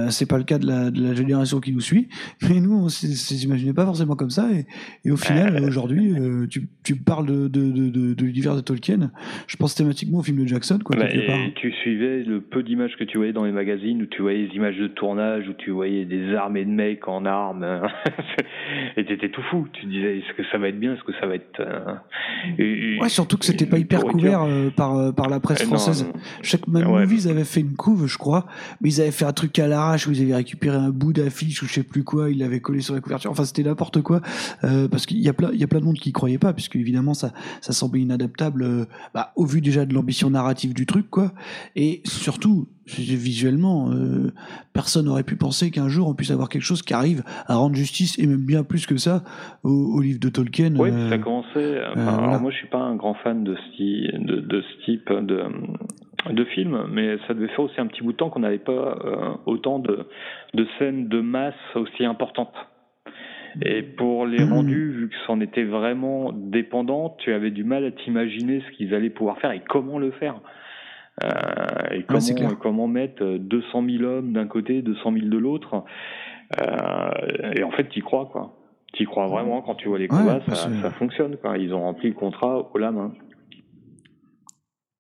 C'est 0.09 0.28
pas 0.30 0.38
le 0.38 0.43
cas 0.43 0.57
de 0.59 0.68
la, 0.68 0.91
de 0.91 1.01
la 1.01 1.13
génération 1.13 1.59
qui 1.59 1.72
nous 1.72 1.82
suit, 1.82 2.07
mais 2.49 2.59
nous 2.61 2.74
on 2.74 2.89
s'imaginait 2.89 3.74
pas 3.74 3.86
forcément 3.86 4.16
comme 4.16 4.30
ça 4.30 4.49
et, 4.51 4.66
et 5.03 5.11
au 5.11 5.18
final 5.18 5.63
aujourd'hui 5.63 6.13
tu, 6.49 6.68
tu 6.84 6.95
parles 6.95 7.26
de, 7.26 7.47
de, 7.47 7.72
de, 7.72 7.89
de, 7.89 8.13
de 8.13 8.24
l'univers 8.26 8.55
de 8.55 8.61
Tolkien, 8.61 9.11
je 9.47 9.55
pense 9.57 9.76
thématiquement 9.76 10.20
au 10.20 10.24
film 10.24 10.38
de 10.41 10.47
Jackson 10.47 10.80
quoi 10.84 10.95
Bah, 10.95 11.03
part. 11.05 11.11
et 11.39 11.53
tu 11.55 11.72
suivais 11.72 12.24
le 12.24 12.41
peu 12.41 12.63
d'images 12.63 12.95
que 12.97 13.03
tu 13.03 13.18
voyais 13.18 13.34
dans 13.34 13.45
les 13.45 13.51
magazines, 13.51 14.05
où 14.06 14.08
tu 14.08 14.22
voyais 14.22 14.47
des 14.47 14.56
images 14.56 14.78
de 14.78 14.88
tournage, 14.88 15.47
où 15.49 15.53
tu 15.53 15.72
voyais 15.72 16.06
des 16.06 16.34
armées 16.36 16.64
de 16.66 16.70
mecs 16.72 17.08
en 17.08 17.26
armes, 17.26 17.64
et 18.97 19.06
t'étais 19.06 19.30
tout 19.30 19.41
fou. 19.49 19.68
Tu 19.74 19.82
te 19.84 19.88
disais, 19.88 20.20
est-ce 20.20 20.34
que 20.38 20.43
ça 20.51 20.58
va 20.58 20.70
être 20.70 20.80
bien, 20.80 20.93
est-ce 20.93 21.03
que 21.03 21.14
ça 21.20 21.28
va 21.28 21.36
être... 21.36 21.60
euh, 21.60 21.95
et- 22.58 22.97
Ouais, 23.01 23.10
surtout 23.10 23.38
que 23.38 23.45
c'était 23.45 23.66
pas 23.66 23.78
hyper 23.78 24.01
couvert 24.03 24.43
euh, 24.43 24.70
par, 24.70 24.95
euh, 24.97 25.12
par 25.12 25.30
la 25.30 25.39
presse 25.39 25.60
Eh 25.64 25.66
française. 25.66 26.03
non. 26.06 26.14
Chaque 26.41 26.68
Man 26.68 26.86
Ouais. 26.86 27.01
Movies 27.01 27.28
avait 27.28 27.43
fait 27.43 27.62
une 27.62 27.76
couve, 27.76 28.08
je 28.08 28.18
crois, 28.18 28.45
mais 28.82 28.89
ils 28.89 29.01
avaient 29.01 29.12
fait 29.12 29.26
un 29.26 29.34
truc 29.34 29.58
à 29.60 29.68
l'arrache 29.68 30.08
où 30.08 30.12
ils 30.12 30.22
avaient 30.22 30.36
récupéré 30.36 30.78
un 30.78 30.89
bout 30.91 31.14
d'affiche 31.14 31.62
ou 31.64 31.68
je 31.68 31.74
sais 31.74 31.84
plus 31.84 32.03
quoi, 32.03 32.30
ils 32.30 32.38
l'avaient 32.38 32.60
collé 32.60 32.82
sur 32.82 32.93
la 32.93 33.01
couverture. 33.01 33.32
Enfin, 33.32 33.43
c'était 33.45 33.64
n'importe 33.64 34.01
quoi, 34.01 34.22
euh, 34.64 34.88
parce 34.88 35.06
qu'il 35.06 35.20
y 35.20 35.30
a 35.30 35.34
plein, 35.34 35.49
il 35.53 35.60
y 35.60 35.64
a 35.64 35.68
plein 35.68 35.80
de 35.80 35.86
monde 35.86 35.97
qui 35.97 36.10
y 36.10 36.14
croyait 36.14 36.38
pas, 36.38 36.53
puisque 36.53 36.76
évidemment 36.76 37.14
ça, 37.14 37.32
ça 37.62 37.74
semblait 37.74 38.01
inadaptable, 38.01 38.64
euh, 38.64 38.86
bah, 39.14 39.32
au 39.36 39.45
vu 39.45 39.62
déjà 39.62 39.86
de 39.86 39.93
l'ambition 39.93 40.30
narrative 40.30 40.74
du 40.74 40.86
truc, 40.86 41.10
quoi. 41.10 41.32
Et 41.76 42.01
surtout, 42.06 42.68
visuellement, 42.88 43.90
euh, 43.92 44.32
personne 44.74 45.06
n'aurait 45.06 45.24
pu 45.24 45.36
penser 45.36 45.72
qu'un 45.72 45.88
jour 45.90 46.08
on 46.08 46.14
puisse 46.14 46.32
avoir 46.32 46.50
quelque 46.50 46.64
chose 46.64 46.82
qui 46.82 46.94
arrive 46.94 47.24
à 47.48 47.56
rendre 47.56 47.76
justice 47.76 48.18
et 48.20 48.28
même 48.28 48.46
bien 48.46 48.64
plus 48.64 48.86
que 48.86 48.98
ça 48.98 49.24
au, 49.64 49.70
au 49.98 50.02
livre 50.02 50.20
de 50.20 50.30
Tolkien. 50.30 50.76
Oui, 50.78 50.90
euh, 50.92 51.10
ça. 51.10 51.16
Enfin, 51.92 51.94
voilà. 52.12 52.28
alors 52.30 52.42
moi, 52.42 52.52
je 52.52 52.58
suis 52.58 52.68
pas 52.68 52.80
un 52.80 52.96
grand 52.96 53.16
fan 53.16 53.44
de 53.44 53.56
ce, 53.56 54.18
de, 54.18 54.36
de 54.42 54.62
ce 54.62 54.86
type 54.86 55.12
de, 55.12 55.44
de 56.32 56.46
film, 56.46 56.86
mais 56.92 57.18
ça 57.28 57.34
devait 57.34 57.48
faire 57.50 57.62
aussi 57.62 57.80
un 57.80 57.88
petit 57.88 58.04
bout 58.04 58.12
de 58.12 58.18
temps 58.18 58.30
qu'on 58.30 58.40
n'avait 58.42 58.58
pas 58.60 58.72
euh, 59.04 59.34
autant 59.46 59.80
de, 59.80 60.08
de 60.54 60.68
scènes 60.78 61.08
de 61.08 61.22
masse 61.22 61.54
aussi 61.76 62.06
importantes. 62.06 62.54
Et 63.62 63.84
pour 63.84 64.26
les 64.26 64.44
Mhm. 64.44 64.52
rendus, 64.54 64.92
vu 64.92 65.10
que 65.10 65.16
c'en 65.28 65.40
était 65.40 65.64
vraiment 65.64 66.34
dépendant, 66.34 67.16
tu 67.20 67.32
avais 67.32 67.52
du 67.52 67.64
mal 67.64 67.86
à 67.86 67.92
t'imaginer 67.92 68.62
ce 68.62 68.76
qu'ils 68.78 68.94
allaient 68.94 69.10
pouvoir 69.10 69.38
faire 69.40 69.52
et 69.52 69.62
comment 69.70 69.98
le 69.98 70.12
faire. 70.12 70.36
Euh, 71.24 71.30
et 71.91 72.03
comment, 72.03 72.20
c'est 72.20 72.36
clair. 72.36 72.57
comment 72.59 72.88
mettre 72.88 73.24
200 73.24 73.84
000 73.89 74.03
hommes 74.03 74.34
d'un 74.34 74.47
côté, 74.47 74.82
200 74.82 75.13
000 75.13 75.26
de 75.28 75.38
l'autre. 75.38 75.84
Euh, 76.61 77.53
et 77.55 77.63
en 77.63 77.72
fait, 77.72 77.89
t'y 77.89 78.01
crois, 78.01 78.30
quoi. 78.32 78.57
T'y 78.93 79.05
crois 79.05 79.28
vraiment 79.28 79.61
quand 79.61 79.76
tu 79.76 79.88
vois 79.88 79.97
les 79.99 80.05
Ouais, 80.05 80.18
combats, 80.18 80.39
parce 80.45 80.63
ça, 80.63 80.82
ça 80.82 80.91
fonctionne, 80.91 81.38
quoi. 81.38 81.57
Ils 81.57 81.74
ont 81.74 81.82
rempli 81.82 82.09
le 82.09 82.16
contrat 82.16 82.70
haut 82.74 82.78
la 82.78 82.91
main. 82.91 83.13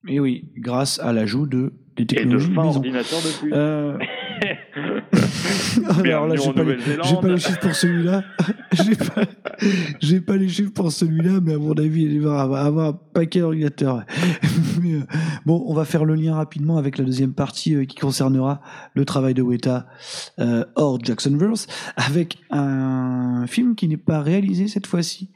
Et 0.07 0.19
oui, 0.19 0.51
grâce 0.57 0.99
à 0.99 1.13
l'ajout 1.13 1.47
de 1.47 1.73
des 1.95 2.03
Et 2.03 2.05
de 2.05 2.15
technologies 2.15 2.53
fin 2.53 2.65
ordinateur 2.65 3.19
de 3.19 3.39
plus. 3.39 3.53
Euh, 3.53 3.97
Alors 6.03 6.27
là, 6.27 6.35
j'ai 6.35 6.53
pas, 6.53 6.63
les, 6.63 6.75
pas 7.21 7.27
les 7.27 7.37
chiffres 7.37 7.59
pour 7.59 7.75
celui-là. 7.75 8.23
j'ai 9.99 10.21
pas, 10.21 10.37
les 10.37 10.49
chiffres 10.49 10.71
pour 10.73 10.91
celui-là, 10.91 11.39
mais 11.41 11.53
à 11.53 11.57
mon 11.57 11.73
avis, 11.73 12.03
il 12.03 12.21
va 12.21 12.41
avoir, 12.41 12.65
avoir 12.65 12.87
un 12.89 12.99
paquet 13.13 13.39
d'ordinateurs. 13.39 14.03
Euh, 14.85 15.01
bon, 15.45 15.63
on 15.67 15.73
va 15.73 15.83
faire 15.83 16.05
le 16.05 16.13
lien 16.15 16.35
rapidement 16.35 16.77
avec 16.77 16.97
la 16.97 17.05
deuxième 17.05 17.33
partie 17.33 17.73
euh, 17.73 17.85
qui 17.85 17.95
concernera 17.95 18.61
le 18.93 19.03
travail 19.03 19.33
de 19.33 19.41
Weta 19.41 19.87
euh, 20.39 20.63
hors 20.75 21.03
Jacksonverse, 21.03 21.65
avec 21.95 22.37
un 22.51 23.45
film 23.47 23.75
qui 23.75 23.87
n'est 23.87 23.97
pas 23.97 24.21
réalisé 24.21 24.67
cette 24.67 24.85
fois-ci, 24.85 25.31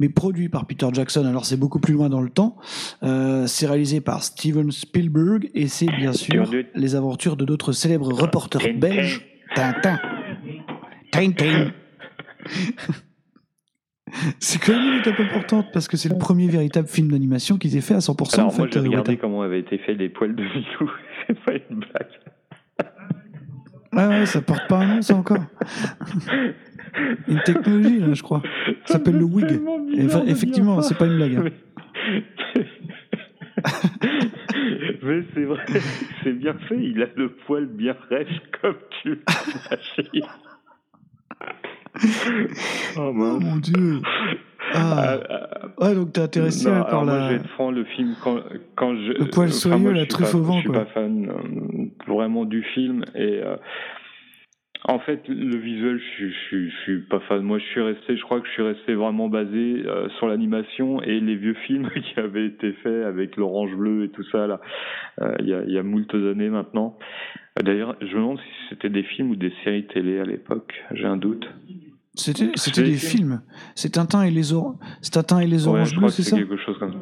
mais 0.00 0.08
produit 0.08 0.48
par 0.48 0.66
Peter 0.66 0.88
Jackson. 0.92 1.24
Alors 1.26 1.44
c'est 1.44 1.58
beaucoup 1.58 1.78
plus 1.78 1.94
loin 1.94 2.08
dans 2.08 2.22
le 2.22 2.30
temps. 2.30 2.56
Euh, 3.04 3.46
c'est 3.46 3.66
réalisé 3.66 4.00
par 4.00 4.24
Steven 4.24 4.72
Spielberg 4.72 5.50
et 5.54 5.68
c'est 5.68 5.86
bien 5.86 6.12
sûr 6.12 6.50
les 6.74 6.96
aventures 6.96 7.36
de 7.36 7.44
d'autres 7.44 7.72
célèbres 7.72 8.12
reporters 8.12 8.74
belges. 8.76 9.24
Tintin. 9.54 10.00
Tintin. 11.12 11.72
C'est 14.40 14.58
quand 14.58 14.72
même 14.72 14.94
une 14.94 14.98
étape 14.98 15.20
importante 15.20 15.66
parce 15.72 15.86
que 15.86 15.96
c'est 15.96 16.08
le 16.08 16.18
premier 16.18 16.48
véritable 16.48 16.88
film 16.88 17.12
d'animation 17.12 17.58
qu'ils 17.58 17.76
aient 17.76 17.80
fait 17.80 17.94
à 17.94 17.98
100% 17.98 18.34
Alors 18.34 18.52
en 18.52 18.56
moi, 18.56 18.66
fait. 18.66 18.72
j'ai 18.72 18.78
euh, 18.80 18.82
regardé 18.82 19.16
comment 19.16 19.42
avaient 19.42 19.60
été 19.60 19.78
faits 19.78 19.98
les 19.98 20.08
poils 20.08 20.34
de 20.34 20.42
Milou. 20.42 20.90
C'est 21.28 21.38
pas 21.44 21.52
une 21.52 21.76
blague. 21.76 22.08
Ah 23.92 24.08
ouais, 24.08 24.26
ça 24.26 24.40
porte 24.40 24.66
pas 24.68 24.78
un 24.78 24.96
nom 24.96 25.02
ça 25.02 25.14
encore. 25.14 25.44
une 27.28 27.40
technologie 27.44 28.00
là, 28.00 28.12
je 28.14 28.22
crois. 28.22 28.42
Ça 28.84 28.94
s'appelle 28.94 29.18
le 29.18 29.24
wig. 29.24 29.60
effectivement, 30.26 30.80
c'est 30.82 30.96
pas 30.98 31.06
une 31.06 31.16
blague. 31.16 31.36
hein. 31.36 31.44
Mais 35.02 35.22
c'est 35.34 35.44
vrai, 35.44 35.64
c'est 36.22 36.32
bien 36.32 36.54
fait. 36.68 36.76
Il 36.78 37.02
a 37.02 37.06
le 37.16 37.30
poil 37.46 37.66
bien 37.66 37.96
rêche 38.10 38.40
comme 38.60 38.76
tu 39.02 39.20
oh 42.96 42.98
Oh 42.98 43.12
mon 43.12 43.56
dieu. 43.56 44.00
Ah. 44.74 45.18
Ah, 45.28 45.46
Ouais, 45.78 45.94
donc 45.94 46.12
t'es 46.12 46.20
intéressé 46.20 46.68
non, 46.70 46.80
par 46.80 46.88
alors 46.88 47.04
moi, 47.04 47.16
la. 47.18 47.22
je 47.24 47.28
vais 47.34 47.40
être 47.40 47.48
franc, 47.50 47.70
le 47.70 47.84
film, 47.84 48.14
quand, 48.22 48.38
quand 48.76 48.94
je. 48.94 49.12
Le 49.18 49.26
poil 49.30 49.48
enfin, 49.48 49.56
soyeux, 49.56 49.76
moi, 49.78 49.92
la 49.92 50.06
truffe 50.06 50.34
au 50.34 50.42
vent, 50.42 50.56
Je 50.56 50.60
suis 50.60 50.68
quoi. 50.70 50.84
pas 50.84 50.90
fan 50.92 51.28
euh, 51.28 51.86
vraiment 52.12 52.44
du 52.44 52.62
film. 52.62 53.02
Et 53.14 53.40
euh, 53.42 53.56
en 54.84 54.98
fait, 54.98 55.20
le 55.28 55.56
visuel, 55.58 55.98
je, 56.18 56.26
je, 56.28 56.32
suis- 56.48 56.70
je 56.70 56.76
suis 56.82 56.98
pas 57.00 57.20
fan. 57.20 57.42
Moi, 57.42 57.58
je 57.58 57.64
suis 57.66 57.80
resté, 57.80 58.16
je 58.16 58.22
crois 58.22 58.40
que 58.40 58.46
je 58.46 58.52
suis 58.52 58.62
resté 58.62 58.94
vraiment 58.94 59.28
basé 59.28 59.82
euh, 59.86 60.08
sur 60.18 60.26
l'animation 60.26 61.02
et 61.02 61.20
les 61.20 61.36
vieux 61.36 61.54
films 61.66 61.90
qui 61.94 62.18
avaient 62.18 62.46
été 62.46 62.72
faits 62.82 63.04
avec 63.04 63.36
l'orange 63.36 63.74
bleu 63.76 64.04
et 64.04 64.08
tout 64.08 64.24
ça, 64.32 64.46
là, 64.46 64.60
euh, 65.20 65.34
il 65.40 65.48
y, 65.48 65.54
a, 65.54 65.62
il 65.64 65.72
y 65.72 65.78
a 65.78 65.82
moult 65.82 66.12
années 66.14 66.48
maintenant. 66.48 66.96
Euh, 67.58 67.62
D'ailleurs, 67.62 67.96
je 68.00 68.06
me 68.06 68.14
demande 68.20 68.38
si 68.38 68.68
c'était 68.70 68.88
des 68.90 69.02
films 69.02 69.30
ou 69.30 69.36
des 69.36 69.52
séries 69.64 69.86
télé 69.86 70.18
à 70.18 70.24
l'époque. 70.24 70.72
J'ai 70.92 71.06
un 71.06 71.16
doute. 71.16 71.46
C'était, 72.14 72.46
des 72.82 72.90
des 72.90 72.96
films. 72.96 73.40
C'est 73.74 73.90
Tintin 73.92 74.22
et 74.22 74.30
les 74.30 74.52
oranges. 74.52 74.76
C'est 75.02 75.12
Tintin 75.12 75.40
et 75.40 75.46
les 75.46 75.66
Ouais, 75.68 75.74
oranges 75.74 75.94
je 75.94 75.98
bleus, 75.98 76.08
c'est 76.08 76.22
ça 76.22 76.36
quelque 76.36 76.56
chose 76.56 76.76
comme 76.78 76.92
ça. 76.92 76.98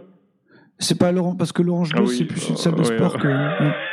C'est 0.81 0.99
pas 0.99 1.11
l'orange 1.13 1.37
parce 1.39 1.53
que 1.53 1.63
l'orange 1.63 1.91
Ah 1.95 1.99
bleu 1.99 2.09
oui, 2.09 2.15
c'est 2.19 2.25
plus 2.25 2.47
une 2.49 2.55
euh, 2.55 2.57
salle 2.59 2.75
de 2.75 2.79
ouais, 2.81 2.85
sport 2.85 3.15
ouais. 3.15 3.21
que. 3.23 3.29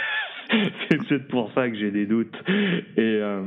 c'est 0.89 0.97
peut-être 0.97 1.27
pour 1.27 1.51
ça 1.53 1.69
que 1.69 1.75
j'ai 1.75 1.91
des 1.91 2.05
doutes. 2.05 2.35
Et 2.47 2.99
euh, 2.99 3.43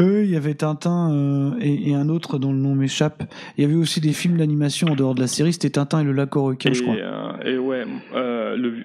Eux, 0.00 0.24
il 0.24 0.30
y 0.30 0.36
avait 0.36 0.54
Tintin 0.54 1.12
euh, 1.12 1.50
et, 1.60 1.90
et 1.90 1.94
un 1.94 2.08
autre 2.08 2.38
dont 2.38 2.52
le 2.52 2.58
nom 2.58 2.74
m'échappe. 2.74 3.22
Il 3.56 3.62
y 3.62 3.66
avait 3.66 3.76
aussi 3.76 4.00
des 4.00 4.12
films 4.12 4.36
d'animation 4.38 4.88
en 4.88 4.94
dehors 4.94 5.14
de 5.14 5.20
la 5.20 5.26
série. 5.26 5.52
C'était 5.52 5.70
Tintin 5.70 6.00
et 6.00 6.04
le 6.04 6.12
lac 6.12 6.32
requins, 6.34 6.72
je 6.72 6.82
crois. 6.82 6.94
euh, 6.94 7.32
et 7.44 7.58
ouais, 7.58 7.84
euh, 8.14 8.56
le, 8.56 8.84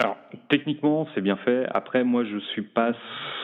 alors 0.00 0.16
techniquement 0.48 1.06
c'est 1.14 1.20
bien 1.20 1.36
fait. 1.36 1.66
Après 1.74 2.04
moi 2.04 2.24
je 2.24 2.38
suis 2.52 2.62
pas 2.62 2.92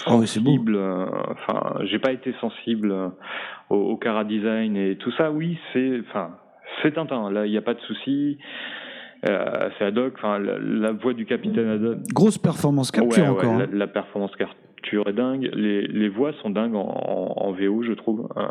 Ah 0.07 0.11
sensible. 0.11 0.77
euh, 0.77 1.07
Enfin, 1.31 1.79
j'ai 1.85 1.99
pas 1.99 2.13
été 2.13 2.33
sensible 2.41 2.91
euh, 2.93 3.09
au, 3.71 3.77
au 3.77 3.97
cara 3.97 4.25
design 4.25 4.77
et 4.77 4.97
tout 4.97 5.13
ça. 5.13 5.31
Oui, 5.31 5.59
c'est 5.73 6.01
enfin 6.09 6.31
c'est 6.83 6.95
Tintin. 6.95 7.31
Là 7.31 7.47
il 7.47 7.51
n'y 7.51 7.59
a 7.59 7.63
pas 7.63 7.75
de 7.75 7.81
souci. 7.81 8.39
Euh, 9.27 9.69
c'est 9.79 9.85
Haddock. 9.87 10.15
Enfin 10.17 10.39
la, 10.39 10.59
la 10.59 10.93
voix 10.93 11.15
du 11.15 11.25
capitaine 11.27 11.69
Haddock. 11.69 11.99
Grosse 12.13 12.39
performance 12.39 12.91
capture 12.91 13.23
Ouais, 13.25 13.29
encore. 13.29 13.59
la, 13.59 13.65
hein. 13.65 13.69
la 13.73 13.87
performance 13.87 14.35
capture 14.37 15.09
est 15.09 15.13
dingue. 15.15 15.51
Les, 15.55 15.87
les 15.87 16.09
voix 16.09 16.33
sont 16.43 16.51
dingues 16.51 16.75
en, 16.75 16.81
en, 16.87 17.35
en 17.49 17.53
VO, 17.53 17.83
je 17.83 17.93
trouve. 17.93 18.29
Euh, 18.37 18.43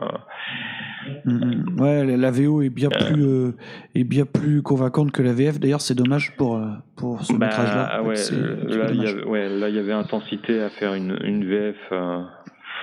Mm, 1.25 1.31
mm. 1.75 1.81
Ouais, 1.81 2.05
la, 2.05 2.15
la 2.15 2.31
VO 2.31 2.61
est 2.61 2.69
bien 2.69 2.87
plus 2.89 3.25
euh, 3.25 3.51
est 3.93 4.05
bien 4.05 4.23
plus 4.25 4.61
convaincante 4.61 5.11
que 5.11 5.21
la 5.21 5.33
VF. 5.33 5.59
D'ailleurs, 5.59 5.81
c'est 5.81 5.95
dommage 5.95 6.35
pour 6.37 6.55
euh, 6.55 6.67
pour 6.95 7.21
ce 7.23 7.33
Bah, 7.33 7.47
métrage-là. 7.47 8.01
ouais, 8.03 8.15
euh, 8.31 8.77
là, 8.77 8.87
il 9.69 9.75
y 9.75 9.79
avait, 9.79 9.89
y 9.89 9.91
intensité 9.91 10.61
à 10.61 10.69
faire 10.69 10.93
une, 10.93 11.17
une 11.25 11.43
VF 11.43 11.75
euh, 11.91 12.21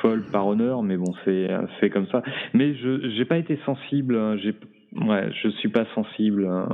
folle 0.03 0.23
par 0.31 0.47
honneur, 0.47 0.83
mais 0.83 0.99
bon, 0.99 1.13
c'est 1.25 1.51
euh, 1.51 1.89
comme 1.93 2.07
ça. 2.09 2.23
Mais 2.53 2.75
je 2.75 3.09
j'ai 3.17 3.25
pas 3.25 3.39
été 3.39 3.59
sensible, 3.65 4.17
hein, 4.17 4.37
j'ai 4.43 4.55
ouais, 4.97 5.31
je 5.43 5.49
suis 5.49 5.69
pas 5.69 5.85
sensible 5.95 6.45
euh, 6.47 6.65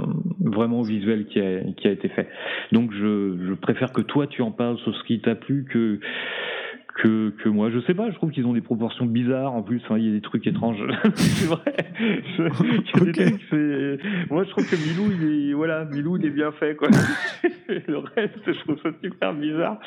vraiment 0.41 0.81
au 0.81 0.85
visuel 0.85 1.27
qui 1.27 1.41
a 1.41 1.61
qui 1.77 1.89
a 1.89 1.91
été 1.93 2.09
fait. 2.09 2.29
Donc 2.73 2.93
je 2.93 3.37
je 3.49 3.55
préfère 3.55 3.93
que 3.93 4.01
toi 4.03 4.27
tu 4.27 4.43
en 4.43 4.51
parles 4.53 4.79
sur 4.79 4.95
ce 4.97 5.03
qui 5.05 5.21
t'a 5.21 5.35
plu 5.35 5.65
que 5.71 6.01
que, 7.03 7.29
que 7.43 7.51
moi, 7.51 7.69
je 7.69 7.79
sais 7.81 7.93
pas, 7.93 8.09
je 8.11 8.15
trouve 8.15 8.31
qu'ils 8.31 8.47
ont 8.47 8.55
des 8.55 8.63
proportions 8.63 9.05
bizarres 9.05 9.53
en 9.53 9.63
plus, 9.63 9.83
hein, 9.91 9.97
il 9.99 10.07
y 10.07 10.09
a 10.09 10.13
des 10.13 10.23
trucs 10.23 10.47
étranges. 10.47 10.83
c'est 11.15 11.47
vrai. 11.47 11.75
Je- 11.99 12.43
il 12.43 13.07
y 13.07 13.11
a 13.11 13.13
des 13.13 13.23
Ok. 13.23 13.33
trucs, 13.33 13.43
c'est- 13.51 13.99
Moi 14.31 14.45
je 14.45 14.49
trouve 14.49 14.65
que 14.67 14.77
Milou, 14.77 15.13
il 15.13 15.51
est, 15.51 15.53
voilà, 15.53 15.85
Milou, 15.85 16.17
il 16.17 16.25
est 16.25 16.31
bien 16.31 16.53
fait, 16.53 16.75
quoi. 16.75 16.89
le 17.69 17.99
reste, 17.99 18.41
je 18.47 18.59
trouve 18.61 18.79
ça 18.83 18.89
super 19.05 19.35
bizarre. 19.35 19.79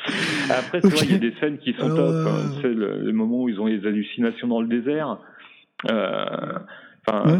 Après, 0.50 0.80
c'est 0.82 0.88
vrai, 0.94 1.06
il 1.06 1.10
y 1.10 1.14
a 1.16 1.18
des 1.18 1.32
scènes 1.40 1.58
qui 1.58 1.72
sont 1.72 1.86
Alors, 1.86 1.96
top. 1.96 2.14
euh, 2.14 2.26
hein. 2.28 2.50
Tu 2.54 2.62
sais, 2.62 2.68
le, 2.72 3.00
le 3.02 3.12
moment 3.12 3.42
où 3.42 3.48
ils 3.48 3.60
ont 3.60 3.66
les 3.66 3.84
hallucinations 3.84 4.46
dans 4.46 4.60
le 4.60 4.68
désert. 4.68 5.18
Euh, 5.90 6.58
Enfin, 7.08 7.24
Ouais. 7.28 7.38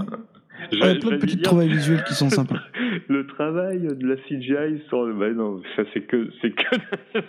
Je- 0.72 0.78
Ouais, 0.80 0.98
plein 0.98 1.10
de 1.10 1.16
petites 1.16 1.42
trouvailles 1.42 1.68
visuelles 1.68 2.04
qui 2.04 2.14
sont 2.14 2.30
sympas. 2.30 2.56
le 3.08 3.26
travail 3.26 3.80
de 3.80 4.06
la 4.06 4.16
CGI 4.16 4.82
sur 4.88 5.04
le. 5.04 5.14
Bah 5.14 5.30
non, 5.34 5.60
ça 5.76 5.82
c'est 5.92 6.02
que 6.06 6.30
c'est 6.40 6.50
que 6.50 6.76
de 6.76 6.82
la 7.14 7.22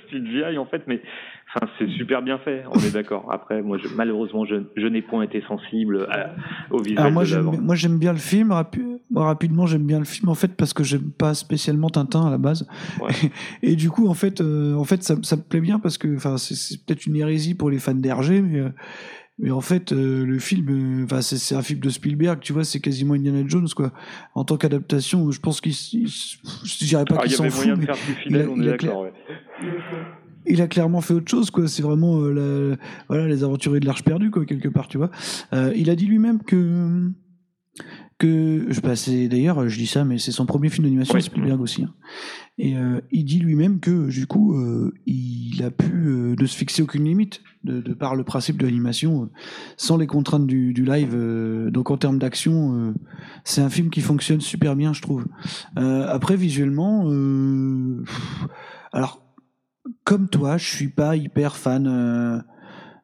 CGI 0.52 0.58
en 0.58 0.66
fait, 0.66 0.84
mais 0.88 1.02
enfin 1.56 1.68
c'est 1.80 1.88
super 1.98 2.22
bien 2.22 2.38
fait. 2.40 2.64
On 2.72 2.80
est 2.80 2.94
d'accord. 2.94 3.30
Après, 3.32 3.62
moi, 3.62 3.78
je- 3.78 3.88
malheureusement, 3.96 4.46
je, 4.46 4.56
je 4.76 4.88
n'ai 4.88 5.02
point 5.02 5.24
été 5.24 5.42
sensible 5.48 6.08
à- 6.10 6.36
au 6.70 6.78
visuel 6.80 7.00
Alors 7.00 7.12
moi 7.12 7.24
de 7.24 7.28
j'aime, 7.30 7.46
l'avant. 7.46 7.62
moi 7.62 7.76
j'aime 7.76 7.98
bien 8.00 8.12
le 8.14 8.20
film. 8.20 8.50
rapi- 8.52 9.00
moi, 9.10 9.26
rapidement 9.26 9.66
j'aime 9.66 9.86
bien 9.86 10.00
le 10.00 10.06
film 10.06 10.30
en 10.30 10.36
fait 10.36 10.56
parce 10.56 10.74
que 10.74 10.84
j'aime 10.84 11.12
pas 11.18 11.34
spécialement 11.34 11.90
Tintin 11.90 12.26
à 12.28 12.30
la 12.32 12.38
base. 12.38 12.68
Et, 13.64 13.76
du 13.76 13.90
coup 13.90 14.08
en 14.08 14.14
fait, 14.14 14.40
euh, 14.42 14.74
en 14.76 14.84
fait 14.86 15.04
ça, 15.04 15.16
ça 15.24 15.36
me 15.36 15.42
plaît 15.42 15.60
bien 15.62 15.80
parce 15.80 15.98
que 15.98 16.16
enfin 16.16 16.38
c'est, 16.38 16.56
c'est 16.56 16.86
peut-être 16.86 17.06
une 17.06 17.16
hérésie 17.18 17.56
pour 17.56 17.70
les 17.70 17.80
fans 17.80 17.94
d'Hergé, 17.94 18.42
mais 18.42 18.60
euh, 18.60 18.70
mais 19.40 19.52
en 19.52 19.62
fait 19.62 19.92
euh, 19.92 20.26
le 20.26 20.40
film, 20.40 20.68
euh, 20.70 21.06
enfin 21.06 21.22
c'est, 21.22 21.38
c'est 21.38 21.56
un 21.56 21.62
film 21.62 21.80
de 21.80 21.90
Spielberg, 21.90 22.40
tu 22.42 22.54
vois, 22.54 22.64
c'est 22.64 22.80
quasiment 22.80 23.14
Indiana 23.16 23.44
Jones 23.48 23.68
quoi. 23.76 23.92
En 24.36 24.44
tant 24.46 24.58
qu'adaptation, 24.58 25.32
je 25.32 25.40
pense 25.40 25.62
qu'il, 25.62 25.74
je 25.74 26.86
dirais 26.86 27.06
pas 27.06 27.18
Ah, 27.20 27.24
qu'il 27.24 27.32
s'en 27.34 27.50
fout, 27.50 27.68
mais 27.78 27.86
il 28.28 28.36
a- 28.38 28.44
il 28.44 28.70
a 28.70 28.78
clair- 28.78 28.92
d'accord. 28.92 29.02
ouais. 29.04 29.14
il 30.48 30.62
a 30.62 30.68
clairement 30.68 31.02
fait 31.02 31.14
autre 31.14 31.30
chose 31.30 31.52
quoi 31.52 31.68
c'est 31.68 31.84
vraiment 31.84 32.20
euh, 32.22 32.72
la- 32.72 32.78
voilà 33.10 33.28
les 33.28 33.44
aventuriers 33.44 33.80
de 33.80 33.86
l'arche 33.86 34.04
perdue 34.04 34.32
quoi 34.32 34.44
quelque 34.46 34.70
part 34.70 34.88
tu 34.88 34.98
vois 34.98 35.12
il 35.76 35.88
a 35.92 35.96
dit 35.96 36.08
lui-même 36.08 36.42
que 36.42 37.12
que 38.18 38.66
je 38.70 38.82
c'est 38.96 39.28
d'ailleurs 39.28 39.70
je 39.70 39.78
dis 39.78 39.86
ça 39.88 40.04
mais 40.04 40.18
c'est 40.18 40.32
son 40.32 40.46
premier 40.48 40.70
film 40.70 40.86
d'animation 40.86 41.14
Oui. 41.16 41.22
Spielberg 41.22 41.62
aussi 41.62 41.84
hein. 41.84 41.94
et 42.58 42.76
euh, 42.76 43.02
il 43.12 43.24
dit 43.26 43.40
lui-même 43.40 43.80
que 43.80 44.10
du 44.10 44.26
coup 44.28 44.56
euh, 44.56 44.92
il 45.06 45.62
a 45.64 45.70
pu 45.72 45.92
euh, 45.92 46.36
ne 46.40 46.46
se 46.48 46.56
fixer 46.58 46.82
aucune 46.82 47.06
limite 47.06 47.42
de, 47.64 47.82
de 47.82 47.94
par 47.94 48.16
le 48.16 48.24
principe 48.24 48.58
de 48.58 48.66
l'animation 48.66 49.24
euh, 49.24 49.30
sans 49.78 49.98
les 49.98 50.08
contraintes 50.08 50.48
du, 50.48 50.74
du 50.74 50.84
live 50.84 51.14
euh, 51.14 51.70
donc 51.72 51.92
en 51.92 51.98
termes 51.98 52.18
d'action 52.18 52.76
euh, 52.76 52.94
c'est 53.44 53.62
un 53.62 53.70
film 53.70 53.90
qui 53.90 54.02
fonctionne 54.02 54.42
super 54.42 54.76
bien 54.76 54.94
je 54.94 55.02
trouve 55.02 55.26
après 55.76 56.36
visuellement 56.36 57.04
pff, 58.04 58.48
alors 58.92 59.22
comme 60.04 60.30
toi, 60.30 60.58
je 60.58 60.66
suis 60.66 60.90
pas 60.90 61.16
hyper 61.16 61.56
fan 61.56 62.44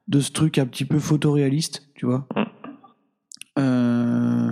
de 0.08 0.20
ce 0.20 0.32
truc 0.32 0.58
un 0.58 0.66
petit 0.66 0.86
peu 0.86 1.00
photoréaliste, 1.00 1.90
tu 1.96 2.06
vois. 2.06 2.28
Euh, 3.58 4.52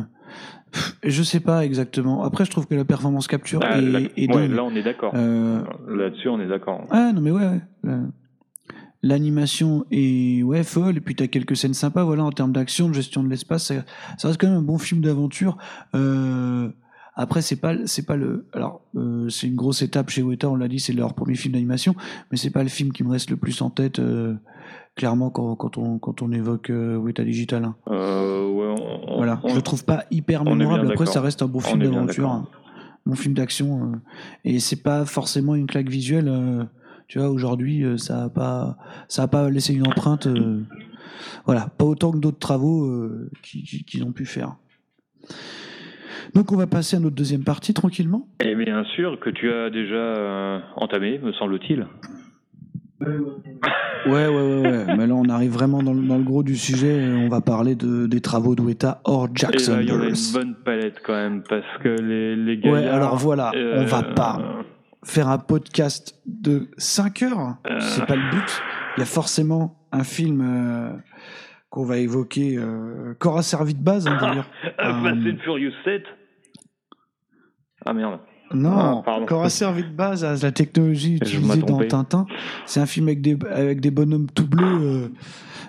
je 1.03 1.23
sais 1.23 1.39
pas 1.39 1.63
exactement. 1.65 2.23
Après, 2.23 2.45
je 2.45 2.51
trouve 2.51 2.67
que 2.67 2.75
la 2.75 2.85
performance 2.85 3.27
capture 3.27 3.59
Ah, 3.63 3.79
est, 3.79 4.33
ouais, 4.33 4.47
là, 4.47 4.63
on 4.63 4.75
est 4.75 4.83
d'accord. 4.83 5.13
Euh, 5.15 5.61
Là-dessus, 5.87 6.27
on 6.29 6.39
est 6.39 6.47
d'accord. 6.47 6.85
ah 6.89 7.11
non 7.13 7.21
mais 7.21 7.31
ouais, 7.31 7.61
ouais. 7.83 7.91
L'animation 9.09 9.85
est 9.91 10.41
ouais 10.41 10.63
folle 10.63 10.97
et 10.97 10.99
puis 10.99 11.13
t'as 11.13 11.27
quelques 11.27 11.55
scènes 11.55 11.75
sympas 11.75 12.03
voilà 12.03 12.23
en 12.23 12.31
termes 12.31 12.51
d'action 12.51 12.89
de 12.89 12.93
gestion 12.95 13.21
de 13.23 13.29
l'espace 13.29 13.65
ça, 13.65 13.75
ça 14.17 14.27
reste 14.29 14.41
quand 14.41 14.47
même 14.47 14.57
un 14.57 14.61
bon 14.63 14.79
film 14.79 15.01
d'aventure. 15.01 15.59
Euh, 15.93 16.69
après 17.15 17.43
c'est 17.43 17.55
pas 17.57 17.75
c'est 17.85 18.05
pas 18.07 18.15
le 18.15 18.47
alors 18.51 18.81
euh, 18.95 19.29
c'est 19.29 19.45
une 19.45 19.55
grosse 19.55 19.83
étape 19.83 20.09
chez 20.09 20.23
Weta 20.23 20.49
on 20.49 20.55
l'a 20.55 20.67
dit 20.67 20.79
c'est 20.79 20.91
leur 20.91 21.13
premier 21.13 21.35
film 21.35 21.53
d'animation 21.53 21.93
mais 22.31 22.37
c'est 22.37 22.49
pas 22.49 22.63
le 22.63 22.67
film 22.69 22.91
qui 22.91 23.03
me 23.03 23.11
reste 23.11 23.29
le 23.29 23.37
plus 23.37 23.61
en 23.61 23.69
tête 23.69 23.99
euh, 23.99 24.33
clairement 24.95 25.29
quand, 25.29 25.55
quand 25.55 25.77
on 25.77 25.99
quand 25.99 26.23
on 26.23 26.31
évoque 26.31 26.71
Weta 26.73 27.23
Digital 27.23 27.63
hein. 27.63 27.75
Ouais, 27.85 27.95
on- 27.95 29.17
voilà. 29.17 29.39
on- 29.43 29.49
je 29.49 29.55
le 29.55 29.61
trouve 29.61 29.85
pas 29.85 30.05
hyper 30.09 30.43
mémorable. 30.45 30.89
Après 30.91 31.05
ça 31.05 31.21
reste 31.21 31.43
un 31.43 31.47
bon 31.47 31.59
On 31.59 31.61
film 31.61 31.83
d'aventure 31.83 32.29
hein. 32.31 32.47
bon 33.05 33.13
film 33.15 33.35
d'action 33.35 33.91
et 34.43 34.59
c'est 34.59 34.81
pas 34.81 35.05
forcément 35.05 35.53
une 35.53 35.67
claque 35.67 35.89
visuelle 35.89 36.27
tu 37.07 37.19
vois 37.19 37.29
aujourd'hui 37.29 37.83
euh, 37.83 37.97
ça 37.97 38.23
a 38.25 38.29
pas 38.29 38.77
ça 39.07 39.23
a 39.23 39.27
pas 39.27 39.49
laissé 39.49 39.73
une 39.73 39.87
empreinte 39.87 40.27
euh, 40.27 40.61
voilà 41.45 41.67
pas 41.77 41.85
autant 41.85 42.11
que 42.11 42.17
d'autres 42.17 42.39
travaux 42.39 42.85
euh, 42.85 43.29
qui- 43.43 43.63
qui- 43.63 43.83
qu'ils 43.83 44.03
ont 44.03 44.11
pu 44.11 44.25
faire 44.25 44.55
donc 46.33 46.51
on 46.51 46.55
va 46.57 46.67
passer 46.67 46.97
à 46.97 46.99
notre 46.99 47.15
deuxième 47.15 47.43
partie 47.43 47.73
tranquillement 47.73 48.27
Et 48.43 48.55
bien 48.55 48.83
sûr 48.95 49.19
que 49.19 49.29
tu 49.29 49.51
as 49.51 49.69
déjà 49.69 49.95
euh, 49.95 50.59
entamé, 50.75 51.19
me 51.19 51.31
semble-t-il. 51.33 51.85
ouais 53.01 53.07
ouais 54.07 54.27
ouais, 54.27 54.61
ouais. 54.61 54.95
mais 54.97 55.07
là 55.07 55.13
on 55.15 55.27
arrive 55.29 55.51
vraiment 55.51 55.83
dans 55.83 55.93
le, 55.93 56.01
dans 56.01 56.17
le 56.17 56.23
gros 56.23 56.43
du 56.43 56.55
sujet 56.55 57.13
on 57.15 57.27
va 57.29 57.41
parler 57.41 57.75
de, 57.75 58.07
des 58.07 58.21
travaux 58.21 58.55
d'Oueta 58.55 59.01
hors 59.03 59.25
Et 59.27 59.29
Jackson 59.35 59.73
là, 59.77 59.81
il 59.81 59.89
y 59.89 59.91
en 59.91 60.01
a 60.01 60.05
une 60.07 60.15
bonne 60.33 60.55
palette 60.63 61.01
quand 61.03 61.13
même, 61.13 61.43
parce 61.47 61.65
que 61.83 61.89
les, 61.89 62.35
les 62.35 62.53
Ouais, 62.55 62.61
gaillards, 62.81 62.95
alors 62.95 63.15
voilà, 63.17 63.51
euh, 63.55 63.81
on 63.81 63.85
va 63.85 64.03
pas 64.03 64.39
faire 65.05 65.27
un 65.29 65.37
podcast 65.37 66.19
de 66.25 66.69
5 66.77 67.21
heures, 67.23 67.57
c'est 67.79 68.05
pas 68.05 68.15
le 68.15 68.29
but. 68.31 68.61
Il 68.97 68.99
y 68.99 69.03
a 69.03 69.05
forcément 69.05 69.77
un 69.91 70.03
film 70.03 70.41
euh, 70.41 70.91
qu'on 71.69 71.85
va 71.85 71.97
évoquer, 71.97 72.57
euh, 72.57 73.13
qu'aura 73.19 73.43
servi 73.43 73.73
de 73.75 73.83
base 73.83 74.07
hein, 74.07 74.17
d'ailleurs. 74.19 74.49
Ah, 74.77 74.89
Euh, 74.89 75.03
Fast 75.03 75.17
and 75.27 75.37
Furious 75.43 75.73
7 75.83 76.03
Ah 77.85 77.93
merde. 77.93 78.19
non, 78.53 79.03
Ah, 79.05 79.19
qu'aura 79.27 79.49
servi 79.49 79.83
de 79.83 79.89
base 79.95 80.23
à 80.25 80.35
la 80.35 80.51
technologie 80.51 81.15
utilisée 81.17 81.61
dans. 81.61 81.85
Tintin. 81.87 82.25
C'est 82.65 82.79
un 82.79 82.85
film 82.85 83.07
avec 83.07 83.21
des, 83.21 83.37
avec 83.51 83.79
des 83.81 83.91
bonhommes 83.91 84.27
tout 84.31 84.47
bleus. 84.47 84.65
euh, 84.81 85.09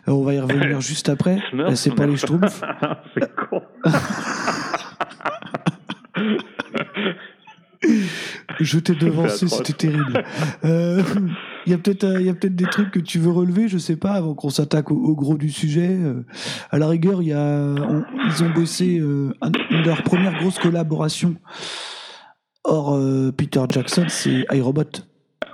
on 0.08 0.22
va 0.22 0.34
y 0.34 0.40
revenir 0.40 0.80
juste 0.90 1.08
après. 1.08 1.40
Euh, 1.54 1.74
C'est 1.74 1.94
pas 1.94 2.06
les 2.06 2.16
Schtroumpfs. 2.16 2.62
C'est 3.14 3.34
con. 3.34 3.62
Je 8.60 8.78
t'ai 8.78 8.94
devancé, 8.94 9.48
c'était 9.48 9.72
terrible. 9.72 10.24
Euh, 10.64 11.02
Il 11.66 11.72
y 11.72 11.74
a 11.74 11.78
peut-être 11.78 12.04
euh, 12.04 12.20
il 12.20 12.26
y 12.26 12.30
a 12.30 12.34
peut-être 12.34 12.54
des 12.54 12.66
trucs 12.66 12.92
que 12.92 13.00
tu 13.00 13.18
veux 13.18 13.32
relever, 13.32 13.66
je 13.66 13.76
sais 13.76 13.96
pas, 13.96 14.12
avant 14.12 14.34
qu'on 14.34 14.50
s'attaque 14.50 14.92
au, 14.92 14.94
au 14.94 15.16
gros 15.16 15.36
du 15.36 15.50
sujet. 15.50 15.88
Euh, 16.00 16.24
à 16.70 16.78
la 16.78 16.86
rigueur, 16.86 17.22
y 17.22 17.32
a, 17.32 17.40
on- 17.40 18.04
ils 18.28 18.44
ont 18.44 18.50
bossé 18.50 19.00
euh, 19.00 19.32
un- 19.42 19.50
une 19.70 19.82
de 19.82 19.86
leurs 19.88 20.02
premières 20.04 20.38
grosses 20.38 20.60
collaborations. 20.60 21.34
Hors 22.62 22.94
euh, 22.94 23.32
Peter 23.36 23.62
Jackson, 23.68 24.04
c'est 24.08 24.44
iRobot. 24.52 24.82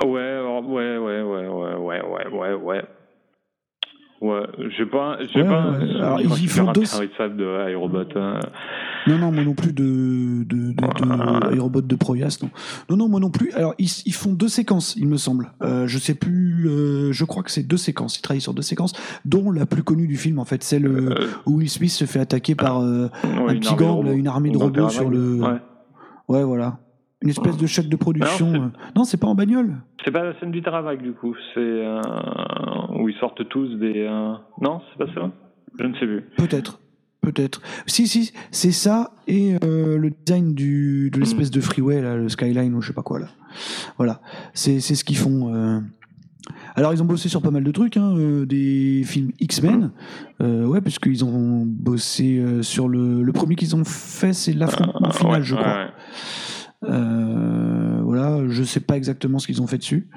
Ouais, 0.05 0.09
ouais, 0.09 0.99
ouais, 0.99 0.99
ouais, 0.99 1.23
ouais, 1.23 1.77
ouais, 1.79 2.03
ouais, 2.03 2.27
ouais, 2.31 2.55
ouais. 2.55 2.83
Ouais, 4.21 4.43
j'ai 4.77 4.87
pas, 4.87 5.17
j'ai 5.33 5.43
Ouais, 5.43 5.49
pas 5.49 5.71
ouais. 5.71 5.91
un 5.97 6.01
Alors, 6.05 6.21
ils 6.21 6.49
font 6.49 6.71
deux- 6.73 6.83
de 6.83 7.71
iRobot. 7.71 8.05
hein. 8.17 8.39
Non, 9.07 9.19
non, 9.19 9.33
moi 9.33 9.43
non 9.45 9.55
plus 9.55 9.73
de, 9.73 10.45
de, 10.45 10.73
de, 10.73 10.73
de 10.73 11.81
de 11.81 11.95
Proyas, 11.97 12.39
non. 12.43 12.51
Non, 12.91 12.97
non, 12.97 13.09
moi 13.09 13.21
non 13.21 13.31
plus. 13.31 13.53
Alors, 13.53 13.75
ils, 13.79 13.89
ils 14.07 14.15
font 14.15 14.33
deux 14.33 14.49
séquences, 14.49 14.95
il 14.97 15.09
me 15.09 15.17
semble. 15.17 15.53
Euh, 15.63 15.87
je 15.87 15.99
sais 15.99 16.15
plus, 16.15 16.69
euh, 16.69 17.13
je 17.13 17.25
crois 17.25 17.43
que 17.43 17.51
c'est 17.51 17.63
deux 17.65 17.77
séquences. 17.77 18.19
Ils 18.19 18.23
travaillent 18.23 18.41
sur 18.41 18.55
deux 18.55 18.63
séquences, 18.63 18.93
dont 19.25 19.51
la 19.51 19.67
plus 19.67 19.83
connue 19.83 20.07
du 20.07 20.17
film, 20.17 20.39
en 20.39 20.45
fait, 20.45 20.63
celle 20.63 20.87
euh, 20.87 21.15
où 21.47 21.57
Will 21.59 21.69
Smith 21.69 21.91
se 21.91 22.05
fait 22.05 22.21
attaquer 22.21 22.55
par 22.55 22.81
euh, 22.81 23.09
Ouais, 23.25 23.53
un 23.53 23.59
petit 23.59 23.75
gang, 23.75 24.07
une 24.07 24.29
armée 24.29 24.51
de 24.51 24.59
robots 24.59 24.89
sur 24.89 25.11
le. 25.11 25.41
Ouais. 25.41 25.59
Ouais, 26.29 26.45
voilà. 26.45 26.79
Une 27.23 27.31
espèce 27.31 27.57
de 27.57 27.67
choc 27.67 27.87
de 27.87 27.97
production. 27.97 28.53
Euh. 28.55 28.69
Non, 28.97 29.05
c'est 29.05 29.17
pas 29.17 29.29
en 29.29 29.35
bagnole. 29.37 29.77
C'est 30.05 30.11
pas 30.11 30.25
la 30.25 30.39
scène 30.41 30.51
du 30.51 30.61
Teravac 30.63 31.01
du 31.03 31.13
coup, 31.13 31.35
c'est 31.55 31.61
euh, 31.61 32.01
où 32.99 33.09
ils 33.09 33.17
sortent 33.21 33.49
tous 33.49 33.69
des. 33.77 34.07
euh, 34.09 34.33
Non, 34.61 34.81
c'est 34.91 35.07
pas 35.07 35.13
ça? 35.15 35.31
Je 35.79 35.87
ne 35.87 35.93
sais 35.95 36.07
plus. 36.07 36.23
Peut-être. 36.37 36.81
Peut-être. 37.23 37.63
Si, 37.87 38.09
si, 38.09 38.33
c'est 38.51 38.73
ça 38.73 39.13
et 39.29 39.55
euh, 39.65 39.97
le 39.97 40.11
design 40.11 40.55
du, 40.55 41.09
de 41.11 41.21
l'espèce 41.21 41.53
de 41.53 41.61
freeway, 41.61 42.03
là, 42.03 42.17
le 42.17 42.29
skyline 42.29 42.75
ou 42.75 42.81
je 42.83 42.89
sais 42.89 42.93
pas 42.93 43.03
quoi. 43.03 43.21
là. 43.21 43.29
Voilà. 43.97 44.21
C'est 44.55 44.81
ce 44.81 45.05
qu'ils 45.05 45.17
font. 45.17 45.55
euh. 45.55 45.79
Alors, 46.75 46.93
ils 46.93 47.01
ont 47.01 47.07
bossé 47.07 47.29
sur 47.29 47.41
pas 47.41 47.53
mal 47.53 47.63
de 47.63 47.71
trucs, 47.71 47.97
hein, 47.97 48.13
euh, 48.17 48.45
des 48.45 49.03
films 49.05 49.31
X-Men. 49.39 49.93
Ouais, 50.41 50.81
puisqu'ils 50.81 51.25
ont 51.25 51.63
bossé 51.65 52.45
sur 52.63 52.89
le, 52.89 53.23
le 53.23 53.33
premier 53.33 53.55
qu'ils 53.55 53.77
ont 53.77 53.85
fait, 53.85 54.33
c'est 54.33 54.53
l'affrontement 54.53 55.11
final, 55.13 55.33
ouais, 55.35 55.43
je 55.45 55.55
crois. 55.55 55.87
ouais. 56.83 58.01
Voilà, 58.03 58.41
je 58.49 58.63
sais 58.65 58.81
pas 58.81 58.97
exactement 58.97 59.39
ce 59.39 59.47
qu'ils 59.47 59.63
ont 59.63 59.69
fait 59.69 59.79
dessus. 59.79 60.09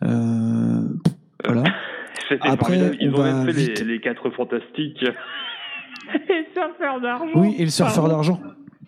Voilà. 0.00 1.64
Après, 2.40 2.56
formidable. 2.78 2.96
Ils 3.00 3.10
on 3.10 3.18
ont 3.20 3.22
même 3.22 3.44
fait 3.52 3.52
les, 3.84 3.84
les 3.84 4.00
quatre 4.00 4.30
fantastiques. 4.30 5.04
Les 6.28 6.46
surfeurs 6.52 7.00
d'argent. 7.00 7.30
Oui, 7.34 7.54
et 7.58 7.64
le 7.64 7.70
surfeur 7.70 8.08
d'argent. 8.08 8.40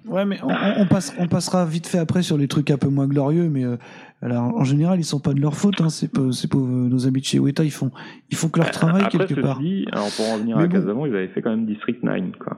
Ouais, 0.06 0.24
mais 0.24 0.38
on, 0.42 0.48
on 0.82 0.86
passe, 0.86 1.14
on 1.18 1.28
passera 1.28 1.66
vite 1.66 1.86
fait 1.86 1.98
après 1.98 2.22
sur 2.22 2.38
les 2.38 2.48
trucs 2.48 2.70
un 2.70 2.78
peu 2.78 2.88
moins 2.88 3.06
glorieux, 3.06 3.50
mais 3.50 3.64
euh, 3.64 3.76
alors, 4.22 4.56
en 4.56 4.64
général, 4.64 4.98
ils 4.98 5.04
sont 5.04 5.20
pas 5.20 5.34
de 5.34 5.40
leur 5.40 5.54
faute. 5.54 5.80
Hein, 5.82 5.90
c'est 5.90 6.16
euh, 6.16 6.30
nos 6.54 7.06
amis 7.06 7.20
de 7.20 7.26
chez 7.26 7.38
Weta, 7.38 7.62
ils 7.62 7.70
font, 7.70 7.90
ils 8.30 8.36
font 8.36 8.48
que 8.48 8.58
leur 8.58 8.70
travail 8.70 9.02
Après, 9.02 9.18
quelque 9.26 9.40
part. 9.40 9.58
dit, 9.58 9.86
alors 9.92 10.08
pour 10.16 10.26
en 10.30 10.34
revenir 10.34 10.56
Mais 10.56 10.64
à 10.64 10.66
bon. 10.66 10.72
Casamance, 10.72 11.08
ils 11.10 11.14
avaient 11.16 11.28
fait 11.28 11.42
quand 11.42 11.50
même 11.50 11.66
District 11.66 12.02
9, 12.02 12.32
quoi. 12.38 12.56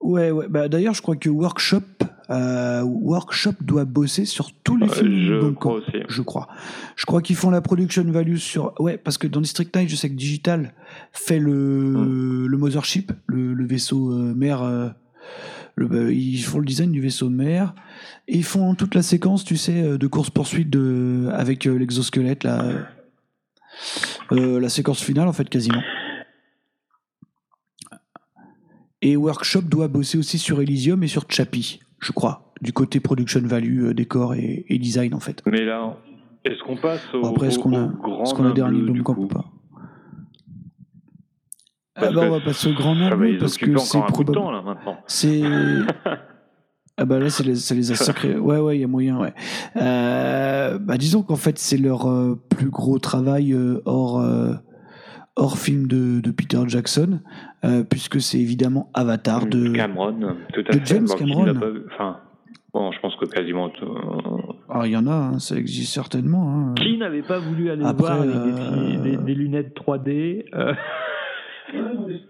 Ouais, 0.00 0.30
ouais. 0.30 0.46
Bah, 0.48 0.68
d'ailleurs, 0.68 0.94
je 0.94 1.02
crois 1.02 1.16
que 1.16 1.28
Workshop, 1.28 1.82
euh, 2.30 2.82
Workshop 2.82 3.52
doit 3.60 3.84
bosser 3.84 4.24
sur 4.24 4.50
tous 4.64 4.76
les 4.76 4.86
Euh, 4.86 4.92
films 4.92 5.14
je 5.44 5.50
crois 5.50 5.74
aussi. 5.74 5.98
Je 6.08 6.22
crois. 6.22 6.48
Je 6.96 7.04
crois 7.06 7.20
qu'ils 7.22 7.36
font 7.36 7.50
la 7.50 7.60
production 7.60 8.04
value 8.04 8.36
sur. 8.36 8.72
Ouais, 8.80 8.96
parce 8.96 9.18
que 9.18 9.26
dans 9.26 9.40
District 9.40 9.74
9, 9.74 9.88
je 9.88 9.96
sais 9.96 10.08
que 10.08 10.14
Digital 10.14 10.72
fait 11.12 11.38
le, 11.38 11.52
Hmm. 11.52 12.46
le 12.46 12.56
Mothership, 12.58 13.12
le, 13.26 13.52
le 13.54 13.66
vaisseau 13.66 14.12
euh, 14.12 14.34
mère. 14.34 14.62
euh, 14.62 14.88
le- 15.76 15.86
bah, 15.86 16.10
ils 16.10 16.42
font 16.42 16.58
le 16.58 16.64
design 16.66 16.90
du 16.92 17.00
vaisseau 17.00 17.28
mère 17.30 17.74
et 18.26 18.36
ils 18.38 18.44
font 18.44 18.74
toute 18.74 18.94
la 18.94 19.02
séquence, 19.02 19.44
tu 19.44 19.56
sais, 19.56 19.82
euh, 19.82 19.98
de 19.98 20.06
course 20.06 20.28
poursuite 20.30 20.68
de 20.70 21.28
avec 21.32 21.66
euh, 21.66 21.78
l'exosquelette 21.78 22.44
là, 22.44 22.64
la 24.30 24.68
séquence 24.68 25.00
finale 25.02 25.28
en 25.28 25.32
fait 25.32 25.48
quasiment. 25.48 25.82
Et 29.02 29.16
Workshop 29.16 29.62
doit 29.62 29.88
bosser 29.88 30.18
aussi 30.18 30.38
sur 30.38 30.60
Elysium 30.60 31.02
et 31.02 31.08
sur 31.08 31.24
Chappie, 31.28 31.80
je 32.00 32.12
crois, 32.12 32.52
du 32.60 32.72
côté 32.72 33.00
production 33.00 33.40
value, 33.42 33.86
euh, 33.86 33.94
décor 33.94 34.34
et, 34.34 34.66
et 34.68 34.78
design 34.78 35.14
en 35.14 35.20
fait. 35.20 35.42
Mais 35.46 35.64
là, 35.64 35.96
est-ce 36.44 36.62
qu'on 36.62 36.76
passe 36.76 37.00
au, 37.14 37.26
Après, 37.26 37.48
est-ce 37.48 37.58
qu'on 37.58 37.74
a, 37.74 37.90
est-ce 38.22 38.34
qu'on 38.34 38.46
a 38.46 38.52
dernier 38.52 38.80
Blomkamp 38.82 39.14
coup 39.14 39.22
ou 39.24 39.28
pas 39.28 39.46
Ah 41.96 42.10
bah, 42.12 42.22
on 42.24 42.30
va 42.30 42.40
passer 42.40 42.70
au 42.70 42.74
grand 42.74 42.94
les 42.94 43.38
parce 43.38 43.56
que 43.56 43.76
c'est 43.78 43.96
encore 43.98 44.10
un 44.10 44.12
bout 44.12 44.24
de 44.24 44.32
probable. 44.32 44.34
temps, 44.34 44.50
là, 44.50 44.62
maintenant. 44.62 44.96
C'est. 45.06 45.42
Ah 47.00 47.06
bah 47.06 47.18
là, 47.18 47.30
ça 47.30 47.42
les, 47.42 47.56
ça 47.56 47.74
les 47.74 47.92
a 47.92 47.94
sacrés. 47.96 48.36
Ouais, 48.36 48.58
ouais, 48.58 48.76
il 48.76 48.80
y 48.82 48.84
a 48.84 48.86
moyen, 48.86 49.18
ouais. 49.18 49.32
Euh, 49.76 50.78
bah 50.78 50.98
disons 50.98 51.22
qu'en 51.22 51.36
fait, 51.36 51.58
c'est 51.58 51.78
leur 51.78 52.06
euh, 52.06 52.38
plus 52.50 52.68
gros 52.68 52.98
travail 52.98 53.54
euh, 53.54 53.80
hors, 53.86 54.22
hors 55.40 55.58
film 55.58 55.86
de, 55.88 56.20
de 56.20 56.30
Peter 56.30 56.60
Jackson, 56.68 57.20
euh, 57.64 57.82
puisque 57.82 58.20
c'est 58.20 58.38
évidemment 58.38 58.90
Avatar 58.94 59.46
de. 59.46 59.72
Cameron, 59.72 60.36
tout 60.52 60.60
à 60.68 60.72
de 60.72 60.78
fait. 60.78 60.86
James 60.86 61.06
Bon, 61.08 61.16
Cameron. 61.16 61.54
pas 61.54 61.66
Enfin, 61.94 62.16
bon, 62.72 62.92
je 62.92 63.00
pense 63.00 63.16
que 63.16 63.24
quasiment 63.26 63.70
tout. 63.70 63.88
Ah, 64.68 64.82
il 64.86 64.92
y 64.92 64.96
en 64.96 65.06
a, 65.08 65.12
hein, 65.12 65.38
ça 65.40 65.56
existe 65.56 65.92
certainement. 65.92 66.54
hein. 66.54 66.74
Qui 66.76 66.96
n'avait 66.98 67.22
pas 67.22 67.38
voulu 67.40 67.70
aller 67.70 67.84
Après, 67.84 68.06
voir 68.14 68.20
avec 68.22 68.34
des, 68.34 68.60
euh, 68.60 69.02
des- 69.02 69.16
des 69.16 69.34
lunettes 69.34 69.74
3D 69.74 70.44
euh, 70.54 70.74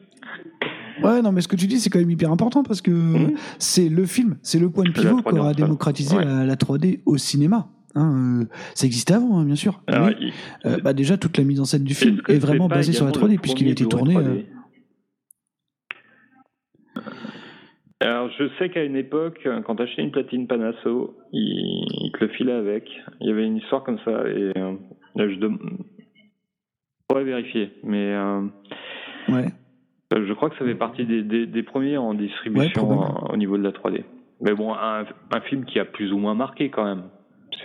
Ouais, 1.03 1.23
non, 1.23 1.33
mais 1.33 1.41
ce 1.41 1.49
que 1.49 1.57
tu 1.57 1.67
dis, 1.67 1.81
c'est 1.81 1.89
quand 1.89 1.99
même 1.99 2.11
hyper 2.11 2.31
important 2.31 2.63
parce 2.63 2.83
que 2.83 2.93
c'est 3.59 3.89
le 3.89 4.05
film, 4.05 4.37
c'est 4.43 4.59
le 4.59 4.69
point 4.71 4.85
de 4.85 4.91
pivot 4.91 5.21
3D 5.21 5.33
qui 5.33 5.39
aura 5.39 5.55
démocratisé 5.55 6.17
Ouais. 6.17 6.25
la, 6.25 6.45
la 6.45 6.57
3D 6.57 7.01
au 7.07 7.17
cinéma. 7.17 7.69
Hein, 7.95 8.43
euh, 8.43 8.45
ça 8.75 8.87
existait 8.87 9.15
avant, 9.15 9.39
hein, 9.39 9.45
bien 9.45 9.55
sûr. 9.57 9.83
Alors, 9.87 10.07
mais, 10.09 10.17
il- 10.21 10.33
euh, 10.67 10.79
bah, 10.83 10.93
déjà, 10.93 11.17
toute 11.17 11.37
la 11.39 11.45
mise 11.45 11.61
en 11.61 11.65
scène 11.65 11.85
du 11.85 11.95
film 11.95 12.21
est 12.29 12.39
vraiment 12.39 12.69
basée 12.69 12.93
sur 12.93 13.05
la 13.05 13.11
également 13.11 13.27
3D 13.29 13.33
le 13.37 13.41
puisqu'il 13.41 13.69
a 13.69 13.71
été 13.71 13.87
tourné. 13.87 14.17
Euh, 14.17 14.21
3D? 14.21 14.47
Alors, 18.03 18.31
je 18.39 18.45
sais 18.59 18.71
qu'à 18.71 18.83
une 18.83 18.97
époque, 18.97 19.47
quand 19.67 19.77
t'achetais 19.77 20.03
une 20.03 20.11
platine 20.11 20.47
Panaso, 20.47 21.17
il, 21.33 21.85
il 22.05 22.13
te 22.13 22.25
le 22.25 22.31
filait 22.31 22.53
avec. 22.53 22.89
Il 23.21 23.27
y 23.27 23.31
avait 23.31 23.45
une 23.47 23.59
histoire 23.59 23.83
comme 23.85 23.99
ça. 24.05 24.23
Et 24.27 24.53
là, 24.55 25.29
je 25.29 25.35
dem- 25.37 25.59
je 25.61 27.05
pourrais 27.09 27.25
vérifier. 27.25 27.73
Mais 27.85 28.17
Ouais. 29.29 29.49
je 30.17 30.33
crois 30.33 30.49
que 30.49 30.57
ça 30.57 30.65
fait 30.65 30.75
partie 30.75 31.05
des, 31.05 31.23
des- 31.23 31.47
des 31.47 31.63
premiers 31.63 31.99
en 31.99 32.15
distribution 32.15 33.29
au 33.31 33.37
niveau 33.37 33.59
de 33.59 33.63
la 33.63 33.73
3D. 33.73 34.05
Mais 34.41 34.55
bon, 34.55 34.73
un, 34.75 35.05
un 35.31 35.41
film 35.43 35.67
qui 35.67 35.79
a 35.79 35.85
plus 35.85 36.11
ou 36.13 36.17
moins 36.19 36.35
marqué 36.35 36.71
quand 36.71 36.85
même. 36.85 37.03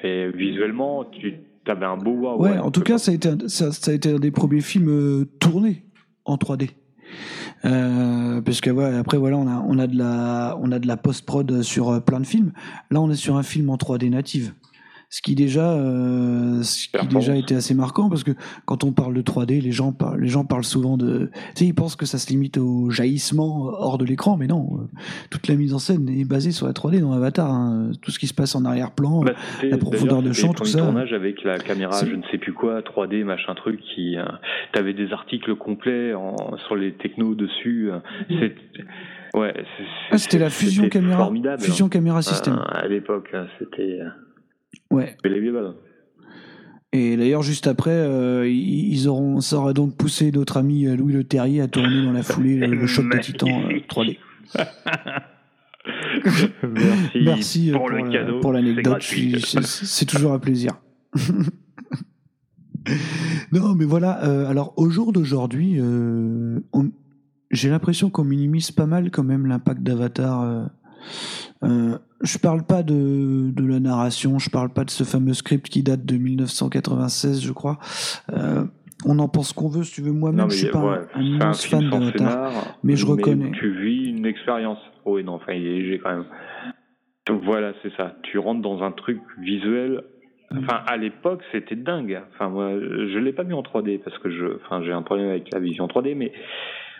C'est 0.02 0.30
visuellement, 0.32 1.06
tu 1.06 1.36
avais 1.68 1.86
un 1.86 1.98
beau 1.98 2.12
wow. 2.12 2.42
Ouais, 2.42 2.58
en 2.58 2.72
tout 2.72 2.82
cas, 2.82 2.98
ça 2.98 3.12
a 3.12 3.14
été 3.14 3.30
un, 3.30 3.38
ça, 3.48 3.72
ça 3.72 3.92
a 3.92 3.94
été 3.94 4.12
un 4.12 4.20
des 4.20 4.32
premiers 4.32 4.62
films 4.62 4.90
euh, 4.90 5.26
tournés 5.40 5.84
en 6.26 6.36
3D. 6.36 6.70
Euh, 7.64 8.42
parce 8.42 8.62
que 8.62 8.70
ouais, 8.70 8.96
après 8.96 9.18
voilà, 9.18 9.38
on 9.38 9.48
a 9.48 9.64
on 9.68 9.80
a 9.80 9.88
de 9.88 9.98
la 9.98 10.58
on 10.62 10.72
a 10.72 10.80
de 10.80 10.88
la 10.88 10.98
post 10.98 11.26
prod 11.26 11.62
sur 11.62 11.90
euh, 11.90 12.00
plein 12.00 12.20
de 12.20 12.26
films. 12.26 12.52
Là, 12.92 13.02
on 13.02 13.10
est 13.10 13.16
sur 13.16 13.38
un 13.38 13.44
film 13.44 13.70
en 13.70 13.78
3D 13.78 14.10
native. 14.10 14.54
Ce 15.16 15.22
qui 15.22 15.34
déjà, 15.34 15.72
euh, 15.72 16.62
ce 16.62 16.90
qui 16.90 17.08
déjà 17.08 17.38
était 17.38 17.56
assez 17.56 17.74
marquant 17.74 18.10
parce 18.10 18.26
que 18.26 18.32
quand 18.66 18.84
on 18.84 18.92
parle 18.92 19.14
de 19.14 19.22
3D, 19.22 19.62
les 19.62 19.72
gens 19.72 19.94
parlent, 19.94 20.20
les 20.20 20.28
gens 20.28 20.44
parlent 20.44 20.66
souvent 20.66 20.98
de, 20.98 21.30
tu 21.34 21.40
sais, 21.56 21.66
ils 21.68 21.74
pensent 21.74 21.96
que 21.96 22.06
ça 22.06 22.18
se 22.18 22.28
limite 22.28 22.58
au 22.58 22.90
jaillissement 22.90 23.68
hors 23.68 23.98
de 23.98 24.04
l'écran, 24.04 24.36
mais 24.36 24.48
non. 24.48 24.68
euh, 24.74 24.98
Toute 25.30 25.48
la 25.48 25.56
mise 25.56 25.74
en 25.74 25.80
scène 25.80 26.10
est 26.10 26.26
basée 26.26 26.52
sur 26.52 26.68
la 26.68 26.74
3D 26.74 27.00
dans 27.00 27.14
Avatar. 27.14 27.50
hein. 27.50 27.92
Tout 28.02 28.12
ce 28.12 28.20
qui 28.20 28.28
se 28.28 28.34
passe 28.34 28.56
en 28.56 28.66
arrière-plan, 28.66 29.22
Bah, 29.22 29.32
la 29.64 29.78
profondeur 29.78 30.22
de 30.22 30.34
champ, 30.34 30.52
tout 30.54 30.66
ça. 30.66 30.80
tournage 30.80 31.14
avec 31.14 31.46
la 31.46 31.60
caméra, 31.60 32.04
je 32.06 32.14
ne 32.14 32.24
sais 32.30 32.38
plus 32.38 32.52
quoi, 32.52 32.82
3D, 32.82 33.24
machin 33.24 33.56
truc, 33.56 33.80
qui, 33.96 34.18
euh, 34.18 34.26
t'avais 34.74 34.94
des 34.94 35.14
articles 35.14 35.56
complets 35.56 36.14
en, 36.14 36.36
sur 36.68 36.76
les 36.76 36.92
technos 36.94 37.36
dessus. 37.36 37.90
euh, 37.90 38.00
c'est, 38.28 38.54
ouais, 39.40 39.54
Ah, 40.12 40.18
c'était 40.18 40.40
la 40.40 40.50
fusion 40.50 40.90
caméra, 40.90 41.20
formidable, 41.24 41.62
fusion 41.62 41.86
hein. 41.86 41.90
caméra 41.90 42.22
système. 42.22 42.60
À 42.68 42.86
l'époque, 42.90 43.30
hein, 43.34 43.46
c'était, 43.60 44.00
euh, 44.96 45.02
Ouais. 45.02 45.18
les 45.24 45.40
vieux 45.40 45.54
balles. 45.54 45.74
Et 46.94 47.18
d'ailleurs, 47.18 47.42
juste 47.44 47.68
après, 47.68 47.92
euh, 47.92 48.48
ils 48.50 49.08
auront, 49.10 49.42
ça 49.42 49.58
aura 49.58 49.74
donc 49.74 49.96
poussé 49.98 50.32
notre 50.32 50.56
ami 50.58 50.86
euh, 50.88 50.96
Louis 50.96 51.12
Le 51.14 51.24
Terrier 51.26 51.60
à 51.62 51.68
tourner 51.68 52.04
dans 52.04 52.14
la 52.14 52.24
foulée 52.24 52.56
le, 52.58 52.68
le 52.68 52.88
choc 52.88 53.12
de 53.12 53.18
Titan 53.20 53.48
euh, 53.70 53.80
3D. 53.90 54.18
Merci, 56.64 57.20
Merci 57.22 57.72
euh, 57.72 57.78
pour, 57.78 57.90
le 57.90 58.10
cadeau. 58.10 58.40
pour 58.40 58.54
l'anecdote. 58.54 59.04
C'est 59.04 59.62
c'est 59.64 60.06
toujours 60.06 60.32
un 60.34 60.40
plaisir. 60.40 60.72
non, 63.52 63.76
mais 63.76 63.86
voilà. 63.86 64.24
euh, 64.26 64.48
alors, 64.50 64.74
au 64.78 64.90
jour 64.90 65.12
d'aujourd'hui, 65.12 65.76
euh, 65.80 66.60
on- 66.74 66.92
j'ai 67.52 67.70
l'impression 67.70 68.10
qu'on 68.10 68.24
minimise 68.24 68.72
pas 68.72 68.86
mal 68.86 69.12
quand 69.12 69.24
même 69.24 69.46
l'impact 69.46 69.82
d'Avatar. 69.84 70.70
Euh, 71.64 71.98
je 72.22 72.38
parle 72.38 72.64
pas 72.64 72.84
de, 72.84 73.52
de 73.52 73.66
la 73.66 73.80
narration, 73.80 74.40
je 74.40 74.50
parle 74.50 74.70
pas 74.70 74.84
de 74.84 74.90
ce 74.90 75.04
fameux 75.04 75.34
script 75.34 75.68
qui 75.70 75.84
date 75.84 76.06
de 76.06 76.18
1996, 76.18 77.42
je 77.42 77.52
crois. 77.52 77.78
Euh, 78.32 78.66
on 79.06 79.20
en 79.20 79.28
pense 79.28 79.54
qu'on 79.54 79.68
veut, 79.68 79.84
si 79.84 79.94
tu 79.94 80.02
veux. 80.02 80.12
Moi-même, 80.12 80.50
je 80.50 80.58
suis 80.58 80.70
pas 80.70 80.84
ouais, 80.84 80.98
un, 81.14 81.22
immense 81.22 81.66
fan 81.66 81.90
d'Avatar, 81.90 82.78
mais 82.84 82.96
je 82.96 83.06
reconnais. 83.06 83.52
Tu 83.52 83.72
vis 83.72 84.10
une 84.10 84.26
expérience. 84.26 84.80
Oui, 85.06 85.24
non, 85.24 85.34
enfin, 85.34 85.54
il 85.54 85.66
est 85.66 85.74
léger 85.80 86.00
quand 86.00 86.12
même. 86.12 86.26
Donc 87.28 87.44
voilà, 87.44 87.74
c'est 87.84 87.94
ça. 87.96 88.16
Tu 88.24 88.38
rentres 88.38 88.62
dans 88.62 88.84
un 88.84 88.92
truc 88.92 89.20
visuel. 89.40 90.04
Enfin, 90.52 90.82
à 90.88 90.96
l'époque, 90.96 91.42
c'était 91.52 91.76
dingue. 91.76 92.22
Enfin, 92.34 92.50
moi, 92.50 92.72
je 92.80 93.18
l'ai 93.18 93.34
pas 93.34 93.44
mis 93.44 93.54
en 93.54 93.64
3D 93.64 94.00
parce 94.00 94.18
que 94.20 94.30
je, 94.30 94.56
enfin, 94.64 94.82
j'ai 94.84 94.94
un 94.94 95.02
problème 95.02 95.30
avec 95.30 95.52
la 95.52 95.60
vision 95.60 95.88
3D, 95.88 96.16
mais 96.16 96.32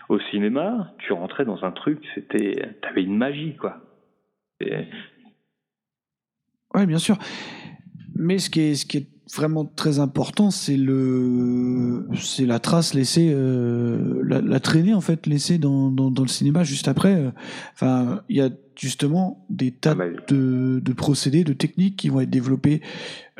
au 0.08 0.18
cinéma, 0.30 0.92
tu 0.98 1.12
rentrais 1.12 1.44
dans 1.44 1.64
un 1.64 1.70
truc, 1.70 2.00
c'était, 2.14 2.76
t'avais 2.82 3.02
une 3.02 3.16
magie, 3.16 3.56
quoi. 3.56 3.78
Oui, 6.74 6.86
bien 6.86 6.98
sûr. 6.98 7.16
Mais 8.14 8.38
ce 8.38 8.50
qui 8.50 8.60
est, 8.60 8.74
ce 8.74 8.86
qui 8.86 8.98
est 8.98 9.06
vraiment 9.34 9.64
très 9.64 9.98
important, 9.98 10.50
c'est 10.50 10.76
le, 10.76 12.06
c'est 12.14 12.46
la 12.46 12.58
trace 12.58 12.94
laissée, 12.94 13.30
euh, 13.34 14.22
la, 14.24 14.40
la 14.40 14.60
traînée 14.60 14.94
en 14.94 15.00
fait 15.00 15.26
laissée 15.26 15.58
dans, 15.58 15.90
dans, 15.90 16.10
dans 16.10 16.22
le 16.22 16.28
cinéma 16.28 16.64
juste 16.64 16.88
après. 16.88 17.32
Enfin, 17.74 18.22
il 18.28 18.36
y 18.36 18.40
a 18.40 18.50
justement 18.78 19.44
des 19.50 19.70
tas 19.72 19.96
Ah 19.98 20.04
de, 20.28 20.80
de 20.82 20.92
procédés, 20.92 21.44
de 21.44 21.52
techniques 21.54 21.96
qui 21.96 22.08
vont 22.08 22.20
être 22.20 22.30
développés 22.30 22.82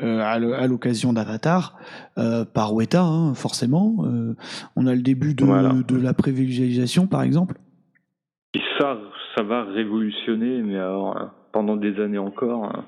euh, 0.01 0.19
à 0.21 0.39
l'o- 0.39 0.53
à 0.53 0.65
l'occasion 0.67 1.13
d'Avatar 1.13 1.77
euh, 2.17 2.43
par 2.43 2.73
Weta, 2.73 3.03
hein, 3.03 3.33
forcément. 3.35 3.97
Euh, 4.05 4.35
on 4.75 4.87
a 4.87 4.93
le 4.95 5.01
début 5.01 5.33
de, 5.35 5.45
Voilà. 5.45 5.73
de 5.87 5.95
la 5.95 6.13
prévisualisation, 6.13 7.07
par 7.07 7.21
exemple. 7.23 7.55
Et 8.55 8.61
ça, 8.79 8.97
ça 9.37 9.43
va 9.43 9.63
révolutionner, 9.63 10.61
mais 10.63 10.75
alors, 10.77 11.15
hein, 11.17 11.31
pendant 11.51 11.75
des 11.77 11.99
années 11.99 12.17
encore, 12.17 12.65
hein, 12.65 12.85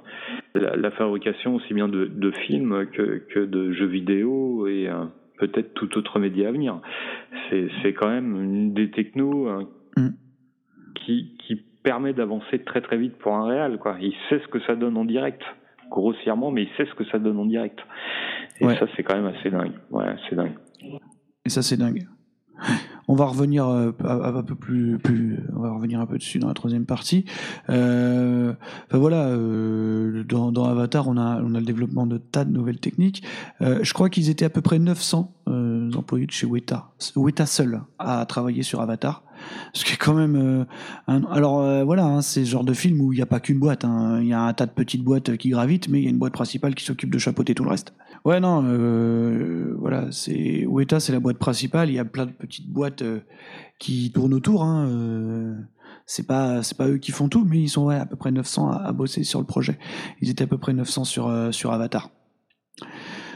la, 0.55 0.75
la 0.75 0.91
fabrication 0.91 1.55
aussi 1.55 1.73
bien 1.73 1.87
de, 1.87 2.05
de 2.05 2.31
films 2.31 2.87
que, 2.91 3.23
que 3.33 3.39
de 3.39 3.71
jeux 3.71 3.85
vidéo 3.87 4.67
et 4.67 4.87
euh, 4.89 5.05
peut-être 5.37 5.73
tout 5.75 5.97
autre 5.97 6.19
média 6.19 6.49
à 6.49 6.51
venir. 6.51 6.79
C'est 7.49 7.93
quand 7.93 8.09
même 8.09 8.35
une 8.43 8.73
des 8.73 8.89
technos 8.91 9.47
hein, 9.47 9.67
Mm. 9.97 10.09
qui, 10.95 11.35
qui 11.39 11.55
permet 11.83 12.13
d'avancer 12.13 12.59
très 12.63 12.79
très 12.81 12.97
vite 12.97 13.17
pour 13.17 13.33
un 13.33 13.47
réal. 13.47 13.79
Quoi. 13.79 13.97
Il 14.01 14.13
sait 14.29 14.39
ce 14.39 14.47
que 14.47 14.59
ça 14.61 14.75
donne 14.75 14.95
en 14.97 15.03
direct, 15.05 15.41
grossièrement, 15.89 16.51
mais 16.51 16.63
il 16.63 16.69
sait 16.77 16.85
ce 16.85 16.93
que 16.93 17.03
ça 17.05 17.17
donne 17.17 17.37
en 17.39 17.45
direct. 17.45 17.79
Et 18.61 18.65
Ouais. 18.65 18.75
ça, 18.77 18.85
c'est 18.95 19.01
quand 19.03 19.15
même 19.15 19.25
assez 19.33 19.49
dingue. 19.49 19.71
Ouais, 19.89 20.15
c'est 20.29 20.35
dingue. 20.35 20.53
Et 21.45 21.49
ça, 21.49 21.61
c'est 21.63 21.77
dingue. 21.77 22.03
On 23.11 23.15
va 23.15 23.25
revenir 23.25 23.67
euh, 23.67 23.91
un, 24.03 24.43
peu 24.43 24.53
plus, 24.53 24.99
on 25.55 25.61
va 25.61 25.71
revenir 25.71 25.99
un 25.99 26.05
peu 26.05 26.19
dessus 26.19 26.37
dans 26.37 26.47
la 26.47 26.53
troisième 26.53 26.85
partie. 26.85 27.25
Euh, 27.67 28.53
voilà, 28.91 29.29
euh, 29.29 30.23
dans, 30.23 30.63
Avatar, 30.65 31.07
on 31.07 31.17
a, 31.17 31.41
on 31.41 31.55
a 31.55 31.59
le 31.59 31.65
développement 31.65 32.05
de 32.05 32.19
tas 32.19 32.45
de 32.45 32.51
nouvelles 32.51 32.79
techniques. 32.79 33.23
Je 33.61 33.93
crois 33.93 34.11
qu'ils 34.11 34.29
étaient 34.29 34.45
à 34.45 34.51
peu 34.51 34.61
près 34.61 34.77
900 34.77 35.33
euh, 35.49 35.91
employés 35.95 36.27
de 36.27 36.31
chez 36.31 36.45
Weta, 36.45 36.91
Weta 37.15 37.47
seul 37.47 37.81
à 37.97 38.23
travailler 38.27 38.61
sur 38.61 38.81
Avatar. 38.81 39.23
Ce 39.73 39.85
qui 39.85 39.93
est 39.93 39.97
quand 39.97 40.13
même. 40.13 40.35
euh, 40.35 41.19
alors 41.29 41.61
euh, 41.61 41.83
voilà, 41.83 42.05
hein, 42.05 42.21
c'est 42.21 42.45
ce 42.45 42.49
genre 42.49 42.63
de 42.63 42.73
film 42.73 43.01
où 43.01 43.13
il 43.13 43.17
n'y 43.17 43.21
a 43.21 43.25
pas 43.27 43.39
qu'une 43.39 43.59
boîte. 43.59 43.85
hein. 43.85 44.19
Il 44.21 44.27
y 44.27 44.33
a 44.33 44.41
un 44.41 44.53
tas 44.53 44.65
de 44.65 44.71
petites 44.71 45.03
boîtes 45.03 45.37
qui 45.37 45.49
gravitent, 45.49 45.89
mais 45.89 45.99
il 45.99 46.03
y 46.03 46.07
a 46.07 46.09
une 46.09 46.17
boîte 46.17 46.33
principale 46.33 46.75
qui 46.75 46.83
s'occupe 46.83 47.11
de 47.11 47.17
chapeauter 47.19 47.53
tout 47.55 47.63
le 47.63 47.69
reste. 47.69 47.93
Ouais, 48.25 48.39
non, 48.39 48.63
euh, 48.65 49.75
voilà, 49.77 50.07
c'est 50.11 50.65
Weta, 50.65 50.99
c'est 50.99 51.13
la 51.13 51.19
boîte 51.19 51.37
principale. 51.37 51.89
Il 51.89 51.95
y 51.95 51.99
a 51.99 52.05
plein 52.05 52.25
de 52.25 52.31
petites 52.31 52.69
boîtes 52.69 53.01
euh, 53.01 53.21
qui 53.79 54.11
tournent 54.11 54.33
autour. 54.33 54.63
Hein, 54.63 55.55
c'est 56.05 56.25
pas, 56.25 56.63
c'est 56.63 56.77
pas 56.77 56.87
eux 56.87 56.97
qui 56.97 57.11
font 57.11 57.29
tout, 57.29 57.45
mais 57.45 57.59
ils 57.59 57.69
sont 57.69 57.85
ouais, 57.85 57.95
à 57.95 58.05
peu 58.05 58.15
près 58.15 58.31
900 58.31 58.71
à, 58.71 58.91
bosser 58.91 59.23
sur 59.23 59.39
le 59.39 59.45
projet. 59.45 59.77
Ils 60.21 60.29
étaient 60.29 60.43
à 60.43 60.47
peu 60.47 60.57
près 60.57 60.73
900 60.73 61.03
sur 61.03 61.53
sur 61.53 61.71
Avatar. 61.71 62.09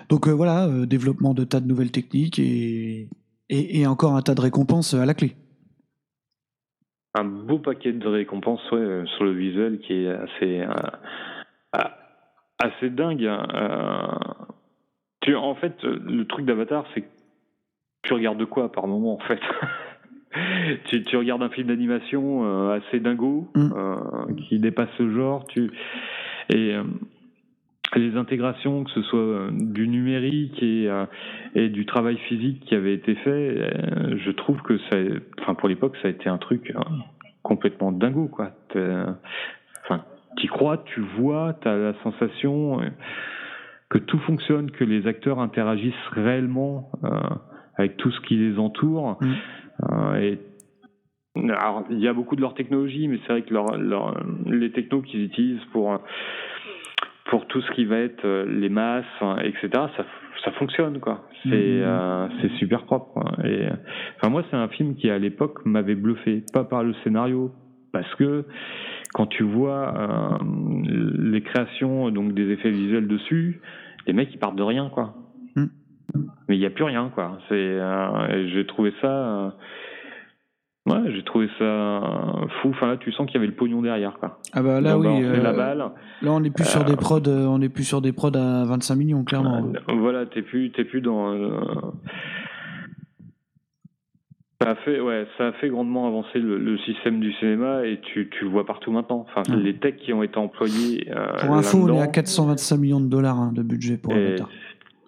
Donc 0.10 0.28
voilà, 0.28 0.68
développement 0.86 1.34
de 1.34 1.44
tas 1.44 1.60
de 1.60 1.68
nouvelles 1.68 1.92
techniques 1.92 2.40
et 2.40 3.10
et 3.50 3.86
encore 3.86 4.16
un 4.16 4.22
tas 4.22 4.36
de 4.36 4.42
récompenses 4.42 4.94
à 4.94 5.06
la 5.06 5.14
clé. 5.14 5.36
Un 7.16 7.24
beau 7.26 7.60
paquet 7.60 7.92
de 7.94 8.08
récompenses 8.08 8.72
ouais, 8.72 8.80
euh, 8.80 9.06
sur 9.06 9.24
le 9.26 9.32
visuel 9.34 9.80
qui 9.80 9.94
est 10.06 10.10
assez 10.10 10.62
euh, 10.62 10.74
a- 11.74 11.98
assez 12.60 12.90
dingue. 12.90 13.26
hein. 13.26 13.48
Euh, 13.54 14.44
tu, 15.22 15.36
en 15.36 15.56
fait, 15.56 15.82
le 15.84 16.26
truc 16.26 16.46
d'Avatar, 16.46 16.86
c'est 16.94 17.02
que 17.02 17.08
tu 18.04 18.14
regardes 18.14 18.38
de 18.40 18.46
quoi 18.46 18.72
par 18.72 18.88
moment, 18.88 19.14
en 19.14 19.20
fait 19.20 19.40
tu, 20.86 21.04
tu 21.04 21.16
regardes 21.18 21.44
un 21.44 21.50
film 21.50 21.68
d'animation 21.68 22.44
euh, 22.46 22.78
assez 22.80 23.00
dingo, 23.00 23.48
Mm. 23.56 24.36
qui 24.48 24.60
dépasse 24.60 24.90
ce 24.98 25.10
genre, 25.12 25.46
tu 25.48 25.72
et 26.54 26.76
les 28.00 28.16
intégrations, 28.18 28.84
que 28.84 28.92
ce 28.92 29.02
soit 29.04 29.20
euh, 29.20 29.50
du 29.52 29.88
numérique 29.88 30.62
et, 30.62 30.90
euh, 30.90 31.06
et 31.56 31.70
du 31.70 31.86
travail 31.86 32.18
physique 32.18 32.62
qui 32.66 32.76
avait 32.76 32.94
été 32.94 33.16
fait, 33.16 33.30
euh, 33.30 34.18
je 34.18 34.32
trouve 34.32 34.62
que 34.62 34.78
ça, 34.90 34.98
enfin 35.40 35.54
pour 35.56 35.70
l'époque, 35.70 35.96
ça 36.02 36.08
a 36.08 36.12
été 36.12 36.30
un 36.30 36.38
truc 36.38 36.74
complètement 37.42 37.92
dingo, 37.92 38.28
quoi. 38.28 38.52
Enfin, 38.76 40.04
t'y 40.38 40.48
crois, 40.48 40.78
tu 40.86 41.02
vois, 41.18 41.54
t'as 41.62 41.76
la 41.76 41.94
sensation 42.04 42.80
que 43.90 43.98
tout 44.00 44.20
fonctionne, 44.20 44.72
que 44.72 44.84
les 44.84 45.06
acteurs 45.08 45.40
interagissent 45.40 45.94
réellement 46.12 46.90
euh, 47.04 47.10
avec 47.76 47.98
tout 47.98 48.12
ce 48.12 48.20
qui 48.22 48.36
les 48.38 48.58
entoure. 48.58 49.20
Mm. 49.22 50.16
Et 50.22 50.40
alors, 51.50 51.84
il 51.90 52.00
y 52.00 52.08
a 52.08 52.14
beaucoup 52.14 52.36
de 52.36 52.42
leur 52.42 52.54
technologie, 52.54 53.08
mais 53.08 53.20
c'est 53.26 53.34
vrai 53.34 53.42
que 53.42 53.54
leur, 53.54 53.78
leur- 53.78 54.24
les 54.46 54.72
technos 54.72 55.02
qu'ils 55.02 55.24
utilisent 55.24 55.66
pour 55.72 56.00
pour 57.34 57.48
tout 57.48 57.62
ce 57.62 57.72
qui 57.72 57.86
va 57.86 57.98
être 57.98 58.24
euh, 58.26 58.46
les 58.48 58.70
masses, 58.70 59.06
hein, 59.22 59.38
etc. 59.42 59.70
Ça, 59.98 60.06
ça 60.46 60.52
fonctionne 60.52 61.00
quoi. 61.00 61.26
C'est 61.42 61.50
Mhm. 61.50 61.84
euh, 61.84 62.28
c'est 62.40 62.52
super 62.60 62.84
propre. 62.84 63.08
quoi. 63.14 63.26
Et 63.44 63.66
enfin 64.18 64.30
moi 64.30 64.44
c'est 64.52 64.56
un 64.56 64.68
film 64.68 64.94
qui 64.94 65.10
à 65.10 65.18
l'époque 65.18 65.66
m'avait 65.66 65.96
bluffé, 65.96 66.44
pas 66.54 66.64
par 66.64 66.84
le 66.84 66.94
scénario, 67.04 67.52
parce 67.92 68.14
que 68.16 68.46
quand 69.16 69.26
tu 69.26 69.42
vois 69.44 69.94
euh, 69.98 70.38
les 71.34 71.42
créations 71.42 72.12
donc 72.12 72.34
des 72.34 72.52
effets 72.52 72.70
visuels 72.70 73.08
dessus, 73.08 73.62
les 74.06 74.14
mecs 74.14 74.30
ils 74.32 74.38
partent 74.38 74.56
de 74.56 74.64
rien 74.64 74.90
quoi. 74.90 75.16
Mhm. 75.56 75.70
Mais 76.48 76.56
il 76.56 76.60
n'y 76.60 76.68
a 76.68 76.70
plus 76.70 76.84
rien 76.84 77.10
quoi. 77.16 77.40
C'est 77.50 77.56
euh, 77.56 78.48
j'ai 78.50 78.66
trouvé 78.68 78.94
ça. 79.02 79.56
Euh, 80.88 80.92
Ouais, 80.92 81.12
j'ai 81.14 81.24
trouvé 81.24 81.48
ça 81.60 82.02
fou. 82.62 82.70
Enfin 82.70 82.88
là, 82.88 82.98
tu 82.98 83.12
sens 83.14 83.26
qu'il 83.28 83.36
y 83.36 83.38
avait 83.38 83.48
le 83.48 83.54
pognon 83.56 83.82
derrière, 83.82 84.18
quoi. 84.20 84.40
Ah 84.52 84.62
bah 84.62 84.82
là 84.82 84.98
oui. 84.98 85.08
euh, 85.24 85.42
la 85.42 85.54
balle. 85.54 85.78
Là 85.78 85.92
on 86.32 86.44
est 86.44 86.50
plus 86.54 86.66
sur 86.66 86.84
des 86.84 86.96
prods, 86.96 87.22
euh, 87.28 87.46
on 87.46 87.62
est 87.62 87.70
plus 87.70 87.84
sur 87.86 88.02
des 88.02 88.12
prods 88.12 88.36
à 88.36 88.66
25 88.66 88.96
millions 88.96 89.24
clairement. 89.24 89.72
Euh, 89.90 89.94
Voilà, 89.98 90.26
t'es 90.26 90.42
plus, 90.42 90.72
t'es 90.72 90.84
plus 90.84 91.02
dans. 91.02 91.32
euh, 91.34 91.52
Ça 94.62 94.70
a 94.72 94.76
fait, 94.76 95.00
ouais, 95.02 95.28
ça 95.38 95.48
a 95.48 95.52
fait 95.54 95.68
grandement 95.70 96.08
avancer 96.08 96.40
le, 96.40 96.58
le 96.58 96.78
système 96.80 97.20
du 97.20 97.34
cinéma 97.34 97.86
et 97.86 98.00
tu, 98.02 98.30
tu 98.30 98.46
le 98.46 98.50
vois 98.50 98.66
partout 98.66 98.92
maintenant. 98.92 99.26
Enfin, 99.30 99.44
Ouais. 99.54 99.62
les 99.62 99.76
techs 99.78 99.98
qui 99.98 100.14
ont 100.14 100.24
été 100.24 100.38
employés. 100.38 101.10
euh, 101.14 101.38
Pour 101.40 101.56
info, 101.56 101.80
on 101.80 101.88
est 101.88 101.92
à 101.92 101.94
là-dedans, 101.96 102.12
425 102.12 102.78
millions 102.78 103.02
de 103.02 103.08
dollars 103.10 103.38
hein, 103.38 103.52
de 103.54 103.62
budget 103.62 103.98
pour 103.98 104.14
Avatar. 104.14 104.50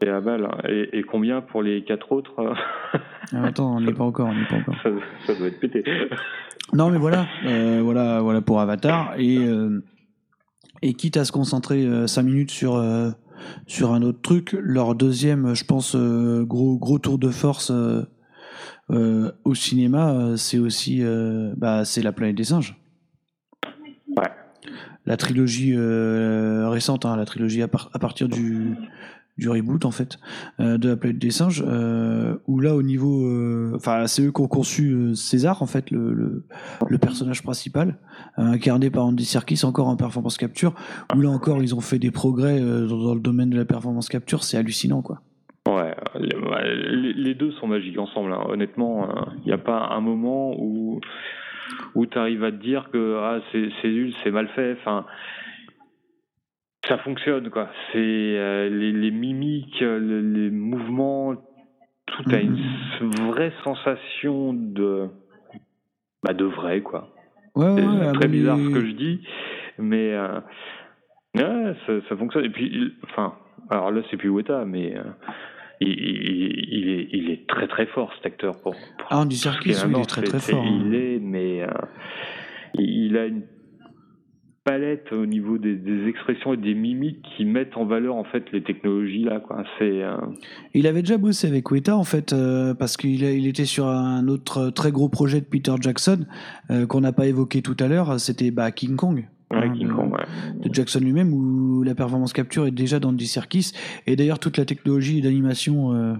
Et 0.01 0.09
à 0.09 0.19
balle. 0.21 0.47
Et, 0.67 0.99
et 0.99 1.03
combien 1.03 1.41
pour 1.41 1.61
les 1.63 1.83
quatre 1.83 2.11
autres 2.11 2.33
Ah, 3.33 3.43
attends, 3.45 3.77
on 3.77 3.81
n'y 3.81 3.89
est 3.89 3.93
pas 3.93 4.03
encore, 4.03 4.29
on 4.29 4.45
pas 4.49 4.59
encore. 4.61 4.75
ça, 4.83 4.89
ça 5.27 5.35
doit 5.35 5.47
être 5.47 5.59
pété. 5.59 5.83
Non, 6.73 6.89
mais 6.89 6.97
voilà, 6.97 7.27
euh, 7.45 7.81
voilà, 7.83 8.21
voilà 8.21 8.41
pour 8.41 8.59
Avatar. 8.59 9.13
Et, 9.19 9.37
euh, 9.37 9.83
et 10.81 10.93
quitte 10.95 11.15
à 11.15 11.23
se 11.23 11.31
concentrer 11.31 11.87
5 12.07 12.23
minutes 12.23 12.49
sur, 12.49 12.75
euh, 12.75 13.11
sur 13.67 13.93
un 13.93 14.01
autre 14.01 14.19
truc, 14.23 14.53
leur 14.59 14.95
deuxième, 14.95 15.53
je 15.53 15.63
pense, 15.63 15.95
euh, 15.95 16.43
gros, 16.43 16.79
gros 16.79 16.97
tour 16.97 17.19
de 17.19 17.29
force 17.29 17.69
euh, 17.69 18.01
euh, 18.89 19.31
au 19.43 19.53
cinéma, 19.53 20.11
euh, 20.13 20.37
c'est 20.37 20.57
aussi 20.57 21.03
euh, 21.03 21.53
bah, 21.55 21.85
c'est 21.85 22.01
La 22.01 22.11
planète 22.11 22.35
des 22.35 22.45
singes. 22.45 22.75
Ouais. 24.17 24.29
La 25.05 25.15
trilogie 25.17 25.73
euh, 25.75 26.67
récente, 26.69 27.05
hein, 27.05 27.15
la 27.15 27.25
trilogie 27.25 27.61
à, 27.61 27.67
par- 27.67 27.91
à 27.93 27.99
partir 27.99 28.27
du, 28.27 28.75
du 29.37 29.49
reboot 29.49 29.85
en 29.85 29.91
fait 29.91 30.17
euh, 30.59 30.77
de 30.77 30.89
la 30.89 30.95
planète 30.95 31.19
des 31.19 31.31
singes 31.31 31.63
euh, 31.67 32.35
où 32.47 32.59
là 32.59 32.75
au 32.75 32.81
niveau 32.81 33.27
euh, 33.27 33.73
enfin 33.75 34.07
c'est 34.07 34.23
eux 34.23 34.31
qui 34.31 34.41
ont 34.41 34.47
conçu 34.47 35.13
César 35.15 35.61
en 35.61 35.65
fait 35.65 35.91
le, 35.91 36.45
le, 36.89 36.97
personnage 36.97 37.43
principal 37.43 37.97
incarné 38.37 38.89
par 38.89 39.05
Andy 39.05 39.25
Serkis 39.25 39.65
encore 39.65 39.87
en 39.87 39.97
performance 39.97 40.37
capture 40.37 40.73
où 41.15 41.21
là 41.21 41.29
encore 41.29 41.61
ils 41.61 41.75
ont 41.75 41.81
fait 41.81 41.99
des 41.99 42.11
progrès 42.11 42.59
dans, 42.59 43.13
le 43.13 43.19
domaine 43.19 43.49
de 43.49 43.57
la 43.57 43.65
performance 43.65 44.07
capture 44.07 44.43
c'est 44.43 44.57
hallucinant 44.57 45.01
quoi 45.01 45.21
Ouais, 45.67 45.95
les, 46.19 47.33
deux 47.33 47.51
sont 47.53 47.65
magiques 47.65 47.97
ensemble. 47.97 48.31
hein. 48.33 48.43
Honnêtement, 48.47 49.09
il 49.39 49.47
n'y 49.47 49.51
a 49.51 49.57
pas 49.57 49.89
un 49.93 49.99
moment 49.99 50.53
où 50.59 51.01
où 51.95 52.05
tu 52.05 52.17
arrives 52.17 52.43
à 52.43 52.51
te 52.51 52.57
dire 52.57 52.89
que 52.91 53.17
ah, 53.19 53.39
c'est 53.51 53.87
nul, 53.87 54.13
c'est 54.23 54.31
mal 54.31 54.47
fait. 54.49 54.77
Enfin, 54.79 55.05
ça 56.87 56.97
fonctionne 56.99 57.49
quoi. 57.49 57.69
C'est 57.91 57.97
euh, 57.99 58.69
les, 58.69 58.91
les 58.91 59.11
mimiques, 59.11 59.81
euh, 59.81 59.99
les, 59.99 60.21
les 60.43 60.49
mouvements, 60.51 61.35
tout 62.05 62.23
a 62.31 62.39
une 62.39 62.57
s- 62.57 63.19
vraie 63.21 63.51
sensation 63.63 64.53
de 64.53 65.07
bah, 66.23 66.33
de 66.33 66.45
vrai 66.45 66.81
quoi. 66.81 67.09
ouais, 67.55 67.65
ouais, 67.67 67.81
C'est 67.81 68.13
très 68.13 68.27
mais- 68.27 68.37
bizarre 68.37 68.57
ce 68.57 68.69
que 68.73 68.85
je 68.85 68.91
dis, 68.91 69.21
mais 69.77 70.13
euh, 70.13 70.39
ouais, 71.35 71.73
ça, 71.85 71.93
ça 72.09 72.15
fonctionne. 72.17 72.45
Et 72.45 72.49
puis, 72.49 72.65
il- 72.71 72.93
enfin, 73.03 73.33
alors 73.69 73.91
là, 73.91 74.01
c'est 74.09 74.17
plus 74.17 74.29
Weta, 74.29 74.65
mais 74.65 74.95
euh, 74.97 75.03
il, 75.81 75.89
il- 75.89 76.69
il 76.71 76.89
est, 76.89 77.07
il 77.11 77.31
est 77.31 77.47
très 77.47 77.67
très 77.67 77.85
fort 77.87 78.11
cet 78.15 78.25
acteur 78.27 78.59
pour. 78.61 78.75
pour 78.97 79.07
Ah, 79.09 79.23
est 79.71 79.85
oui, 79.87 79.93
il 79.97 80.01
est 80.01 80.05
très, 80.05 80.21
très 80.21 80.39
fort, 80.39 80.63
hein. 80.63 80.81
Il 80.85 80.95
est, 80.95 81.19
mais 81.19 81.61
il 82.77 83.17
a 83.17 83.25
une 83.25 83.43
palette 84.65 85.11
au 85.13 85.25
niveau 85.27 85.57
des, 85.59 85.75
des 85.75 86.07
expressions 86.09 86.53
et 86.53 86.57
des 86.57 86.73
mimiques 86.73 87.23
qui 87.37 87.45
mettent 87.45 87.77
en 87.77 87.85
valeur 87.85 88.15
en 88.15 88.23
fait 88.23 88.43
les 88.51 88.63
technologies 88.63 89.23
là 89.23 89.39
quoi. 89.39 89.63
C'est 89.79 90.03
euh, 90.03 90.17
Il 90.73 90.87
avait 90.87 91.01
déjà 91.03 91.17
bossé 91.17 91.47
avec 91.47 91.69
Weta 91.71 91.95
en 91.95 92.03
fait 92.03 92.33
euh, 92.33 92.73
parce 92.73 92.97
qu'il 92.97 93.23
il 93.23 93.47
était 93.47 93.65
sur 93.65 93.87
un 93.87 94.27
autre 94.27 94.71
très 94.71 94.91
gros 94.91 95.07
projet 95.07 95.39
de 95.39 95.45
Peter 95.45 95.73
Jackson 95.79 96.25
euh, 96.71 96.87
qu'on 96.87 97.01
n'a 97.01 97.11
pas 97.13 97.27
évoqué 97.27 97.61
tout 97.61 97.77
à 97.79 97.87
l'heure, 97.87 98.19
c'était 98.19 98.49
bah, 98.51 98.71
King 98.71 98.95
Kong. 98.95 99.27
ouais, 99.51 99.57
hein, 99.57 99.69
King 99.71 99.87
de- 99.87 99.93
Kong, 99.93 100.11
ouais. 100.11 100.67
de 100.67 100.73
Jackson 100.73 100.99
lui-même 100.99 101.31
où 101.31 101.83
la 101.83 101.93
performance 101.93 102.33
capture 102.33 102.65
est 102.65 102.71
déjà 102.71 102.99
dans 102.99 103.09
Andy 103.09 103.27
Serkis 103.27 103.71
et 104.07 104.15
d'ailleurs 104.15 104.39
toute 104.39 104.57
la 104.57 104.65
technologie 104.65 105.21
d'animation 105.21 106.17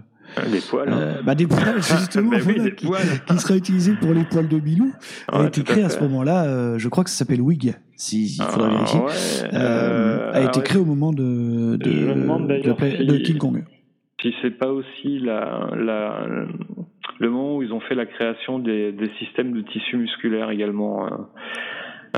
Des 0.52 0.60
poils. 0.60 0.88
hein. 0.90 0.98
euh, 1.00 1.22
bah, 1.24 1.34
des 1.34 1.48
poils 1.48 1.76
justement 1.82 2.30
Bah 2.30 2.38
oui, 2.46 2.54
voilà, 2.58 2.64
des 2.66 2.76
qui, 2.76 2.86
poils. 2.86 3.02
qui 3.28 3.38
sera 3.40 3.56
utilisé 3.56 3.94
pour 4.00 4.14
les 4.14 4.24
poils 4.24 4.48
de 4.48 4.60
Bilou 4.60 4.92
a 5.30 5.42
Ouais, 5.42 5.48
été 5.48 5.62
à 5.62 5.64
créé 5.64 5.84
à 5.84 5.90
ce 5.90 6.00
moment-là 6.02 6.46
euh, 6.46 6.78
je 6.78 6.88
crois 6.90 7.04
que 7.04 7.10
ça 7.10 7.16
s'appelle 7.18 7.42
Wig 7.42 7.74
si 7.98 8.26
il 8.38 8.42
faudrait 8.44 8.70
Ah, 8.72 8.74
vérifier. 8.76 9.00
ouais, 9.02 9.54
euh, 9.54 9.58
euh, 9.60 10.32
a 10.34 10.42
été 10.42 10.60
ah 10.60 10.62
créé 10.64 10.80
au 10.82 10.86
moment 10.86 11.12
de, 11.14 11.76
de, 11.76 11.78
de, 11.78 12.74
si- 12.98 13.06
de 13.06 13.18
King 13.18 13.38
Kong. 13.38 13.64
si 14.22 14.34
c'est 14.42 14.52
pas 14.58 14.72
aussi 14.72 15.20
la, 15.20 15.70
la, 15.76 16.26
le 17.20 17.30
moment 17.30 17.58
où 17.58 17.64
ils 17.64 17.72
ont 17.74 17.80
fait 17.82 17.96
la 17.96 18.06
création 18.06 18.60
des, 18.60 18.92
des 18.92 19.10
systèmes 19.20 19.54
de 19.54 19.62
tissu 19.62 19.98
musculaire 19.98 20.50
également. 20.50 21.06
euh, 21.06 21.10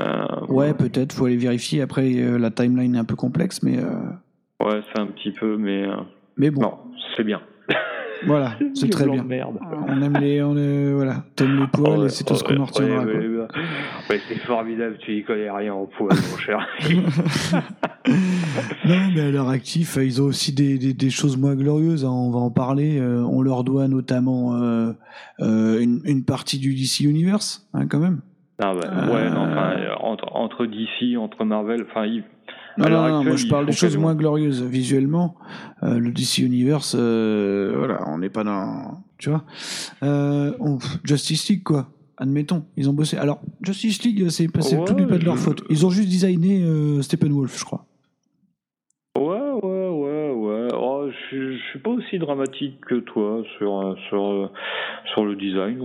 euh, 0.00 0.46
ouais 0.48 0.74
peut-être 0.74 1.12
faut 1.12 1.26
aller 1.26 1.36
vérifier. 1.36 1.82
Après 1.82 2.12
euh, 2.16 2.38
la 2.38 2.50
timeline 2.50 2.94
est 2.94 2.98
un 2.98 3.04
peu 3.04 3.16
complexe 3.16 3.62
mais 3.62 3.78
euh, 3.78 4.64
ouais, 4.64 4.80
c'est 4.92 5.00
un 5.00 5.06
petit 5.06 5.32
peu, 5.32 5.56
mais 5.56 5.86
mais 6.36 6.50
bon. 6.50 6.60
non, 6.62 6.74
c'est 7.16 7.24
bien. 7.24 7.40
Voilà 8.26 8.52
c'est 8.74 8.88
très 8.90 9.06
bien 9.08 9.22
merde. 9.24 9.58
on 9.88 10.02
aime 10.02 10.16
les 10.20 10.42
on 10.42 10.56
est, 10.56 10.92
voilà 10.92 11.24
t'aimes 11.36 11.60
les 11.60 11.66
poils 11.66 11.98
Ouais, 12.00 12.06
et 12.06 12.08
c'est 12.08 12.24
tout 12.24 12.34
ce 12.34 12.42
qu'on 12.44 12.56
en 12.60 12.64
retiendra 12.64 13.04
ouais, 13.04 13.12
quoi. 13.12 13.20
ouais, 13.20 13.26
ouais. 13.28 13.46
Ouais, 14.10 14.20
c'est 14.28 14.38
formidable, 14.40 14.96
tu 15.00 15.16
y 15.18 15.22
connais 15.24 15.50
rien 15.50 15.74
au 15.74 15.86
poil, 15.86 16.10
mon 16.30 16.36
cher. 16.38 16.66
Non, 18.86 19.10
mais 19.14 19.20
à 19.20 19.30
leur 19.30 19.48
actif, 19.48 19.98
ils 20.00 20.20
ont 20.22 20.26
aussi 20.26 20.52
des, 20.54 20.78
des, 20.78 20.94
des 20.94 21.10
choses 21.10 21.36
moins 21.36 21.54
glorieuses. 21.54 22.04
hein, 22.04 22.10
on 22.10 22.30
va 22.30 22.38
en 22.38 22.50
parler. 22.50 22.98
euh, 22.98 23.22
on 23.22 23.42
leur 23.42 23.64
doit 23.64 23.88
notamment 23.88 24.54
euh, 24.56 24.92
euh, 25.40 25.80
une, 25.80 26.00
une 26.04 26.24
partie 26.24 26.58
du 26.58 26.74
DC 26.74 27.00
Universe, 27.00 27.68
hein, 27.74 27.86
quand 27.86 27.98
même. 27.98 28.20
Ah 28.60 28.74
bah, 28.74 28.88
ouais, 29.14 29.30
non, 29.30 29.42
enfin, 29.42 29.76
entre, 30.00 30.28
entre 30.34 30.66
DC, 30.66 31.16
entre 31.18 31.44
Marvel, 31.44 31.84
enfin, 31.88 32.06
ils- 32.06 32.24
Non, 32.78 32.88
non, 32.88 33.08
non, 33.08 33.24
moi 33.24 33.36
je 33.36 33.46
parle 33.48 33.66
des 33.66 33.72
choses 33.72 33.96
moins 33.96 34.14
glorieuses 34.14 34.62
visuellement. 34.62 35.34
Euh, 35.82 35.98
le 35.98 36.10
DC 36.12 36.38
Universe, 36.38 36.94
euh, 36.98 37.74
voilà, 37.76 38.08
on 38.08 38.18
n'est 38.18 38.30
pas 38.30 38.44
dans. 38.44 39.02
Tu 39.18 39.30
vois 39.30 39.44
euh, 40.02 40.52
on- 40.60 40.78
Justice 41.04 41.48
League, 41.48 41.62
quoi. 41.64 41.88
Admettons, 42.16 42.64
ils 42.76 42.88
ont 42.88 42.92
bossé. 42.92 43.16
Alors, 43.16 43.40
Justice 43.62 44.02
League, 44.04 44.28
c'est 44.28 44.48
c'est 44.60 44.76
Ouais, 44.76 44.84
tout 44.84 44.94
n'est 44.94 45.06
pas 45.06 45.18
de 45.18 45.24
leur 45.24 45.38
faute. 45.38 45.62
Ils 45.70 45.84
ont 45.86 45.90
juste 45.90 46.08
designé 46.08 46.64
Steppenwolf, 47.02 47.58
je 47.58 47.64
crois. 47.64 47.84
Ouais, 49.16 49.24
ouais, 49.62 49.88
ouais, 49.88 50.30
ouais. 50.32 50.68
Oh, 50.74 51.08
je, 51.30 51.36
suis- 51.36 51.58
je 51.58 51.62
suis 51.70 51.78
pas 51.78 51.90
aussi 51.90 52.18
dramatique 52.18 52.80
que 52.86 52.96
toi 53.00 53.42
sur, 53.58 53.78
euh, 53.80 53.94
sur, 54.08 54.24
euh, 54.24 54.48
sur 55.12 55.24
le 55.24 55.36
design. 55.36 55.78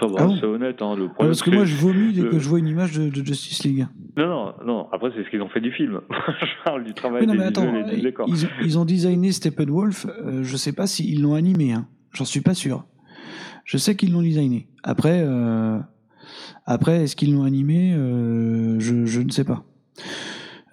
Ça 0.00 0.06
va, 0.06 0.14
Ah 0.18 0.26
bon 0.26 0.36
c'est 0.40 0.46
honnête. 0.46 0.80
Hein, 0.82 0.94
le 0.96 1.06
problème, 1.08 1.28
parce 1.30 1.42
que 1.42 1.50
moi, 1.50 1.64
je 1.64 1.74
vomis 1.76 2.12
dès 2.12 2.22
le- 2.22 2.30
que 2.30 2.38
je 2.38 2.48
vois 2.48 2.58
une 2.58 2.68
image 2.68 2.98
de, 2.98 3.08
de 3.08 3.24
Justice 3.26 3.64
League. 3.64 3.86
Non, 4.16 4.26
non, 4.28 4.52
non. 4.66 4.88
Après, 4.92 5.10
c'est 5.16 5.24
ce 5.24 5.30
qu'ils 5.30 5.42
ont 5.42 5.48
fait 5.48 5.60
du 5.60 5.72
film. 5.72 6.00
je 6.10 6.64
parle 6.64 6.84
du 6.84 6.94
travail 6.94 7.22
Oui, 7.22 7.26
non, 7.26 7.32
des 7.34 7.38
mais 7.38 7.44
attends, 7.46 7.64
visuels 7.64 7.92
et 7.92 7.96
du 7.96 8.02
décor. 8.02 8.26
ils, 8.28 8.48
ils 8.64 8.78
ont 8.78 8.84
designé 8.84 9.32
Steppenwolf, 9.32 10.06
euh, 10.06 10.42
je 10.42 10.56
sais 10.56 10.72
pas 10.72 10.86
s'ils 10.86 11.22
l'ont 11.22 11.34
animé, 11.34 11.72
hein. 11.72 11.86
j'en 12.12 12.24
suis 12.24 12.40
pas 12.40 12.54
sûr. 12.54 12.84
Je 13.64 13.78
sais 13.78 13.96
qu'ils 13.96 14.12
l'ont 14.12 14.22
designé. 14.22 14.68
Après, 14.84 15.22
euh, 15.24 15.78
après 16.66 17.02
est-ce 17.04 17.16
qu'ils 17.16 17.34
l'ont 17.34 17.42
animé 17.44 17.94
Euh, 17.94 18.78
je, 18.78 19.06
je 19.06 19.20
ne 19.20 19.30
sais 19.30 19.44
pas. 19.44 19.64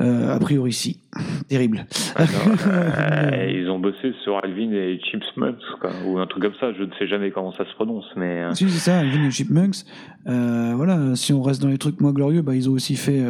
Euh, 0.04 0.36
a 0.36 0.40
priori, 0.40 0.74
si. 0.74 1.00
Terrible. 1.48 1.86
Ah 2.16 2.24
Euh, 2.68 3.52
ils 3.52 3.70
ont 3.70 3.80
bossé 3.80 4.14
sur 4.24 4.38
Alvin 4.44 4.72
et 4.72 5.00
Chipmunks, 5.04 5.56
quoi, 5.80 5.92
ou 6.06 6.18
un 6.20 6.28
truc 6.28 6.44
comme 6.44 6.54
ça. 6.60 6.74
Je 6.78 6.84
ne 6.84 6.92
sais 7.00 7.08
jamais 7.08 7.32
comment 7.32 7.52
ça 7.54 7.66
se 7.66 7.74
prononce, 7.76 8.06
mais. 8.16 8.44
euh, 8.44 8.54
Si, 8.54 8.70
c'est 8.70 8.80
ça, 8.92 9.00
Alvin 9.00 9.26
et 9.26 9.32
Chipmunks. 9.32 9.78
Voilà, 10.26 11.16
si 11.16 11.34
on 11.34 11.42
reste 11.42 11.62
dans 11.62 11.70
les 11.70 11.78
trucs 11.78 12.02
moins 12.02 12.12
glorieux, 12.14 12.42
bah, 12.42 12.56
ils 12.56 12.70
ont 12.70 12.74
aussi 12.74 12.96
fait 12.96 13.22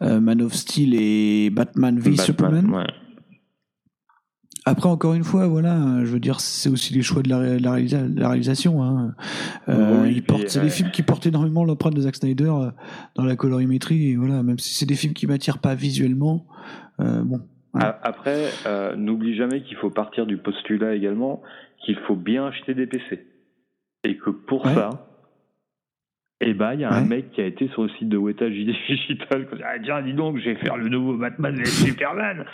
Man 0.00 0.42
of 0.42 0.52
Steel 0.54 0.94
et 0.94 1.50
Batman 1.50 1.96
v 1.98 2.10
Batman, 2.10 2.26
Superman. 2.26 2.70
ouais. 2.70 2.84
Après, 4.68 4.88
encore 4.88 5.14
une 5.14 5.22
fois, 5.22 5.46
voilà, 5.46 5.74
euh, 5.76 6.00
je 6.04 6.12
veux 6.12 6.18
dire, 6.18 6.40
c'est 6.40 6.68
aussi 6.68 6.92
les 6.92 7.02
choix 7.02 7.22
de 7.22 7.28
la, 7.28 7.38
la 7.58 7.70
réalisa- 7.76 8.12
la 8.18 8.28
réalisation. 8.28 8.82
Hein. 8.82 9.14
Euh, 9.68 10.02
Oui, 10.02 10.24
c'est 10.48 10.58
euh, 10.58 10.62
des 10.62 10.70
films 10.70 10.90
qui 10.90 11.02
portent 11.04 11.24
énormément 11.26 11.64
l'empreinte 11.64 11.94
de 11.94 12.00
Zack 12.00 12.16
Snyder 12.16 12.50
euh, 12.50 12.70
dans 13.14 13.24
la 13.24 13.36
colorimétrie. 13.36 14.10
Et 14.10 14.16
voilà, 14.16 14.42
même 14.42 14.58
si 14.58 14.74
c'est 14.74 14.84
des 14.86 14.96
films 14.96 15.14
qui 15.14 15.28
m'attirent 15.28 15.58
pas 15.60 15.76
visuellement, 15.76 16.46
euh, 17.00 17.22
bon. 17.22 17.40
Après, 17.74 18.46
euh, 18.66 18.96
n'oublie 18.96 19.36
jamais 19.36 19.62
qu'il 19.62 19.76
faut 19.76 19.90
partir 19.90 20.26
du 20.26 20.36
postulat 20.38 20.94
également 20.94 21.42
qu'il 21.84 21.96
faut 22.06 22.16
bien 22.16 22.46
acheter 22.46 22.74
des 22.74 22.86
PC. 22.86 23.24
Et 24.04 24.16
que 24.16 24.30
pour 24.30 24.64
Ouais. 24.66 24.74
ça, 24.74 24.90
eh 26.40 26.54
ben, 26.54 26.74
il 26.74 26.80
y 26.80 26.84
a 26.84 26.92
un 26.92 27.04
mec 27.04 27.30
qui 27.32 27.40
a 27.40 27.46
été 27.46 27.68
sur 27.68 27.82
le 27.84 27.88
site 27.98 28.08
de 28.08 28.16
Weta 28.16 28.48
Digital 28.48 29.46
qui 29.48 29.54
a 29.54 29.56
dit 29.56 29.62
Ah, 29.64 29.78
tiens, 29.84 30.02
dis 30.02 30.12
donc, 30.14 30.38
je 30.38 30.44
vais 30.44 30.56
faire 30.56 30.76
le 30.76 30.88
nouveau 30.88 31.16
Batman 31.18 31.56
et 31.60 31.64
Superman. 31.66 32.44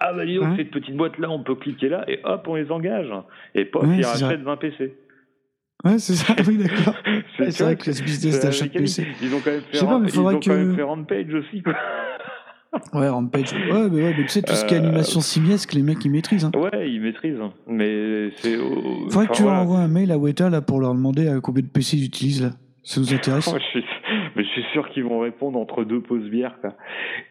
Ah, 0.00 0.12
bah 0.12 0.26
dis 0.26 0.34
donc, 0.36 0.44
Ouais. 0.50 0.56
cette 0.58 0.70
petite 0.70 0.96
boîte-là, 0.96 1.30
on 1.30 1.42
peut 1.42 1.54
cliquer 1.54 1.88
là 1.88 2.04
et 2.08 2.20
hop, 2.24 2.46
on 2.48 2.54
les 2.56 2.70
engage. 2.70 3.08
Et 3.54 3.64
pof, 3.64 3.82
Ouais, 3.84 3.96
ils 3.98 4.04
rachètent 4.04 4.42
20 4.42 4.56
PC. 4.56 4.94
Ouais, 5.84 5.98
c'est 5.98 6.14
ça, 6.14 6.34
oui, 6.46 6.58
d'accord. 6.58 6.94
C'est 7.50 7.62
vrai 7.62 7.76
que 7.76 7.92
ce 7.92 8.02
business 8.02 8.40
d'achat. 8.40 8.66
PC. 8.66 9.06
Ils 9.22 9.34
ont 9.34 9.40
quand 9.44 9.50
même 9.50 9.60
fait, 9.60 9.78
pas, 9.78 10.00
ils 10.08 10.18
ont 10.20 10.40
quand 10.40 10.48
même 10.48 10.70
que- 10.70 10.76
fait 10.76 10.82
Rampage 10.82 11.34
aussi, 11.34 11.62
quoi. 11.62 11.74
Ouais, 12.92 13.08
Rampage. 13.08 13.52
Ouais, 13.54 13.88
mais, 13.90 14.02
ouais, 14.02 14.14
mais 14.18 14.24
tu 14.24 14.28
sais, 14.28 14.42
tout 14.42 14.52
ce 14.52 14.64
qui 14.66 14.74
est 14.74 14.78
Euh, 14.78 14.82
animation 14.82 15.20
simiesque, 15.22 15.72
les 15.72 15.80
mecs, 15.82 16.04
ils 16.04 16.10
maîtrisent. 16.10 16.44
Hein. 16.44 16.50
Ouais, 16.54 16.90
ils 16.90 17.00
maîtrisent. 17.00 17.38
Mais 17.66 18.30
c'est. 18.36 18.58
au- 18.58 19.08
Faudrait 19.08 19.28
que 19.28 19.32
tu 19.32 19.44
leur 19.44 19.52
envoies 19.54 19.78
un 19.78 19.88
mail 19.88 20.12
à 20.12 20.18
Weta 20.18 20.50
là, 20.50 20.60
pour 20.60 20.80
leur 20.80 20.92
demander 20.94 21.26
à 21.28 21.40
combien 21.40 21.62
de 21.62 21.68
PC 21.68 21.96
ils 21.96 22.04
utilisent 22.04 22.42
là. 22.42 22.50
Ça 22.86 23.00
nous 23.00 23.12
intéresse. 23.12 23.50
Moi, 23.50 23.58
je 23.58 23.80
suis, 23.80 23.84
mais 24.36 24.44
je 24.44 24.48
suis 24.50 24.62
sûr 24.72 24.88
qu'ils 24.90 25.02
vont 25.02 25.18
répondre 25.18 25.58
entre 25.58 25.82
deux 25.82 26.00
pauses 26.00 26.30
bières. 26.30 26.56
Quoi. 26.60 26.74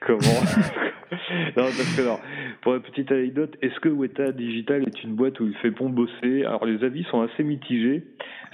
Comment 0.02 0.20
Non, 1.56 1.64
parce 1.64 1.96
que 1.96 2.02
alors, 2.02 2.20
pour 2.62 2.74
la 2.74 2.82
petite 2.82 3.10
anecdote, 3.10 3.56
est-ce 3.62 3.80
que 3.80 3.88
Weta 3.88 4.34
Digital 4.34 4.84
est 4.84 5.04
une 5.04 5.16
boîte 5.16 5.40
où 5.40 5.48
il 5.48 5.56
fait 5.56 5.70
bon 5.70 5.90
bosser? 5.90 6.44
Alors, 6.44 6.66
les 6.66 6.84
avis 6.84 7.06
sont 7.06 7.22
assez 7.22 7.42
mitigés. 7.44 8.04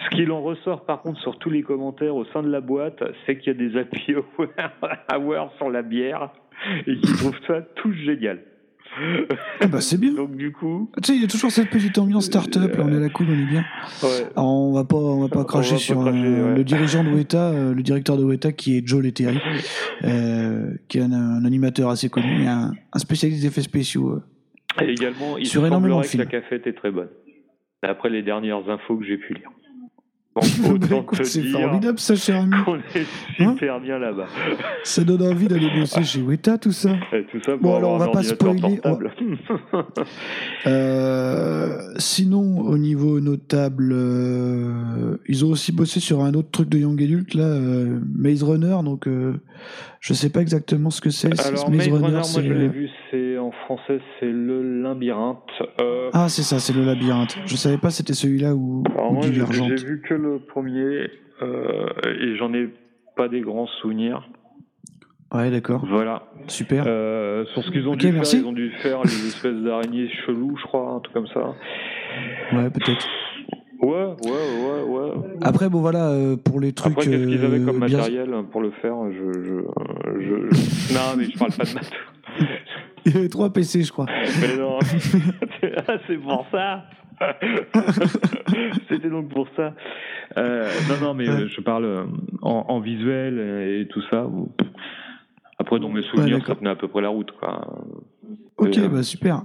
Ce 0.04 0.16
qu'il 0.16 0.32
en 0.32 0.44
ressort, 0.44 0.86
par 0.86 1.02
contre, 1.02 1.20
sur 1.22 1.40
tous 1.40 1.50
les 1.50 1.64
commentaires 1.64 2.16
au 2.16 2.26
sein 2.26 2.44
de 2.44 2.52
la 2.52 2.62
boîte, 2.62 3.04
c'est 3.26 3.40
qu'il 3.40 3.48
y 3.48 3.56
a 3.56 3.70
des 3.70 3.78
happy 3.80 4.14
hours 4.14 5.54
sur 5.58 5.72
la 5.72 5.82
bière 5.82 6.30
et 6.86 6.96
qu'ils 6.98 7.18
trouvent 7.18 7.40
ça 7.48 7.62
tout 7.78 7.94
génial. 7.94 8.44
Ah 9.62 9.68
bah 9.68 9.80
c'est 9.82 9.98
bien. 10.00 10.14
Donc, 10.14 10.36
du 10.36 10.52
coup, 10.52 10.90
Tu 11.02 11.08
sais, 11.08 11.16
il 11.16 11.22
y 11.22 11.26
a 11.26 11.28
toujours 11.28 11.52
cette 11.52 11.70
petite 11.70 11.98
ambiance 11.98 12.26
start-up, 12.26 12.76
là, 12.76 12.84
on 12.86 12.92
est 12.92 12.98
à 12.98 13.00
la 13.00 13.10
cool, 13.10 13.28
on 13.30 13.34
est 13.34 13.46
bien. 13.46 13.64
ouais. 14.04 14.26
Alors, 14.36 14.50
on 14.50 14.74
va 14.74 14.84
pas, 14.84 14.98
on 14.98 15.22
va 15.22 15.28
pas 15.30 15.46
cracher 15.46 15.72
va 15.72 15.78
pas 15.78 15.82
sur 15.82 16.02
cracher, 16.02 16.18
euh, 16.18 16.50
ouais. 16.52 16.58
le 16.58 16.64
dirigeant 16.64 17.04
de 17.04 17.10
Weta, 17.10 17.50
euh, 17.52 17.74
le 17.74 17.84
directeur 17.84 18.18
de 18.18 18.24
Weta 18.24 18.52
qui 18.52 18.78
est 18.78 18.86
Joe 18.88 19.02
Letteri, 19.02 19.40
euh, 20.04 20.74
qui 20.88 20.98
est 20.98 21.02
un, 21.02 21.12
un 21.14 21.46
animateur 21.46 21.90
assez 21.90 22.10
connu, 22.10 22.44
et 22.44 22.48
un, 22.48 22.74
un 22.92 23.00
spécialiste 23.00 23.44
d'effets 23.44 23.62
spéciaux. 23.62 24.20
Et 24.82 24.86
également, 24.92 25.38
il 25.38 25.46
Sur 25.46 25.66
énormément 25.66 26.02
semblerait 26.04 26.26
de 26.26 26.30
que 26.30 26.36
la 26.36 26.42
cafette 26.42 26.68
est 26.68 26.74
très 26.74 26.92
bonne. 26.92 27.10
Après 27.84 28.10
les 28.10 28.22
dernières 28.22 28.70
infos 28.70 28.98
que 28.98 29.06
j'ai 29.06 29.18
pu 29.18 29.34
lire. 29.34 29.50
c'est 31.24 31.42
dire 31.42 31.60
formidable 31.60 32.00
ça, 32.00 32.16
cher 32.16 32.42
ami. 32.42 32.56
qu'on 32.64 32.78
est 32.78 33.06
super 33.38 33.82
bien 33.82 34.00
là-bas. 34.00 34.28
Ça 34.84 35.04
donne 35.04 35.24
envie 35.24 35.50
d'aller 35.50 35.70
bosser 35.78 36.04
chez 36.04 36.22
Weta, 36.22 36.58
tout 36.58 36.72
ça. 36.72 36.92
Et 37.14 37.26
tout 37.26 37.42
ça 37.44 37.52
pour 37.54 37.62
Bon, 37.62 37.76
alors, 37.76 37.92
on 37.92 37.98
va 37.98 38.08
pas 38.08 38.24
spoiler, 38.24 38.80
on-. 38.86 38.98
Euh, 40.68 41.94
sinon, 41.98 42.60
au 42.60 42.78
niveau 42.78 43.20
notable, 43.20 43.90
euh, 43.92 45.18
ils 45.28 45.44
ont 45.44 45.50
aussi 45.50 45.72
bossé 45.72 46.00
sur 46.00 46.24
un 46.24 46.34
autre 46.34 46.50
truc 46.52 46.70
de 46.70 46.78
Young 46.78 47.02
Adult, 47.02 47.34
là, 47.34 47.44
euh, 47.44 48.00
Maze 48.16 48.44
Runner, 48.44 48.78
donc 48.84 49.08
je 50.02 50.14
sais 50.14 50.30
pas 50.32 50.42
exactement 50.42 50.90
ce 50.90 51.00
que 51.00 51.10
c'est. 51.12 51.28
Alors, 51.48 51.70
Maze 51.70 51.88
Runner, 51.88 52.10
moi 52.12 52.24
c'est, 52.24 52.44
je 52.44 52.52
l'ai 52.54 52.68
vu, 52.68 52.90
c'est 53.10 53.38
en 53.38 53.52
français, 53.52 54.00
c'est 54.20 54.26
le 54.32 54.82
labyrinthe. 54.82 55.38
Euh, 55.80 56.10
Ah, 56.12 56.28
c'est 56.28 56.42
ça, 56.42 56.60
c'est 56.60 56.74
le 56.74 56.84
labyrinthe. 56.84 57.38
Je 57.46 57.56
savais 57.56 57.78
pas 57.78 57.92
c'était 57.92 58.14
celui-là 58.14 58.54
ou, 58.56 58.84
ou 58.84 59.14
moi 59.14 59.22
j'ai 59.22 59.30
Divergente. 59.32 59.70
j'ai 59.78 59.86
vu 59.86 60.02
que 60.02 60.14
le 60.16 60.40
premier 60.40 61.08
euh, 61.42 61.86
et 62.20 62.36
j'en 62.36 62.54
ai 62.54 62.68
pas 63.16 63.30
des 63.30 63.42
grands 63.42 63.68
souvenirs. 63.68 64.28
Ouais, 65.34 65.50
d'accord. 65.50 65.86
Voilà. 65.88 66.24
Super. 66.48 66.84
Euh, 66.88 67.46
sur 67.54 67.64
ce 67.64 67.72
qu'ils 67.72 67.88
ont 67.88 67.96
dû 67.96 68.12
merci. 68.12 68.38
faire, 68.38 68.46
ils 68.46 68.50
ont 68.50 68.52
dû 68.54 68.72
faire 68.82 69.02
les 69.04 69.28
espèces 69.28 69.56
d'araignées 69.56 70.10
cheloues, 70.26 70.58
je 70.58 70.64
crois, 70.64 70.90
un 70.96 71.00
truc 71.00 71.14
comme 71.14 71.28
ça. 71.28 71.54
Ouais, 72.52 72.70
peut-être. 72.70 73.08
Ouais, 73.82 73.90
ouais, 73.90 74.84
ouais, 74.86 74.88
ouais. 74.88 75.12
Après, 75.42 75.70
bon, 75.70 75.82
voilà, 75.82 76.10
euh, 76.10 76.36
pour 76.38 76.60
les 76.60 76.72
trucs. 76.74 76.94
Après, 76.94 77.06
qu'est-ce 77.10 77.26
qu'ils 77.28 77.44
avaient 77.44 77.60
euh, 77.60 77.66
comme 77.66 77.80
bien- 77.86 77.98
matériel 77.98 78.32
pour 78.52 78.62
le 78.62 78.72
faire 78.82 78.96
je, 79.12 79.34
je, 79.42 80.20
je, 80.20 80.56
je- 80.56 80.94
Non, 80.94 81.00
mais 81.18 81.26
je 81.26 81.38
parle 81.38 81.52
pas 81.52 81.64
de 81.66 81.74
matos. 81.74 81.90
Il 83.06 83.14
y 83.16 83.18
avait 83.18 83.30
trois 83.30 83.52
PC, 83.52 83.82
je 83.84 83.92
crois. 83.92 84.06
Mais 84.42 84.56
non, 84.58 84.78
Ah, 85.88 85.94
c'est 86.08 86.18
pour 86.18 86.46
ça. 86.52 86.84
C'était 88.90 89.10
donc 89.10 89.30
pour 89.30 89.48
ça. 89.56 89.74
Euh, 90.38 90.70
non, 90.90 91.08
non, 91.08 91.14
mais 91.14 91.28
euh, 91.28 91.48
je 91.48 91.62
parle 91.62 91.86
euh, 91.86 92.04
en, 92.42 92.66
en 92.70 92.80
visuel 92.80 93.40
et 93.40 93.88
tout 93.88 94.02
ça. 94.10 94.28
Après, 95.60 95.80
dans 95.80 95.90
mes 95.90 96.04
souvenirs, 96.04 96.38
d'accord. 96.38 96.56
ça 96.56 96.60
tenait 96.60 96.70
à 96.70 96.76
peu 96.76 96.88
près 96.88 97.02
la 97.02 97.10
route, 97.10 97.32
quoi. 97.40 97.68
Ok, 98.58 98.78
euh, 98.78 98.88
bah 98.88 99.04
super. 99.04 99.44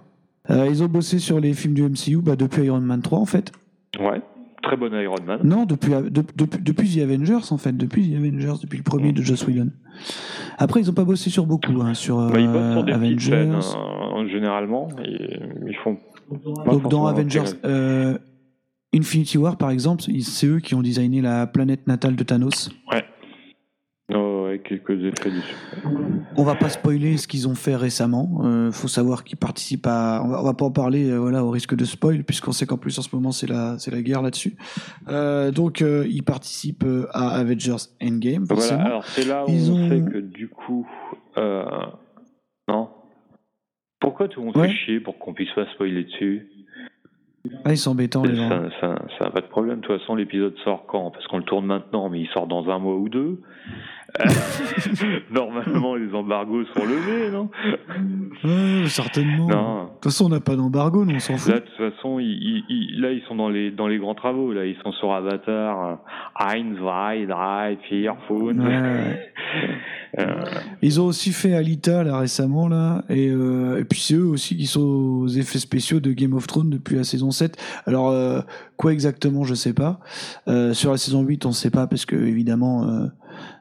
Euh, 0.50 0.66
ils 0.68 0.82
ont 0.82 0.86
bossé 0.88 1.18
sur 1.18 1.40
les 1.40 1.52
films 1.54 1.74
du 1.74 1.82
MCU 1.82 2.18
bah, 2.22 2.36
depuis 2.36 2.62
Iron 2.64 2.80
Man 2.80 3.02
3, 3.02 3.18
en 3.18 3.26
fait. 3.26 3.52
Ouais, 4.00 4.20
très 4.62 4.76
bon 4.76 4.92
Iron 4.94 5.14
Man. 5.26 5.40
Non, 5.44 5.64
depuis, 5.64 5.90
de- 5.92 6.08
depuis, 6.36 6.60
depuis 6.62 6.96
The 6.96 6.98
Avengers, 7.02 7.50
en 7.52 7.58
fait. 7.58 7.76
Depuis 7.76 8.10
The 8.10 8.16
Avengers, 8.16 8.54
depuis 8.62 8.78
le 8.78 8.82
premier 8.84 9.12
de 9.12 9.22
Joss 9.22 9.46
Whedon. 9.46 9.70
Après, 10.58 10.80
ils 10.80 10.90
ont 10.90 10.94
pas 10.94 11.04
bossé 11.04 11.30
sur 11.30 11.46
beaucoup, 11.46 11.80
hein, 11.82 11.94
sur 11.94 12.16
Bah, 12.30 12.38
ils 12.40 12.46
bossent 12.48 12.56
euh, 12.56 12.72
sur 12.74 12.84
des 12.84 12.92
petites 12.92 13.20
scènes, 13.20 13.50
Avengers. 13.52 13.66
hein, 13.76 14.26
généralement. 14.30 14.88
Et 15.04 15.38
ils 15.68 15.76
font. 15.82 15.96
Donc 16.66 16.88
dans 16.88 17.06
Avengers 17.06 17.44
euh, 17.64 18.18
Infinity 18.94 19.38
War, 19.38 19.56
par 19.56 19.70
exemple, 19.70 20.02
c'est 20.20 20.46
eux 20.46 20.58
qui 20.60 20.74
ont 20.74 20.82
designé 20.82 21.20
la 21.20 21.46
planète 21.46 21.86
natale 21.86 22.16
de 22.16 22.24
Thanos. 22.24 22.70
Ouais. 22.92 23.04
Oh, 24.14 24.44
ouais, 24.46 24.60
quelques 24.60 25.02
effets. 25.02 25.30
On 26.36 26.44
va 26.44 26.54
pas 26.54 26.68
spoiler 26.68 27.16
ce 27.16 27.26
qu'ils 27.26 27.48
ont 27.48 27.56
fait 27.56 27.74
récemment. 27.74 28.40
Euh, 28.44 28.70
faut 28.70 28.86
savoir 28.86 29.24
qu'ils 29.24 29.36
participent 29.36 29.88
à. 29.88 30.22
On 30.24 30.28
va, 30.28 30.40
on 30.40 30.44
va 30.44 30.54
pas 30.54 30.64
en 30.64 30.70
parler, 30.70 31.10
euh, 31.10 31.16
voilà, 31.18 31.44
au 31.44 31.50
risque 31.50 31.74
de 31.74 31.84
spoil, 31.84 32.22
puisqu'on 32.22 32.52
sait 32.52 32.66
qu'en 32.66 32.76
plus 32.78 32.96
en 33.00 33.02
ce 33.02 33.14
moment 33.16 33.32
c'est 33.32 33.48
la, 33.48 33.78
c'est 33.80 33.90
la 33.90 34.02
guerre 34.02 34.22
là-dessus. 34.22 34.56
Euh, 35.08 35.50
donc 35.50 35.82
euh, 35.82 36.06
ils 36.08 36.22
participent 36.22 36.86
à 37.12 37.30
Avengers 37.30 37.76
Endgame. 38.00 38.44
Voilà, 38.48 38.80
alors 38.84 39.04
c'est 39.06 39.26
là 39.26 39.44
où 39.44 39.50
Ils 39.50 39.72
on 39.72 39.74
ont- 39.74 39.88
sait 39.88 40.12
que 40.12 40.18
du 40.18 40.48
coup. 40.48 40.86
Non. 42.68 42.90
Pourquoi 44.00 44.28
tout 44.28 44.38
le 44.40 44.46
monde 44.46 44.56
Ouais. 44.56 44.68
fait 44.68 44.74
chier 44.74 45.00
pour 45.00 45.18
qu'on 45.18 45.34
puisse 45.34 45.52
pas 45.54 45.66
spoiler 45.74 46.04
dessus? 46.04 46.48
Ah, 47.64 47.72
ils 47.72 47.78
sont 47.78 47.92
embêtants 47.92 48.24
les 48.24 48.34
gens. 48.34 48.48
Ça, 48.48 48.70
ça, 48.80 49.02
ça 49.18 49.24
n'a 49.26 49.30
pas 49.30 49.40
de 49.40 49.46
problème. 49.46 49.80
De 49.80 49.86
toute 49.86 49.98
façon, 50.00 50.14
l'épisode 50.16 50.54
sort 50.64 50.84
quand? 50.86 51.10
Parce 51.12 51.26
qu'on 51.28 51.38
le 51.38 51.44
tourne 51.44 51.64
maintenant, 51.66 52.08
mais 52.08 52.20
il 52.20 52.28
sort 52.28 52.46
dans 52.48 52.68
un 52.68 52.78
mois 52.80 52.96
ou 52.96 53.08
deux. 53.08 53.40
Normalement, 55.30 55.94
les 55.94 56.14
embargos 56.14 56.64
sont 56.74 56.84
levés, 56.84 57.30
non? 57.30 57.50
Ouais, 58.44 58.88
certainement. 58.88 59.48
Non. 59.48 59.84
De 59.84 59.88
toute 59.88 60.04
façon, 60.04 60.26
on 60.26 60.28
n'a 60.28 60.40
pas 60.40 60.56
d'embargo, 60.56 61.04
on 61.08 61.18
s'en 61.18 61.36
fout. 61.36 61.52
Là, 61.52 61.60
de 61.60 61.64
toute 61.66 61.92
façon, 61.94 62.18
ils, 62.18 63.00
là, 63.00 63.12
ils 63.12 63.22
sont 63.28 63.34
dans 63.36 63.48
les, 63.48 63.70
dans 63.70 63.88
les 63.88 63.98
grands 63.98 64.14
travaux. 64.14 64.52
Là, 64.52 64.66
ils 64.66 64.76
sont 64.82 64.92
sur 64.92 65.12
Avatar. 65.12 65.98
Ouais, 68.58 68.66
ouais. 68.66 69.32
Euh, 70.18 70.44
Ils 70.80 70.98
ont 71.00 71.04
aussi 71.04 71.30
fait 71.32 71.54
Alita 71.54 72.02
là 72.02 72.18
récemment 72.18 72.68
là 72.68 73.04
et, 73.10 73.28
euh, 73.28 73.80
et 73.80 73.84
puis 73.84 74.00
c'est 74.00 74.14
eux 74.14 74.24
aussi 74.24 74.56
qui 74.56 74.66
sont 74.66 74.80
aux 74.80 75.28
effets 75.28 75.58
spéciaux 75.58 76.00
de 76.00 76.12
Game 76.12 76.32
of 76.32 76.46
Thrones 76.46 76.70
depuis 76.70 76.96
la 76.96 77.04
saison 77.04 77.30
7. 77.30 77.58
Alors 77.86 78.08
euh, 78.10 78.40
quoi 78.76 78.94
exactement 78.94 79.44
je 79.44 79.52
sais 79.54 79.74
pas. 79.74 80.00
Euh, 80.48 80.72
sur 80.72 80.90
la 80.90 80.96
saison 80.96 81.22
8 81.22 81.44
on 81.44 81.52
sait 81.52 81.70
pas 81.70 81.86
parce 81.86 82.06
que 82.06 82.16
évidemment 82.16 82.86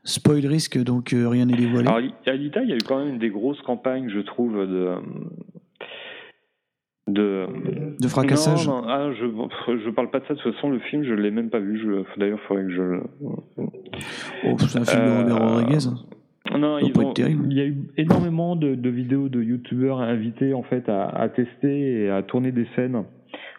spoil 0.03 0.45
risque 0.45 0.77
donc 0.83 1.13
euh, 1.13 1.27
rien 1.27 1.45
n'est 1.45 1.55
dévoilé. 1.55 1.87
Alors, 1.87 2.01
à 2.25 2.29
Alita, 2.29 2.63
il 2.63 2.69
y 2.69 2.73
a 2.73 2.75
eu 2.75 2.83
quand 2.87 3.03
même 3.03 3.17
des 3.17 3.29
grosses 3.29 3.61
campagnes, 3.61 4.09
je 4.09 4.19
trouve, 4.19 4.53
de. 4.55 4.95
De, 7.07 7.45
De 8.01 8.07
fracassage. 8.07 8.67
Non, 8.67 8.81
non, 8.81 8.87
ah, 8.87 9.11
je, 9.13 9.25
je 9.77 9.89
parle 9.91 10.09
pas 10.09 10.19
de 10.21 10.25
ça. 10.25 10.33
De 10.33 10.39
toute 10.39 10.55
façon, 10.55 10.71
le 10.71 10.79
film, 10.79 11.03
je 11.03 11.13
l'ai 11.13 11.29
même 11.29 11.51
pas 11.51 11.59
vu. 11.59 11.79
D'ailleurs, 12.17 12.39
il 12.43 12.47
faudrait 12.47 12.63
que 12.63 12.71
je. 12.71 12.99
Oh, 14.47 14.55
c'est 14.57 14.79
un 14.79 14.85
film 14.85 15.03
de 15.03 15.09
Euh, 15.09 15.17
Robert 15.19 15.49
Rodriguez. 15.49 15.87
Non, 16.57 16.79
ils 16.79 16.97
ont-. 16.99 17.13
Il 17.15 17.53
y 17.53 17.61
a 17.61 17.65
eu 17.65 17.77
énormément 17.97 18.55
de, 18.55 18.73
de 18.73 18.89
vidéos 18.89 19.29
de 19.29 19.41
youtubeurs 19.41 19.99
invités 19.99 20.53
en 20.55 20.63
fait 20.63 20.89
à, 20.89 21.05
à 21.05 21.29
tester 21.29 22.05
et 22.05 22.09
à 22.09 22.23
tourner 22.23 22.51
des 22.51 22.67
scènes 22.75 23.03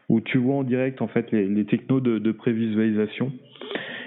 où 0.08 0.20
tu 0.20 0.38
vois 0.38 0.56
en 0.56 0.62
direct 0.64 1.00
en 1.02 1.08
fait 1.08 1.30
les, 1.32 1.46
les 1.48 1.64
technos 1.66 2.00
de, 2.00 2.18
de 2.18 2.32
prévisualisation. 2.32 3.32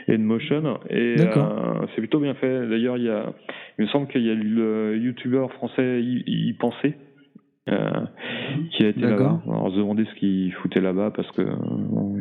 Et 0.10 0.18
de 0.18 0.24
motion. 0.24 0.80
Et 0.90 1.16
euh, 1.20 1.86
c'est 1.96 2.02
plutôt 2.02 2.20
bien 2.20 2.34
fait. 2.36 2.68
D'ailleurs, 2.68 2.98
il 2.98 3.04
y 3.04 3.10
a, 3.10 3.32
il 3.78 3.86
me 3.86 3.90
semble 3.90 4.08
qu'il 4.08 4.24
y 4.26 4.30
a 4.30 4.34
le 4.36 4.98
youtubeur 4.98 5.52
français 5.54 6.02
y, 6.02 6.24
y 6.50 6.54
penser. 6.54 6.96
euh, 7.70 7.90
qui 8.72 8.84
a 8.84 8.90
été 8.90 9.02
là-bas. 9.02 9.42
Alors, 9.48 9.72
se 9.72 9.78
demandait 9.78 10.06
ce 10.06 10.16
qu'il 10.20 10.52
foutait 10.54 10.82
là-bas 10.82 11.12
parce 11.16 11.30
que 11.32 11.44
bon, 11.44 12.16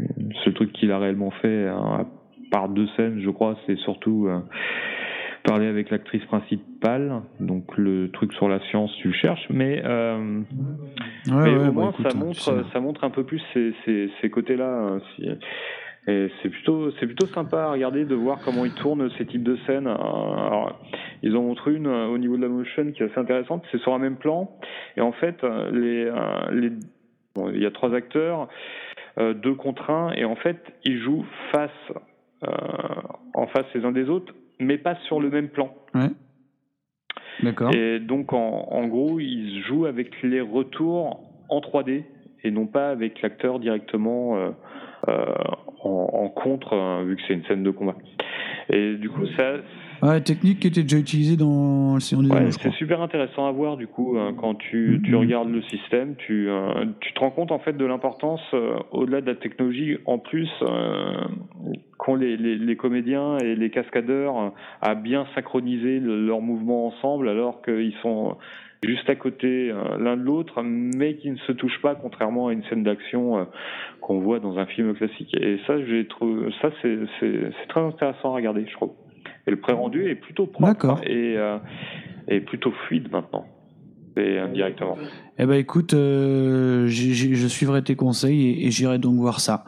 le 0.46 0.52
truc 0.52 0.72
qu'il 0.72 0.92
a 0.92 0.98
réellement 0.98 1.30
fait, 1.30 1.66
hein, 1.68 2.00
à 2.00 2.06
part 2.50 2.68
deux 2.68 2.86
scènes, 2.96 3.20
je 3.22 3.30
crois, 3.30 3.56
c'est 3.66 3.76
surtout 3.78 4.26
euh, 4.28 4.40
parler 5.44 5.66
avec 5.66 5.90
l'actrice 5.90 6.24
principale. 6.26 7.22
Donc 7.40 7.64
le 7.78 8.10
truc 8.10 8.32
sur 8.34 8.48
la 8.48 8.60
science, 8.70 8.94
tu 9.00 9.08
le 9.08 9.14
cherches, 9.14 9.46
mais 9.50 9.80
euh, 9.84 10.40
Ouais, 11.26 11.34
mais 11.44 11.50
ouais, 11.50 11.56
au 11.56 11.64
bah, 11.64 11.70
moins 11.72 11.90
écoute, 11.90 12.10
ça 12.10 12.18
montre 12.18 12.64
ça 12.72 12.80
montre 12.80 13.04
un 13.04 13.10
peu 13.10 13.24
plus 13.24 13.40
ces, 13.54 13.72
ces, 13.84 14.10
ces 14.20 14.30
côtés-là. 14.30 14.70
hein, 14.70 15.00
si- 15.16 15.28
et 16.08 16.30
c'est 16.42 16.48
plutôt 16.48 16.90
c'est 16.92 17.06
plutôt 17.06 17.26
sympa 17.26 17.62
à 17.64 17.70
regarder 17.72 18.04
de 18.04 18.14
voir 18.14 18.38
comment 18.44 18.64
ils 18.64 18.74
tournent 18.74 19.10
ces 19.18 19.26
types 19.26 19.42
de 19.42 19.56
scènes. 19.66 19.86
Euh, 19.86 19.94
Alors, 19.94 20.80
ils 21.22 21.36
en 21.36 21.42
montrent 21.42 21.68
une 21.68 21.86
euh, 21.86 22.06
au 22.06 22.18
niveau 22.18 22.36
de 22.36 22.42
la 22.42 22.48
motion 22.48 22.90
qui 22.92 23.02
est 23.02 23.06
assez 23.06 23.18
intéressante. 23.20 23.64
C'est 23.70 23.80
sur 23.80 23.92
un 23.94 23.98
même 23.98 24.16
plan 24.16 24.50
et 24.96 25.00
en 25.00 25.12
fait 25.12 25.44
euh, 25.44 25.70
les 25.70 26.60
les 26.60 26.70
bon, 27.34 27.50
il 27.50 27.62
y 27.62 27.66
a 27.66 27.70
trois 27.70 27.94
acteurs, 27.94 28.48
deux 29.18 29.54
contre 29.54 29.90
un 29.90 30.12
et 30.12 30.24
en 30.24 30.36
fait 30.36 30.58
ils 30.84 30.98
jouent 30.98 31.26
face 31.52 31.70
euh, 32.44 32.48
en 33.34 33.48
face 33.48 33.66
les 33.74 33.84
uns 33.84 33.90
des 33.90 34.08
autres, 34.08 34.32
mais 34.60 34.78
pas 34.78 34.94
sur 35.06 35.20
le 35.20 35.28
même 35.28 35.48
plan. 35.48 35.74
Ouais. 35.94 36.10
D'accord. 37.42 37.74
Et 37.74 37.98
donc, 37.98 38.32
en, 38.32 38.68
en 38.70 38.86
gros, 38.86 39.18
ils 39.18 39.60
jouent 39.62 39.86
avec 39.86 40.22
les 40.22 40.40
retours 40.40 41.20
en 41.48 41.60
3D 41.60 42.04
et 42.44 42.50
non 42.52 42.66
pas 42.66 42.90
avec 42.90 43.22
l'acteur 43.22 43.58
directement 43.58 44.36
euh, 44.36 44.50
en, 45.06 45.90
en 46.12 46.28
contre, 46.28 46.74
hein, 46.74 47.04
vu 47.04 47.16
que 47.16 47.22
c'est 47.26 47.34
une 47.34 47.44
scène 47.44 47.62
de 47.62 47.70
combat. 47.70 47.94
Et 48.70 48.94
du 48.96 49.08
coup, 49.10 49.26
ça, 49.36 49.54
Ouais, 50.00 50.20
technique 50.20 50.60
qui 50.60 50.68
était 50.68 50.84
déjà 50.84 50.98
utilisée 50.98 51.36
dans 51.36 51.94
le 51.94 52.00
Seigneur 52.00 52.24
des 52.24 52.32
Ouais, 52.32 52.52
c'est 52.62 52.70
super 52.74 53.02
intéressant 53.02 53.48
à 53.48 53.50
voir 53.50 53.76
du 53.76 53.88
coup 53.88 54.16
hein, 54.16 54.32
quand 54.40 54.54
tu, 54.54 55.00
tu 55.02 55.10
Mhm. 55.10 55.16
regardes 55.16 55.48
le 55.50 55.60
système, 55.62 56.14
tu, 56.14 56.48
euh, 56.48 56.84
tu 57.00 57.12
te 57.14 57.18
rends 57.18 57.32
compte 57.32 57.50
en 57.50 57.58
fait 57.58 57.76
de 57.76 57.84
l'importance 57.84 58.40
euh, 58.54 58.76
au-delà 58.92 59.20
de 59.22 59.26
la 59.26 59.34
technologie 59.34 59.98
en 60.06 60.18
plus 60.18 60.48
euh, 60.62 61.14
qu'ont 61.98 62.14
les, 62.14 62.36
les, 62.36 62.54
les 62.56 62.76
comédiens 62.76 63.38
et 63.38 63.56
les 63.56 63.70
cascadeurs 63.70 64.38
euh, 64.38 64.48
à 64.82 64.94
bien 64.94 65.26
synchroniser 65.34 65.98
le- 65.98 66.24
leurs 66.24 66.42
mouvements 66.42 66.86
ensemble 66.86 67.28
alors 67.28 67.60
qu'ils 67.62 67.94
sont 68.00 68.36
juste 68.82 69.08
à 69.10 69.16
côté 69.16 69.70
euh, 69.70 69.98
l'un 69.98 70.16
de 70.16 70.22
l'autre 70.22 70.62
mais 70.62 71.16
qui 71.16 71.30
ne 71.30 71.36
se 71.38 71.52
touchent 71.52 71.80
pas 71.82 71.94
contrairement 71.94 72.48
à 72.48 72.52
une 72.52 72.62
scène 72.64 72.82
d'action 72.84 73.38
euh, 73.38 73.44
qu'on 74.00 74.20
voit 74.20 74.38
dans 74.40 74.58
un 74.58 74.66
film 74.66 74.94
classique. 74.94 75.34
Et 75.40 75.58
ça 75.66 75.84
j'ai 75.84 76.06
trouvé 76.06 76.52
ça 76.62 76.70
c'est 76.82 77.68
très 77.68 77.80
intéressant 77.80 78.32
à 78.32 78.36
regarder 78.36 78.66
je 78.66 78.72
trouve. 78.72 78.92
Et 79.46 79.50
le 79.50 79.58
pré-rendu 79.58 80.10
est 80.10 80.14
plutôt 80.14 80.46
propre 80.46 81.00
et, 81.04 81.36
euh, 81.36 81.58
et 82.28 82.40
plutôt 82.40 82.72
fluide 82.86 83.10
maintenant. 83.10 83.46
Et 84.16 84.36
indirectement. 84.36 84.98
Eh 85.38 85.46
ben 85.46 85.54
écoute, 85.54 85.94
euh, 85.94 86.88
je 86.88 87.46
suivrai 87.46 87.82
tes 87.82 87.94
conseils 87.94 88.48
et, 88.48 88.66
et 88.66 88.70
j'irai 88.72 88.98
donc 88.98 89.14
voir 89.14 89.38
ça. 89.38 89.64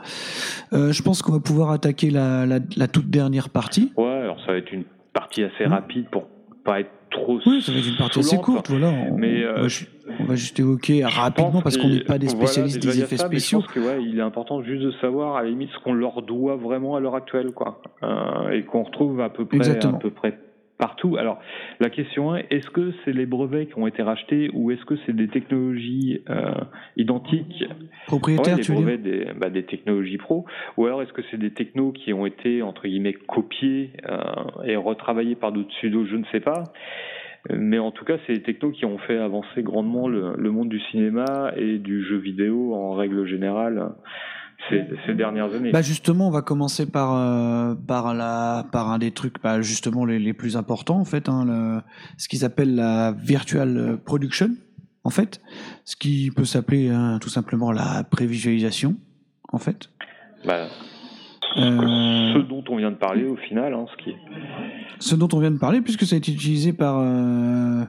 Euh, 0.73 0.91
je 0.91 1.03
pense 1.05 1.23
qu'on 1.23 1.32
va 1.32 1.39
pouvoir 1.39 1.70
attaquer 1.70 2.11
la, 2.11 2.47
la, 2.47 2.59
la 2.77 2.89
toute 2.89 3.09
dernière 3.11 3.49
partie. 3.51 3.93
Ouais, 3.97 4.11
alors 4.11 4.41
ça 4.41 4.53
va 4.53 4.59
être 4.59 4.73
une 4.73 4.82
partie 5.12 5.45
assez 5.45 5.66
rapide 5.66 6.07
pour 6.11 6.27
pas 6.65 6.81
être 6.81 6.91
trop. 7.11 7.39
Oui, 7.47 7.61
ça 7.62 7.73
va 7.73 7.78
être 7.78 7.89
une 7.89 7.97
partie 7.97 8.19
assez 8.20 8.37
courte, 8.39 8.70
voilà. 8.70 8.89
On, 8.89 9.16
Mais, 9.16 9.45
on 9.45 9.49
euh, 9.49 9.62
va, 9.62 10.15
on 10.20 10.24
va 10.24 10.35
juste 10.37 10.59
évoquer 10.59 11.05
rapidement 11.05 11.61
parce 11.62 11.77
qu'on 11.77 11.89
n'est 11.89 12.01
pas 12.01 12.19
des 12.19 12.27
voilà, 12.28 12.47
spécialistes 12.47 12.77
il 12.85 12.91
des 12.91 13.03
effets 13.03 13.16
ça, 13.16 13.27
spéciaux. 13.27 13.61
Je 13.61 13.66
pense 13.66 13.74
que 13.74 13.81
ouais, 13.81 14.03
il 14.03 14.19
est 14.19 14.23
important 14.23 14.62
juste 14.62 14.82
de 14.82 14.93
savoir 15.01 15.37
à 15.37 15.43
la 15.43 15.51
limite 15.51 15.70
ce 15.70 15.78
qu'on 15.82 15.93
leur 15.93 16.23
doit 16.23 16.57
vraiment 16.57 16.97
à 16.97 17.01
l'heure 17.01 17.15
actuelle, 17.16 17.53
quoi, 17.53 17.81
Euh, 18.03 18.51
et 18.51 18.62
qu'on 18.62 18.82
retrouve 18.85 19.20
à 19.20 19.28
peu 19.28 19.45
près, 19.45 19.57
Exactement. 19.59 19.97
à 19.97 20.01
peu 20.01 20.11
près 20.11 20.39
partout. 20.81 21.16
Alors, 21.16 21.39
la 21.78 21.90
question 21.90 22.35
est 22.35 22.47
est-ce 22.51 22.69
que 22.70 22.93
c'est 23.05 23.12
les 23.12 23.27
brevets 23.27 23.66
qui 23.66 23.78
ont 23.78 23.86
été 23.86 24.02
rachetés 24.02 24.51
ou 24.52 24.70
est-ce 24.70 24.85
que 24.85 24.97
c'est 25.07 25.15
des 25.15 25.28
technologies 25.28 26.23
euh, 26.28 26.52
identiques? 26.97 27.65
Propriétaires, 28.07 28.57
Ouais, 28.57 28.62
tu 28.62 28.73
brevets 28.73 29.02
des, 29.02 29.28
bah, 29.39 29.51
des 29.51 29.65
technologies 29.65 30.19
pro, 30.19 30.47
ou 30.77 30.86
alors 30.86 31.02
est-ce 31.02 31.12
que 31.12 31.23
c'est 31.31 31.39
des 31.39 31.52
technos 31.52 31.93
qui 31.93 32.12
ont 32.12 32.27
été 32.27 32.62
entre 32.62 32.89
guillemets 32.89 33.12
copiés 33.12 33.90
euh, 34.09 34.65
et 34.65 34.77
retravaillés 34.77 35.36
par 35.36 35.52
d'autres? 35.52 35.69
Pseudos, 35.78 36.07
je 36.07 36.16
ne 36.16 36.24
sais 36.32 36.40
pas. 36.40 36.65
Mais 37.48 37.78
en 37.78 37.90
tout 37.90 38.05
cas, 38.05 38.16
c'est 38.27 38.35
des 38.35 38.43
technos 38.43 38.70
qui 38.73 38.85
ont 38.85 38.98
fait 38.98 39.16
avancer 39.16 39.62
grandement 39.62 40.09
le, 40.09 40.35
le 40.36 40.51
monde 40.51 40.69
du 40.69 40.81
cinéma 40.90 41.52
et 41.57 41.78
du 41.78 42.02
jeu 42.05 42.16
vidéo 42.16 42.74
en 42.74 42.93
règle 42.93 43.24
générale 43.27 43.93
ces, 44.69 44.85
ces 45.07 45.15
dernières 45.15 45.53
années. 45.55 45.70
Bah 45.73 45.82
justement, 45.82 46.28
on 46.28 46.31
va 46.31 46.43
commencer 46.43 46.87
par 46.87 47.15
euh, 47.15 47.74
par 47.74 48.15
la 48.15 48.66
par 48.73 48.91
un 48.91 48.99
des 48.99 49.11
trucs 49.12 49.43
bah, 49.43 49.61
justement 49.62 50.05
les, 50.05 50.19
les 50.19 50.32
plus 50.35 50.57
importants 50.57 50.99
en 50.99 51.05
fait, 51.05 51.28
hein, 51.28 51.45
le- 51.47 51.81
ce 52.19 52.28
qu'ils 52.28 52.45
appellent 52.45 52.74
la 52.74 53.12
virtual 53.12 53.99
production 54.05 54.51
en 55.05 55.11
fait, 55.11 55.41
ce 55.85 55.97
qui 55.97 56.31
peut 56.31 56.45
s'appeler 56.45 56.89
hein, 56.91 57.19
tout 57.20 57.31
simplement 57.31 57.73
la 57.73 58.05
prévisualisation 58.05 58.97
en 59.53 59.59
fait. 59.59 59.89
Bah, 60.45 60.66
Euh, 61.57 62.32
Ce 62.35 62.39
dont 62.39 62.62
on 62.69 62.77
vient 62.77 62.93
de 62.93 62.97
parler 62.97 63.24
au 63.24 63.35
final, 63.37 63.74
hein, 63.74 63.87
ce 63.91 64.05
qui 64.05 64.11
est 64.11 64.16
ce 65.01 65.16
dont 65.16 65.28
on 65.32 65.41
vient 65.41 65.51
de 65.51 65.59
parler, 65.59 65.81
puisque 65.81 66.05
ça 66.05 66.15
a 66.15 66.19
été 66.19 66.31
utilisé 66.31 66.73
par, 66.73 66.99
euh, 67.01 67.82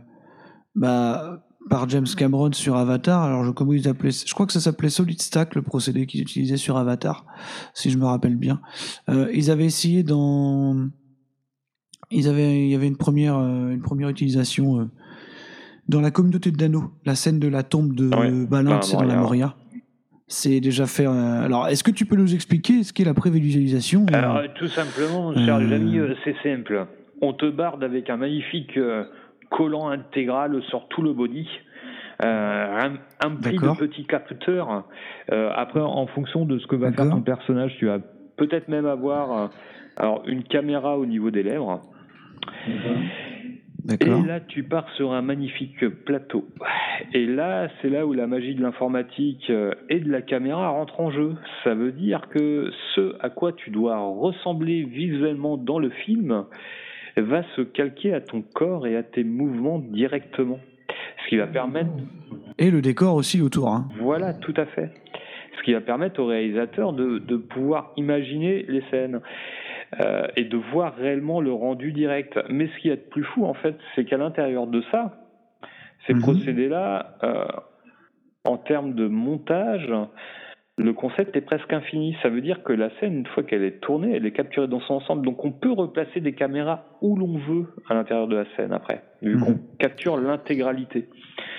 bah, 0.75 1.43
par 1.69 1.87
James 1.89 2.07
Cameron 2.17 2.51
sur 2.53 2.75
Avatar. 2.75 3.23
Alors, 3.23 3.43
je, 3.45 3.51
comment 3.51 3.73
ils 3.73 3.87
appelaient 3.87 4.11
Je 4.11 4.33
crois 4.33 4.45
que 4.45 4.53
ça 4.53 4.59
s'appelait 4.59 4.89
Solid 4.89 5.21
Stack, 5.21 5.55
le 5.55 5.61
procédé 5.61 6.05
qu'ils 6.05 6.21
utilisaient 6.21 6.57
sur 6.57 6.77
Avatar, 6.77 7.25
si 7.73 7.89
je 7.89 7.97
me 7.97 8.05
rappelle 8.05 8.35
bien. 8.35 8.59
Euh, 9.09 9.29
ils 9.33 9.49
avaient 9.51 9.65
essayé 9.65 10.03
dans. 10.03 10.87
Ils 12.09 12.27
avaient, 12.27 12.59
il 12.65 12.69
y 12.69 12.75
avait 12.75 12.87
une 12.87 12.97
première, 12.97 13.37
euh, 13.37 13.71
une 13.71 13.81
première 13.81 14.09
utilisation 14.09 14.81
euh, 14.81 14.85
dans 15.87 16.01
la 16.01 16.11
communauté 16.11 16.51
de 16.51 16.57
Dano, 16.57 16.91
la 17.05 17.15
scène 17.15 17.39
de 17.39 17.47
la 17.47 17.63
tombe 17.63 17.95
de 17.95 18.09
Ouais, 18.13 18.45
Balin, 18.45 18.81
c'est 18.81 18.97
dans 18.97 19.03
la 19.03 19.15
Moria. 19.15 19.55
C'est 20.27 20.59
déjà 20.61 20.85
fait. 20.87 21.05
euh, 21.07 21.43
Alors, 21.45 21.67
est-ce 21.67 21.83
que 21.83 21.91
tu 21.91 22.05
peux 22.05 22.15
nous 22.15 22.33
expliquer 22.33 22.83
ce 22.83 22.91
qu'est 22.93 23.03
la 23.05 23.13
prévisualisation 23.13 24.05
euh, 24.11 24.15
Alors, 24.17 24.41
tout 24.55 24.67
simplement, 24.67 25.33
cher 25.33 25.55
Euh. 25.57 25.75
ami, 25.75 25.99
c'est 26.23 26.35
simple. 26.43 26.85
On 27.21 27.33
te 27.33 27.49
barde 27.49 27.83
avec 27.83 28.09
un 28.09 28.17
magnifique 28.17 28.77
euh, 28.77 29.03
collant 29.51 29.89
intégral 29.89 30.61
sur 30.63 30.87
tout 30.87 31.03
le 31.03 31.13
body. 31.13 31.47
Euh, 32.23 32.89
un, 33.23 33.29
de 33.31 33.77
petits 33.77 34.05
capteurs. 34.05 34.85
Euh, 35.31 35.49
après, 35.55 35.79
en 35.79 36.05
fonction 36.07 36.45
de 36.45 36.59
ce 36.59 36.67
que 36.67 36.75
va 36.75 36.91
faire 36.91 37.09
ton 37.09 37.21
personnage, 37.21 37.75
tu 37.79 37.87
vas 37.87 37.99
peut-être 38.37 38.67
même 38.67 38.85
avoir 38.85 39.31
euh, 39.31 39.47
alors 39.97 40.23
une 40.27 40.43
caméra 40.43 40.97
au 40.97 41.05
niveau 41.05 41.31
des 41.31 41.41
lèvres. 41.41 41.81
Et 43.99 44.05
là, 44.05 44.39
tu 44.39 44.61
pars 44.61 44.87
sur 44.95 45.13
un 45.13 45.23
magnifique 45.23 45.83
plateau. 46.05 46.47
Et 47.13 47.25
là, 47.25 47.69
c'est 47.81 47.89
là 47.89 48.05
où 48.05 48.13
la 48.13 48.27
magie 48.27 48.53
de 48.53 48.61
l'informatique 48.61 49.51
et 49.89 49.99
de 49.99 50.11
la 50.11 50.21
caméra 50.21 50.69
rentre 50.69 50.99
en 50.99 51.09
jeu. 51.09 51.33
Ça 51.63 51.73
veut 51.73 51.91
dire 51.91 52.29
que 52.29 52.71
ce 52.93 53.15
à 53.21 53.31
quoi 53.31 53.53
tu 53.53 53.71
dois 53.71 53.97
ressembler 53.97 54.83
visuellement 54.83 55.57
dans 55.57 55.79
le 55.79 55.89
film 55.89 56.45
va 57.17 57.43
se 57.55 57.61
calquer 57.61 58.13
à 58.13 58.21
ton 58.21 58.41
corps 58.41 58.87
et 58.87 58.95
à 58.95 59.03
tes 59.03 59.23
mouvements 59.23 59.79
directement. 59.79 60.59
Ce 61.23 61.29
qui 61.29 61.37
va 61.37 61.47
permettre 61.47 61.89
Et 62.57 62.71
le 62.71 62.81
décor 62.81 63.15
aussi 63.15 63.41
autour. 63.41 63.69
Hein. 63.69 63.87
voilà, 63.99 64.33
tout 64.33 64.53
à 64.57 64.65
fait. 64.65 64.91
Ce 65.57 65.63
qui 65.63 65.73
va 65.73 65.81
permettre 65.81 66.19
au 66.19 66.25
réalisateur 66.25 66.93
de, 66.93 67.19
de 67.19 67.37
pouvoir 67.37 67.91
imaginer 67.97 68.65
les 68.67 68.81
scènes 68.89 69.21
euh, 69.99 70.27
et 70.37 70.45
de 70.45 70.57
voir 70.57 70.95
réellement 70.95 71.41
le 71.41 71.51
rendu 71.51 71.91
direct. 71.91 72.39
Mais 72.49 72.67
ce 72.67 72.81
qui 72.81 72.89
est 72.89 72.95
de 72.95 73.09
plus 73.09 73.23
fou, 73.23 73.45
en 73.45 73.53
fait, 73.53 73.75
c'est 73.93 74.05
qu'à 74.05 74.17
l'intérieur 74.17 74.65
de 74.67 74.81
ça, 74.89 75.17
ces 76.07 76.13
procédés-là, 76.13 77.17
euh, 77.23 77.45
en 78.45 78.57
termes 78.57 78.93
de 78.93 79.07
montage, 79.07 79.89
le 80.77 80.93
concept 80.93 81.35
est 81.35 81.41
presque 81.41 81.71
infini. 81.73 82.15
Ça 82.23 82.29
veut 82.29 82.41
dire 82.41 82.63
que 82.63 82.73
la 82.73 82.89
scène, 82.99 83.17
une 83.19 83.25
fois 83.27 83.43
qu'elle 83.43 83.63
est 83.63 83.79
tournée, 83.81 84.15
elle 84.15 84.25
est 84.25 84.31
capturée 84.31 84.67
dans 84.67 84.79
son 84.81 84.95
ensemble. 84.95 85.25
Donc 85.25 85.43
on 85.45 85.51
peut 85.51 85.71
replacer 85.71 86.21
des 86.21 86.33
caméras 86.33 86.85
où 87.01 87.15
l'on 87.15 87.37
veut 87.37 87.67
à 87.89 87.93
l'intérieur 87.93 88.27
de 88.27 88.37
la 88.37 88.45
scène 88.55 88.71
après, 88.73 89.03
vu 89.21 89.37
qu'on 89.39 89.59
capture 89.79 90.17
l'intégralité. 90.17 91.07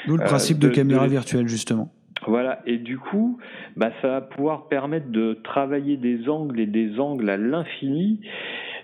D'où 0.06 0.16
le 0.16 0.22
Euh, 0.22 0.26
principe 0.26 0.58
de, 0.58 0.68
de- 0.68 0.74
caméra 0.74 1.06
de- 1.06 1.10
virtuelle, 1.12 1.46
justement. 1.46 1.90
Voilà, 2.26 2.60
et 2.66 2.78
du 2.78 2.98
coup, 2.98 3.38
bah, 3.76 3.90
ça 4.00 4.08
va 4.08 4.20
pouvoir 4.20 4.68
permettre 4.68 5.08
de 5.10 5.34
travailler 5.42 5.96
des 5.96 6.28
angles 6.28 6.60
et 6.60 6.66
des 6.66 7.00
angles 7.00 7.28
à 7.28 7.36
l'infini 7.36 8.20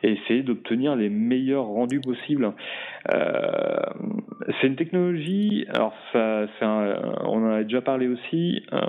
et 0.02 0.12
essayer 0.12 0.42
d'obtenir 0.42 0.96
les 0.96 1.08
meilleurs 1.08 1.66
rendus 1.66 2.00
possibles. 2.00 2.52
Euh, 3.12 3.76
c'est 4.60 4.66
une 4.66 4.74
technologie, 4.76 5.66
alors 5.72 5.94
ça, 6.12 6.46
un- 6.62 6.96
on 7.26 7.44
en 7.46 7.50
a 7.52 7.62
déjà 7.62 7.80
parlé 7.80 8.08
aussi, 8.08 8.62
euh, 8.72 8.80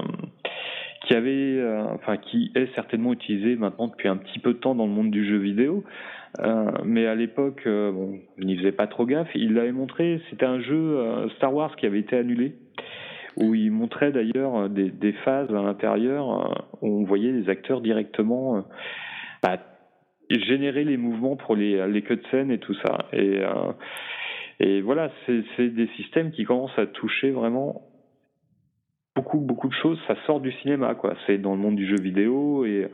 qui 1.05 1.13
avait, 1.13 1.57
euh, 1.57 1.83
enfin 1.93 2.17
qui 2.17 2.51
est 2.55 2.73
certainement 2.75 3.13
utilisée 3.13 3.55
maintenant 3.55 3.87
depuis 3.87 4.07
un 4.07 4.17
petit 4.17 4.39
peu 4.39 4.53
de 4.53 4.59
temps 4.59 4.75
dans 4.75 4.85
le 4.85 4.91
monde 4.91 5.11
du 5.11 5.25
jeu 5.25 5.37
vidéo. 5.37 5.83
Euh, 6.41 6.71
mais 6.83 7.07
à 7.07 7.15
l'époque, 7.15 7.63
euh, 7.65 7.91
bon, 7.91 8.19
je 8.37 8.43
n'y 8.43 8.57
faisais 8.57 8.71
pas 8.71 8.87
trop 8.87 9.05
gaffe. 9.05 9.29
Il 9.33 9.53
l'avait 9.53 9.71
montré, 9.71 10.21
c'était 10.29 10.45
un 10.45 10.59
jeu 10.59 10.75
euh, 10.75 11.29
Star 11.29 11.53
Wars 11.53 11.75
qui 11.75 11.85
avait 11.85 11.99
été 11.99 12.15
annulé 12.17 12.55
où 13.37 13.55
il 13.55 13.71
montrait 13.71 14.11
d'ailleurs 14.11 14.55
euh, 14.55 14.67
des, 14.67 14.89
des 14.91 15.13
phases 15.13 15.49
à 15.49 15.61
l'intérieur 15.61 16.29
euh, 16.29 16.53
où 16.81 17.01
on 17.01 17.03
voyait 17.03 17.31
les 17.31 17.49
acteurs 17.49 17.81
directement 17.81 18.63
bah, 19.41 19.57
générer 20.29 20.83
les 20.83 20.97
mouvements 20.97 21.35
pour 21.35 21.55
les, 21.55 21.87
les 21.87 22.01
cutscenes 22.01 22.51
et 22.51 22.59
tout 22.59 22.75
ça. 22.75 23.07
Et, 23.13 23.39
et 24.59 24.81
voilà, 24.81 25.09
c'est 25.25 25.69
des 25.69 25.87
systèmes 25.95 26.31
qui 26.31 26.43
commencent 26.43 26.77
à 26.77 26.85
toucher 26.85 27.31
vraiment 27.31 27.88
beaucoup, 29.19 29.39
beaucoup 29.39 29.67
de 29.67 29.73
choses. 29.73 29.99
Ça 30.07 30.15
sort 30.25 30.39
du 30.39 30.51
cinéma, 30.61 30.95
quoi. 30.95 31.13
C'est 31.25 31.37
dans 31.37 31.53
le 31.53 31.59
monde 31.59 31.75
du 31.75 31.87
jeu 31.87 32.01
vidéo 32.01 32.65
et, 32.65 32.87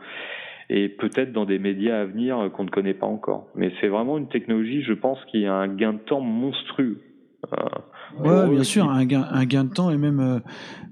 et 0.70 0.90
peut-être 0.90 1.32
dans 1.32 1.46
des 1.46 1.60
médias 1.60 2.02
à 2.02 2.06
venir 2.06 2.50
qu'on 2.54 2.64
ne 2.64 2.70
connaît 2.70 2.96
pas 2.96 3.06
encore. 3.06 3.48
Mais 3.56 3.72
c'est 3.80 3.88
vraiment 3.88 4.18
une 4.18 4.28
technologie, 4.28 4.82
je 4.82 4.94
pense, 4.94 5.20
qui 5.26 5.46
a 5.46 5.54
un 5.54 5.68
gain 5.68 5.94
de 5.94 6.00
temps 6.00 6.22
monstrueux. 6.22 7.02
Euh, 7.54 7.58
Ouais, 8.20 8.50
bien 8.50 8.64
sûr, 8.64 8.90
un 8.90 9.04
gain, 9.06 9.26
un 9.30 9.46
gain 9.46 9.66
de 9.66 9.74
temps 9.74 9.92
et 9.92 9.98
même, 9.98 10.20
euh, 10.20 10.40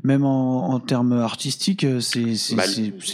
même 0.04 0.26
en, 0.26 0.70
en 0.74 0.80
termes 0.80 1.14
artistiques, 1.14 1.84
euh, 1.84 2.00
c'est 2.00 2.36
c'est 2.36 2.56
Bah, 2.56 2.64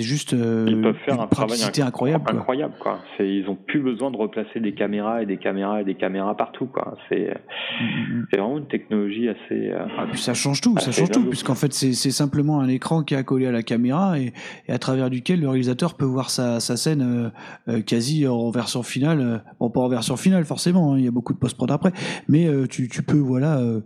juste 0.02 0.34
euh, 0.34 0.66
ils 0.68 0.82
peuvent 0.82 0.96
faire 1.06 1.16
une 1.16 1.22
un 1.22 1.28
travail 1.28 1.60
incroyable. 1.82 2.24
quoi. 2.26 2.34
incroyable 2.36 2.74
quoi. 2.80 3.00
Ils 3.20 3.46
ont 3.48 3.56
plus 3.56 3.82
besoin 3.82 4.12
de 4.12 4.18
replacer 4.18 4.60
des 4.60 4.74
caméras 4.74 5.22
et 5.22 5.26
des 5.26 5.38
caméras 5.38 5.82
et 5.82 5.84
des 5.86 5.96
caméras 5.96 6.36
partout 6.36 6.66
quoi. 6.66 6.98
C'est 7.10 7.34
c'est 8.32 8.38
vraiment 8.38 8.58
une 8.58 8.68
technologie 8.68 9.30
assez. 9.30 9.70
euh, 9.70 9.86
Ah, 9.98 10.06
puis 10.12 10.20
ça 10.22 10.34
change 10.34 10.62
tout, 10.62 10.76
ça 10.80 10.92
change 10.92 11.12
tout, 11.12 11.26
puisqu'en 11.30 11.56
fait 11.56 11.74
c'est 11.74 11.94
simplement 12.12 12.60
un 12.60 12.68
écran 12.68 13.04
qui 13.04 13.14
est 13.14 13.18
accolé 13.18 13.46
à 13.48 13.52
la 13.52 13.64
caméra 13.64 14.20
et, 14.20 14.34
et 14.68 14.72
à 14.72 14.80
travers 14.80 15.10
duquel 15.10 15.40
le 15.42 15.50
réalisateur 15.50 15.96
peut 15.96 16.06
voir 16.06 16.30
sa, 16.30 16.60
sa 16.60 16.76
scène 16.78 17.02
euh, 17.02 17.30
euh, 17.72 17.82
quasi 17.82 18.28
en 18.28 18.50
version 18.50 18.84
finale. 18.84 19.44
Bon, 19.60 19.70
pas 19.70 19.82
en 19.82 19.90
version 19.90 20.16
finale 20.18 20.46
forcément, 20.46 20.94
hein, 20.94 20.98
il 20.98 21.06
y 21.06 21.08
a 21.08 21.12
beaucoup 21.12 21.34
de 21.34 21.40
post-prod 21.40 21.70
après, 21.72 21.92
mais 22.28 22.48
euh, 22.48 22.66
tu, 22.68 22.88
tu 22.90 23.04
peux 23.04 23.18
voilà 23.18 23.60
euh, 23.60 23.82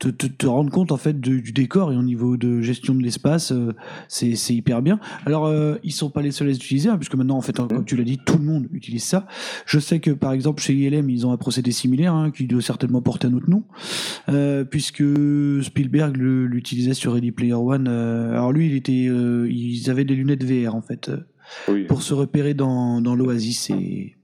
te, 0.00 0.08
te, 0.08 0.26
te 0.26 0.46
rendre 0.46 0.70
compte 0.72 0.90
en 0.90 0.96
fait 0.96 1.20
de- 1.20 1.38
du 1.38 1.52
décor 1.52 1.92
et 1.92 1.96
au 1.96 2.02
niveau 2.02 2.36
de 2.36 2.60
gestion 2.62 2.94
de 2.94 3.02
l'espace, 3.02 3.52
euh, 3.52 3.72
c'est 4.08 4.34
c'est 4.34 4.54
hyper 4.54 4.82
bien. 4.82 4.98
Alors 5.26 5.46
euh, 5.46 5.76
ils 5.84 5.92
sont 5.92 6.10
pas 6.10 6.22
les 6.22 6.32
seuls 6.32 6.48
à 6.48 6.50
les 6.50 6.56
utiliser, 6.56 6.88
hein, 6.88 6.96
puisque 6.96 7.14
maintenant 7.14 7.36
en 7.36 7.40
fait, 7.42 7.60
hein, 7.60 7.68
comme 7.68 7.84
tu 7.84 7.94
l'as 7.96 8.04
dit, 8.04 8.18
tout 8.24 8.38
le 8.38 8.44
monde 8.44 8.66
utilise 8.72 9.04
ça. 9.04 9.26
Je 9.66 9.78
sais 9.78 10.00
que 10.00 10.10
par 10.10 10.32
exemple 10.32 10.60
chez 10.62 10.74
ILM 10.74 11.08
ils 11.10 11.26
ont 11.26 11.32
un 11.32 11.36
procédé 11.36 11.70
similaire 11.70 12.14
hein, 12.14 12.30
qui 12.32 12.46
doit 12.46 12.62
certainement 12.62 13.02
porter 13.02 13.28
un 13.28 13.34
autre 13.34 13.48
nom, 13.50 13.62
euh, 14.28 14.64
puisque 14.64 15.04
Spielberg 15.62 16.16
l'utilisait 16.16 16.94
sur 16.94 17.12
Ready 17.12 17.30
Player 17.32 17.52
One. 17.54 17.86
euh, 17.88 18.32
alors 18.32 18.52
lui 18.52 18.66
il 18.66 18.74
était, 18.74 19.06
euh, 19.08 19.46
ils 19.50 19.90
avaient 19.90 20.04
des 20.04 20.14
lunettes 20.14 20.42
VR 20.44 20.74
en 20.74 20.82
fait 20.82 21.10
euh, 21.10 21.18
pour 21.86 22.02
se 22.02 22.14
repérer 22.14 22.54
dans, 22.54 23.00
dans 23.00 23.14
l'oasis 23.14 23.70
et 23.70 24.16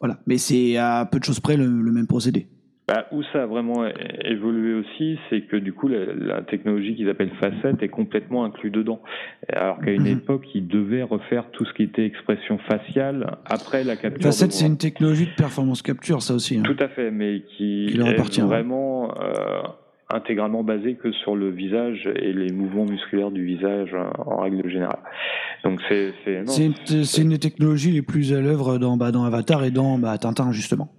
voilà. 0.00 0.20
Mais 0.26 0.38
c'est 0.38 0.76
à 0.76 1.06
peu 1.10 1.18
de 1.18 1.24
choses 1.24 1.40
près 1.40 1.56
le, 1.56 1.66
le 1.80 1.92
même 1.92 2.06
procédé. 2.06 2.48
Bah, 2.86 3.06
où 3.12 3.22
ça 3.32 3.44
a 3.44 3.46
vraiment 3.46 3.86
évolué 4.26 4.74
aussi, 4.74 5.18
c'est 5.30 5.40
que 5.46 5.56
du 5.56 5.72
coup 5.72 5.88
la, 5.88 6.04
la 6.14 6.42
technologie 6.42 6.94
qu'ils 6.94 7.08
appellent 7.08 7.32
facette 7.40 7.82
est 7.82 7.88
complètement 7.88 8.44
inclus 8.44 8.70
dedans. 8.70 9.00
Alors 9.48 9.78
qu'à 9.80 9.90
une 9.90 10.02
Mhm. 10.02 10.18
époque, 10.18 10.44
ils 10.54 10.68
devaient 10.68 11.02
refaire 11.02 11.50
tout 11.52 11.64
ce 11.64 11.72
qui 11.72 11.82
était 11.84 12.04
expression 12.04 12.58
faciale 12.58 13.38
après 13.46 13.84
la 13.84 13.96
capture. 13.96 14.24
Facette, 14.24 14.52
c'est 14.52 14.66
une 14.66 14.76
technologie 14.76 15.24
de 15.24 15.34
performance 15.34 15.80
capture, 15.80 16.20
ça 16.20 16.34
aussi. 16.34 16.58
hein. 16.58 16.62
Tout 16.62 16.76
à 16.78 16.88
fait, 16.88 17.10
mais 17.10 17.40
qui, 17.56 17.86
Qui 17.88 17.96
leur 17.96 18.08
est 18.08 18.40
vraiment 18.40 19.14
euh, 19.18 19.62
intégralement 20.10 20.62
basé 20.62 20.96
que 20.96 21.10
sur 21.12 21.36
le 21.36 21.48
visage 21.48 22.06
et 22.16 22.34
les 22.34 22.52
mouvements 22.52 22.84
musculaires 22.84 23.30
du 23.30 23.46
visage 23.46 23.94
euh, 23.94 24.04
en 24.26 24.42
règle 24.42 24.68
générale. 24.68 25.00
Donc 25.64 25.80
c'est 25.88 26.12
c'est 26.22 27.22
une 27.22 27.30
des 27.30 27.38
technologies 27.38 27.92
les 27.92 28.02
plus 28.02 28.34
à 28.34 28.42
l'œuvre 28.42 28.76
dans, 28.76 28.98
bah, 28.98 29.10
dans 29.10 29.24
Avatar 29.24 29.64
et 29.64 29.70
dans 29.70 29.96
bah, 29.98 30.18
Tintin, 30.18 30.52
justement. 30.52 30.92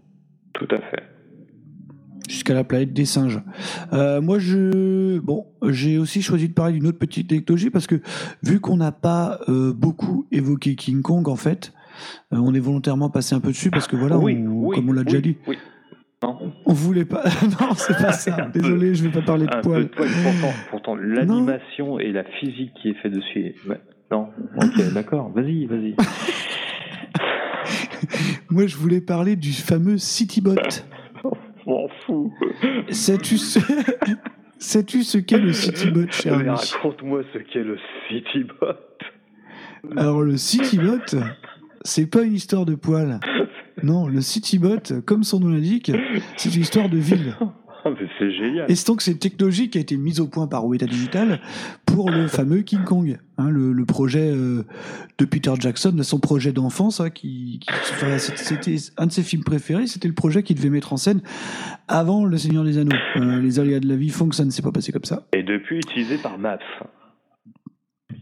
tout 0.53 0.67
à 0.71 0.79
fait. 0.79 1.03
Jusqu'à 2.29 2.53
la 2.53 2.63
planète 2.63 2.91
des 2.93 3.05
singes. 3.05 3.39
Euh, 3.93 4.19
moi, 4.21 4.39
je, 4.39 5.19
bon, 5.19 5.45
j'ai 5.67 5.97
aussi 5.97 6.21
choisi 6.21 6.47
de 6.49 6.53
parler 6.53 6.73
d'une 6.73 6.87
autre 6.87 6.97
petite 6.97 7.27
technologie 7.29 7.69
parce 7.69 7.85
que 7.87 8.01
vu 8.43 8.59
qu'on 8.59 8.77
n'a 8.77 8.91
pas 8.91 9.39
euh, 9.47 9.73
beaucoup 9.73 10.25
évoqué 10.31 10.75
King 10.75 11.01
Kong, 11.01 11.27
en 11.27 11.35
fait, 11.35 11.71
euh, 12.33 12.37
on 12.37 12.53
est 12.53 12.59
volontairement 12.59 13.09
passé 13.09 13.35
un 13.35 13.39
peu 13.39 13.49
dessus 13.49 13.69
parce 13.69 13.87
que 13.87 13.95
voilà, 13.95 14.17
oui, 14.17 14.37
on- 14.47 14.67
oui, 14.67 14.75
comme 14.75 14.89
on 14.89 14.93
l'a 14.93 15.03
déjà 15.03 15.21
dit, 15.21 15.37
Oui. 15.47 15.57
Non. 16.23 16.39
on 16.65 16.73
voulait 16.73 17.05
pas. 17.05 17.23
non, 17.61 17.75
c'est 17.75 17.97
pas 17.97 18.13
ça. 18.13 18.49
Désolé, 18.53 18.95
je 18.95 19.03
vais 19.03 19.11
pas 19.11 19.21
parler 19.21 19.45
de 19.45 19.51
Un 19.53 19.61
peu 19.61 19.85
poil. 19.87 19.89
Pourtant, 20.23 20.53
pourtant 20.71 20.95
l'animation 20.95 21.99
et 21.99 22.11
la 22.11 22.23
physique 22.39 22.71
qui 22.81 22.89
est 22.89 22.95
faite 22.95 23.13
dessus. 23.13 23.53
ouais. 23.69 23.79
Non. 24.11 24.29
Ok, 24.57 24.93
d'accord. 24.93 25.31
Vas-y, 25.35 25.65
vas-y. 25.67 25.95
Moi, 28.49 28.65
je 28.67 28.75
voulais 28.77 29.01
parler 29.01 29.35
du 29.35 29.51
fameux 29.51 29.97
Citybot. 29.97 30.55
M'en 31.65 31.87
fous. 32.05 32.33
Sais-tu 32.89 33.37
ce... 33.37 33.59
Sais-tu 34.57 35.03
ce 35.03 35.17
qu'est 35.17 35.37
le 35.37 35.51
Citybot, 35.51 36.09
cher 36.11 36.37
Mais 36.39 36.49
raconte-moi 36.49 37.23
ce 37.33 37.39
qu'est 37.39 37.63
le 37.63 37.77
Citybot. 38.07 38.77
Alors 39.97 40.21
le 40.21 40.37
Citybot, 40.37 41.17
c'est 41.83 42.09
pas 42.09 42.23
une 42.23 42.33
histoire 42.33 42.65
de 42.65 42.75
poils. 42.75 43.19
Non, 43.83 44.07
le 44.07 44.21
Citybot, 44.21 45.01
comme 45.05 45.23
son 45.23 45.41
nom 45.41 45.49
l'indique, 45.49 45.91
c'est 46.37 46.55
une 46.55 46.61
histoire 46.61 46.89
de 46.89 46.97
ville. 46.97 47.35
Ah, 47.87 47.91
c'est 48.17 48.31
génial. 48.31 48.65
Et 48.69 48.73
c'est 48.75 48.87
donc 48.87 49.01
cette 49.03 49.19
technologie 49.19 49.69
qui 49.69 49.77
a 49.77 49.81
été 49.81 49.95
mise 49.95 50.19
au 50.19 50.27
point 50.27 50.47
par 50.47 50.65
Weta 50.65 50.87
Digital 50.87 51.39
pour 51.85 52.09
le 52.09 52.27
fameux 52.27 52.61
King 52.63 52.83
Kong, 52.83 53.19
hein, 53.37 53.49
le, 53.51 53.73
le 53.73 53.85
projet 53.85 54.31
euh, 54.31 54.63
de 55.19 55.25
Peter 55.25 55.51
Jackson, 55.59 55.95
son 56.01 56.19
projet 56.19 56.51
d'enfance, 56.51 56.99
hein, 56.99 57.11
qui, 57.11 57.59
qui- 57.61 57.69
enfin, 57.69 58.17
c'était 58.17 58.77
un 58.97 59.05
de 59.05 59.11
ses 59.11 59.21
films 59.21 59.43
préférés. 59.43 59.85
C'était 59.85 60.07
le 60.07 60.15
projet 60.15 60.41
qu'il 60.41 60.55
devait 60.57 60.71
mettre 60.71 60.93
en 60.93 60.97
scène 60.97 61.21
avant 61.87 62.25
Le 62.25 62.37
Seigneur 62.37 62.63
des 62.63 62.79
Anneaux. 62.79 62.97
Euh, 63.17 63.39
les 63.39 63.59
aléas 63.59 63.79
de 63.79 63.87
la 63.87 63.95
vie 63.95 64.09
font 64.09 64.29
que 64.29 64.35
ça 64.35 64.45
ne 64.45 64.49
s'est 64.49 64.63
pas 64.63 64.71
passé 64.71 64.91
comme 64.91 65.05
ça. 65.05 65.27
Et 65.33 65.43
depuis 65.43 65.77
utilisé 65.77 66.17
par 66.17 66.39
Maps. 66.39 66.57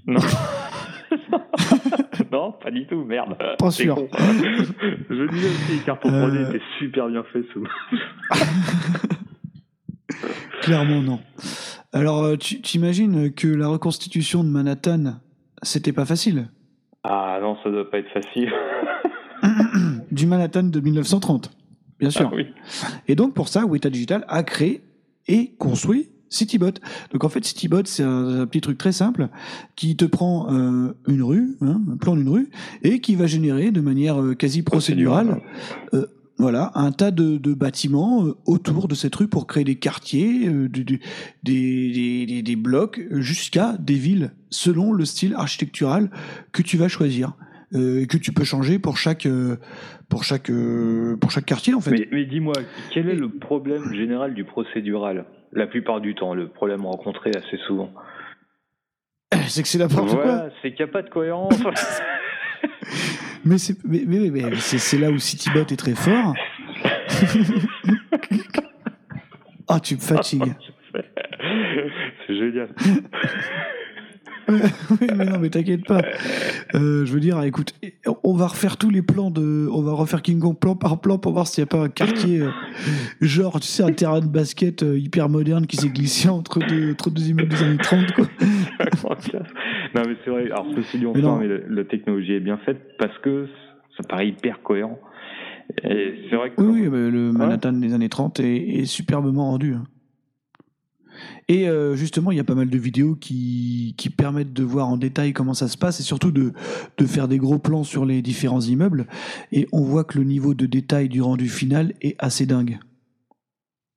Non. 0.05 0.19
non, 2.31 2.51
pas 2.61 2.71
du 2.71 2.85
tout, 2.87 3.05
merde. 3.05 3.37
Pas 3.57 3.71
sûr. 3.71 3.95
con. 3.95 4.09
Je 5.09 5.31
disais 5.31 5.47
aussi, 5.47 5.79
cartons 5.85 6.09
3D 6.09 6.35
Euh. 6.35 6.49
étaient 6.49 6.63
super 6.79 7.07
bien 7.07 7.23
faits 7.31 7.45
sous. 7.53 7.63
Clairement 10.61 11.01
non. 11.01 11.19
Alors, 11.91 12.23
euh, 12.23 12.37
tu 12.37 12.61
t'imagines 12.61 13.31
que 13.33 13.47
la 13.47 13.67
reconstitution 13.67 14.43
de 14.43 14.49
Manhattan, 14.49 15.19
c'était 15.61 15.93
pas 15.93 16.05
facile? 16.05 16.49
Ah 17.03 17.39
non, 17.41 17.57
ça 17.63 17.69
doit 17.69 17.89
pas 17.89 17.99
être 17.99 18.11
facile. 18.11 18.51
Du 20.11 20.25
Manhattan 20.27 20.63
de 20.63 20.79
1930, 20.79 21.51
bien 21.99 22.09
sûr. 22.09 22.29
Ah 22.31 22.35
oui. 22.35 22.47
Et 23.07 23.15
donc, 23.15 23.33
pour 23.33 23.47
ça, 23.47 23.65
Weta 23.65 23.89
Digital 23.89 24.23
a 24.27 24.43
créé 24.43 24.83
et 25.27 25.55
construit 25.57 26.09
Citybot. 26.33 26.71
Donc, 27.11 27.23
en 27.23 27.29
fait, 27.29 27.45
Citybot, 27.45 27.85
c'est 27.85 28.03
un, 28.03 28.41
un 28.41 28.45
petit 28.47 28.61
truc 28.61 28.77
très 28.77 28.91
simple 28.91 29.29
qui 29.75 29.95
te 29.95 30.05
prend 30.05 30.51
euh, 30.51 30.93
une 31.07 31.23
rue, 31.23 31.57
hein, 31.61 31.81
un 31.91 31.97
plan 31.97 32.15
d'une 32.15 32.29
rue, 32.29 32.49
et 32.81 32.99
qui 32.99 33.15
va 33.15 33.27
générer 33.27 33.71
de 33.71 33.81
manière 33.81 34.21
euh, 34.21 34.33
quasi 34.33 34.63
procédurale 34.63 35.41
euh, 35.93 36.07
voilà, 36.43 36.71
un 36.75 36.91
tas 36.91 37.09
de, 37.11 37.37
de 37.37 37.53
bâtiments 37.55 38.25
euh, 38.27 38.35
autour 38.45 38.87
de 38.87 38.93
cette 38.95 39.15
rue 39.15 39.27
pour 39.27 39.47
créer 39.47 39.63
des 39.63 39.75
quartiers, 39.75 40.47
euh, 40.47 40.69
des, 40.69 40.83
des, 40.83 42.25
des- 42.27 42.41
des 42.43 42.55
blocs, 42.55 43.01
jusqu'à 43.11 43.73
des 43.79 43.95
villes, 43.95 44.31
selon 44.51 44.93
le 44.93 45.05
style 45.05 45.33
architectural 45.35 46.11
que 46.51 46.61
tu 46.61 46.77
vas 46.77 46.87
choisir. 46.87 47.33
euh, 47.75 48.01
et 48.01 48.05
que 48.07 48.17
tu 48.17 48.31
peux 48.33 48.43
changer 48.43 48.77
pour 48.77 48.97
chaque, 48.97 49.25
euh, 49.25 49.57
pour 50.07 50.23
chaque, 50.23 50.51
euh, 50.51 51.17
pour 51.19 51.31
chaque 51.31 51.45
quartier, 51.45 51.73
en 51.73 51.81
fait. 51.81 51.89
Mais, 51.89 52.07
mais 52.11 52.25
dis-moi, 52.25 52.53
quel 52.91 53.09
est 53.09 53.15
le 53.15 53.29
problème 53.29 53.91
général 53.95 54.35
du 54.35 54.43
procédural 54.43 55.25
La 55.53 55.65
plupart 55.65 55.99
du 55.99 56.13
temps, 56.13 56.35
le 56.35 56.49
problème 56.49 56.85
rencontré 56.85 57.31
assez 57.35 57.57
souvent? 57.65 57.89
C'est 59.47 59.63
que 59.63 59.67
c'est 59.67 59.79
n'importe 59.79 60.11
quoi. 60.21 60.49
C'est 60.61 60.73
qu'il 60.75 60.85
n'y 60.85 60.89
a 60.91 60.93
pas 60.93 61.01
de 61.01 61.09
cohérence. 61.09 61.57
Mais 63.45 63.57
c'est 63.57 63.75
mais, 63.83 64.03
mais, 64.07 64.29
mais- 64.29 64.55
c'est 64.57 64.97
là 64.97 65.09
où 65.11 65.17
Citybot 65.19 65.61
est 65.61 65.77
très 65.77 65.95
fort. 65.95 66.33
Ah, 69.69 69.79
tu 69.79 69.95
me 69.95 69.99
fatigues. 70.01 70.53
c'est 72.27 72.35
génial. 72.35 72.67
oui, 74.49 75.07
mais 75.17 75.25
non, 75.25 75.39
mais 75.39 75.49
t'inquiète 75.49 75.85
pas. 75.85 76.01
Euh, 76.75 77.05
je 77.05 77.13
veux 77.13 77.19
dire, 77.19 77.41
écoute, 77.43 77.73
on 78.23 78.33
va 78.33 78.47
refaire 78.47 78.77
tous 78.77 78.89
les 78.89 79.01
plans 79.01 79.31
de. 79.31 79.67
On 79.71 79.81
va 79.81 79.93
refaire 79.93 80.21
King 80.21 80.39
Kong 80.39 80.57
plan 80.57 80.75
par 80.75 80.99
plan 81.01 81.17
pour 81.17 81.33
voir 81.33 81.47
s'il 81.47 81.61
n'y 81.63 81.67
a 81.67 81.67
pas 81.67 81.83
un 81.83 81.89
quartier, 81.89 82.41
euh, 82.41 82.49
genre, 83.21 83.59
tu 83.59 83.67
sais, 83.67 83.83
un 83.83 83.91
terrain 83.91 84.19
de 84.19 84.27
basket 84.27 84.83
euh, 84.83 84.97
hyper 84.97 85.29
moderne 85.29 85.65
qui 85.67 85.77
s'est 85.77 85.89
glissé 85.89 86.29
entre 86.29 86.59
deux, 86.59 86.91
entre 86.91 87.09
deux 87.09 87.29
immeubles 87.29 87.49
des 87.49 87.63
années 87.63 87.77
30, 87.77 88.11
quoi. 88.13 88.25
non 89.95 90.01
mais 90.07 90.15
c'est 90.23 90.29
vrai, 90.31 90.45
alors 90.45 90.67
ceci 90.75 90.97
dit, 90.99 91.05
Mais 91.05 91.23
enfin, 91.23 91.37
mais 91.39 91.47
la, 91.47 91.57
la 91.69 91.83
technologie 91.85 92.33
est 92.33 92.39
bien 92.39 92.57
faite 92.57 92.79
parce 92.97 93.17
que 93.19 93.47
ça 93.97 94.03
paraît 94.07 94.27
hyper 94.27 94.61
cohérent. 94.63 94.99
Et 95.83 96.15
c'est 96.29 96.35
vrai 96.35 96.51
que 96.51 96.61
Oui, 96.61 96.81
oui, 96.81 96.89
bah, 96.89 96.97
le 96.97 97.31
Manhattan 97.31 97.73
des 97.73 97.93
années 97.93 98.09
30 98.09 98.39
est, 98.41 98.55
est 98.79 98.85
superbement 98.85 99.51
rendu. 99.51 99.73
hein. 99.75 99.83
Et 101.47 101.67
euh, 101.67 101.95
justement, 101.95 102.31
il 102.31 102.37
y 102.37 102.41
a 102.41 102.43
pas 102.43 102.55
mal 102.55 102.69
de 102.69 102.77
vidéos 102.77 103.15
qui, 103.15 103.95
qui 103.97 104.09
permettent 104.09 104.53
de 104.53 104.63
voir 104.63 104.87
en 104.87 104.97
détail 104.97 105.33
comment 105.33 105.53
ça 105.53 105.67
se 105.67 105.77
passe 105.77 105.99
et 105.99 106.03
surtout 106.03 106.31
de, 106.31 106.51
de 106.97 107.05
faire 107.05 107.27
des 107.27 107.37
gros 107.37 107.59
plans 107.59 107.83
sur 107.83 108.05
les 108.05 108.21
différents 108.21 108.61
immeubles. 108.61 109.07
Et 109.51 109.67
on 109.71 109.81
voit 109.81 110.03
que 110.03 110.17
le 110.17 110.23
niveau 110.23 110.53
de 110.53 110.65
détail 110.65 111.09
du 111.09 111.21
rendu 111.21 111.47
final 111.47 111.93
est 112.01 112.15
assez 112.19 112.45
dingue. 112.45 112.79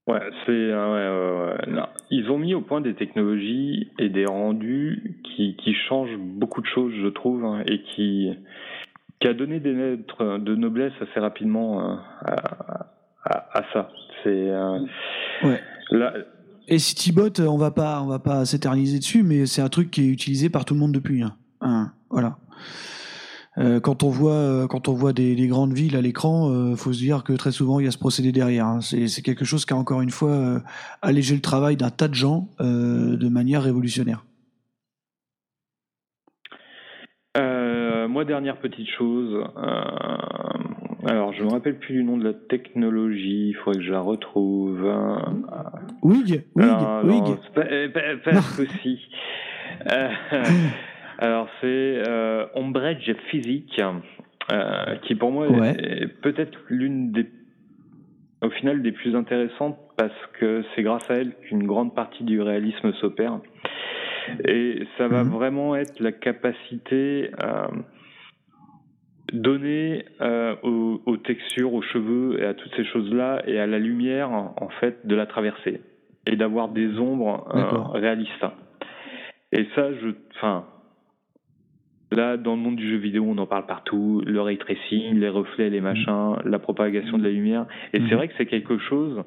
Ouais, 0.08 0.20
c'est 0.44 0.52
euh, 0.52 1.56
ouais, 1.56 1.72
ouais. 1.72 1.82
Ils 2.10 2.30
ont 2.30 2.38
mis 2.38 2.54
au 2.54 2.60
point 2.60 2.80
des 2.80 2.94
technologies 2.94 3.90
et 3.98 4.08
des 4.08 4.24
rendus 4.24 5.20
qui, 5.24 5.56
qui 5.56 5.74
changent 5.88 6.16
beaucoup 6.16 6.60
de 6.60 6.66
choses, 6.66 6.92
je 7.02 7.08
trouve, 7.08 7.44
hein, 7.44 7.62
et 7.66 7.82
qui 7.82 8.30
qui 9.18 9.28
a 9.28 9.34
donné 9.34 9.60
des 9.60 9.72
lettres 9.72 10.38
de 10.38 10.54
noblesse 10.54 10.92
assez 11.00 11.18
rapidement 11.18 11.80
euh, 11.80 11.94
à, 12.20 12.92
à, 13.24 13.58
à, 13.58 13.64
ça. 13.72 13.90
C'est 14.22 14.50
ouais. 15.42 15.60
Là, 15.90 16.12
et 16.68 16.78
Citybot, 16.78 17.40
on 17.40 17.56
va 17.56 17.70
pas, 17.70 18.00
on 18.02 18.06
va 18.06 18.18
pas 18.18 18.44
s'éterniser 18.44 18.98
dessus, 18.98 19.22
mais 19.22 19.46
c'est 19.46 19.62
un 19.62 19.68
truc 19.68 19.90
qui 19.90 20.02
est 20.02 20.08
utilisé 20.08 20.50
par 20.50 20.64
tout 20.64 20.74
le 20.74 20.80
monde 20.80 20.92
depuis. 20.92 21.22
Hein. 21.22 21.36
Hein, 21.60 21.92
voilà. 22.10 22.38
Euh, 23.58 23.80
quand 23.80 24.02
on 24.02 24.10
voit, 24.10 24.32
euh, 24.32 24.66
quand 24.66 24.88
on 24.88 24.92
voit 24.92 25.12
des, 25.12 25.34
des 25.34 25.46
grandes 25.46 25.72
villes 25.72 25.96
à 25.96 26.02
l'écran, 26.02 26.50
euh, 26.50 26.76
faut 26.76 26.92
se 26.92 26.98
dire 26.98 27.24
que 27.24 27.32
très 27.32 27.52
souvent 27.52 27.80
il 27.80 27.86
y 27.86 27.88
a 27.88 27.90
ce 27.90 27.98
procédé 27.98 28.30
derrière. 28.30 28.66
Hein. 28.66 28.80
C'est 28.80 29.22
quelque 29.22 29.46
chose 29.46 29.64
qui 29.64 29.72
a 29.72 29.76
encore 29.76 30.02
une 30.02 30.10
fois 30.10 30.30
euh, 30.30 30.60
allégé 31.00 31.34
le 31.34 31.40
travail 31.40 31.76
d'un 31.76 31.90
tas 31.90 32.08
de 32.08 32.14
gens 32.14 32.48
euh, 32.60 33.16
de 33.16 33.28
manière 33.28 33.62
révolutionnaire. 33.62 34.24
moi, 38.08 38.24
dernière 38.24 38.58
petite 38.60 38.88
chose. 38.96 39.44
Alors, 41.04 41.32
je 41.34 41.42
me 41.42 41.48
rappelle 41.50 41.78
plus 41.78 41.94
du 41.94 42.04
nom 42.04 42.16
de 42.16 42.24
la 42.24 42.32
technologie. 42.32 43.48
Il 43.50 43.54
faudrait 43.54 43.80
que 43.80 43.84
je 43.86 43.92
la 43.92 44.00
retrouve. 44.00 44.90
Wig, 46.02 46.44
Wig, 46.54 46.76
Wig. 47.04 47.36
Presque 48.22 48.60
aussi. 48.60 49.08
Alors 51.18 51.48
c'est 51.60 52.02
euh, 52.08 52.46
Ombrage 52.54 53.14
Physique, 53.30 53.80
euh, 54.52 54.96
qui 55.02 55.14
pour 55.14 55.32
moi 55.32 55.48
ouais. 55.48 55.74
est, 55.78 56.06
peut-être 56.08 56.58
l'une 56.68 57.10
des, 57.12 57.26
au 58.42 58.50
final, 58.50 58.82
des 58.82 58.92
plus 58.92 59.16
intéressantes 59.16 59.78
parce 59.96 60.12
que 60.38 60.62
c'est 60.74 60.82
grâce 60.82 61.10
à 61.10 61.14
elle 61.14 61.34
qu'une 61.36 61.66
grande 61.66 61.94
partie 61.94 62.24
du 62.24 62.40
réalisme 62.42 62.92
s'opère. 62.94 63.38
Et 64.46 64.86
ça 64.98 65.08
va 65.08 65.24
Mhm. 65.24 65.30
vraiment 65.30 65.74
être 65.76 66.00
la 66.00 66.12
capacité 66.12 67.30
euh, 67.42 67.66
donnée 69.32 70.04
euh, 70.20 70.54
aux, 70.62 71.02
aux 71.06 71.16
textures, 71.16 71.72
aux 71.74 71.82
cheveux 71.82 72.40
et 72.40 72.44
à 72.44 72.54
toutes 72.54 72.74
ces 72.76 72.84
choses-là 72.84 73.42
et 73.46 73.58
à 73.58 73.66
la 73.66 73.78
lumière 73.78 74.30
en 74.30 74.68
fait 74.80 75.06
de 75.06 75.14
la 75.14 75.26
traversée 75.26 75.80
et 76.26 76.36
d'avoir 76.36 76.68
des 76.68 76.98
ombres 76.98 77.46
euh, 77.54 77.98
réalistes. 77.98 78.46
Et 79.52 79.66
ça, 79.74 79.92
je, 79.94 80.08
enfin, 80.36 80.64
Là, 82.12 82.36
dans 82.36 82.54
le 82.54 82.62
monde 82.62 82.76
du 82.76 82.88
jeu 82.88 82.98
vidéo, 82.98 83.24
on 83.26 83.36
en 83.38 83.46
parle 83.46 83.66
partout, 83.66 84.22
le 84.24 84.40
ray 84.40 84.58
tracing, 84.58 85.18
les 85.18 85.28
reflets, 85.28 85.70
les 85.70 85.80
machins, 85.80 86.36
la 86.44 86.60
propagation 86.60 87.18
de 87.18 87.24
la 87.24 87.30
lumière. 87.30 87.66
Et 87.92 88.00
c'est 88.08 88.14
vrai 88.14 88.28
que 88.28 88.34
c'est 88.38 88.46
quelque 88.46 88.78
chose 88.78 89.24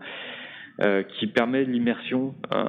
euh, 0.82 1.04
qui 1.04 1.28
permet 1.28 1.66
l'immersion. 1.66 2.36
Euh, 2.54 2.64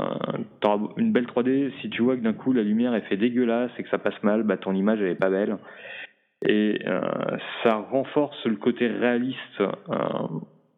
t'auras 0.58 0.80
une 0.96 1.12
belle 1.12 1.26
3D, 1.26 1.70
si 1.80 1.90
tu 1.90 2.02
vois 2.02 2.16
que 2.16 2.22
d'un 2.22 2.32
coup 2.32 2.52
la 2.52 2.64
lumière 2.64 2.92
est 2.96 3.02
fait 3.02 3.16
dégueulasse 3.16 3.70
et 3.78 3.84
que 3.84 3.88
ça 3.88 3.98
passe 3.98 4.20
mal, 4.24 4.42
bah 4.42 4.56
ton 4.56 4.74
image 4.74 5.00
elle 5.00 5.10
est 5.10 5.14
pas 5.14 5.30
belle. 5.30 5.56
Et 6.46 6.78
euh, 6.86 7.00
ça 7.62 7.76
renforce 7.76 8.44
le 8.46 8.56
côté 8.56 8.86
réaliste 8.86 9.60
euh, 9.60 9.66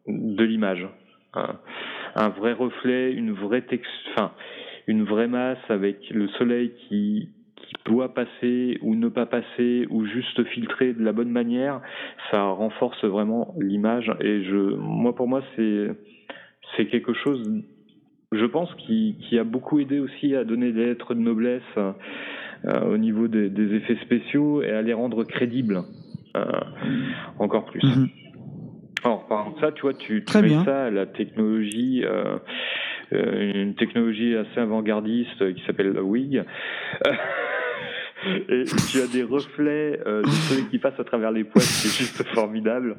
de 0.07 0.43
l'image. 0.43 0.87
Euh, 1.35 1.41
un 2.15 2.29
vrai 2.29 2.53
reflet, 2.53 3.11
une 3.13 3.31
vraie 3.31 3.61
texture, 3.61 4.11
enfin 4.15 4.31
une 4.85 5.03
vraie 5.03 5.27
masse 5.27 5.63
avec 5.69 6.09
le 6.09 6.27
soleil 6.29 6.73
qui 6.87 7.29
qui 7.55 7.73
doit 7.85 8.13
passer 8.13 8.77
ou 8.81 8.93
ne 8.93 9.07
pas 9.07 9.25
passer 9.25 9.87
ou 9.89 10.05
juste 10.05 10.43
filtrer 10.43 10.93
de 10.93 11.01
la 11.01 11.13
bonne 11.13 11.29
manière, 11.29 11.79
ça 12.29 12.43
renforce 12.43 13.05
vraiment 13.05 13.55
l'image. 13.57 14.11
Et 14.19 14.43
je, 14.43 14.75
moi 14.75 15.15
pour 15.15 15.27
moi 15.27 15.41
c'est 15.55 15.87
c'est 16.75 16.87
quelque 16.87 17.13
chose, 17.13 17.41
je 18.31 18.45
pense, 18.45 18.73
qui, 18.75 19.15
qui 19.21 19.37
a 19.37 19.43
beaucoup 19.43 19.79
aidé 19.79 19.99
aussi 19.99 20.35
à 20.35 20.43
donner 20.43 20.71
des 20.71 20.85
lettres 20.85 21.13
de 21.13 21.19
noblesse 21.19 21.61
au 22.65 22.97
niveau 22.97 23.27
des, 23.27 23.49
des, 23.49 23.75
effets 23.75 23.97
spéciaux 24.03 24.61
et 24.61 24.71
à 24.71 24.81
les 24.81 24.93
rendre 24.93 25.23
crédibles 25.23 25.83
euh, 26.37 26.43
encore 27.39 27.65
plus. 27.65 27.83
Mhm. 27.83 28.09
Alors 29.03 29.27
par 29.27 29.41
exemple 29.41 29.61
ça, 29.61 29.71
tu 29.71 29.81
vois, 29.81 29.93
tu, 29.93 30.19
tu 30.19 30.25
Très 30.25 30.41
mets 30.41 30.49
bien. 30.49 30.63
ça 30.63 30.85
à 30.85 30.89
la 30.89 31.05
technologie. 31.05 32.03
Euh, 32.05 32.37
euh, 33.11 33.51
une 33.53 33.75
technologie 33.75 34.35
assez 34.35 34.59
avant-gardiste 34.59 35.53
qui 35.53 35.63
s'appelle 35.65 35.93
la 35.93 36.01
WIG. 36.01 36.43
Et 38.25 38.63
tu 38.89 39.01
as 39.01 39.07
des 39.07 39.23
reflets 39.23 39.99
euh, 40.07 40.23
soleil 40.23 40.65
qui 40.71 40.79
passe 40.79 40.97
à 40.97 41.03
travers 41.03 41.31
les 41.31 41.43
poils, 41.43 41.61
c'est 41.61 41.89
juste 41.89 42.23
formidable. 42.33 42.95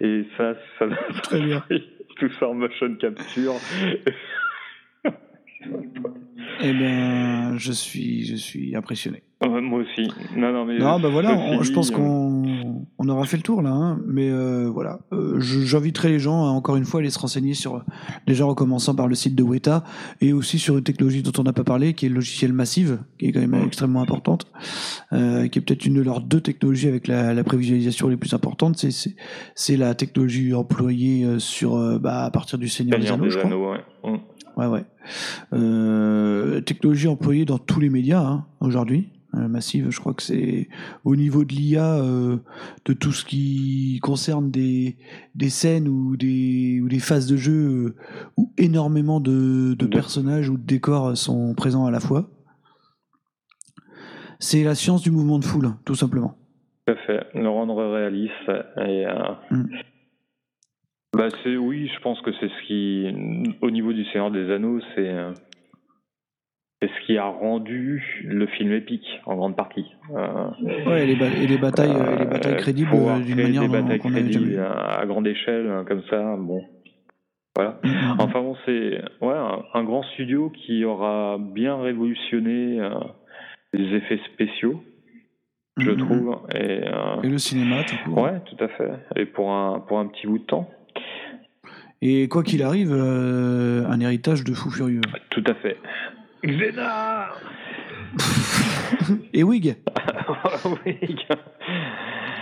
Et 0.00 0.24
ça, 0.36 0.54
ça, 0.78 0.86
Très 1.22 1.40
bien. 1.40 1.62
tout 2.18 2.28
ça 2.40 2.48
en 2.48 2.54
motion 2.54 2.92
capture. 2.96 3.54
Eh 6.62 6.72
ben, 6.72 7.56
je 7.58 7.72
suis, 7.72 8.24
je 8.26 8.36
suis 8.36 8.74
impressionné. 8.76 9.22
Moi 9.46 9.80
aussi. 9.80 10.08
Non, 10.36 10.52
non, 10.52 10.64
mais 10.64 10.78
Non, 10.78 10.98
bah 11.00 11.08
voilà, 11.10 11.36
on- 11.36 11.62
je 11.62 11.72
pense 11.72 11.90
euh, 11.90 11.94
qu'on 11.94 12.33
on 12.98 13.08
aura 13.08 13.24
fait 13.26 13.36
le 13.36 13.42
tour 13.42 13.62
là, 13.62 13.70
hein, 13.70 14.00
mais 14.06 14.28
euh, 14.30 14.68
voilà. 14.72 15.00
Euh, 15.12 15.40
J'inviterai 15.40 16.08
les 16.10 16.18
gens, 16.18 16.44
à, 16.44 16.48
encore 16.48 16.76
une 16.76 16.84
fois, 16.84 17.00
à 17.00 17.02
aller 17.02 17.10
se 17.10 17.18
renseigner 17.18 17.54
sur, 17.54 17.84
déjà 18.26 18.46
en 18.46 18.54
commençant 18.54 18.94
par 18.94 19.08
le 19.08 19.14
site 19.14 19.34
de 19.34 19.42
Weta, 19.42 19.84
et 20.20 20.32
aussi 20.32 20.58
sur 20.58 20.76
une 20.78 20.84
technologie 20.84 21.22
dont 21.22 21.32
on 21.38 21.42
n'a 21.42 21.52
pas 21.52 21.64
parlé, 21.64 21.94
qui 21.94 22.06
est 22.06 22.08
le 22.08 22.16
logiciel 22.16 22.52
Massive, 22.52 22.98
qui 23.18 23.26
est 23.26 23.32
quand 23.32 23.40
même 23.40 23.54
extrêmement 23.64 24.00
importante, 24.02 24.46
euh, 25.12 25.48
qui 25.48 25.58
est 25.58 25.62
peut-être 25.62 25.84
une 25.86 25.94
de 25.94 26.02
leurs 26.02 26.20
deux 26.20 26.40
technologies 26.40 26.88
avec 26.88 27.08
la, 27.08 27.34
la 27.34 27.44
prévisualisation 27.44 28.08
les 28.08 28.16
plus 28.16 28.32
importantes. 28.34 28.76
C'est- 28.78 29.76
la 29.76 29.94
technologie 29.94 30.54
employée 30.54 31.38
sur, 31.38 31.98
bah, 32.00 32.24
à 32.24 32.30
partir 32.30 32.58
du 32.58 32.68
Seigneur 32.68 32.98
des 32.98 33.10
Anneaux, 33.10 33.28
je 33.28 33.38
crois. 33.38 33.50
Anneaux, 33.50 33.72
ouais. 33.72 33.80
Mm. 34.04 34.16
Ouais, 34.56 34.66
ouais. 34.66 34.84
Euh, 35.52 36.60
technologie 36.60 37.08
employée 37.08 37.44
dans 37.44 37.58
tous 37.58 37.80
les 37.80 37.90
médias 37.90 38.22
hein, 38.22 38.46
aujourd'hui. 38.60 39.08
Euh, 39.36 39.48
massive, 39.48 39.90
je 39.90 39.98
crois 39.98 40.14
que 40.14 40.22
c'est 40.22 40.68
au 41.04 41.16
niveau 41.16 41.44
de 41.44 41.52
l'IA, 41.52 41.96
euh, 41.96 42.36
de 42.84 42.92
tout 42.92 43.12
ce 43.12 43.24
qui 43.24 43.98
concerne 44.02 44.50
des, 44.50 44.96
des 45.34 45.48
scènes 45.48 45.88
ou 45.88 46.16
des, 46.16 46.80
ou 46.82 46.88
des 46.88 47.00
phases 47.00 47.26
de 47.26 47.36
jeu 47.36 47.52
euh, 47.52 47.94
où 48.36 48.52
énormément 48.58 49.20
de, 49.20 49.74
de 49.74 49.86
personnages 49.86 50.50
ou 50.50 50.56
de 50.56 50.62
décors 50.64 51.16
sont 51.16 51.54
présents 51.54 51.86
à 51.86 51.90
la 51.90 52.00
fois. 52.00 52.30
C'est 54.38 54.62
la 54.62 54.74
science 54.74 55.02
du 55.02 55.10
mouvement 55.10 55.38
de 55.38 55.44
foule, 55.44 55.70
tout 55.84 55.94
simplement. 55.94 56.36
Tout 56.86 56.92
à 56.92 56.96
fait. 56.96 57.26
Le 57.34 57.48
rendre 57.48 57.82
réaliste. 57.92 58.50
Et, 58.76 59.06
euh, 59.06 59.12
Mm. 59.50 59.64
bah 61.16 61.28
oui, 61.60 61.90
je 61.94 62.00
pense 62.02 62.20
que 62.20 62.30
c'est 62.38 62.48
ce 62.48 62.66
qui, 62.66 63.56
au 63.62 63.70
niveau 63.70 63.92
du 63.92 64.04
Seigneur 64.06 64.30
des 64.30 64.50
Anneaux, 64.50 64.80
c'est 64.94 65.10
c'est 66.82 66.88
ce 66.88 67.06
qui 67.06 67.16
a 67.18 67.24
rendu 67.24 68.22
le 68.24 68.46
film 68.46 68.72
épique 68.72 69.06
en 69.26 69.36
grande 69.36 69.56
partie. 69.56 69.86
Euh, 70.14 70.48
Ouais, 70.86 71.04
et 71.04 71.06
les, 71.06 71.16
ba- 71.16 71.26
et 71.28 71.46
les 71.46 71.58
batailles, 71.58 71.90
et 71.90 72.18
les 72.18 72.26
batailles 72.26 72.52
euh, 72.54 72.56
crédibles 72.56 72.90
euh, 72.94 73.18
d'une 73.20 73.36
manière 73.40 73.62
des 73.62 73.68
batailles 73.68 74.00
crédibles 74.00 74.58
à, 74.60 75.00
à 75.00 75.06
grande 75.06 75.26
échelle 75.26 75.84
comme 75.88 76.02
ça, 76.10 76.36
bon. 76.36 76.62
Voilà. 77.56 77.80
Enfin 78.18 78.40
bon, 78.42 78.56
c'est 78.66 79.00
ouais, 79.20 79.34
un, 79.74 79.84
grand 79.84 80.02
studio 80.02 80.50
qui 80.50 80.84
aura 80.84 81.38
bien 81.38 81.80
révolutionné 81.80 82.80
euh, 82.80 82.90
les 83.72 83.96
effets 83.96 84.18
spéciaux, 84.32 84.82
je 85.76 85.90
Mhm. 85.92 85.96
trouve. 85.98 86.36
Et, 86.54 86.80
euh, 86.84 87.22
Et 87.22 87.28
le 87.28 87.38
cinéma, 87.38 87.76
tout 87.84 87.94
court. 88.04 88.24
Ouais, 88.24 88.40
tout 88.46 88.62
à 88.62 88.66
fait. 88.68 88.90
Et 89.16 89.24
pour 89.24 89.52
un, 89.52 89.78
pour 89.78 90.00
un 90.00 90.06
petit 90.08 90.26
bout 90.26 90.38
de 90.38 90.44
temps. 90.44 90.68
Et 92.02 92.28
quoi 92.28 92.42
qu'il 92.42 92.62
arrive, 92.64 92.92
euh, 92.92 93.86
un 93.86 94.00
héritage 94.00 94.42
de 94.44 94.52
fou 94.52 94.70
furieux. 94.70 95.00
Tout 95.30 95.44
à 95.46 95.54
fait. 95.54 95.76
Xena 96.44 97.28
Et 99.32 99.42
Wig 99.42 99.76
Wig 100.86 101.18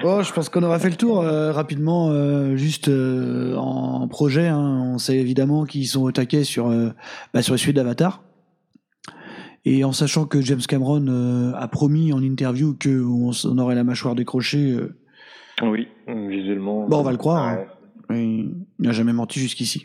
Oh, 0.05 0.21
je 0.23 0.33
pense 0.33 0.49
qu'on 0.49 0.65
aura 0.65 0.81
fait 0.81 0.91
le 0.91 0.97
tour 0.97 1.21
euh, 1.21 1.53
rapidement, 1.53 2.09
euh, 2.11 2.57
juste 2.57 2.89
euh, 2.89 3.55
en 3.57 4.09
projet. 4.09 4.49
hein. 4.49 4.59
On 4.95 4.99
sait 4.99 5.17
évidemment 5.17 5.65
qu'ils 5.65 5.87
sont 5.87 6.03
au 6.03 6.11
taquet 6.11 6.43
sur, 6.43 6.69
euh, 6.69 6.91
bah, 7.33 7.41
sur 7.43 7.55
les 7.55 7.59
suites 7.59 7.77
d'Avatar. 7.77 8.25
Et 9.65 9.85
en 9.85 9.93
sachant 9.93 10.25
que 10.27 10.41
James 10.41 10.61
Cameron 10.67 11.07
euh, 11.07 11.53
a 11.55 11.69
promis 11.69 12.13
en 12.13 12.21
interview 12.21 12.77
qu'on 12.77 13.31
on 13.45 13.59
aurait 13.59 13.77
la 13.77 13.85
mâchoire 13.85 14.17
décrochée, 14.17 14.73
euh, 14.73 14.97
Oui, 15.63 15.87
visuellement. 16.09 16.89
bon, 16.89 16.99
on 16.99 17.03
va 17.05 17.13
le 17.13 17.17
croire. 17.19 17.57
Ouais. 17.57 17.67
hein. 18.11 18.17
Il 18.17 18.55
n'a 18.81 18.91
jamais 18.91 19.13
menti 19.13 19.39
jusqu'ici. 19.39 19.85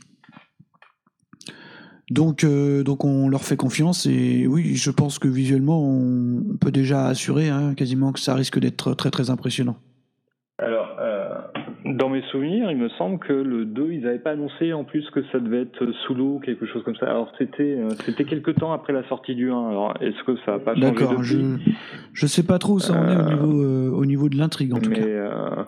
Donc, 2.10 2.44
euh, 2.44 2.84
donc 2.84 3.04
on 3.04 3.28
leur 3.28 3.44
fait 3.44 3.58
confiance 3.58 4.06
et 4.06 4.48
oui, 4.48 4.76
je 4.76 4.92
pense 4.92 5.20
que 5.20 5.28
visuellement, 5.28 5.84
on 5.84 6.58
peut 6.60 6.72
déjà 6.72 7.06
assurer 7.06 7.50
hein, 7.50 7.74
quasiment 7.76 8.14
que 8.14 8.20
ça 8.20 8.34
risque 8.34 8.60
d'être 8.60 8.94
très 8.94 9.12
très 9.12 9.30
impressionnant. 9.30 9.76
Alors, 10.60 10.96
euh, 11.00 11.36
dans 11.86 12.10
mes 12.10 12.24
souvenirs, 12.32 12.72
il 12.72 12.78
me 12.78 12.90
semble 12.90 13.20
que 13.20 13.34
le 13.34 13.66
2, 13.66 13.92
ils 13.92 14.02
n'avaient 14.02 14.18
pas 14.18 14.32
annoncé 14.32 14.74
en 14.74 14.86
plus 14.86 15.08
que 15.12 15.22
ça 15.32 15.40
devait 15.40 15.62
être 15.64 15.92
sous 16.06 16.16
l'eau, 16.16 16.40
quelque 16.44 16.66
chose 16.66 16.82
comme 16.84 16.96
ça. 16.96 17.08
Alors, 17.08 17.32
c'était 17.38 17.78
euh, 17.78 17.90
c'était 18.06 18.24
quelques 18.24 18.56
temps 18.56 18.72
après 18.72 18.94
la 18.94 19.08
sortie 19.10 19.36
du 19.36 19.52
1. 19.52 19.70
Alors, 19.70 19.94
est-ce 20.02 20.24
que 20.24 20.38
ça 20.46 20.54
n'a 20.54 20.60
pas 20.60 20.76
changé 20.76 20.88
D'accord, 20.88 21.22
je 21.22 21.38
je 22.14 22.26
sais 22.26 22.44
pas 22.44 22.58
trop 22.58 22.76
où 22.76 22.80
ça 22.80 22.94
en 22.94 23.08
est 23.08 23.18
au 23.18 23.36
niveau 23.36 23.98
au 23.98 24.06
niveau 24.06 24.30
de 24.30 24.38
l'intrigue 24.38 24.74
en 24.74 24.80
tout 24.80 24.90
mais, 24.90 25.02
cas. 25.02 25.68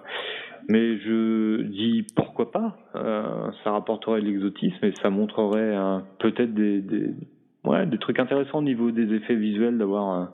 Mais 0.69 0.99
je 0.99 1.63
dis 1.63 2.05
pourquoi 2.15 2.51
pas. 2.51 2.77
Euh, 2.95 3.51
ça 3.63 3.71
rapporterait 3.71 4.21
de 4.21 4.27
l'exotisme 4.27 4.85
et 4.85 4.93
ça 5.01 5.09
montrerait 5.09 5.75
euh, 5.75 5.99
peut-être 6.19 6.53
des, 6.53 7.97
trucs 7.99 8.19
intéressants 8.19 8.59
au 8.59 8.63
niveau 8.63 8.91
des 8.91 9.13
effets 9.13 9.35
visuels 9.35 9.77
d'avoir 9.79 10.21
euh, 10.21 10.25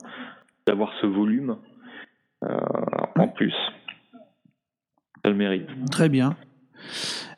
d'avoir 0.66 0.92
ce 1.00 1.06
volume 1.06 1.56
en 2.42 3.28
plus. 3.28 3.54
Ça 5.24 5.30
le 5.30 5.34
mérite. 5.34 5.66
Très 5.90 6.08
bien. 6.08 6.36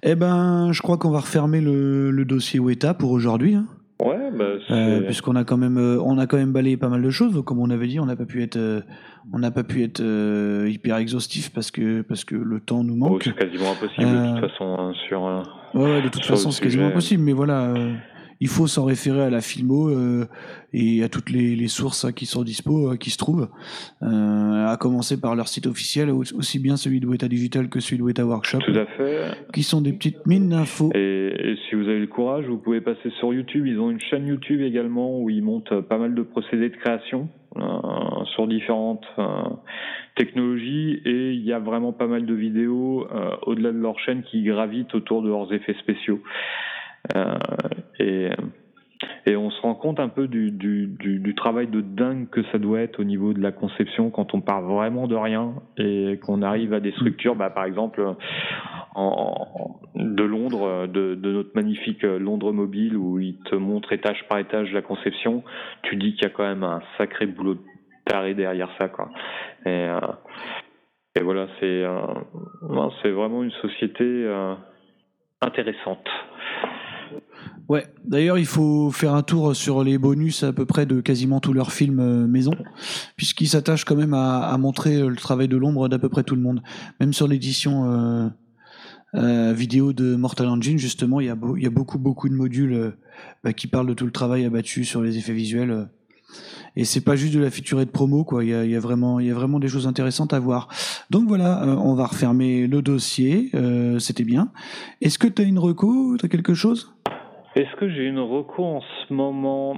Eh 0.02 0.16
ben, 0.16 0.72
je 0.72 0.82
crois 0.82 0.98
qu'on 0.98 1.10
va 1.10 1.20
refermer 1.20 1.60
le, 1.60 2.10
le 2.10 2.24
dossier 2.24 2.60
Weta 2.60 2.94
pour 2.94 3.12
aujourd'hui. 3.12 3.54
hein. 3.54 3.66
Ouais, 4.00 4.30
bah, 4.32 4.44
c'est- 4.66 4.72
Euh, 4.72 5.00
puisqu'on 5.00 5.34
a 5.34 5.42
quand 5.44 5.56
même 5.56 5.76
euh, 5.76 6.00
on 6.00 6.18
a 6.18 6.26
quand 6.26 6.36
même 6.36 6.52
balayé 6.52 6.76
pas 6.76 6.88
mal 6.88 7.02
de 7.02 7.10
choses 7.10 7.42
comme 7.44 7.58
on 7.58 7.68
avait 7.70 7.88
dit 7.88 7.98
on 7.98 8.06
n'a 8.06 8.14
pas 8.14 8.26
pu 8.26 8.42
être 8.44 8.56
euh, 8.56 8.80
on 9.32 9.40
n'a 9.40 9.50
pas 9.50 9.64
pu 9.64 9.82
être 9.82 10.00
euh, 10.00 10.68
hyper 10.70 10.96
exhaustif 10.98 11.50
parce 11.52 11.72
que 11.72 12.02
parce 12.02 12.24
que 12.24 12.36
le 12.36 12.60
temps 12.60 12.84
nous 12.84 12.94
oh, 12.94 13.10
manque 13.10 13.24
c'est 13.24 13.34
quasiment 13.34 13.72
impossible 13.72 14.06
de 14.06 14.40
toute 14.40 14.50
façon 14.50 14.76
hein, 14.78 14.92
sur. 15.08 15.22
ouais, 15.74 16.02
de 16.02 16.08
toute 16.08 16.24
façon 16.24 16.52
c'est 16.52 16.62
quasiment 16.62 16.86
impossible 16.86 17.24
mais 17.24 17.32
voilà 17.32 17.74
il 18.40 18.48
faut 18.48 18.66
s'en 18.66 18.84
référer 18.84 19.22
à 19.22 19.30
la 19.30 19.40
filmo 19.40 19.88
euh, 19.88 20.26
et 20.72 21.02
à 21.02 21.08
toutes 21.08 21.30
les, 21.30 21.56
les 21.56 21.68
sources 21.68 22.04
hein, 22.04 22.12
qui 22.12 22.26
sont 22.26 22.42
dispo 22.42 22.92
euh, 22.92 22.96
qui 22.96 23.10
se 23.10 23.18
trouvent 23.18 23.48
euh, 24.02 24.66
à 24.66 24.76
commencer 24.78 25.20
par 25.20 25.34
leur 25.34 25.48
site 25.48 25.66
officiel 25.66 26.10
au- 26.10 26.20
aussi 26.36 26.58
bien 26.58 26.76
celui 26.76 27.00
de 27.00 27.06
Weta 27.06 27.26
Digital 27.28 27.68
que 27.68 27.80
celui 27.80 27.98
de 27.98 28.02
Weta 28.04 28.24
Workshop 28.26 28.58
Tout 28.58 28.72
à 28.78 28.86
fait. 28.86 29.30
qui 29.52 29.62
sont 29.62 29.80
des 29.80 29.92
petites 29.92 30.26
mines 30.26 30.48
d'infos 30.50 30.90
Et, 30.94 30.98
et 31.52 31.56
si 31.68 31.74
vous 31.74 31.82
avez 31.88 31.98
le 32.00 32.06
courage, 32.06 32.46
vous 32.46 32.58
pouvez 32.58 32.80
passer 32.80 33.10
sur 33.18 33.32
YouTube. 33.34 33.66
Ils 33.66 33.78
ont 33.80 33.90
une 33.90 34.00
chaîne 34.00 34.26
YouTube 34.26 34.60
également 34.60 35.18
où 35.20 35.30
ils 35.30 35.42
montent 35.42 35.80
pas 35.82 35.98
mal 35.98 36.14
de 36.14 36.22
procédés 36.22 36.68
de 36.70 36.76
création 36.76 37.28
sur 38.34 38.46
différentes 38.46 39.04
technologies. 40.16 41.00
Et 41.04 41.32
il 41.32 41.44
y 41.44 41.52
a 41.52 41.58
vraiment 41.58 41.92
pas 41.92 42.06
mal 42.06 42.26
de 42.26 42.34
vidéos 42.34 43.06
euh, 43.12 43.30
au-delà 43.46 43.72
de 43.72 43.78
leur 43.78 43.98
chaîne 44.00 44.22
qui 44.22 44.42
gravitent 44.42 44.94
autour 44.94 45.22
de 45.22 45.28
leurs 45.28 45.52
effets 45.52 45.74
spéciaux. 45.80 46.20
Euh, 47.16 47.38
et, 47.98 48.30
on 49.36 49.50
se 49.50 49.60
rend 49.60 49.74
compte 49.74 50.00
un 50.00 50.08
peu 50.08 50.26
du, 50.26 51.34
travail 51.36 51.68
de 51.68 51.80
dingue 51.80 52.28
que 52.30 52.42
ça 52.50 52.58
doit 52.58 52.80
être 52.80 52.98
au 52.98 53.04
niveau 53.04 53.32
de 53.32 53.40
la 53.40 53.52
conception 53.52 54.10
quand 54.10 54.34
on 54.34 54.40
part 54.40 54.62
vraiment 54.62 55.06
de 55.06 55.14
rien 55.14 55.54
et 55.76 56.18
qu'on 56.22 56.42
arrive 56.42 56.72
à 56.72 56.80
des 56.80 56.92
structures, 56.92 57.36
bah, 57.36 57.50
par 57.50 57.64
exemple 57.64 58.02
de 58.96 60.22
Londres, 60.22 60.86
de, 60.86 61.14
notre 61.14 61.50
magnifique 61.54 62.02
Londres 62.02 62.52
mobile 62.52 62.96
où 62.96 63.20
ils 63.20 63.38
te 63.44 63.54
montrent 63.54 63.92
étage 63.92 64.26
par 64.28 64.38
étage 64.38 64.72
la 64.72 64.82
conception, 64.82 65.44
tu 65.82 65.96
dis 65.96 66.14
qu'il 66.14 66.24
y 66.24 66.26
a 66.26 66.30
quand 66.30 66.44
même 66.44 66.64
un 66.64 66.82
sacré 66.96 67.26
boulot 67.26 67.54
de 67.54 67.60
taré 68.06 68.34
derrière 68.34 68.70
ça. 68.78 68.90
Euh, 69.66 70.00
et 71.14 71.22
voilà, 71.22 71.46
c'est 71.60 71.84
euh, 71.84 72.00
c'est 73.02 73.10
vraiment 73.10 73.42
une 73.44 73.52
société 73.52 74.26
intéressante. 75.40 76.08
Ouais, 77.68 77.86
d'ailleurs, 78.06 78.38
il 78.38 78.46
faut 78.46 78.90
faire 78.90 79.12
un 79.12 79.22
tour 79.22 79.54
sur 79.54 79.84
les 79.84 79.98
bonus 79.98 80.42
à 80.42 80.54
peu 80.54 80.64
près 80.64 80.86
de 80.86 81.02
quasiment 81.02 81.38
tous 81.38 81.52
leurs 81.52 81.70
films 81.70 82.00
euh, 82.00 82.26
maison, 82.26 82.54
puisqu'ils 83.16 83.48
s'attachent 83.48 83.84
quand 83.84 83.94
même 83.94 84.14
à, 84.14 84.56
montrer 84.56 84.96
euh, 84.96 85.08
le 85.08 85.16
travail 85.16 85.48
de 85.48 85.56
l'ombre 85.58 85.88
d'à 85.88 85.98
peu 85.98 86.08
près 86.08 86.22
tout 86.22 86.34
le 86.34 86.40
monde. 86.40 86.62
Même 86.98 87.12
sur 87.12 87.28
l'édition 87.28 88.30
euh, 89.14 89.52
vidéo 89.52 89.92
de 89.92 90.16
Mortal 90.16 90.48
Engine, 90.48 90.78
justement, 90.78 91.20
il 91.20 91.26
y 91.26 91.30
a, 91.30 91.34
beaucoup, 91.70 91.98
beaucoup 91.98 92.30
de 92.30 92.34
modules 92.34 92.94
bah, 93.44 93.52
qui 93.52 93.66
parlent 93.66 93.86
de 93.86 93.94
tout 93.94 94.06
le 94.06 94.12
travail 94.12 94.46
abattu 94.46 94.86
sur 94.86 95.02
les 95.02 95.18
effets 95.18 95.34
visuels. 95.34 95.88
et 96.74 96.86
c'est 96.86 97.02
pas 97.02 97.16
juste 97.16 97.34
de 97.34 97.40
la 97.40 97.50
featurée 97.50 97.84
de 97.84 97.90
promo, 97.90 98.24
quoi. 98.24 98.44
Il 98.44 98.50
y 98.50 98.76
a, 98.76 98.80
vraiment, 98.80 99.20
y 99.20 99.30
a 99.30 99.34
vraiment 99.34 99.60
des 99.60 99.68
choses 99.68 99.86
intéressantes 99.86 100.32
à 100.32 100.40
voir. 100.40 100.68
Donc 101.10 101.28
voilà, 101.28 101.66
on 101.66 101.94
va 101.94 102.06
refermer 102.06 102.66
le 102.66 102.80
dossier. 102.80 103.50
C'était 103.98 104.24
bien. 104.24 104.52
Est-ce 105.02 105.18
que 105.18 105.28
tu 105.28 105.42
as 105.42 105.44
une 105.44 105.58
reco? 105.58 106.16
T'as 106.16 106.28
quelque 106.28 106.54
chose? 106.54 106.94
Est-ce 107.56 107.74
que 107.76 107.88
j'ai 107.88 108.04
une 108.04 108.20
reco 108.20 108.62
en 108.64 108.80
ce 108.80 109.12
moment 109.12 109.74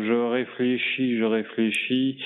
Je 0.00 0.30
réfléchis, 0.30 1.18
je 1.18 1.24
réfléchis. 1.24 2.18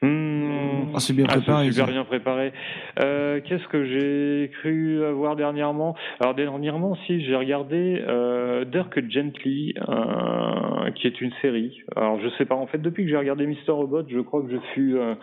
Hmm. 0.00 0.86
Ah, 0.94 0.98
c'est 0.98 1.12
bien 1.14 1.26
Ah, 1.28 1.34
préparé, 1.36 1.70
super 1.70 1.86
ça. 1.86 1.92
bien 1.92 2.04
préparé. 2.04 2.52
Euh, 3.00 3.40
Qu'est-ce 3.44 3.68
que 3.68 3.84
j'ai 3.84 4.50
cru 4.50 5.04
avoir 5.04 5.36
dernièrement? 5.36 5.94
Alors 6.18 6.34
dernièrement, 6.34 6.96
si 7.06 7.24
j'ai 7.24 7.36
regardé 7.36 8.02
euh, 8.08 8.64
Dirk 8.64 8.98
Gently, 9.08 9.74
euh, 9.88 10.90
qui 10.96 11.06
est 11.06 11.20
une 11.20 11.30
série. 11.40 11.82
Alors 11.94 12.18
je 12.20 12.28
sais 12.30 12.46
pas. 12.46 12.56
En 12.56 12.66
fait, 12.66 12.78
depuis 12.78 13.04
que 13.04 13.10
j'ai 13.10 13.16
regardé 13.16 13.46
Mister 13.46 13.70
Robot, 13.70 14.02
je 14.08 14.18
crois 14.20 14.42
que 14.42 14.50
je 14.50 14.58
fus 14.74 14.96
euh, 14.98 15.14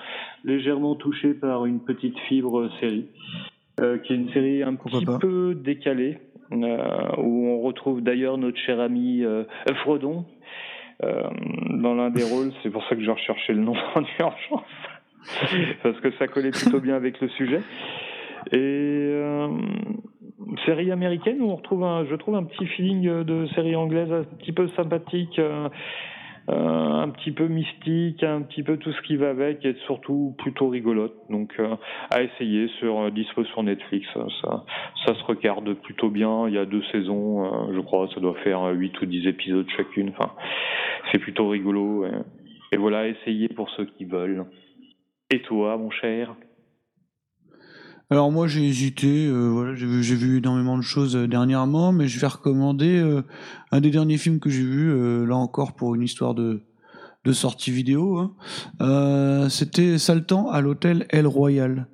légèrement 0.46 0.96
touché 0.96 1.34
par 1.34 1.66
une 1.66 1.82
petite 1.84 2.18
fibre 2.30 2.70
série, 2.80 3.08
qui 4.04 4.14
est 4.14 4.16
une 4.16 4.30
série 4.32 4.64
un 4.64 4.76
petit 4.76 5.06
peu 5.20 5.56
décalée, 5.56 6.18
euh, 6.52 7.16
où 7.18 7.48
on 7.48 7.62
retrouve 7.62 8.02
d'ailleurs 8.02 8.38
notre 8.38 8.58
cher 8.58 8.80
ami 8.80 9.24
euh, 9.24 9.44
Frodon. 9.84 10.26
euh, 11.04 11.22
dans 11.70 11.94
l'un 11.94 12.10
des 12.10 12.24
rôles, 12.32 12.52
c'est 12.64 12.70
pour 12.70 12.84
ça 12.88 12.96
que 12.96 13.02
j'ai 13.02 13.12
recherché 13.12 13.54
le 13.54 13.62
nom 13.62 13.74
en 13.96 14.02
urgence, 14.20 14.64
parce 15.84 16.00
que 16.00 16.12
ça 16.18 16.28
collait 16.28 16.52
plutôt 16.52 16.80
bien 16.80 16.96
avec 16.96 17.20
le 17.22 17.30
sujet. 17.30 17.62
Et 18.52 18.58
euh, 18.58 19.48
série 20.66 20.92
américaine 20.92 21.42
où 21.42 21.52
on 21.52 21.56
retrouve 21.56 21.84
un, 21.84 22.06
je 22.06 22.16
trouve 22.16 22.36
un 22.36 22.44
petit 22.44 22.66
feeling 22.66 23.24
de 23.24 23.48
série 23.54 23.76
anglaise 23.76 24.12
un 24.12 24.24
petit 24.24 24.52
peu 24.52 24.68
sympathique, 24.70 25.38
euh, 25.40 25.68
euh, 25.68 25.70
un 26.52 27.10
petit 27.10 27.32
peu 27.32 27.48
mystique, 27.48 28.24
un 28.24 28.42
petit 28.42 28.64
peu 28.64 28.78
tout 28.78 28.92
ce 28.92 29.02
qui 29.02 29.16
va 29.16 29.30
avec, 29.30 29.66
et 29.66 29.76
surtout 29.86 30.36
plutôt 30.38 30.70
rigolote. 30.70 31.16
Donc 31.30 31.54
euh, 31.60 31.76
à 32.12 32.22
essayer 32.22 32.68
sur 32.80 33.00
euh, 33.00 33.12
dispo 33.12 33.44
sur 33.46 33.64
Netflix, 33.64 34.08
ça, 34.14 34.66
ça 35.06 35.16
se 35.16 35.24
regarde 35.24 35.74
plutôt 35.76 36.10
bien. 36.10 36.48
Il 36.48 36.54
y 36.54 36.58
a 36.58 36.66
deux 36.66 36.84
saisons, 36.92 37.46
euh, 37.46 37.74
je 37.74 37.80
crois, 37.80 38.08
ça 38.14 38.20
doit 38.20 38.36
faire 38.44 38.64
8 38.64 39.02
ou 39.02 39.06
10 39.06 39.28
épisodes 39.28 39.68
chacune. 39.76 40.10
Enfin, 40.10 40.32
c'est 41.12 41.20
plutôt 41.20 41.50
rigolo. 41.50 42.06
Et 42.72 42.78
voilà, 42.78 43.08
essayez 43.08 43.48
pour 43.50 43.70
ceux 43.72 43.86
qui 43.86 44.06
veulent. 44.06 44.46
Et 45.32 45.42
toi, 45.42 45.78
mon 45.78 45.92
cher? 45.92 46.36
Alors 48.12 48.32
moi 48.32 48.48
j'ai 48.48 48.68
hésité, 48.68 49.28
euh, 49.28 49.50
voilà, 49.50 49.76
j'ai 49.76 49.86
vu, 49.86 50.02
vu 50.02 50.38
énormément 50.40 50.78
de 50.78 50.82
choses 50.82 51.16
euh, 51.16 51.28
dernièrement, 51.28 51.92
mais 51.92 52.08
je 52.08 52.20
vais 52.20 52.26
recommander 52.28 52.98
euh, 52.98 53.22
un 53.72 53.82
des 53.82 53.92
derniers 53.92 54.18
films 54.18 54.40
que 54.40 54.50
j'ai 54.50 54.64
vu, 54.64 54.90
euh, 54.92 55.26
là 55.26 55.36
encore 55.36 55.74
pour 55.74 55.94
une 55.94 56.02
histoire 56.02 56.34
de, 56.34 56.64
de 57.24 57.32
sortie 57.32 57.70
vidéo. 57.72 58.18
hein. 58.80 59.48
C'était 59.50 59.98
Saltan 60.00 60.50
à 60.50 60.62
l'hôtel 60.62 61.06
El 61.10 61.28
Royal. 61.28 61.88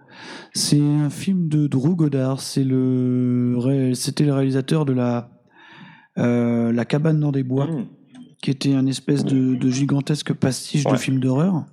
C'est 0.54 0.80
un 0.82 1.10
film 1.10 1.50
de 1.50 1.68
Drew 1.68 1.96
Goddard. 1.96 2.40
C'est 2.40 2.64
le, 2.64 3.56
ré- 3.58 3.94
c'était 3.96 4.24
le 4.24 4.34
réalisateur 4.34 4.86
de 4.86 4.94
la, 4.94 5.30
la 6.16 6.86
cabane 6.86 7.20
dans 7.20 7.34
des 7.34 7.44
bois, 7.44 7.68
qui 8.42 8.52
était 8.52 8.74
un 8.74 8.86
espèce 8.86 9.26
de, 9.26 9.56
de 9.56 9.70
gigantesque 9.70 10.32
pastiche 10.34 10.84
de 10.86 10.90
film 10.98 11.20
d'horreur. 11.20 11.66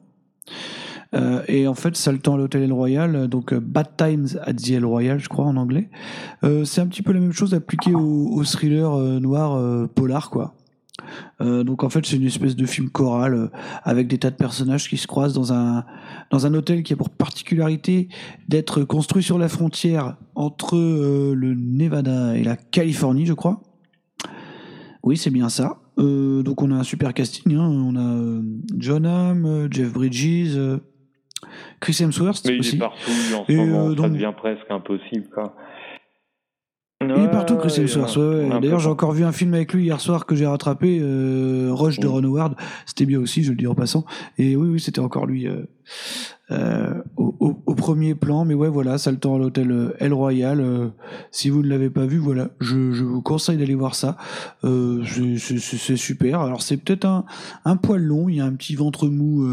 Euh, 1.14 1.43
et 1.47 1.66
en 1.68 1.74
fait, 1.74 1.97
Saltan 1.97 2.34
à 2.34 2.39
l'hôtel 2.39 2.62
El 2.62 2.72
Royal, 2.72 3.14
euh, 3.14 3.26
donc 3.26 3.52
euh, 3.52 3.60
Bad 3.60 3.97
Times 3.97 4.28
at 4.44 4.55
the 4.55 4.70
El 4.70 4.84
Royal, 4.86 5.18
je 5.18 5.28
crois 5.28 5.44
en 5.44 5.56
anglais. 5.56 5.90
Euh, 6.43 6.64
c'est 6.64 6.80
un 6.80 6.86
petit 6.86 7.02
peu 7.02 7.12
la 7.12 7.20
même 7.20 7.32
chose 7.32 7.52
appliquée 7.52 7.94
au, 7.94 8.28
au 8.32 8.44
thriller 8.44 8.93
euh, 8.94 9.20
noir 9.20 9.55
euh, 9.55 9.86
polar, 9.86 10.30
quoi. 10.30 10.55
Donc 11.40 11.82
en 11.82 11.89
fait, 11.89 12.06
c'est 12.06 12.16
une 12.16 12.26
espèce 12.26 12.55
de 12.55 12.64
film 12.64 12.89
choral 12.89 13.51
avec 13.82 14.06
des 14.06 14.18
tas 14.18 14.30
de 14.30 14.36
personnages 14.36 14.89
qui 14.89 14.97
se 14.97 15.09
croisent 15.09 15.34
dans 15.34 15.52
un 15.52 15.84
dans 16.30 16.47
un 16.47 16.55
hôtel 16.55 16.84
qui 16.84 16.93
a 16.93 16.97
pour 16.97 17.10
particularité 17.10 18.09
d'être 18.47 18.84
construit 18.84 19.22
sur 19.22 19.36
la 19.36 19.48
frontière 19.48 20.16
entre 20.36 20.76
le 20.76 21.55
Nevada 21.55 22.36
et 22.36 22.44
la 22.44 22.56
Californie, 22.56 23.26
je 23.26 23.32
crois. 23.32 23.62
Oui, 25.02 25.16
c'est 25.16 25.30
bien 25.30 25.48
ça. 25.48 25.78
Euh, 25.98 26.43
donc 26.44 26.62
on 26.62 26.70
a 26.70 26.76
un 26.76 26.84
super 26.84 27.12
casting. 27.14 27.56
hein. 27.56 27.66
On 27.68 27.97
a 27.97 28.40
John 28.78 29.05
Hamm, 29.05 29.66
Jeff 29.70 29.93
Bridges, 29.93 30.56
Chris 31.81 31.97
Hemsworth 32.01 32.43
Mais 32.47 32.55
il 32.55 32.60
aussi. 32.60 32.77
est 32.77 32.78
partout 32.78 33.10
en 33.36 33.44
Et, 33.48 33.56
moment, 33.56 33.89
euh, 33.90 33.97
ça 33.97 34.09
devient 34.09 34.32
presque 34.36 34.70
impossible. 34.70 35.28
Quoi. 35.35 35.55
Il 37.05 37.24
est 37.24 37.31
partout, 37.32 37.56
Chris 37.56 37.73
Ouais, 37.73 37.81
Hemsworth. 37.81 38.14
ouais, 38.16 38.23
ouais. 38.48 38.60
D'ailleurs, 38.60 38.78
j'ai 38.78 38.89
encore 38.89 39.10
vu 39.10 39.24
un 39.24 39.32
film 39.32 39.52
avec 39.55 39.73
lui 39.73 39.82
hier 39.85 40.01
soir 40.01 40.24
que 40.24 40.36
j'ai 40.36 40.47
rattrapé, 40.47 41.01
euh, 41.02 41.70
Rush 41.73 41.98
de 41.98 42.06
Ron 42.06 42.23
Howard. 42.23 42.55
C'était 42.86 43.06
bien 43.06 43.19
aussi, 43.19 43.43
je 43.43 43.51
le 43.51 43.56
dis 43.56 43.66
en 43.66 43.74
passant. 43.74 44.05
Et 44.39 44.55
oui, 44.55 44.69
oui, 44.69 44.78
c'était 44.81 45.01
encore 45.01 45.27
lui 45.27 45.48
euh, 45.48 45.64
euh, 46.52 46.94
au, 47.16 47.35
au- 47.40 47.60
au 47.66 47.74
premier 47.74 48.14
plan. 48.14 48.44
Mais 48.44 48.55
ouais, 48.55 48.69
voilà, 48.69 48.98
ça 48.98 49.10
le 49.10 49.19
temps 49.19 49.35
à 49.35 49.39
l'hôtel 49.39 49.73
euh, 49.73 49.97
El 49.98 50.12
Royal. 50.14 50.60
euh, 50.60 50.90
si 51.32 51.51
vous 51.51 51.62
ne 51.64 51.69
l'avez 51.69 51.90
pas 51.90 52.06
vu, 52.06 52.19
voilà, 52.19 52.51
je, 52.60 52.93
je 52.93 53.02
vous 53.02 53.20
conseille 53.20 53.56
d'aller 53.56 53.74
voir 53.74 53.97
ça. 53.97 54.16
Euh, 54.62 55.02
c'est- 55.39 55.97
super. 55.97 56.39
Alors, 56.40 56.62
c'est 56.62 56.77
peut-être 56.77 57.05
un, 57.05 57.24
un 57.64 57.77
poil 57.77 58.01
long. 58.01 58.28
Il 58.28 58.36
y 58.36 58.40
a 58.40 58.44
un 58.44 58.55
petit 58.55 58.77
ventre 58.77 59.09
mou. 59.09 59.44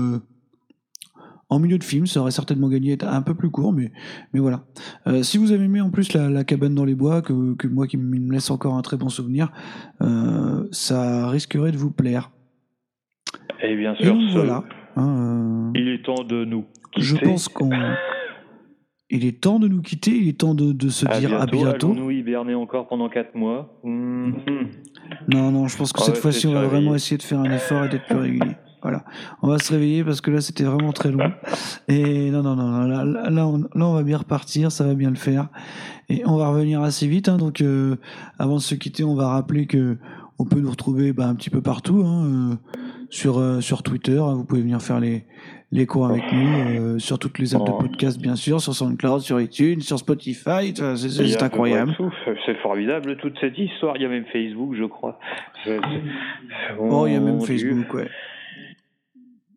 Euh, 1.51 1.55
en 1.55 1.59
milieu 1.59 1.77
de 1.77 1.83
film, 1.83 2.05
ça 2.05 2.21
aurait 2.21 2.31
certainement 2.31 2.67
gagné 2.69 2.91
à 2.91 2.93
être 2.93 3.07
un 3.07 3.21
peu 3.21 3.33
plus 3.35 3.49
court, 3.49 3.73
mais, 3.73 3.91
mais 4.33 4.39
voilà. 4.39 4.63
Euh, 5.07 5.23
si 5.23 5.37
vous 5.37 5.51
avez 5.51 5.65
aimé 5.65 5.81
en 5.81 5.89
plus 5.89 6.13
la, 6.13 6.29
la 6.29 6.43
cabane 6.43 6.75
dans 6.75 6.85
les 6.85 6.95
bois, 6.95 7.21
que, 7.21 7.55
que 7.55 7.67
moi 7.67 7.87
qui 7.87 7.97
me 7.97 8.31
laisse 8.31 8.51
encore 8.51 8.75
un 8.75 8.81
très 8.81 8.97
bon 8.97 9.09
souvenir, 9.09 9.51
euh, 10.01 10.67
ça 10.71 11.27
risquerait 11.29 11.71
de 11.71 11.77
vous 11.77 11.91
plaire. 11.91 12.31
Et 13.63 13.75
bien 13.75 13.93
Et 13.99 14.03
sûr, 14.03 14.15
ce- 14.29 14.33
voilà. 14.37 14.63
hein, 14.95 15.71
il 15.75 15.87
est 15.89 16.03
temps 16.05 16.23
de 16.23 16.45
nous 16.45 16.59
euh, 16.59 17.01
je 17.01 17.13
quitter. 17.15 17.25
pense 17.25 17.47
qu'on. 17.49 17.69
Il 19.11 19.25
est 19.25 19.41
temps 19.41 19.57
de 19.57 19.67
nous 19.67 19.81
quitter, 19.81 20.11
il 20.15 20.27
est 20.27 20.37
temps 20.39 20.53
de, 20.53 20.71
de 20.71 20.87
se 20.89 21.03
dire 21.19 21.33
à 21.41 21.47
bientôt. 21.47 21.93
Allons-nous 21.93 22.11
hiberner 22.11 22.53
encore 22.53 22.87
pendant 22.87 23.09
4 23.09 23.33
mois? 23.33 23.79
Mhm. 23.83 24.35
Non, 25.27 25.49
non, 25.49 25.67
je 25.67 25.75
pense 25.77 25.91
que 25.91 25.99
Ah 25.99 26.03
cette 26.05 26.13
ouais, 26.17 26.21
fois-ci, 26.21 26.45
on 26.45 26.53
va 26.53 26.67
vraiment 26.67 26.93
essayer 26.93 27.17
de 27.17 27.23
faire 27.23 27.39
un 27.39 27.49
effort 27.51 27.85
et 27.85 27.89
d'être 27.89 28.05
plus 28.05 28.17
régulier. 28.17 28.55
Voilà. 28.81 29.03
On 29.41 29.47
va 29.47 29.57
se 29.59 29.71
réveiller 29.71 30.03
parce 30.03 30.21
que 30.21 30.31
là, 30.31 30.41
c'était 30.41 30.63
vraiment 30.63 30.91
très 30.93 31.11
long. 31.11 31.31
Et 31.87 32.29
non, 32.31 32.41
non, 32.43 32.55
non, 32.55 32.67
non, 32.67 32.87
là, 32.87 33.03
là, 33.03 33.29
là, 33.29 33.47
on, 33.47 33.57
là, 33.59 33.85
on 33.87 33.93
va 33.93 34.03
bien 34.03 34.17
repartir, 34.17 34.71
ça 34.71 34.85
va 34.85 34.93
bien 34.93 35.09
le 35.09 35.15
faire. 35.15 35.47
Et 36.09 36.23
on 36.25 36.37
va 36.37 36.49
revenir 36.49 36.81
assez 36.81 37.07
vite. 37.07 37.29
Hein, 37.29 37.37
donc, 37.37 37.61
euh, 37.61 37.95
avant 38.39 38.55
de 38.55 38.61
se 38.61 38.75
quitter, 38.75 39.03
on 39.03 39.15
va 39.15 39.29
rappeler 39.29 39.65
que 39.65 39.97
on 40.39 40.45
peut 40.45 40.59
nous 40.59 40.69
retrouver 40.71 41.11
bah, 41.13 41.27
un 41.27 41.35
petit 41.35 41.49
peu 41.49 41.61
partout. 41.61 42.03
Hein, 42.05 42.25
euh, 42.25 42.55
sur, 43.09 43.39
euh, 43.39 43.59
sur 43.59 43.81
Twitter, 43.83 44.19
hein, 44.19 44.35
vous 44.35 44.45
pouvez 44.45 44.61
venir 44.61 44.81
faire 44.81 44.99
les, 44.99 45.25
les 45.71 45.85
cours 45.87 46.07
avec 46.07 46.23
nous, 46.31 46.99
sur 46.99 47.17
toutes 47.19 47.39
les 47.39 47.55
apps 47.55 47.65
de 47.65 47.71
Oh. 47.71 47.77
podcast, 47.79 48.19
bien 48.21 48.35
sûr, 48.35 48.61
sur 48.61 48.73
SoundCloud, 48.73 49.21
sur 49.21 49.39
iTunes, 49.41 49.81
sur 49.81 49.97
Spotify. 49.99 50.73
C'est 50.75 51.43
incroyable. 51.43 51.95
C'est 52.45 52.55
formidable 52.61 53.17
toute 53.17 53.33
cette 53.41 53.57
histoire. 53.57 53.95
Il 53.97 54.03
y 54.03 54.05
a 54.05 54.09
même 54.09 54.25
Facebook, 54.31 54.75
je 54.75 54.83
crois. 54.85 55.19
C'est- 55.63 55.79
Oh, 56.79 57.05
il 57.07 57.13
y 57.13 57.15
a 57.15 57.19
même 57.19 57.37
Dieu. 57.39 57.47
Facebook, 57.47 57.93
ouais. 57.95 58.07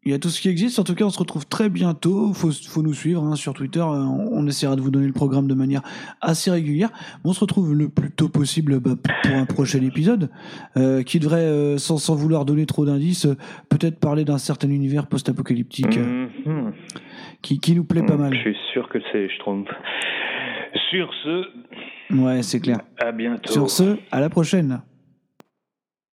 Il 0.05 0.11
y 0.11 0.15
a 0.15 0.19
tout 0.19 0.31
ce 0.31 0.41
qui 0.41 0.49
existe. 0.49 0.81
En 0.81 0.85
tout 0.85 0.97
cas, 0.97 1.05
on 1.05 1.11
se 1.11 1.19
retrouve 1.21 1.47
très 1.47 1.69
bientôt. 1.69 2.33
Faut, 2.33 2.51
faut 2.51 2.83
nous 2.83 2.93
suivre 2.93 3.23
hein, 3.23 3.37
sur 3.37 3.55
Twitter. 3.55 3.79
Euh, 3.79 3.85
On, 3.85 4.31
on 4.33 4.47
essaiera 4.49 4.75
de 4.75 4.81
vous 4.81 4.91
donner 4.91 5.07
le 5.07 5.13
programme 5.13 5.47
de 5.47 5.55
manière 5.55 5.81
assez 6.21 6.51
régulière. 6.51 6.91
On 7.25 7.33
se 7.33 7.39
retrouve 7.39 7.73
le 7.73 7.89
plus 7.89 8.11
tôt 8.11 8.29
possible 8.29 8.81
bah, 8.81 8.97
pour 9.23 9.37
un 9.37 9.45
prochain 9.47 9.81
épisode 9.81 10.29
euh, 10.77 11.05
qui 11.05 11.21
devrait, 11.21 11.39
euh, 11.45 11.79
sans, 11.79 11.99
sans 11.99 12.17
vouloir 12.17 12.45
donner 12.45 12.67
trop 12.67 12.85
d'indices, 12.85 13.27
euh, 13.27 13.37
peut-être 13.69 14.01
parler 14.01 14.25
d'un 14.25 14.39
certain 14.39 14.71
univers 14.71 15.07
post-apocalyptique 15.07 15.97
Mhm. 15.99 16.73
qui, 17.41 17.61
qui 17.61 17.75
nous 17.77 17.85
plaît 17.85 18.03
pas 18.05 18.17
mal. 18.17 18.35
Je 18.35 18.41
suis 18.41 18.57
sûr 18.73 18.89
que 18.89 18.99
c'est 19.13 19.29
Schtroumpf. 19.29 19.69
Sur 20.91 21.11
ce, 21.23 21.45
Ouais, 22.15 22.43
c'est 22.43 22.59
clair. 22.61 22.81
à 23.01 23.13
bientôt. 23.13 23.53
Sur 23.53 23.71
ce, 23.71 23.97
à 24.11 24.21
la 24.21 24.29
prochaine. 24.29 24.83